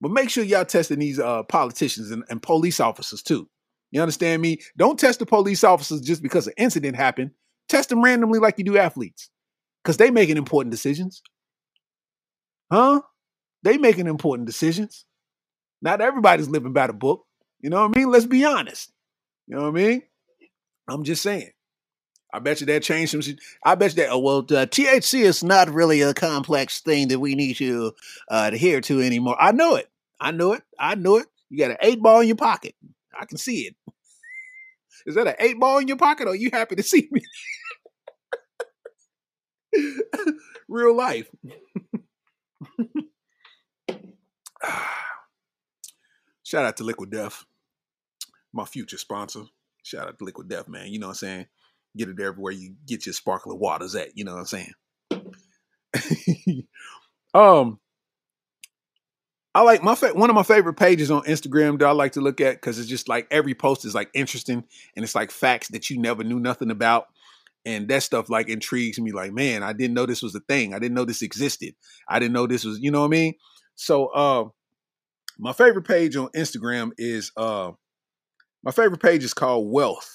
But 0.00 0.10
make 0.10 0.30
sure 0.30 0.44
y'all 0.44 0.64
testing 0.64 0.98
these 0.98 1.18
uh, 1.18 1.42
politicians 1.44 2.10
and, 2.10 2.22
and 2.28 2.42
police 2.42 2.80
officers 2.80 3.22
too. 3.22 3.48
You 3.90 4.02
understand 4.02 4.42
me? 4.42 4.58
Don't 4.76 4.98
test 4.98 5.20
the 5.20 5.26
police 5.26 5.64
officers 5.64 6.00
just 6.00 6.22
because 6.22 6.46
an 6.46 6.52
incident 6.56 6.96
happened. 6.96 7.30
Test 7.68 7.88
them 7.88 8.02
randomly 8.02 8.38
like 8.38 8.58
you 8.58 8.64
do 8.64 8.76
athletes. 8.76 9.30
Because 9.82 9.96
they 9.96 10.10
making 10.10 10.36
important 10.36 10.72
decisions. 10.72 11.22
Huh? 12.70 13.00
They 13.62 13.78
making 13.78 14.06
important 14.06 14.46
decisions. 14.46 15.04
Not 15.80 16.00
everybody's 16.00 16.48
living 16.48 16.72
by 16.72 16.88
the 16.88 16.92
book. 16.92 17.24
You 17.60 17.70
know 17.70 17.86
what 17.86 17.96
I 17.96 17.98
mean? 18.00 18.10
Let's 18.10 18.26
be 18.26 18.44
honest. 18.44 18.92
You 19.46 19.56
know 19.56 19.62
what 19.62 19.80
I 19.80 19.84
mean? 19.84 20.02
I'm 20.88 21.04
just 21.04 21.22
saying. 21.22 21.50
I 22.36 22.38
bet 22.38 22.60
you 22.60 22.66
that 22.66 22.82
changed 22.82 23.12
some. 23.12 23.22
I 23.64 23.76
bet 23.76 23.96
you 23.96 24.02
that. 24.02 24.20
Well, 24.20 24.40
uh, 24.40 24.66
THC 24.66 25.20
is 25.20 25.42
not 25.42 25.70
really 25.70 26.02
a 26.02 26.12
complex 26.12 26.80
thing 26.80 27.08
that 27.08 27.18
we 27.18 27.34
need 27.34 27.56
to 27.56 27.94
uh, 28.30 28.50
adhere 28.52 28.82
to 28.82 29.00
anymore. 29.00 29.38
I 29.40 29.52
know 29.52 29.76
it. 29.76 29.88
I 30.20 30.32
know 30.32 30.52
it. 30.52 30.62
I 30.78 30.96
know 30.96 31.16
it. 31.16 31.28
You 31.48 31.56
got 31.56 31.70
an 31.70 31.78
eight 31.80 32.02
ball 32.02 32.20
in 32.20 32.26
your 32.26 32.36
pocket. 32.36 32.74
I 33.18 33.24
can 33.24 33.38
see 33.38 33.60
it. 33.62 33.74
Is 35.06 35.14
that 35.14 35.26
an 35.26 35.36
eight 35.38 35.58
ball 35.58 35.78
in 35.78 35.88
your 35.88 35.96
pocket? 35.96 36.28
Or 36.28 36.32
are 36.32 36.36
you 36.36 36.50
happy 36.52 36.76
to 36.76 36.82
see 36.82 37.08
me? 37.10 37.22
Real 40.68 40.94
life. 40.94 41.30
Shout 46.42 46.66
out 46.66 46.76
to 46.76 46.84
Liquid 46.84 47.10
Death, 47.10 47.46
my 48.52 48.66
future 48.66 48.98
sponsor. 48.98 49.44
Shout 49.82 50.08
out 50.08 50.18
to 50.18 50.24
Liquid 50.24 50.50
Death, 50.50 50.68
man. 50.68 50.88
You 50.88 50.98
know 50.98 51.06
what 51.06 51.12
I'm 51.12 51.28
saying? 51.28 51.46
Get 51.96 52.08
it 52.08 52.20
everywhere 52.20 52.52
you 52.52 52.74
get 52.86 53.06
your 53.06 53.12
sparkling 53.12 53.58
waters 53.58 53.94
at. 53.94 54.16
You 54.16 54.24
know 54.24 54.34
what 54.34 54.40
I'm 54.40 54.46
saying? 54.46 54.72
um, 57.34 57.78
I 59.54 59.62
like 59.62 59.82
my 59.82 59.94
fa- 59.94 60.14
one 60.14 60.28
of 60.28 60.36
my 60.36 60.42
favorite 60.42 60.74
pages 60.74 61.10
on 61.10 61.22
Instagram 61.22 61.78
that 61.78 61.86
I 61.86 61.92
like 61.92 62.12
to 62.12 62.20
look 62.20 62.42
at 62.42 62.56
because 62.56 62.78
it's 62.78 62.88
just 62.88 63.08
like 63.08 63.26
every 63.30 63.54
post 63.54 63.86
is 63.86 63.94
like 63.94 64.10
interesting 64.12 64.64
and 64.94 65.02
it's 65.02 65.14
like 65.14 65.30
facts 65.30 65.68
that 65.68 65.88
you 65.88 65.98
never 65.98 66.22
knew 66.22 66.38
nothing 66.38 66.70
about. 66.70 67.06
And 67.64 67.88
that 67.88 68.02
stuff 68.02 68.28
like 68.28 68.48
intrigues 68.48 69.00
me. 69.00 69.12
Like, 69.12 69.32
man, 69.32 69.62
I 69.62 69.72
didn't 69.72 69.94
know 69.94 70.06
this 70.06 70.22
was 70.22 70.34
a 70.34 70.40
thing. 70.40 70.74
I 70.74 70.78
didn't 70.78 70.94
know 70.94 71.06
this 71.06 71.22
existed. 71.22 71.74
I 72.08 72.18
didn't 72.18 72.34
know 72.34 72.46
this 72.46 72.64
was, 72.64 72.78
you 72.80 72.90
know 72.90 73.00
what 73.00 73.06
I 73.06 73.10
mean? 73.10 73.34
So, 73.74 74.06
uh, 74.08 74.44
my 75.38 75.52
favorite 75.52 75.86
page 75.86 76.16
on 76.16 76.28
Instagram 76.36 76.90
is 76.98 77.32
uh, 77.36 77.72
my 78.62 78.72
favorite 78.72 79.02
page 79.02 79.24
is 79.24 79.34
called 79.34 79.70
Wealth. 79.70 80.14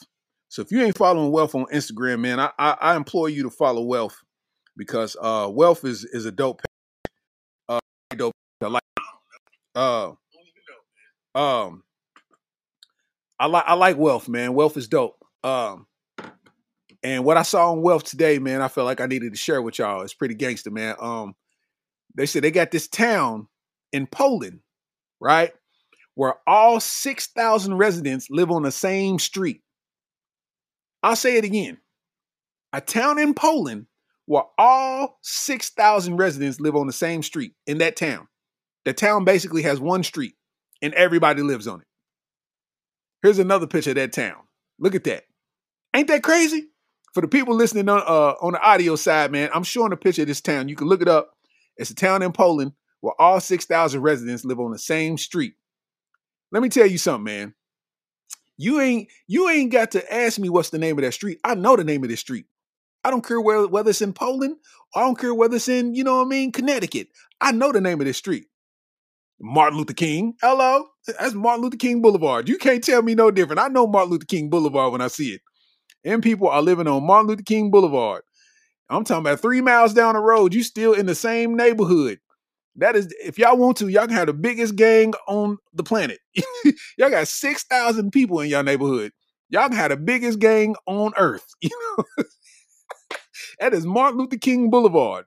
So 0.52 0.62
if 0.62 0.70
you 0.70 0.84
ain't 0.84 0.97
following 0.97 1.32
Wealth 1.32 1.56
on 1.56 1.66
Instagram, 1.68 2.20
man, 2.20 2.38
I 2.38 2.52
I, 2.60 2.76
I 2.82 2.95
implore 2.97 3.30
you 3.30 3.43
to 3.43 3.49
follow 3.49 3.84
Wealth 3.84 4.22
because 4.76 5.16
uh, 5.22 5.49
Wealth 5.49 5.86
is 5.86 6.04
is 6.04 6.26
a 6.26 6.32
dope. 6.32 6.62
Uh, 7.70 7.80
dope. 8.18 8.34
I 8.62 8.68
like. 8.68 8.84
Uh, 9.74 10.12
um, 11.36 11.84
I 13.39 13.45
like 13.45 13.64
I 13.66 13.76
like 13.76 13.95
Wealth, 13.95 14.28
man. 14.28 14.54
Wealth 14.54 14.76
is 14.76 14.89
dope. 14.89 15.16
Um, 15.41 15.88
and 17.02 17.24
what 17.24 17.38
I 17.38 17.43
saw 17.43 17.72
on 17.72 17.82
Wealth 17.82 18.04
today, 18.04 18.38
man, 18.38 18.62
I 18.62 18.68
felt 18.68 18.88
like 18.88 18.99
I 18.99 19.06
needed 19.06 19.32
to 19.32 19.39
share 19.39 19.62
with 19.62 19.80
y'all. 19.80 20.02
It's 20.02 20.14
pretty 20.14 20.36
gangster, 20.36 20.70
man. 20.70 20.95
Um, 20.99 21.34
they 22.16 22.26
said 22.26 22.43
they 22.43 22.52
got 22.52 22.72
this 22.72 22.89
town 22.89 23.47
in 23.93 24.06
Poland, 24.06 24.60
right? 25.22 25.54
Where 26.16 26.36
all 26.45 26.82
6,000 26.82 27.78
residents 27.78 28.28
live 28.30 28.52
on 28.52 28.64
the 28.64 28.72
same 28.72 29.18
street. 29.18 29.62
I'll 31.04 31.16
say 31.16 31.38
it 31.38 31.45
again. 31.45 31.78
A 32.74 32.82
town 32.82 33.20
in 33.20 33.34
Poland 33.34 33.88
where 34.26 34.43
all 34.58 35.20
6,000 35.24 36.16
residents 36.16 36.60
live 36.60 36.76
on 36.76 36.88
the 36.88 36.93
same 36.93 37.24
street 37.24 37.54
in 37.68 37.80
that 37.80 37.95
town. 37.95 38.28
The 38.86 38.93
town 38.93 39.26
basically 39.26 39.64
has 39.64 39.80
one 39.80 40.04
street 40.04 40.36
and 40.82 40.93
everybody 40.93 41.41
lives 41.41 41.68
on 41.68 41.82
it. 41.82 41.88
Here's 43.22 43.39
another 43.39 43.68
picture 43.68 43.91
of 43.91 43.97
that 43.97 44.14
town. 44.14 44.38
Look 44.80 44.95
at 44.95 45.04
that. 45.04 45.24
Ain't 45.95 46.08
that 46.08 46.24
crazy? 46.24 46.68
For 47.14 47.22
the 47.22 47.28
people 47.28 47.56
listening 47.56 47.89
on 47.89 47.99
uh, 47.99 48.36
on 48.41 48.54
the 48.54 48.62
audio 48.62 48.95
side, 48.95 49.32
man, 49.32 49.49
I'm 49.54 49.64
showing 49.64 49.91
a 49.91 49.97
picture 49.97 50.22
of 50.22 50.30
this 50.30 50.39
town. 50.39 50.70
You 50.70 50.78
can 50.78 50.88
look 50.88 51.02
it 51.02 51.10
up. 51.10 51.32
It's 51.76 51.89
a 51.89 51.95
town 51.95 52.22
in 52.22 52.32
Poland 52.32 52.72
where 53.02 53.20
all 53.20 53.39
6,000 53.39 54.02
residents 54.02 54.45
live 54.45 54.60
on 54.60 54.72
the 54.72 54.80
same 54.80 55.18
street. 55.18 55.56
Let 56.52 56.64
me 56.64 56.70
tell 56.70 56.86
you 56.86 56.97
something, 56.97 57.26
man. 57.26 57.54
You 58.62 58.80
ain't 58.80 59.09
you 59.28 59.49
ain't 59.49 59.72
got 59.72 59.91
to 59.91 60.14
ask 60.14 60.38
me 60.38 60.47
what's 60.47 60.70
the 60.70 60.78
name 60.78 60.97
of 60.99 61.03
that 61.03 61.14
street. 61.14 61.39
I 61.43 61.55
know 61.55 61.76
the 61.76 61.84
name 61.84 62.03
of 62.03 62.09
this 62.09 62.20
street. 62.20 62.45
I 63.03 63.09
don't 63.09 63.26
care 63.26 63.41
where, 63.41 63.68
whether 63.68 63.89
it's 63.89 64.03
in 64.03 64.14
Poland. 64.14 64.57
I 64.93 64.99
don't 64.99 65.18
care 65.18 65.34
whether 65.34 65.55
it's 65.55 65.68
in, 65.68 65.95
you 65.95 66.03
know 66.03 66.18
what 66.18 66.28
I 66.28 66.30
mean, 66.30 66.51
Connecticut. 66.51 67.07
I 67.39 67.53
know 67.53 67.72
the 67.72 67.82
name 67.82 67.99
of 67.99 68.05
this 68.05 68.18
street. 68.18 68.45
Martin 69.39 69.80
Luther 69.80 69.93
King. 69.93 70.36
Hello. 70.41 70.86
That's 71.07 71.34
Martin 71.34 71.64
Luther 71.64 71.78
King 71.78 72.03
Boulevard. 72.03 72.47
You 72.47 72.59
can't 72.59 72.84
tell 72.84 73.01
me 73.01 73.16
no 73.16 73.32
different. 73.32 73.59
I 73.59 73.68
know 73.70 73.88
Martin 73.88 74.12
Luther 74.12 74.26
King 74.26 74.51
Boulevard 74.51 74.91
when 74.91 75.01
I 75.01 75.07
see 75.07 75.34
it. 75.34 75.41
And 76.05 76.22
people 76.22 76.47
are 76.47 76.62
living 76.62 76.88
on 76.88 77.03
Martin 77.03 77.30
Luther 77.30 77.43
King 77.43 77.72
Boulevard. 77.72 78.22
I'm 78.89 79.03
talking 79.03 79.26
about 79.26 79.39
three 79.39 79.62
miles 79.62 79.95
down 79.95 80.14
the 80.14 80.20
road. 80.20 80.53
You 80.53 80.62
still 80.62 80.93
in 80.93 81.07
the 81.07 81.16
same 81.16 81.55
neighborhood. 81.55 82.20
That 82.76 82.95
is, 82.95 83.13
if 83.22 83.38
y'all 83.38 83.57
want 83.57 83.78
to, 83.78 83.89
y'all 83.89 84.07
can 84.07 84.15
have 84.15 84.28
the 84.28 84.34
biggest 84.34 84.76
gang 84.76 85.13
on 85.28 85.57
the 85.74 85.84
planet. 85.84 86.19
y'all 86.97 87.09
got 87.09 87.28
6,000 87.28 88.11
people 88.11 88.39
in 88.39 88.49
y'all 88.49 88.63
neighborhood. 88.63 89.11
Y'all 89.49 89.67
can 89.67 89.78
have 89.78 89.89
the 89.89 89.97
biggest 89.97 90.39
gang 90.39 90.76
on 90.86 91.13
earth. 91.17 91.45
You 91.61 91.69
know? 91.97 92.24
that 93.59 93.74
is 93.74 93.86
Martin 93.86 94.19
Luther 94.19 94.38
King 94.38 94.69
Boulevard. 94.69 95.26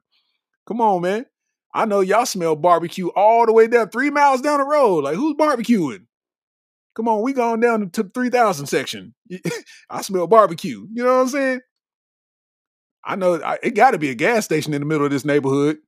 Come 0.66 0.80
on, 0.80 1.02
man. 1.02 1.26
I 1.74 1.84
know 1.84 2.00
y'all 2.00 2.26
smell 2.26 2.56
barbecue 2.56 3.08
all 3.08 3.46
the 3.46 3.52
way 3.52 3.66
down 3.66 3.90
three 3.90 4.10
miles 4.10 4.40
down 4.40 4.60
the 4.60 4.64
road. 4.64 5.04
Like, 5.04 5.16
who's 5.16 5.34
barbecuing? 5.34 6.06
Come 6.94 7.08
on, 7.08 7.22
we 7.22 7.32
going 7.32 7.60
down 7.60 7.90
to 7.90 8.04
3000 8.04 8.66
section. 8.66 9.14
I 9.90 10.02
smell 10.02 10.26
barbecue. 10.26 10.86
You 10.92 11.04
know 11.04 11.16
what 11.16 11.22
I'm 11.22 11.28
saying? 11.28 11.60
I 13.04 13.16
know 13.16 13.42
I, 13.42 13.58
it 13.62 13.74
got 13.74 13.90
to 13.90 13.98
be 13.98 14.10
a 14.10 14.14
gas 14.14 14.44
station 14.44 14.72
in 14.72 14.80
the 14.80 14.86
middle 14.86 15.04
of 15.04 15.10
this 15.10 15.24
neighborhood 15.24 15.78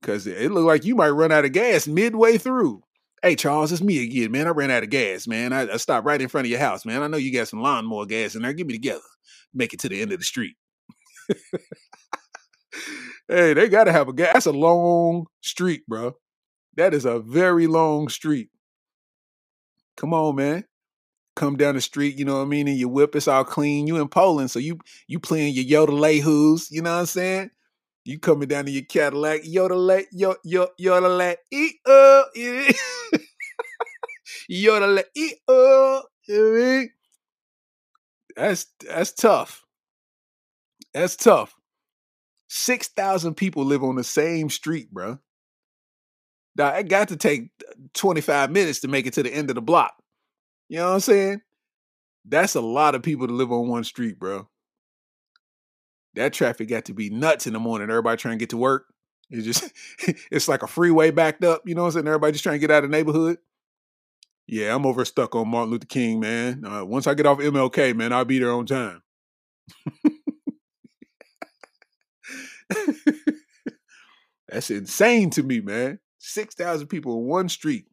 because 0.00 0.26
it 0.26 0.50
looked 0.50 0.66
like 0.66 0.84
you 0.84 0.94
might 0.94 1.10
run 1.10 1.32
out 1.32 1.44
of 1.44 1.52
gas 1.52 1.86
midway 1.86 2.38
through. 2.38 2.82
Hey, 3.22 3.34
Charles, 3.34 3.72
it's 3.72 3.82
me 3.82 4.02
again, 4.02 4.30
man. 4.30 4.46
I 4.46 4.50
ran 4.50 4.70
out 4.70 4.84
of 4.84 4.90
gas, 4.90 5.26
man. 5.26 5.52
I, 5.52 5.72
I 5.72 5.76
stopped 5.76 6.06
right 6.06 6.20
in 6.20 6.28
front 6.28 6.46
of 6.46 6.50
your 6.50 6.60
house, 6.60 6.86
man. 6.86 7.02
I 7.02 7.08
know 7.08 7.16
you 7.16 7.32
got 7.32 7.48
some 7.48 7.60
lawnmower 7.60 8.06
gas 8.06 8.36
in 8.36 8.42
there. 8.42 8.52
Give 8.52 8.66
me 8.66 8.74
together. 8.74 9.00
Make 9.52 9.72
it 9.72 9.80
to 9.80 9.88
the 9.88 10.00
end 10.00 10.12
of 10.12 10.20
the 10.20 10.24
street. 10.24 10.56
hey, 13.28 13.54
they 13.54 13.68
got 13.68 13.84
to 13.84 13.92
have 13.92 14.08
a 14.08 14.12
gas. 14.12 14.32
That's 14.34 14.46
a 14.46 14.52
long 14.52 15.26
street, 15.40 15.82
bro. 15.88 16.14
That 16.76 16.94
is 16.94 17.04
a 17.04 17.18
very 17.18 17.66
long 17.66 18.08
street. 18.08 18.50
Come 19.96 20.14
on, 20.14 20.36
man. 20.36 20.64
Come 21.34 21.56
down 21.56 21.74
the 21.74 21.80
street, 21.80 22.16
you 22.16 22.24
know 22.24 22.36
what 22.36 22.42
I 22.42 22.46
mean, 22.46 22.68
and 22.68 22.76
your 22.76 22.88
whip 22.88 23.16
is 23.16 23.26
all 23.26 23.44
clean. 23.44 23.86
You 23.86 24.00
in 24.00 24.08
Poland, 24.08 24.50
so 24.50 24.58
you 24.58 24.78
you 25.06 25.20
playing 25.20 25.54
your 25.54 25.86
Yodelay 25.86 26.20
who's, 26.20 26.70
you 26.70 26.82
know 26.82 26.92
what 26.92 27.00
I'm 27.00 27.06
saying? 27.06 27.50
You 28.04 28.18
coming 28.18 28.48
down 28.48 28.64
to 28.66 28.70
your 28.70 28.84
Cadillac, 28.84 29.42
yodel, 29.44 30.02
yo, 30.12 30.36
yo, 30.44 30.68
yodel, 30.78 31.34
e, 31.52 31.70
uh, 31.86 32.22
yodel, 34.48 35.00
e, 35.14 35.32
uh, 35.46 36.00
you 36.26 36.34
know. 36.34 36.86
that's 38.36 38.66
that's 38.86 39.12
tough. 39.12 39.64
That's 40.94 41.16
tough. 41.16 41.54
Six 42.48 42.88
thousand 42.88 43.34
people 43.34 43.64
live 43.64 43.84
on 43.84 43.96
the 43.96 44.04
same 44.04 44.48
street, 44.48 44.90
bro. 44.90 45.18
Now, 46.56 46.74
it 46.74 46.88
got 46.88 47.08
to 47.08 47.16
take 47.16 47.50
25 47.94 48.50
minutes 48.50 48.80
to 48.80 48.88
make 48.88 49.06
it 49.06 49.14
to 49.14 49.22
the 49.22 49.32
end 49.32 49.48
of 49.48 49.54
the 49.54 49.62
block. 49.62 49.94
You 50.68 50.78
know 50.78 50.88
what 50.88 50.94
I'm 50.94 51.00
saying? 51.00 51.40
That's 52.24 52.56
a 52.56 52.60
lot 52.60 52.96
of 52.96 53.02
people 53.02 53.28
to 53.28 53.32
live 53.32 53.52
on 53.52 53.68
one 53.68 53.84
street, 53.84 54.18
bro. 54.18 54.48
That 56.14 56.32
traffic 56.32 56.68
got 56.68 56.86
to 56.86 56.94
be 56.94 57.10
nuts 57.10 57.46
in 57.46 57.52
the 57.52 57.58
morning. 57.58 57.90
Everybody 57.90 58.16
trying 58.16 58.38
to 58.38 58.42
get 58.42 58.50
to 58.50 58.56
work. 58.56 58.86
It's 59.30 59.44
just, 59.44 59.72
it's 60.30 60.48
like 60.48 60.62
a 60.62 60.66
freeway 60.66 61.10
backed 61.10 61.44
up. 61.44 61.62
You 61.66 61.74
know 61.74 61.82
what 61.82 61.88
I'm 61.88 61.92
saying? 61.92 62.06
Everybody 62.06 62.32
just 62.32 62.44
trying 62.44 62.54
to 62.54 62.60
get 62.60 62.70
out 62.70 62.84
of 62.84 62.90
the 62.90 62.96
neighborhood. 62.96 63.38
Yeah, 64.46 64.74
I'm 64.74 64.86
over 64.86 65.04
stuck 65.04 65.34
on 65.34 65.48
Martin 65.48 65.72
Luther 65.72 65.86
King, 65.86 66.20
man. 66.20 66.64
Uh, 66.64 66.82
once 66.84 67.06
I 67.06 67.12
get 67.12 67.26
off 67.26 67.38
MLK, 67.38 67.94
man, 67.94 68.14
I'll 68.14 68.24
be 68.24 68.38
there 68.38 68.52
on 68.52 68.64
time. 68.64 69.02
That's 74.48 74.70
insane 74.70 75.28
to 75.30 75.42
me, 75.42 75.60
man. 75.60 75.98
6,000 76.20 76.86
people 76.88 77.18
in 77.18 77.26
one 77.26 77.50
street. 77.50 77.86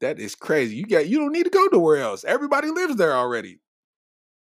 That 0.00 0.20
is 0.20 0.34
crazy. 0.34 0.76
You 0.76 0.86
got 0.86 1.08
you 1.08 1.18
don't 1.18 1.32
need 1.32 1.44
to 1.44 1.50
go 1.50 1.66
nowhere 1.72 1.96
else. 1.96 2.24
Everybody 2.24 2.70
lives 2.70 2.96
there 2.96 3.16
already. 3.16 3.58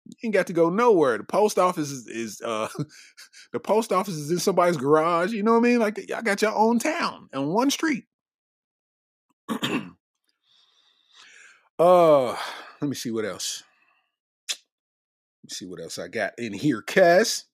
You 0.07 0.15
ain't 0.27 0.33
got 0.33 0.47
to 0.47 0.53
go 0.53 0.69
nowhere. 0.69 1.17
The 1.17 1.23
post 1.23 1.59
office 1.59 1.91
is, 1.91 2.07
is 2.07 2.41
uh 2.41 2.67
the 3.53 3.59
post 3.59 3.91
office 3.91 4.15
is 4.15 4.31
in 4.31 4.39
somebody's 4.39 4.77
garage. 4.77 5.33
You 5.33 5.43
know 5.43 5.53
what 5.53 5.59
I 5.59 5.69
mean? 5.69 5.79
Like 5.79 6.09
y'all 6.09 6.21
got 6.21 6.41
your 6.41 6.55
own 6.55 6.79
town 6.79 7.29
and 7.33 7.49
one 7.49 7.69
street. 7.69 8.05
uh 11.79 12.35
let 12.81 12.89
me 12.89 12.95
see 12.95 13.11
what 13.11 13.25
else. 13.25 13.63
Let 15.43 15.51
me 15.51 15.55
see 15.55 15.65
what 15.65 15.81
else 15.81 15.97
I 15.99 16.07
got 16.07 16.33
in 16.37 16.53
here, 16.53 16.81
Cass. 16.81 17.45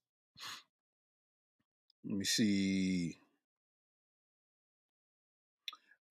Let 2.05 2.17
me 2.17 2.25
see. 2.25 3.17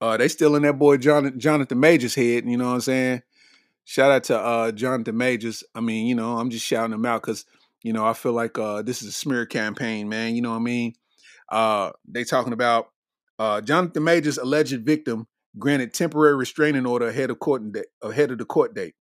Uh, 0.01 0.17
they 0.17 0.27
still 0.27 0.55
in 0.55 0.63
that 0.63 0.77
boy 0.77 0.97
Jonathan 0.97 1.79
Majors 1.79 2.15
head. 2.15 2.45
You 2.45 2.57
know 2.57 2.67
what 2.67 2.73
I'm 2.73 2.81
saying? 2.81 3.21
Shout 3.85 4.11
out 4.11 4.23
to 4.25 4.39
uh, 4.39 4.71
Jonathan 4.71 5.17
Majors. 5.17 5.63
I 5.75 5.81
mean, 5.81 6.07
you 6.07 6.15
know, 6.15 6.37
I'm 6.37 6.49
just 6.49 6.65
shouting 6.65 6.93
him 6.93 7.05
out 7.05 7.21
because 7.21 7.45
you 7.81 7.93
know 7.93 8.05
I 8.05 8.13
feel 8.13 8.33
like 8.33 8.57
uh, 8.57 8.81
this 8.81 9.01
is 9.01 9.09
a 9.09 9.11
smear 9.11 9.45
campaign, 9.45 10.09
man. 10.09 10.35
You 10.35 10.41
know 10.41 10.51
what 10.51 10.57
I 10.57 10.59
mean? 10.59 10.93
Uh, 11.49 11.91
they 12.07 12.23
talking 12.23 12.53
about 12.53 12.87
uh, 13.39 13.61
Jonathan 13.61 14.03
Majors' 14.03 14.37
alleged 14.37 14.85
victim 14.85 15.27
granted 15.59 15.93
temporary 15.93 16.35
restraining 16.35 16.85
order 16.85 17.07
ahead 17.07 17.29
of 17.29 17.39
court 17.39 17.71
date, 17.71 17.85
ahead 18.01 18.31
of 18.31 18.37
the 18.37 18.45
court 18.45 18.73
date. 18.73 18.95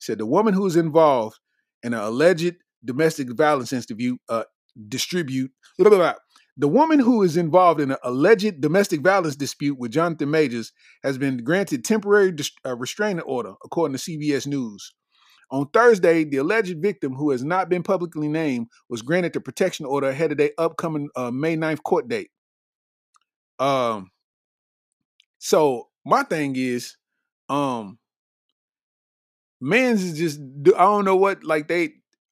Said 0.00 0.18
the 0.18 0.26
woman 0.26 0.54
who's 0.54 0.76
involved 0.76 1.38
in 1.82 1.94
an 1.94 2.00
alleged 2.00 2.56
domestic 2.84 3.30
violence 3.36 3.72
interview, 3.72 4.16
uh, 4.28 4.44
distribute 4.88 5.50
blah, 5.78 5.88
blah, 5.88 5.98
blah, 5.98 6.14
the 6.56 6.68
woman 6.68 6.98
who 6.98 7.22
is 7.22 7.36
involved 7.36 7.80
in 7.80 7.90
an 7.90 7.98
alleged 8.02 8.60
domestic 8.60 9.00
violence 9.00 9.36
dispute 9.36 9.78
with 9.78 9.92
Jonathan 9.92 10.30
Majors 10.30 10.72
has 11.02 11.18
been 11.18 11.38
granted 11.38 11.84
temporary 11.84 12.34
uh, 12.64 12.76
restraining 12.76 13.20
order, 13.20 13.54
according 13.64 13.96
to 13.96 14.02
CBS 14.02 14.46
News. 14.46 14.94
On 15.50 15.68
Thursday, 15.68 16.24
the 16.24 16.38
alleged 16.38 16.80
victim, 16.80 17.14
who 17.14 17.30
has 17.30 17.44
not 17.44 17.68
been 17.68 17.82
publicly 17.82 18.26
named, 18.26 18.68
was 18.88 19.02
granted 19.02 19.32
the 19.32 19.40
protection 19.40 19.86
order 19.86 20.08
ahead 20.08 20.32
of 20.32 20.38
their 20.38 20.50
upcoming 20.58 21.08
uh, 21.14 21.30
May 21.30 21.56
9th 21.56 21.82
court 21.82 22.08
date. 22.08 22.30
Um, 23.58 24.10
so 25.38 25.88
my 26.04 26.24
thing 26.24 26.56
is, 26.56 26.96
um, 27.48 27.98
men's 29.60 30.02
is 30.02 30.18
just 30.18 30.40
I 30.76 30.82
don't 30.82 31.04
know 31.04 31.16
what 31.16 31.44
like 31.44 31.68
they 31.68 31.84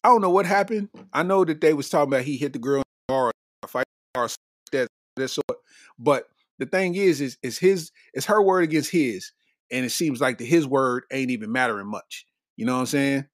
I 0.02 0.08
don't 0.08 0.20
know 0.20 0.30
what 0.30 0.46
happened. 0.46 0.88
I 1.12 1.22
know 1.22 1.44
that 1.44 1.60
they 1.60 1.72
was 1.72 1.88
talking 1.88 2.12
about 2.12 2.24
he 2.24 2.36
hit 2.36 2.52
the 2.52 2.58
girl 2.58 2.78
in 2.78 2.84
the 3.08 3.12
bar 3.12 3.32
fight 3.66 3.86
or 4.14 4.28
that 4.72 4.88
that 5.16 5.28
sort. 5.28 5.58
But 5.98 6.28
the 6.58 6.66
thing 6.66 6.94
is, 6.94 7.20
is 7.20 7.38
is 7.42 7.58
his 7.58 7.90
it's 8.12 8.26
her 8.26 8.42
word 8.42 8.64
against 8.64 8.90
his, 8.90 9.32
and 9.70 9.84
it 9.84 9.90
seems 9.90 10.20
like 10.20 10.38
the 10.38 10.44
his 10.44 10.66
word 10.66 11.04
ain't 11.12 11.30
even 11.30 11.52
mattering 11.52 11.86
much. 11.86 12.26
You 12.56 12.66
know 12.66 12.74
what 12.74 12.80
I'm 12.80 12.86
saying? 12.86 13.24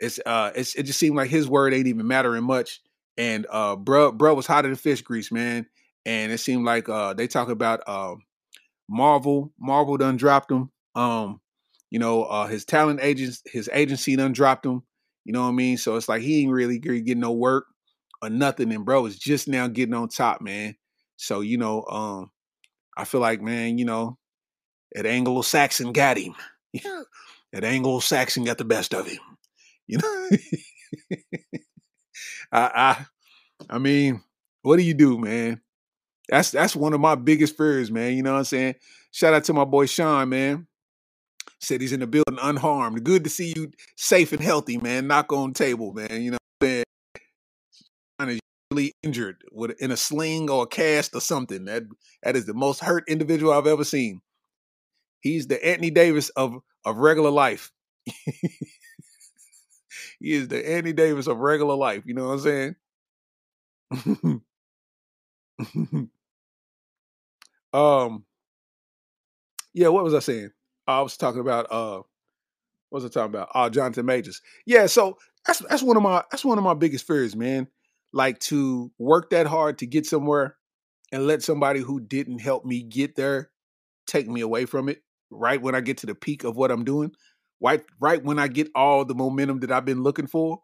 It's 0.00 0.20
uh, 0.24 0.52
it's 0.54 0.74
it 0.74 0.84
just 0.84 0.98
seemed 0.98 1.16
like 1.16 1.30
his 1.30 1.48
word 1.48 1.74
ain't 1.74 1.86
even 1.86 2.06
mattering 2.06 2.44
much. 2.44 2.80
And 3.16 3.46
uh, 3.50 3.74
bro, 3.76 4.12
bro 4.12 4.34
was 4.34 4.46
hotter 4.46 4.68
than 4.68 4.76
fish 4.76 5.02
grease, 5.02 5.32
man. 5.32 5.66
And 6.06 6.30
it 6.30 6.38
seemed 6.38 6.64
like 6.64 6.88
uh, 6.88 7.14
they 7.14 7.26
talk 7.26 7.48
about 7.48 7.80
uh, 7.86 8.14
Marvel. 8.88 9.52
Marvel 9.58 9.96
done 9.96 10.16
dropped 10.16 10.50
him. 10.52 10.70
Um, 10.94 11.40
you 11.90 11.98
know, 11.98 12.24
uh, 12.24 12.46
his 12.46 12.64
talent 12.64 13.00
agents, 13.02 13.42
his 13.44 13.68
agency 13.72 14.14
done 14.14 14.32
dropped 14.32 14.64
him. 14.64 14.82
You 15.24 15.32
know 15.32 15.42
what 15.42 15.48
I 15.48 15.52
mean? 15.52 15.76
So 15.78 15.96
it's 15.96 16.08
like 16.08 16.22
he 16.22 16.42
ain't 16.42 16.52
really 16.52 16.78
getting 16.78 17.20
no 17.20 17.32
work 17.32 17.66
or 18.22 18.30
nothing, 18.30 18.72
and 18.72 18.84
bro 18.84 19.06
is 19.06 19.18
just 19.18 19.48
now 19.48 19.68
getting 19.68 19.94
on 19.94 20.08
top, 20.08 20.40
man. 20.40 20.74
So 21.16 21.40
you 21.40 21.58
know, 21.58 21.84
um, 21.84 22.30
I 22.96 23.04
feel 23.04 23.20
like, 23.20 23.40
man, 23.40 23.78
you 23.78 23.84
know, 23.84 24.18
that 24.92 25.06
Anglo-Saxon 25.06 25.92
got 25.92 26.18
him. 26.18 26.34
that 27.52 27.64
Anglo-Saxon 27.64 28.44
got 28.44 28.58
the 28.58 28.64
best 28.64 28.92
of 28.92 29.06
him. 29.06 29.20
You 29.86 29.98
know, 29.98 30.28
I, 32.52 32.60
I, 32.74 33.06
I 33.70 33.78
mean, 33.78 34.22
what 34.62 34.76
do 34.76 34.82
you 34.82 34.94
do, 34.94 35.18
man? 35.18 35.60
That's 36.28 36.50
that's 36.50 36.76
one 36.76 36.92
of 36.92 37.00
my 37.00 37.14
biggest 37.14 37.56
fears, 37.56 37.90
man. 37.90 38.14
You 38.14 38.22
know 38.22 38.32
what 38.32 38.40
I'm 38.40 38.44
saying? 38.44 38.74
Shout 39.12 39.32
out 39.32 39.44
to 39.44 39.54
my 39.54 39.64
boy 39.64 39.86
Sean, 39.86 40.28
man. 40.28 40.66
Said 41.60 41.80
he's 41.80 41.92
in 41.92 42.00
the 42.00 42.06
building 42.06 42.38
unharmed. 42.40 43.02
Good 43.02 43.24
to 43.24 43.30
see 43.30 43.54
you 43.56 43.70
safe 43.96 44.32
and 44.32 44.42
healthy, 44.42 44.76
man. 44.76 45.06
Knock 45.06 45.32
on 45.32 45.54
table, 45.54 45.92
man. 45.92 46.22
You 46.22 46.32
know 46.32 46.38
what 46.58 46.66
I'm 46.66 46.68
saying? 46.68 46.84
Injured 49.02 49.42
with 49.50 49.70
in 49.80 49.90
a 49.90 49.96
sling 49.96 50.50
or 50.50 50.64
a 50.64 50.66
cast 50.66 51.14
or 51.14 51.20
something. 51.20 51.64
That 51.64 51.84
that 52.22 52.36
is 52.36 52.46
the 52.46 52.54
most 52.54 52.80
hurt 52.80 53.04
individual 53.08 53.52
I've 53.52 53.66
ever 53.66 53.84
seen. 53.84 54.20
He's 55.20 55.46
the 55.46 55.64
Anthony 55.64 55.90
Davis 55.90 56.28
of 56.30 56.58
of 56.84 56.96
regular 56.96 57.30
life. 57.30 57.72
he 58.06 58.66
is 60.20 60.48
the 60.48 60.68
Anthony 60.68 60.92
Davis 60.92 61.26
of 61.26 61.38
regular 61.38 61.74
life. 61.74 62.02
You 62.06 62.14
know 62.14 62.28
what 62.28 62.34
I'm 62.34 62.40
saying? 62.40 62.76
um, 67.72 68.24
yeah. 69.72 69.88
What 69.88 70.04
was 70.04 70.14
I 70.14 70.20
saying? 70.20 70.50
I 70.86 71.00
was 71.00 71.16
talking 71.16 71.40
about 71.40 71.66
uh, 71.70 72.02
what 72.90 73.02
was 73.02 73.06
I 73.06 73.08
talking 73.08 73.34
about? 73.34 73.48
Uh, 73.54 73.70
Jonathan 73.70 74.04
Majors. 74.04 74.42
Yeah. 74.66 74.84
So 74.86 75.16
that's 75.46 75.60
that's 75.60 75.82
one 75.82 75.96
of 75.96 76.02
my 76.02 76.22
that's 76.30 76.44
one 76.44 76.58
of 76.58 76.64
my 76.64 76.74
biggest 76.74 77.06
fears, 77.06 77.34
man 77.34 77.66
like 78.12 78.38
to 78.40 78.90
work 78.98 79.30
that 79.30 79.46
hard 79.46 79.78
to 79.78 79.86
get 79.86 80.06
somewhere 80.06 80.56
and 81.12 81.26
let 81.26 81.42
somebody 81.42 81.80
who 81.80 82.00
didn't 82.00 82.40
help 82.40 82.64
me 82.64 82.82
get 82.82 83.16
there 83.16 83.50
take 84.06 84.28
me 84.28 84.40
away 84.40 84.64
from 84.64 84.88
it 84.88 85.02
right 85.30 85.60
when 85.60 85.74
I 85.74 85.80
get 85.80 85.98
to 85.98 86.06
the 86.06 86.14
peak 86.14 86.44
of 86.44 86.56
what 86.56 86.70
I'm 86.70 86.84
doing, 86.84 87.12
right 87.60 87.82
right 88.00 88.22
when 88.22 88.38
I 88.38 88.48
get 88.48 88.70
all 88.74 89.04
the 89.04 89.14
momentum 89.14 89.60
that 89.60 89.72
I've 89.72 89.84
been 89.84 90.02
looking 90.02 90.26
for 90.26 90.60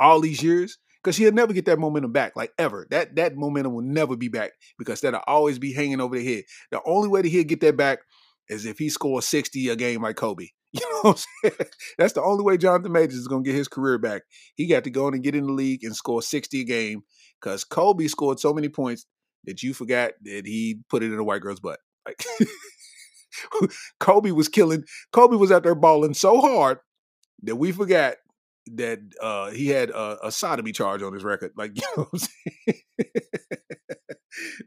all 0.00 0.20
these 0.20 0.42
years 0.42 0.78
because 1.02 1.16
he'll 1.16 1.32
never 1.32 1.52
get 1.52 1.66
that 1.66 1.78
momentum 1.78 2.12
back 2.12 2.36
like 2.36 2.52
ever. 2.58 2.86
That 2.90 3.16
that 3.16 3.36
momentum 3.36 3.74
will 3.74 3.82
never 3.82 4.16
be 4.16 4.28
back 4.28 4.52
because 4.78 5.00
that'll 5.00 5.20
always 5.26 5.58
be 5.58 5.72
hanging 5.72 6.00
over 6.00 6.16
the 6.16 6.24
head. 6.24 6.44
The 6.70 6.80
only 6.84 7.08
way 7.08 7.22
that 7.22 7.28
he'll 7.28 7.44
get 7.44 7.60
that 7.60 7.76
back 7.76 8.00
is 8.48 8.66
if 8.66 8.78
he 8.78 8.88
scores 8.88 9.26
60 9.26 9.68
a 9.68 9.76
game 9.76 10.02
like 10.02 10.16
kobe 10.16 10.48
You 10.72 10.80
know 10.80 11.10
what 11.10 11.26
I'm 11.44 11.50
saying? 11.50 11.68
That's 11.96 12.12
the 12.12 12.22
only 12.22 12.44
way 12.44 12.58
Jonathan 12.58 12.92
Majors 12.92 13.14
is 13.14 13.26
going 13.26 13.42
to 13.42 13.50
get 13.50 13.56
his 13.56 13.68
career 13.68 13.96
back. 13.96 14.22
He 14.54 14.66
got 14.66 14.84
to 14.84 14.90
go 14.90 15.08
in 15.08 15.14
and 15.14 15.22
get 15.22 15.34
in 15.34 15.46
the 15.46 15.52
league 15.52 15.82
and 15.82 15.96
score 15.96 16.20
60 16.20 16.60
a 16.60 16.64
game 16.64 17.04
because 17.40 17.64
Kobe 17.64 18.06
scored 18.06 18.38
so 18.38 18.52
many 18.52 18.68
points 18.68 19.06
that 19.44 19.62
you 19.62 19.72
forgot 19.72 20.12
that 20.24 20.46
he 20.46 20.80
put 20.90 21.02
it 21.02 21.10
in 21.10 21.18
a 21.18 21.24
white 21.24 21.40
girl's 21.40 21.60
butt. 21.60 21.78
Like 22.06 22.22
Kobe 24.00 24.30
was 24.30 24.48
killing. 24.48 24.84
Kobe 25.12 25.36
was 25.36 25.50
out 25.50 25.62
there 25.62 25.74
balling 25.74 26.14
so 26.14 26.40
hard 26.40 26.78
that 27.44 27.56
we 27.56 27.72
forgot 27.72 28.16
that 28.74 28.98
uh, 29.22 29.50
he 29.50 29.68
had 29.68 29.90
a, 29.90 30.26
a, 30.26 30.32
sodomy 30.32 30.72
charge 30.72 31.02
on 31.02 31.14
his 31.14 31.24
record. 31.24 31.52
Like 31.56 31.72
you 31.76 31.82
know? 31.96 32.10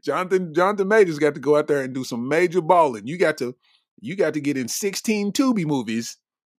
Jonathan 0.04 0.52
Jonathan 0.54 0.88
Majors 0.88 1.18
got 1.18 1.34
to 1.34 1.40
go 1.40 1.56
out 1.56 1.68
there 1.68 1.82
and 1.82 1.94
do 1.94 2.04
some 2.04 2.28
major 2.28 2.60
balling. 2.60 3.06
You 3.06 3.18
got 3.18 3.38
to 3.38 3.54
you 4.00 4.16
got 4.16 4.34
to 4.34 4.40
get 4.40 4.56
in 4.56 4.68
16 4.68 5.32
Tubi 5.32 5.64
movies 5.64 6.16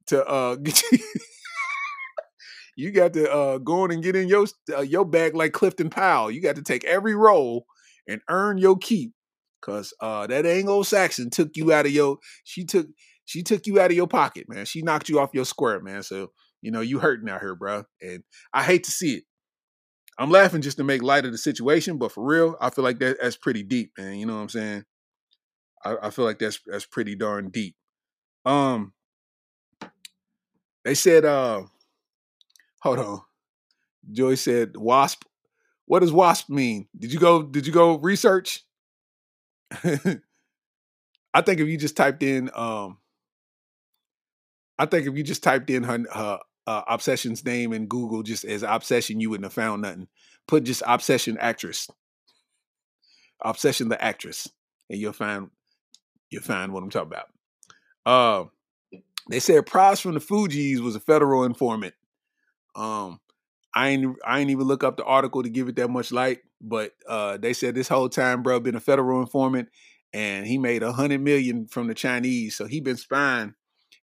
to 0.08 0.26
uh 0.26 0.56
get 0.64 0.82
you, 0.92 1.00
you 2.76 2.92
got 2.92 3.14
to 3.14 3.32
uh 3.32 3.58
go 3.58 3.86
in 3.86 3.92
and 3.92 4.04
get 4.04 4.16
in 4.16 4.28
your 4.28 4.46
uh, 4.76 4.82
your 4.82 5.06
bag 5.06 5.36
like 5.36 5.54
Clifton 5.54 5.90
Powell. 5.90 6.32
You 6.32 6.42
got 6.42 6.56
to 6.56 6.64
take 6.64 6.84
every 6.86 7.16
role 7.16 7.66
and 8.08 8.22
earn 8.30 8.58
your 8.58 8.78
keep. 8.78 9.14
Cause 9.62 9.94
uh 10.02 10.28
that 10.28 10.46
Anglo-Saxon 10.46 11.30
took 11.30 11.56
you 11.56 11.72
out 11.72 11.86
of 11.86 11.94
your 11.94 12.18
she 12.44 12.66
took 12.66 12.88
she 13.26 13.44
took 13.44 13.66
you 13.66 13.80
out 13.80 13.92
of 13.92 13.98
your 13.98 14.08
pocket, 14.08 14.48
man. 14.50 14.66
She 14.66 14.82
knocked 14.82 15.10
you 15.10 15.20
off 15.20 15.30
your 15.34 15.46
square, 15.46 15.80
man. 15.80 16.04
So, 16.04 16.32
you 16.62 16.72
know, 16.72 16.82
you 16.82 17.00
hurting 17.00 17.30
out 17.30 17.40
here, 17.40 17.56
bro. 17.56 17.86
And 18.02 18.24
I 18.54 18.64
hate 18.64 18.84
to 18.86 18.92
see 18.92 19.16
it. 19.16 19.24
I'm 20.20 20.30
laughing 20.30 20.62
just 20.62 20.78
to 20.78 20.84
make 20.84 21.02
light 21.02 21.26
of 21.26 21.32
the 21.32 21.38
situation, 21.38 21.98
but 21.98 22.12
for 22.12 22.24
real, 22.24 22.56
I 22.62 22.70
feel 22.70 22.84
like 22.84 23.00
that 23.00 23.18
that's 23.22 23.38
pretty 23.38 23.64
deep, 23.64 23.92
man. 23.98 24.18
You 24.18 24.26
know 24.26 24.36
what 24.36 24.42
I'm 24.42 24.50
saying? 24.50 24.86
I, 25.84 25.96
I 26.04 26.10
feel 26.10 26.26
like 26.26 26.40
that's 26.40 26.60
that's 26.66 26.86
pretty 26.86 27.16
darn 27.16 27.50
deep. 27.50 27.76
Um, 28.46 28.94
they 30.84 30.96
said, 30.96 31.26
uh, 31.26 31.64
hold 32.82 33.00
on. 33.00 33.22
Joy 34.12 34.36
said, 34.36 34.76
"Wasp." 34.76 35.24
What 35.86 36.00
does 36.00 36.14
wasp 36.14 36.50
mean? 36.50 36.88
Did 36.98 37.12
you 37.12 37.20
go? 37.20 37.44
Did 37.44 37.68
you 37.68 37.74
go 37.74 37.98
research? 37.98 38.66
I 39.72 41.42
think 41.42 41.60
if 41.60 41.68
you 41.68 41.78
just 41.78 41.98
typed 41.98 42.24
in, 42.24 42.50
um, 42.54 43.00
I 44.78 44.86
think 44.86 45.08
if 45.08 45.16
you 45.16 45.24
just 45.24 45.44
typed 45.44 45.70
in 45.70 45.84
her, 45.84 46.06
her 46.14 46.40
uh, 46.68 46.82
obsession's 46.88 47.44
name 47.44 47.74
in 47.74 47.88
Google 47.88 48.24
just 48.24 48.46
as 48.46 48.64
obsession, 48.64 49.20
you 49.20 49.30
wouldn't 49.30 49.46
have 49.46 49.54
found 49.54 49.82
nothing. 49.82 50.08
Put 50.48 50.64
just 50.64 50.84
obsession 50.86 51.38
actress, 51.40 51.90
obsession 53.44 53.90
the 53.90 54.02
actress, 54.04 54.50
and 54.90 55.00
you'll 55.00 55.14
find 55.14 55.50
you'll 56.34 56.42
find 56.42 56.74
what 56.74 56.84
I'm 56.84 56.90
talking 56.90 57.14
about. 57.14 57.28
Uh, 58.06 58.50
they 59.30 59.40
said 59.40 59.66
Pras 59.66 60.02
from 60.02 60.16
the 60.16 60.20
Fugees 60.20 60.80
was 60.80 60.96
a 60.96 61.00
federal 61.00 61.46
informant. 61.46 61.94
Um, 62.76 63.20
I 63.76 63.90
ain't 63.90 64.18
I 64.26 64.40
ain't 64.40 64.52
even 64.52 64.68
look 64.68 64.84
up 64.84 64.98
the 64.98 65.06
article 65.06 65.44
to 65.44 65.50
give 65.50 65.70
it 65.70 65.76
that 65.78 65.90
much 65.90 66.12
light, 66.12 66.40
but 66.62 66.92
uh, 67.08 67.38
they 67.38 67.54
said 67.54 67.76
this 67.76 67.88
whole 67.88 68.10
time, 68.10 68.44
bro, 68.44 68.60
been 68.60 68.76
a 68.76 68.80
federal 68.80 69.22
informant, 69.22 69.70
and 70.14 70.46
he 70.46 70.58
made 70.58 70.84
a 70.84 70.92
hundred 70.92 71.22
million 71.22 71.68
from 71.68 71.88
the 71.88 71.94
Chinese. 71.94 72.56
So 72.56 72.66
he 72.66 72.82
been 72.82 72.98
spying, 72.98 73.54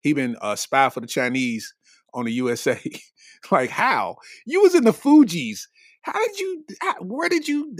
he 0.01 0.13
been 0.13 0.37
a 0.41 0.57
spy 0.57 0.89
for 0.89 1.01
the 1.01 1.07
Chinese 1.07 1.75
on 2.15 2.25
the 2.25 2.33
USA. 2.33 2.81
like 3.51 3.71
how 3.71 4.17
you 4.47 4.63
was 4.63 4.75
in 4.75 4.85
the 4.85 4.93
Fugees? 4.93 5.61
How 6.03 6.13
did 6.13 6.41
you? 6.41 6.65
How, 6.81 6.95
where 7.01 7.29
did 7.29 7.47
you 7.47 7.77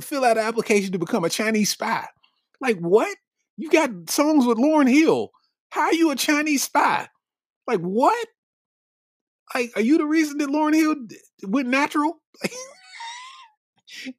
fill 0.00 0.24
out 0.24 0.38
an 0.38 0.44
application 0.44 0.92
to 0.92 0.98
become 0.98 1.24
a 1.24 1.30
Chinese 1.30 1.70
spy? 1.70 2.06
Like 2.60 2.78
what? 2.78 3.16
You 3.58 3.70
got 3.70 4.08
songs 4.08 4.46
with 4.46 4.56
Lauryn 4.56 4.88
Hill. 4.88 5.30
How 5.70 5.82
are 5.82 5.94
you 5.94 6.10
a 6.10 6.16
Chinese 6.16 6.62
spy? 6.62 7.08
Like 7.66 7.80
what? 7.80 8.26
Like, 9.54 9.72
are 9.76 9.82
you 9.82 9.98
the 9.98 10.06
reason 10.06 10.38
that 10.38 10.48
Lauryn 10.48 10.74
Hill 10.74 10.94
went 11.42 11.68
natural? 11.68 12.22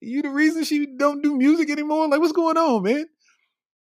You 0.02 0.22
the 0.22 0.30
reason 0.30 0.64
she 0.64 0.88
don't 0.98 1.22
do 1.22 1.38
music 1.38 1.70
anymore? 1.70 2.07
Like, 2.07 2.20
what's 2.20 2.32
going 2.32 2.57
on, 2.57 2.84
man? 2.84 3.06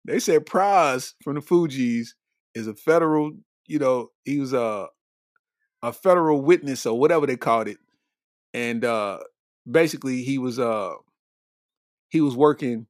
They 0.04 0.18
said 0.18 0.46
Pras 0.46 1.14
from 1.22 1.34
the 1.34 1.40
Fugees 1.40 2.10
is 2.54 2.66
a 2.66 2.74
federal, 2.74 3.32
you 3.66 3.78
know, 3.78 4.08
he 4.24 4.38
was 4.38 4.52
a 4.52 4.86
a 5.82 5.92
federal 5.92 6.40
witness 6.40 6.86
or 6.86 6.98
whatever 6.98 7.26
they 7.26 7.36
called 7.36 7.68
it, 7.68 7.78
and 8.54 8.84
uh 8.84 9.18
basically 9.70 10.22
he 10.22 10.38
was 10.38 10.58
uh 10.58 10.92
he 12.08 12.20
was 12.20 12.36
working, 12.36 12.86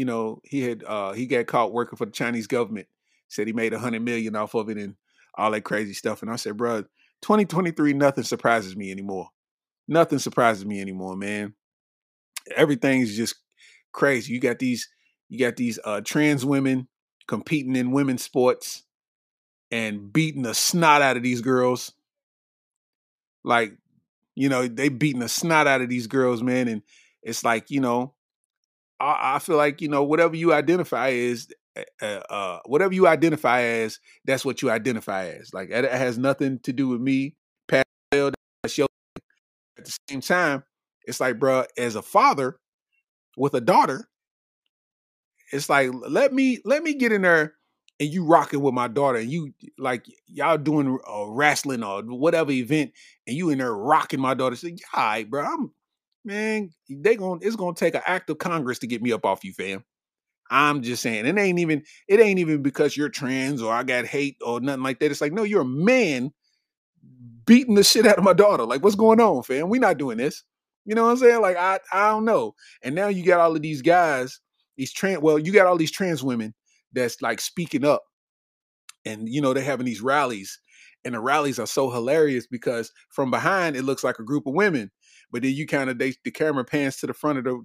you 0.00 0.06
know, 0.06 0.40
he 0.44 0.62
had 0.62 0.82
uh 0.82 1.12
he 1.12 1.26
got 1.26 1.46
caught 1.46 1.74
working 1.74 1.98
for 1.98 2.06
the 2.06 2.10
Chinese 2.10 2.46
government. 2.46 2.86
Said 3.28 3.46
he 3.46 3.52
made 3.52 3.74
a 3.74 3.78
hundred 3.78 4.00
million 4.00 4.34
off 4.34 4.54
of 4.54 4.70
it 4.70 4.78
and 4.78 4.94
all 5.34 5.50
that 5.50 5.60
crazy 5.60 5.92
stuff. 5.92 6.22
And 6.22 6.30
I 6.30 6.36
said, 6.36 6.56
bro, 6.56 6.84
2023, 7.20 7.92
nothing 7.92 8.24
surprises 8.24 8.74
me 8.74 8.90
anymore. 8.90 9.28
Nothing 9.86 10.18
surprises 10.18 10.64
me 10.64 10.80
anymore, 10.80 11.18
man. 11.18 11.52
Everything's 12.56 13.14
just 13.14 13.34
crazy. 13.92 14.32
You 14.32 14.40
got 14.40 14.58
these, 14.58 14.88
you 15.28 15.38
got 15.38 15.56
these 15.56 15.78
uh, 15.84 16.00
trans 16.00 16.46
women 16.46 16.88
competing 17.28 17.76
in 17.76 17.90
women's 17.90 18.22
sports 18.22 18.84
and 19.70 20.10
beating 20.10 20.44
the 20.44 20.54
snot 20.54 21.02
out 21.02 21.18
of 21.18 21.22
these 21.22 21.42
girls. 21.42 21.92
Like, 23.44 23.76
you 24.34 24.48
know, 24.48 24.66
they 24.66 24.88
beating 24.88 25.20
the 25.20 25.28
snot 25.28 25.66
out 25.66 25.82
of 25.82 25.90
these 25.90 26.06
girls, 26.06 26.42
man. 26.42 26.68
And 26.68 26.82
it's 27.22 27.44
like, 27.44 27.70
you 27.70 27.80
know, 27.80 28.14
I, 29.00 29.36
I 29.36 29.38
feel 29.38 29.56
like, 29.56 29.80
you 29.80 29.88
know, 29.88 30.04
whatever 30.04 30.36
you 30.36 30.52
identify 30.52 31.10
as, 31.10 31.48
uh, 32.02 32.04
uh, 32.04 32.58
whatever 32.66 32.94
you 32.94 33.06
identify 33.06 33.62
as, 33.62 33.98
that's 34.24 34.44
what 34.44 34.62
you 34.62 34.70
identify 34.70 35.28
as. 35.28 35.54
Like 35.54 35.70
it 35.70 35.90
has 35.90 36.18
nothing 36.18 36.58
to 36.60 36.72
do 36.72 36.88
with 36.88 37.00
me. 37.00 37.36
At 37.72 37.84
the 39.86 39.96
same 40.10 40.20
time, 40.20 40.64
it's 41.04 41.20
like, 41.20 41.38
bro, 41.38 41.64
as 41.78 41.94
a 41.94 42.02
father 42.02 42.56
with 43.36 43.54
a 43.54 43.60
daughter, 43.60 44.08
it's 45.52 45.70
like 45.70 45.90
let 46.08 46.32
me 46.32 46.58
let 46.64 46.82
me 46.82 46.94
get 46.94 47.12
in 47.12 47.22
there 47.22 47.54
and 47.98 48.12
you 48.12 48.24
rocking 48.24 48.60
with 48.60 48.74
my 48.74 48.88
daughter 48.88 49.18
and 49.18 49.30
you 49.30 49.52
like 49.78 50.04
y'all 50.26 50.58
doing 50.58 50.98
a 51.06 51.30
wrestling 51.30 51.82
or 51.82 52.02
whatever 52.02 52.50
event 52.50 52.92
and 53.26 53.36
you 53.36 53.50
in 53.50 53.58
there 53.58 53.74
rocking 53.74 54.20
my 54.20 54.34
daughter. 54.34 54.56
Say, 54.56 54.76
all 54.94 55.02
right, 55.02 55.30
bro, 55.30 55.44
I'm 55.44 55.72
man, 56.24 56.70
they 56.88 57.16
going 57.16 57.40
it's 57.42 57.56
gonna 57.56 57.74
take 57.74 57.94
an 57.94 58.02
act 58.06 58.30
of 58.30 58.38
Congress 58.38 58.78
to 58.80 58.86
get 58.86 59.02
me 59.02 59.12
up 59.12 59.24
off 59.24 59.44
you, 59.44 59.52
fam. 59.52 59.84
I'm 60.50 60.82
just 60.82 61.02
saying, 61.02 61.26
it 61.26 61.38
ain't 61.38 61.60
even 61.60 61.84
it 62.08 62.20
ain't 62.20 62.40
even 62.40 62.62
because 62.62 62.96
you're 62.96 63.08
trans 63.08 63.62
or 63.62 63.72
I 63.72 63.84
got 63.84 64.04
hate 64.04 64.36
or 64.44 64.60
nothing 64.60 64.82
like 64.82 64.98
that. 64.98 65.10
It's 65.10 65.20
like, 65.20 65.32
no, 65.32 65.44
you're 65.44 65.62
a 65.62 65.64
man 65.64 66.32
beating 67.46 67.76
the 67.76 67.84
shit 67.84 68.06
out 68.06 68.18
of 68.18 68.24
my 68.24 68.32
daughter. 68.32 68.64
Like, 68.64 68.82
what's 68.82 68.96
going 68.96 69.20
on, 69.20 69.42
fam? 69.42 69.68
We're 69.68 69.80
not 69.80 69.98
doing 69.98 70.18
this. 70.18 70.44
You 70.84 70.94
know 70.94 71.04
what 71.04 71.10
I'm 71.10 71.16
saying? 71.18 71.40
Like, 71.40 71.56
I 71.56 71.78
I 71.92 72.08
don't 72.10 72.24
know. 72.24 72.54
And 72.82 72.94
now 72.94 73.08
you 73.08 73.24
got 73.24 73.40
all 73.40 73.54
of 73.54 73.62
these 73.62 73.80
guys, 73.80 74.40
these 74.76 74.92
trans 74.92 75.20
well, 75.20 75.38
you 75.38 75.52
got 75.52 75.66
all 75.66 75.76
these 75.76 75.92
trans 75.92 76.24
women 76.24 76.52
that's 76.92 77.22
like 77.22 77.40
speaking 77.40 77.84
up. 77.84 78.02
And 79.04 79.28
you 79.28 79.40
know, 79.40 79.54
they're 79.54 79.62
having 79.62 79.86
these 79.86 80.02
rallies. 80.02 80.58
And 81.04 81.14
the 81.14 81.20
rallies 81.20 81.58
are 81.58 81.66
so 81.66 81.90
hilarious 81.90 82.46
because 82.46 82.92
from 83.08 83.30
behind 83.30 83.74
it 83.76 83.84
looks 83.84 84.04
like 84.04 84.18
a 84.18 84.24
group 84.24 84.46
of 84.46 84.54
women. 84.54 84.90
But 85.32 85.42
then 85.42 85.52
you 85.52 85.66
kind 85.66 85.90
of 85.90 85.98
they 85.98 86.14
the 86.24 86.30
camera 86.30 86.64
pans 86.64 86.96
to 86.98 87.06
the 87.06 87.14
front 87.14 87.38
of 87.38 87.44
the 87.44 87.62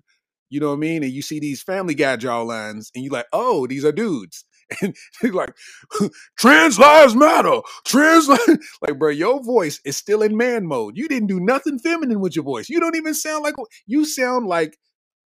you 0.49 0.59
know 0.59 0.69
what 0.69 0.75
I 0.75 0.79
mean? 0.79 1.03
And 1.03 1.11
you 1.11 1.21
see 1.21 1.39
these 1.39 1.63
family 1.63 1.95
guy 1.95 2.15
jaw 2.17 2.41
lines, 2.41 2.91
and 2.93 3.03
you're 3.03 3.13
like, 3.13 3.25
oh, 3.33 3.67
these 3.67 3.85
are 3.85 3.91
dudes. 3.91 4.45
And 4.81 4.95
he's 5.21 5.31
like, 5.31 5.55
trans 6.39 6.79
lives 6.79 7.15
matter. 7.15 7.61
Trans 7.85 8.27
like, 8.81 8.97
bro, 8.97 9.11
your 9.11 9.43
voice 9.43 9.79
is 9.85 9.95
still 9.95 10.23
in 10.23 10.35
man 10.35 10.65
mode. 10.65 10.97
You 10.97 11.07
didn't 11.07 11.27
do 11.27 11.39
nothing 11.39 11.77
feminine 11.77 12.19
with 12.19 12.35
your 12.35 12.45
voice. 12.45 12.67
You 12.67 12.79
don't 12.79 12.95
even 12.95 13.13
sound 13.13 13.43
like 13.43 13.53
you 13.85 14.05
sound 14.05 14.47
like 14.47 14.79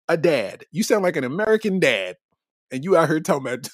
a 0.08 0.16
dad. 0.16 0.64
You 0.72 0.82
sound 0.82 1.02
like 1.02 1.16
an 1.16 1.24
American 1.24 1.78
dad. 1.78 2.16
And 2.72 2.82
you 2.82 2.96
out 2.96 3.08
here 3.08 3.20
talking 3.20 3.46
about 3.46 3.68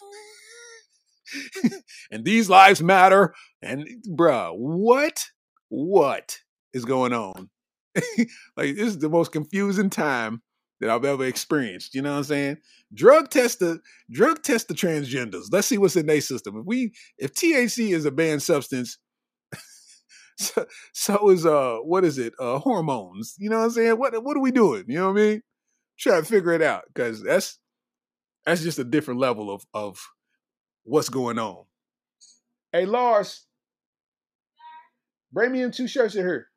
and 2.10 2.24
these 2.24 2.50
lives 2.50 2.82
matter. 2.82 3.34
And 3.62 3.86
bruh, 4.08 4.52
what? 4.56 5.24
What 5.68 6.38
is 6.72 6.84
going 6.84 7.12
on? 7.12 7.48
like 8.56 8.76
this 8.76 8.88
is 8.88 8.98
the 8.98 9.08
most 9.08 9.32
confusing 9.32 9.90
time 9.90 10.42
that 10.80 10.90
I've 10.90 11.04
ever 11.04 11.24
experienced. 11.24 11.94
You 11.94 12.02
know 12.02 12.12
what 12.12 12.18
I'm 12.18 12.24
saying? 12.24 12.56
Drug 12.92 13.30
test 13.30 13.60
the 13.60 13.80
drug 14.10 14.42
test 14.42 14.68
the 14.68 14.74
transgenders. 14.74 15.46
Let's 15.50 15.66
see 15.66 15.78
what's 15.78 15.96
in 15.96 16.06
their 16.06 16.20
system. 16.20 16.56
If 16.58 16.66
we 16.66 16.92
if 17.18 17.34
THC 17.34 17.94
is 17.94 18.04
a 18.04 18.10
banned 18.10 18.42
substance, 18.42 18.98
so, 20.38 20.66
so 20.92 21.30
is 21.30 21.46
uh 21.46 21.78
what 21.82 22.04
is 22.04 22.18
it? 22.18 22.34
Uh 22.38 22.58
hormones. 22.58 23.34
You 23.38 23.50
know 23.50 23.58
what 23.58 23.64
I'm 23.64 23.70
saying? 23.70 23.98
What 23.98 24.22
what 24.22 24.36
are 24.36 24.42
we 24.42 24.50
doing? 24.50 24.84
You 24.88 24.98
know 24.98 25.12
what 25.12 25.20
I 25.20 25.24
mean? 25.24 25.42
Try 25.98 26.20
to 26.20 26.26
figure 26.26 26.52
it 26.52 26.62
out 26.62 26.82
because 26.92 27.22
that's 27.22 27.58
that's 28.44 28.62
just 28.62 28.78
a 28.78 28.84
different 28.84 29.20
level 29.20 29.50
of 29.50 29.64
of 29.72 29.98
what's 30.82 31.08
going 31.08 31.38
on. 31.38 31.64
Hey 32.72 32.84
Lars, 32.86 33.46
bring 35.32 35.52
me 35.52 35.62
in 35.62 35.70
two 35.70 35.86
shirts 35.86 36.16
in 36.16 36.26
here. 36.26 36.48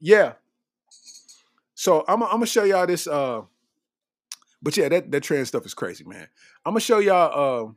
Yeah. 0.00 0.34
So 1.74 2.04
I'm, 2.08 2.22
I'm 2.22 2.30
gonna 2.30 2.46
show 2.46 2.64
y'all 2.64 2.86
this. 2.86 3.06
Uh, 3.06 3.42
but 4.62 4.76
yeah, 4.76 4.88
that 4.88 5.10
that 5.10 5.22
trans 5.22 5.48
stuff 5.48 5.66
is 5.66 5.74
crazy, 5.74 6.04
man. 6.04 6.26
I'm 6.64 6.72
gonna 6.72 6.80
show 6.80 6.98
y'all. 6.98 7.66
Uh, 7.66 7.72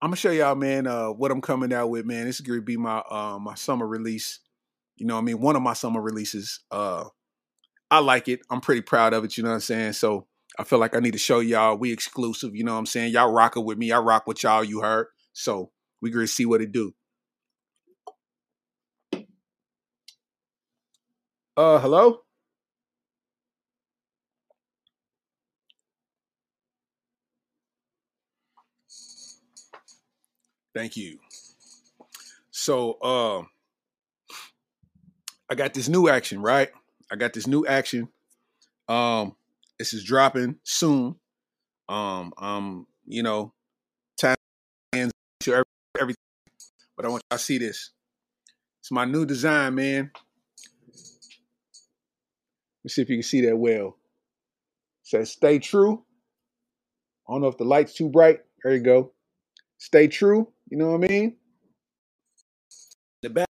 I'm 0.00 0.10
gonna 0.10 0.16
show 0.16 0.30
y'all, 0.30 0.54
man, 0.54 0.86
uh, 0.86 1.08
what 1.08 1.30
I'm 1.30 1.40
coming 1.40 1.72
out 1.72 1.90
with, 1.90 2.06
man. 2.06 2.26
This 2.26 2.36
is 2.36 2.46
gonna 2.46 2.60
be 2.60 2.76
my 2.76 2.98
uh, 3.10 3.38
my 3.40 3.54
summer 3.54 3.86
release. 3.86 4.40
You 4.96 5.06
know, 5.06 5.16
I 5.16 5.20
mean, 5.20 5.40
one 5.40 5.56
of 5.56 5.62
my 5.62 5.74
summer 5.74 6.00
releases. 6.00 6.60
Uh, 6.70 7.04
I 7.90 8.00
like 8.00 8.28
it. 8.28 8.40
I'm 8.50 8.60
pretty 8.60 8.82
proud 8.82 9.14
of 9.14 9.24
it. 9.24 9.36
You 9.36 9.44
know 9.44 9.50
what 9.50 9.56
I'm 9.56 9.60
saying? 9.60 9.92
So 9.94 10.26
I 10.58 10.64
feel 10.64 10.78
like 10.78 10.96
I 10.96 11.00
need 11.00 11.12
to 11.12 11.18
show 11.18 11.40
y'all 11.40 11.76
we 11.76 11.92
exclusive. 11.92 12.54
You 12.54 12.64
know 12.64 12.72
what 12.72 12.80
I'm 12.80 12.86
saying? 12.86 13.12
Y'all 13.12 13.32
rocking 13.32 13.64
with 13.64 13.78
me. 13.78 13.92
I 13.92 13.98
rock 13.98 14.26
with 14.26 14.42
y'all. 14.42 14.64
You 14.64 14.80
heard? 14.80 15.06
So 15.32 15.70
we 16.00 16.10
gonna 16.10 16.26
see 16.26 16.46
what 16.46 16.60
it 16.60 16.72
do. 16.72 16.94
Uh, 21.58 21.80
hello. 21.80 22.20
Thank 30.72 30.96
you. 30.96 31.18
So 32.52 32.92
uh 33.02 33.42
I 35.50 35.56
got 35.56 35.74
this 35.74 35.88
new 35.88 36.08
action, 36.08 36.40
right? 36.40 36.68
I 37.10 37.16
got 37.16 37.32
this 37.32 37.48
new 37.48 37.66
action. 37.66 38.08
Um 38.88 39.34
this 39.80 39.92
is 39.92 40.04
dropping 40.04 40.60
soon. 40.62 41.16
Um 41.88 42.32
um 42.38 42.86
you 43.04 43.24
know 43.24 43.52
time 44.16 44.36
to 44.92 45.64
everything 45.98 46.14
but 46.96 47.04
I 47.04 47.08
want 47.08 47.24
y'all 47.32 47.38
to 47.38 47.44
see 47.44 47.58
this. 47.58 47.90
It's 48.80 48.92
my 48.92 49.06
new 49.06 49.26
design, 49.26 49.74
man. 49.74 50.12
Let's 52.88 52.94
see 52.94 53.02
if 53.02 53.10
you 53.10 53.16
can 53.16 53.22
see 53.22 53.42
that 53.42 53.58
well. 53.58 53.98
says 55.02 55.30
stay 55.30 55.58
true. 55.58 56.02
I 57.28 57.34
don't 57.34 57.42
know 57.42 57.48
if 57.48 57.58
the 57.58 57.64
light's 57.64 57.92
too 57.92 58.08
bright. 58.08 58.40
There 58.64 58.74
you 58.74 58.80
go. 58.80 59.12
Stay 59.76 60.08
true. 60.08 60.50
You 60.70 60.78
know 60.78 60.92
what 60.92 61.04
I 61.04 61.08
mean? 61.08 61.36
The 63.20 63.28
back. 63.28 63.48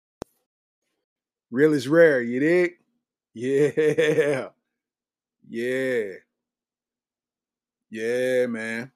Real 1.51 1.73
is 1.73 1.85
rare. 1.85 2.21
You 2.21 2.39
dig? 2.39 2.71
Yeah. 3.33 4.47
Yeah. 5.49 6.03
Yeah, 7.89 8.45
man. 8.45 8.89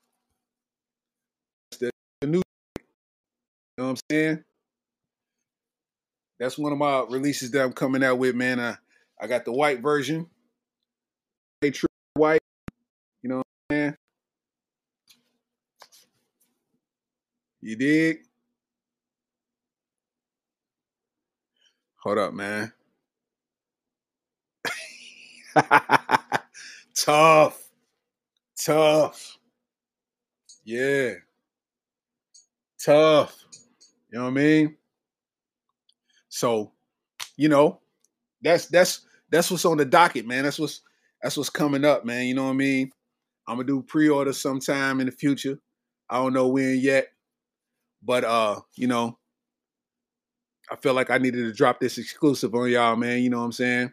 The, 1.82 1.92
the 2.22 2.28
new, 2.28 2.38
you 2.38 2.84
know 3.78 3.84
what 3.84 3.90
I'm 3.90 3.98
saying? 4.10 4.44
That's 6.40 6.58
one 6.58 6.72
of 6.72 6.78
my 6.78 7.04
releases 7.10 7.52
that 7.52 7.62
I'm 7.62 7.74
coming 7.74 8.06
out 8.06 8.18
with, 8.18 8.36
man. 8.36 8.62
I, 8.62 8.78
I 9.20 9.28
got 9.28 9.46
the 9.46 9.52
white 9.52 9.82
version. 9.82 10.28
Stay 11.62 11.72
true 11.72 11.88
white. 12.14 12.42
You 13.22 13.30
know 13.30 13.38
what 13.38 13.46
I'm 13.72 13.76
saying? 13.76 13.96
You 17.62 17.76
dig? 17.76 18.20
Hold 21.98 22.18
up, 22.18 22.34
man. 22.34 22.72
Tough. 26.96 27.62
Tough. 28.56 29.38
Yeah. 30.64 31.16
Tough. 32.82 33.46
You 34.10 34.20
know 34.20 34.24
what 34.26 34.32
I 34.32 34.34
mean? 34.34 34.78
So, 36.30 36.72
you 37.36 37.50
know, 37.50 37.82
that's 38.42 38.68
that's 38.68 39.02
that's 39.32 39.52
what's 39.52 39.66
on 39.66 39.78
the 39.78 39.86
docket, 39.86 40.26
man. 40.26 40.44
That's 40.44 40.60
what's 40.60 40.82
that's 41.22 41.38
what's 41.38 41.50
coming 41.50 41.86
up, 41.86 42.06
man. 42.06 42.26
You 42.26 42.34
know 42.34 42.46
what 42.46 42.52
I 42.52 42.54
mean? 42.54 42.92
I'm 43.48 43.56
gonna 43.56 43.68
do 43.68 43.82
pre-order 43.82 44.34
sometime 44.34 45.00
in 45.00 45.08
the 45.08 45.12
future. 45.12 45.60
I 46.10 46.18
don't 46.18 46.34
know 46.34 46.48
when 46.48 46.78
yet, 46.80 47.08
but 48.04 48.24
uh, 48.24 48.60
you 48.76 48.88
know, 48.88 49.18
I 50.72 50.76
feel 50.76 50.94
like 50.94 51.10
I 51.10 51.18
needed 51.18 51.44
to 51.44 51.54
drop 51.54 51.80
this 51.80 51.98
exclusive 51.98 52.54
on 52.56 52.70
y'all, 52.70 52.96
man. 52.96 53.22
You 53.22 53.30
know 53.30 53.40
what 53.40 53.46
I'm 53.46 53.52
saying? 53.52 53.92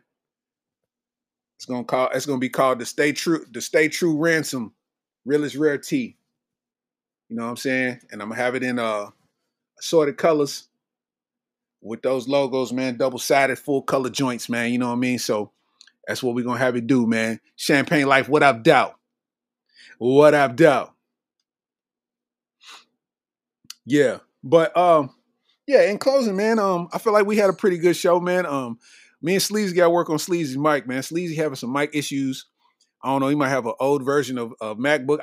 It's 1.56 1.64
gonna 1.64 1.84
call. 1.84 2.10
It's 2.14 2.26
gonna 2.26 2.38
be 2.38 2.50
called 2.50 2.78
the 2.78 2.86
Stay 2.86 3.12
True. 3.12 3.44
The 3.50 3.60
Stay 3.60 3.88
True 3.88 4.16
Ransom, 4.18 4.74
realest 5.24 5.56
rare 5.56 5.78
tea. 5.78 6.16
You 7.28 7.36
know 7.36 7.44
what 7.44 7.50
I'm 7.50 7.56
saying? 7.56 8.00
And 8.12 8.22
I'm 8.22 8.28
gonna 8.28 8.40
have 8.40 8.54
it 8.54 8.62
in 8.62 8.78
uh 8.78 9.06
assorted 9.78 10.16
colors 10.16 10.68
with 11.86 12.02
those 12.02 12.28
logos, 12.28 12.72
man. 12.72 12.96
Double 12.96 13.18
sided, 13.18 13.58
full 13.58 13.82
color 13.82 14.10
joints, 14.10 14.48
man. 14.48 14.72
You 14.72 14.78
know 14.78 14.88
what 14.88 14.94
I 14.94 14.96
mean? 14.96 15.18
So 15.18 15.52
that's 16.06 16.22
what 16.22 16.34
we're 16.34 16.44
gonna 16.44 16.58
have 16.58 16.76
it 16.76 16.86
do, 16.86 17.06
man. 17.06 17.40
Champagne 17.56 18.06
life. 18.06 18.28
What 18.28 18.42
up, 18.42 18.62
doubt? 18.62 18.96
What 19.98 20.34
up, 20.34 20.56
doubt? 20.56 20.92
Yeah, 23.84 24.18
but 24.42 24.76
um, 24.76 25.14
yeah. 25.66 25.82
In 25.82 25.98
closing, 25.98 26.36
man, 26.36 26.58
um, 26.58 26.88
I 26.92 26.98
feel 26.98 27.12
like 27.12 27.26
we 27.26 27.36
had 27.36 27.50
a 27.50 27.54
pretty 27.54 27.78
good 27.78 27.96
show, 27.96 28.20
man. 28.20 28.44
Um, 28.44 28.78
me 29.22 29.34
and 29.34 29.42
Sleazy 29.42 29.74
got 29.74 29.84
to 29.84 29.90
work 29.90 30.10
on 30.10 30.18
Sleazy's 30.18 30.58
mic, 30.58 30.86
man. 30.86 31.02
Sleazy 31.02 31.36
having 31.36 31.56
some 31.56 31.72
mic 31.72 31.90
issues. 31.94 32.46
I 33.02 33.08
don't 33.08 33.20
know. 33.20 33.28
He 33.28 33.36
might 33.36 33.48
have 33.48 33.66
an 33.66 33.74
old 33.80 34.04
version 34.04 34.38
of, 34.38 34.52
of 34.60 34.78
MacBook. 34.78 35.20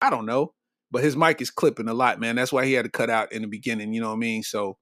I 0.00 0.10
don't 0.10 0.26
know, 0.26 0.54
but 0.90 1.04
his 1.04 1.16
mic 1.16 1.40
is 1.40 1.50
clipping 1.50 1.88
a 1.88 1.94
lot, 1.94 2.18
man. 2.18 2.36
That's 2.36 2.52
why 2.52 2.64
he 2.64 2.72
had 2.72 2.86
to 2.86 2.90
cut 2.90 3.10
out 3.10 3.32
in 3.32 3.42
the 3.42 3.48
beginning. 3.48 3.92
You 3.92 4.00
know 4.00 4.08
what 4.08 4.14
I 4.14 4.18
mean? 4.18 4.42
So, 4.42 4.78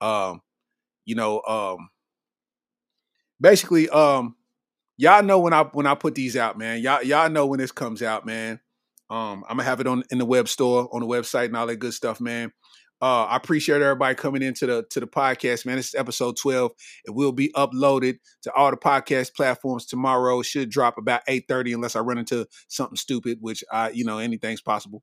um, 0.00 0.42
you 1.08 1.14
know, 1.14 1.40
um, 1.48 1.88
basically, 3.40 3.88
um, 3.88 4.36
y'all 4.98 5.22
know 5.22 5.38
when 5.38 5.54
I 5.54 5.62
when 5.62 5.86
I 5.86 5.94
put 5.94 6.14
these 6.14 6.36
out, 6.36 6.58
man. 6.58 6.82
Y'all 6.82 7.02
y'all 7.02 7.30
know 7.30 7.46
when 7.46 7.58
this 7.58 7.72
comes 7.72 8.02
out, 8.02 8.26
man. 8.26 8.60
Um, 9.08 9.42
I'm 9.48 9.56
gonna 9.56 9.64
have 9.64 9.80
it 9.80 9.86
on 9.86 10.04
in 10.10 10.18
the 10.18 10.26
web 10.26 10.48
store, 10.48 10.86
on 10.92 11.00
the 11.00 11.06
website, 11.06 11.46
and 11.46 11.56
all 11.56 11.66
that 11.66 11.76
good 11.76 11.94
stuff, 11.94 12.20
man. 12.20 12.52
Uh, 13.00 13.24
I 13.24 13.36
appreciate 13.36 13.80
everybody 13.80 14.16
coming 14.16 14.42
into 14.42 14.66
the 14.66 14.84
to 14.90 15.00
the 15.00 15.06
podcast, 15.06 15.64
man. 15.64 15.76
This 15.76 15.88
is 15.88 15.94
episode 15.94 16.36
12. 16.36 16.72
It 17.06 17.12
will 17.12 17.32
be 17.32 17.50
uploaded 17.56 18.18
to 18.42 18.52
all 18.52 18.70
the 18.70 18.76
podcast 18.76 19.34
platforms 19.34 19.86
tomorrow. 19.86 20.40
It 20.40 20.44
should 20.46 20.68
drop 20.68 20.98
about 20.98 21.22
8:30 21.26 21.72
unless 21.72 21.96
I 21.96 22.00
run 22.00 22.18
into 22.18 22.46
something 22.66 22.96
stupid, 22.96 23.38
which 23.40 23.64
I, 23.72 23.90
you 23.90 24.04
know, 24.04 24.18
anything's 24.18 24.60
possible. 24.60 25.02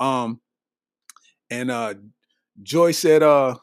Um, 0.00 0.40
and 1.48 1.70
uh 1.70 1.94
Joy 2.60 2.90
said 2.90 3.22
uh 3.22 3.54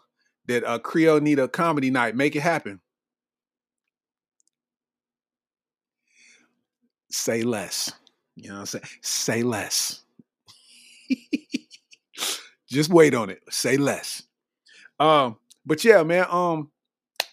that 0.48 0.64
uh 0.64 0.80
Creole 0.80 1.20
need 1.20 1.40
a 1.40 1.48
comedy 1.48 1.92
night. 1.92 2.16
Make 2.16 2.36
it 2.36 2.42
happen. 2.42 2.80
Say 7.12 7.44
less. 7.44 7.92
You 8.36 8.50
know 8.50 8.56
what 8.56 8.60
I'm 8.62 8.66
saying? 8.68 8.86
Say 9.02 9.44
less. 9.44 10.02
Just 12.70 12.90
wait 12.90 13.14
on 13.14 13.30
it. 13.30 13.42
Say 13.50 13.78
less. 13.78 14.24
Um, 15.00 15.38
but 15.66 15.84
yeah, 15.84 16.04
man. 16.04 16.26
Um, 16.30 16.72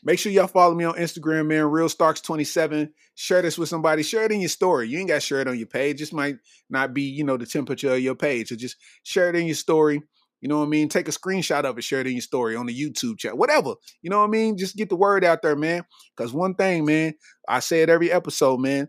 make 0.03 0.19
sure 0.19 0.33
y'all 0.33 0.49
follow 0.49 0.75
me 0.75 0.85
on 0.85 0.95
Instagram, 0.95 1.47
man. 1.47 1.65
Real 1.67 1.89
Starks 1.89 2.21
27. 2.21 2.93
Share 3.15 3.43
this 3.43 3.57
with 3.57 3.69
somebody. 3.69 4.03
Share 4.03 4.25
it 4.25 4.33
in 4.33 4.41
your 4.41 4.49
story. 4.49 4.89
You 4.89 4.99
ain't 4.99 5.09
got 5.09 5.15
to 5.15 5.21
share 5.21 5.41
it 5.41 5.49
on 5.49 5.59
your 5.59 5.67
page. 5.67 6.01
This 6.01 6.13
might 6.13 6.37
not 6.69 6.93
be, 6.93 7.03
you 7.03 7.25
know, 7.25 7.37
the 7.37 7.47
temperature 7.47 7.93
of 7.93 8.01
your 8.01 8.15
page. 8.17 8.49
So 8.49 8.57
just 8.57 8.77
share 9.05 9.29
it 9.29 9.37
in 9.37 9.47
your 9.47 9.55
story. 9.55 10.03
You 10.41 10.49
know 10.49 10.59
what 10.59 10.67
I 10.67 10.69
mean? 10.69 10.89
Take 10.89 11.09
a 11.09 11.13
screenshot 11.13 11.65
of 11.65 11.79
it, 11.79 11.85
share 11.85 12.01
it 12.01 12.07
in 12.07 12.13
your 12.13 12.23
story 12.23 12.55
on 12.55 12.67
the 12.67 12.75
YouTube 12.75 13.19
chat, 13.19 13.37
whatever. 13.37 13.75
You 14.03 14.11
know 14.11 14.19
what 14.19 14.29
I 14.29 14.31
mean? 14.31 14.57
Just 14.57 14.77
get 14.77 14.89
the 14.89 14.97
word 14.97 15.25
out 15.25 15.43
there, 15.43 15.57
man. 15.57 15.83
Because 16.17 16.33
one 16.33 16.55
thing, 16.55 16.85
man, 16.85 17.15
I 17.49 17.61
say 17.61 17.83
it 17.83 17.91
every 17.91 18.11
episode, 18.13 18.61
man. 18.61 18.89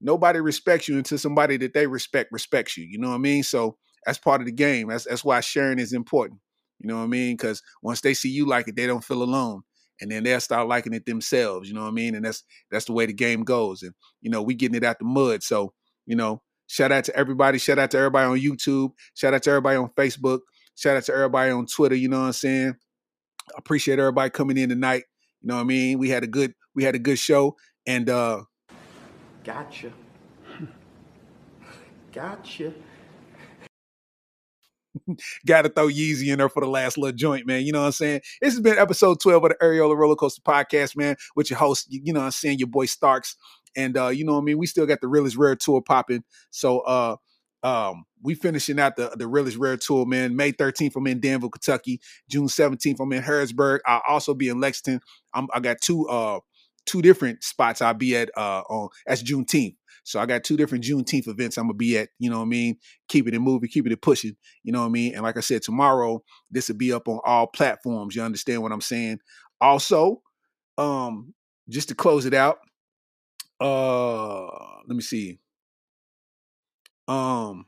Nobody 0.00 0.40
respects 0.40 0.88
you 0.88 0.96
until 0.96 1.18
somebody 1.18 1.56
that 1.58 1.74
they 1.74 1.86
respect 1.86 2.30
respects 2.32 2.76
you. 2.76 2.84
You 2.84 2.98
know 2.98 3.08
what 3.08 3.16
I 3.16 3.18
mean? 3.18 3.42
So 3.42 3.76
that's 4.04 4.18
part 4.18 4.40
of 4.40 4.46
the 4.46 4.52
game. 4.52 4.88
That's 4.88 5.04
that's 5.04 5.24
why 5.24 5.40
sharing 5.40 5.78
is 5.78 5.92
important. 5.92 6.40
You 6.78 6.88
know 6.88 6.98
what 6.98 7.04
I 7.04 7.08
mean? 7.08 7.34
Because 7.34 7.62
once 7.82 8.00
they 8.00 8.14
see 8.14 8.28
you 8.28 8.46
like 8.46 8.68
it, 8.68 8.76
they 8.76 8.86
don't 8.86 9.04
feel 9.04 9.22
alone, 9.22 9.62
and 10.00 10.10
then 10.10 10.24
they'll 10.24 10.40
start 10.40 10.68
liking 10.68 10.92
it 10.92 11.06
themselves. 11.06 11.68
You 11.68 11.74
know 11.74 11.82
what 11.82 11.88
I 11.88 11.92
mean? 11.92 12.14
And 12.14 12.24
that's 12.24 12.44
that's 12.70 12.84
the 12.86 12.92
way 12.92 13.06
the 13.06 13.14
game 13.14 13.42
goes. 13.42 13.82
And 13.82 13.92
you 14.20 14.30
know, 14.30 14.42
we 14.42 14.54
getting 14.54 14.76
it 14.76 14.84
out 14.84 14.98
the 14.98 15.06
mud. 15.06 15.42
So 15.42 15.72
you 16.04 16.16
know, 16.16 16.42
shout 16.66 16.92
out 16.92 17.04
to 17.04 17.16
everybody. 17.16 17.58
Shout 17.58 17.78
out 17.78 17.90
to 17.92 17.98
everybody 17.98 18.26
on 18.26 18.38
YouTube. 18.38 18.90
Shout 19.14 19.34
out 19.34 19.42
to 19.44 19.50
everybody 19.50 19.76
on 19.76 19.90
Facebook. 19.96 20.40
Shout 20.76 20.96
out 20.96 21.04
to 21.04 21.12
everybody 21.14 21.50
on 21.50 21.66
Twitter. 21.66 21.94
You 21.94 22.08
know 22.08 22.20
what 22.20 22.26
I'm 22.26 22.32
saying? 22.32 22.74
I 23.48 23.58
appreciate 23.58 23.98
everybody 23.98 24.30
coming 24.30 24.58
in 24.58 24.68
tonight. 24.68 25.04
You 25.42 25.48
know 25.48 25.56
what 25.56 25.62
I 25.62 25.64
mean? 25.64 25.98
We 25.98 26.10
had 26.10 26.22
a 26.22 26.26
good 26.26 26.54
we 26.74 26.84
had 26.84 26.94
a 26.94 26.98
good 26.98 27.18
show, 27.18 27.56
and 27.86 28.08
uh 28.08 28.42
Gotcha. 29.42 29.92
Gotcha. 32.12 32.72
Got 35.46 35.62
to 35.62 35.68
throw 35.68 35.88
Yeezy 35.88 36.32
in 36.32 36.38
there 36.38 36.48
for 36.48 36.62
the 36.62 36.68
last 36.68 36.98
little 36.98 37.16
joint, 37.16 37.46
man. 37.46 37.62
You 37.62 37.72
know 37.72 37.80
what 37.80 37.86
I'm 37.86 37.92
saying? 37.92 38.20
This 38.40 38.54
has 38.54 38.60
been 38.60 38.78
episode 38.78 39.20
12 39.20 39.44
of 39.44 39.50
the 39.50 39.56
Areola 39.64 39.96
Roller 39.96 40.16
Coaster 40.16 40.42
Podcast, 40.42 40.96
man, 40.96 41.16
with 41.36 41.50
your 41.50 41.58
host, 41.58 41.86
you 41.90 42.12
know 42.12 42.20
what 42.20 42.26
I'm 42.26 42.32
saying, 42.32 42.58
your 42.58 42.68
boy 42.68 42.86
Starks. 42.86 43.36
And 43.76 43.96
uh, 43.96 44.08
you 44.08 44.24
know 44.24 44.32
what 44.32 44.40
I 44.40 44.44
mean? 44.44 44.58
We 44.58 44.66
still 44.66 44.86
got 44.86 45.00
the 45.00 45.08
realest 45.08 45.36
rare 45.36 45.54
tour 45.54 45.82
popping. 45.82 46.24
So 46.50 46.80
uh 46.80 47.16
um, 47.62 48.04
we 48.22 48.34
finishing 48.34 48.78
out 48.78 48.96
the 48.96 49.10
the 49.16 49.26
realest 49.26 49.56
rare 49.56 49.76
tour, 49.76 50.06
man. 50.06 50.36
May 50.36 50.52
13th, 50.52 50.96
I'm 50.96 51.06
in 51.06 51.20
Danville, 51.20 51.50
Kentucky. 51.50 52.00
June 52.28 52.46
17th, 52.46 53.00
I'm 53.00 53.12
in 53.12 53.22
Harrisburg. 53.22 53.80
I'll 53.86 54.02
also 54.08 54.34
be 54.34 54.48
in 54.48 54.60
Lexington. 54.60 55.00
I'm, 55.34 55.48
I 55.52 55.60
got 55.60 55.80
two 55.80 56.08
uh 56.08 56.40
two 56.86 57.02
different 57.02 57.42
spots 57.42 57.82
I'll 57.82 57.94
be 57.94 58.16
at 58.16 58.30
uh 58.36 58.62
on 58.68 58.88
that's 59.06 59.22
Juneteenth. 59.22 59.76
So 60.04 60.20
I 60.20 60.26
got 60.26 60.44
two 60.44 60.56
different 60.56 60.84
Juneteenth 60.84 61.26
events 61.26 61.56
I'm 61.56 61.64
gonna 61.64 61.74
be 61.74 61.98
at, 61.98 62.10
you 62.18 62.30
know 62.30 62.38
what 62.38 62.44
I 62.44 62.48
mean? 62.48 62.76
Keeping 63.08 63.34
it 63.34 63.36
in 63.36 63.42
moving, 63.42 63.68
keeping 63.68 63.90
it 63.92 64.00
pushing, 64.02 64.36
you 64.62 64.72
know 64.72 64.80
what 64.80 64.86
I 64.86 64.90
mean? 64.90 65.14
And 65.14 65.22
like 65.24 65.36
I 65.36 65.40
said, 65.40 65.62
tomorrow 65.62 66.22
this 66.50 66.68
will 66.68 66.76
be 66.76 66.92
up 66.92 67.08
on 67.08 67.20
all 67.24 67.48
platforms. 67.48 68.14
You 68.14 68.22
understand 68.22 68.62
what 68.62 68.70
I'm 68.72 68.80
saying? 68.80 69.18
Also, 69.60 70.22
um, 70.78 71.34
just 71.68 71.88
to 71.88 71.94
close 71.96 72.26
it 72.26 72.34
out, 72.34 72.58
uh 73.60 74.44
let 74.86 74.94
me 74.94 75.00
see. 75.02 75.40
Um 77.08 77.66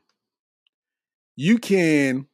you 1.37 1.59
can 1.59 2.27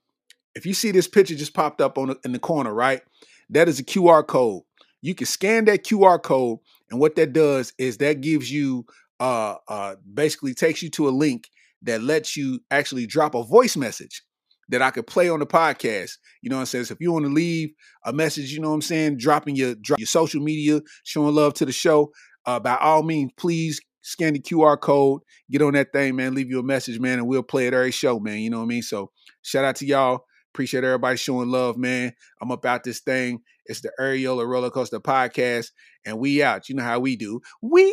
if 0.54 0.64
you 0.64 0.74
see 0.74 0.90
this 0.90 1.08
picture 1.08 1.34
just 1.34 1.54
popped 1.54 1.80
up 1.80 1.98
on 1.98 2.08
the, 2.08 2.18
in 2.24 2.32
the 2.32 2.38
corner, 2.38 2.72
right? 2.72 3.02
That 3.50 3.68
is 3.68 3.78
a 3.78 3.84
QR 3.84 4.26
code. 4.26 4.62
You 5.02 5.14
can 5.14 5.26
scan 5.26 5.66
that 5.66 5.84
QR 5.84 6.22
code, 6.22 6.60
and 6.90 6.98
what 6.98 7.16
that 7.16 7.32
does 7.32 7.72
is 7.78 7.98
that 7.98 8.20
gives 8.20 8.50
you 8.50 8.86
uh 9.20 9.56
uh 9.68 9.96
basically 10.12 10.54
takes 10.54 10.82
you 10.82 10.90
to 10.90 11.08
a 11.08 11.10
link 11.10 11.48
that 11.82 12.02
lets 12.02 12.36
you 12.36 12.60
actually 12.70 13.06
drop 13.06 13.34
a 13.34 13.44
voice 13.44 13.76
message 13.76 14.22
that 14.70 14.80
I 14.82 14.90
could 14.90 15.06
play 15.06 15.28
on 15.28 15.40
the 15.40 15.46
podcast. 15.46 16.12
You 16.40 16.50
know 16.50 16.56
what 16.56 16.60
I'm 16.60 16.66
saying? 16.66 16.84
So 16.86 16.92
if 16.94 17.00
you 17.00 17.12
want 17.12 17.26
to 17.26 17.30
leave 17.30 17.70
a 18.04 18.12
message, 18.12 18.50
you 18.52 18.60
know 18.60 18.70
what 18.70 18.76
I'm 18.76 18.82
saying, 18.82 19.18
dropping 19.18 19.56
your 19.56 19.74
drop 19.74 19.98
your 19.98 20.06
social 20.06 20.42
media, 20.42 20.80
showing 21.04 21.34
love 21.34 21.54
to 21.54 21.66
the 21.66 21.72
show, 21.72 22.12
uh, 22.46 22.58
by 22.58 22.76
all 22.76 23.02
means, 23.02 23.30
please 23.36 23.80
scan 24.04 24.34
the 24.34 24.40
QR 24.40 24.78
code, 24.78 25.22
get 25.50 25.62
on 25.62 25.72
that 25.72 25.92
thing, 25.92 26.14
man, 26.14 26.34
leave 26.34 26.50
you 26.50 26.60
a 26.60 26.62
message, 26.62 27.00
man, 27.00 27.18
and 27.18 27.26
we'll 27.26 27.42
play 27.42 27.66
it 27.66 27.74
every 27.74 27.90
show, 27.90 28.20
man. 28.20 28.38
You 28.38 28.50
know 28.50 28.58
what 28.58 28.64
I 28.64 28.68
mean? 28.68 28.82
So 28.82 29.10
shout 29.42 29.64
out 29.64 29.76
to 29.76 29.86
y'all. 29.86 30.26
Appreciate 30.52 30.84
everybody 30.84 31.16
showing 31.16 31.48
love, 31.48 31.76
man. 31.76 32.12
I'm 32.40 32.52
about 32.52 32.84
this 32.84 33.00
thing. 33.00 33.40
It's 33.66 33.80
the 33.80 33.90
Areola 33.98 34.46
Roller 34.46 34.70
Coaster 34.70 35.00
Podcast, 35.00 35.70
and 36.04 36.18
we 36.18 36.42
out. 36.42 36.68
You 36.68 36.76
know 36.76 36.84
how 36.84 37.00
we 37.00 37.16
do. 37.16 37.40
We 37.62 37.90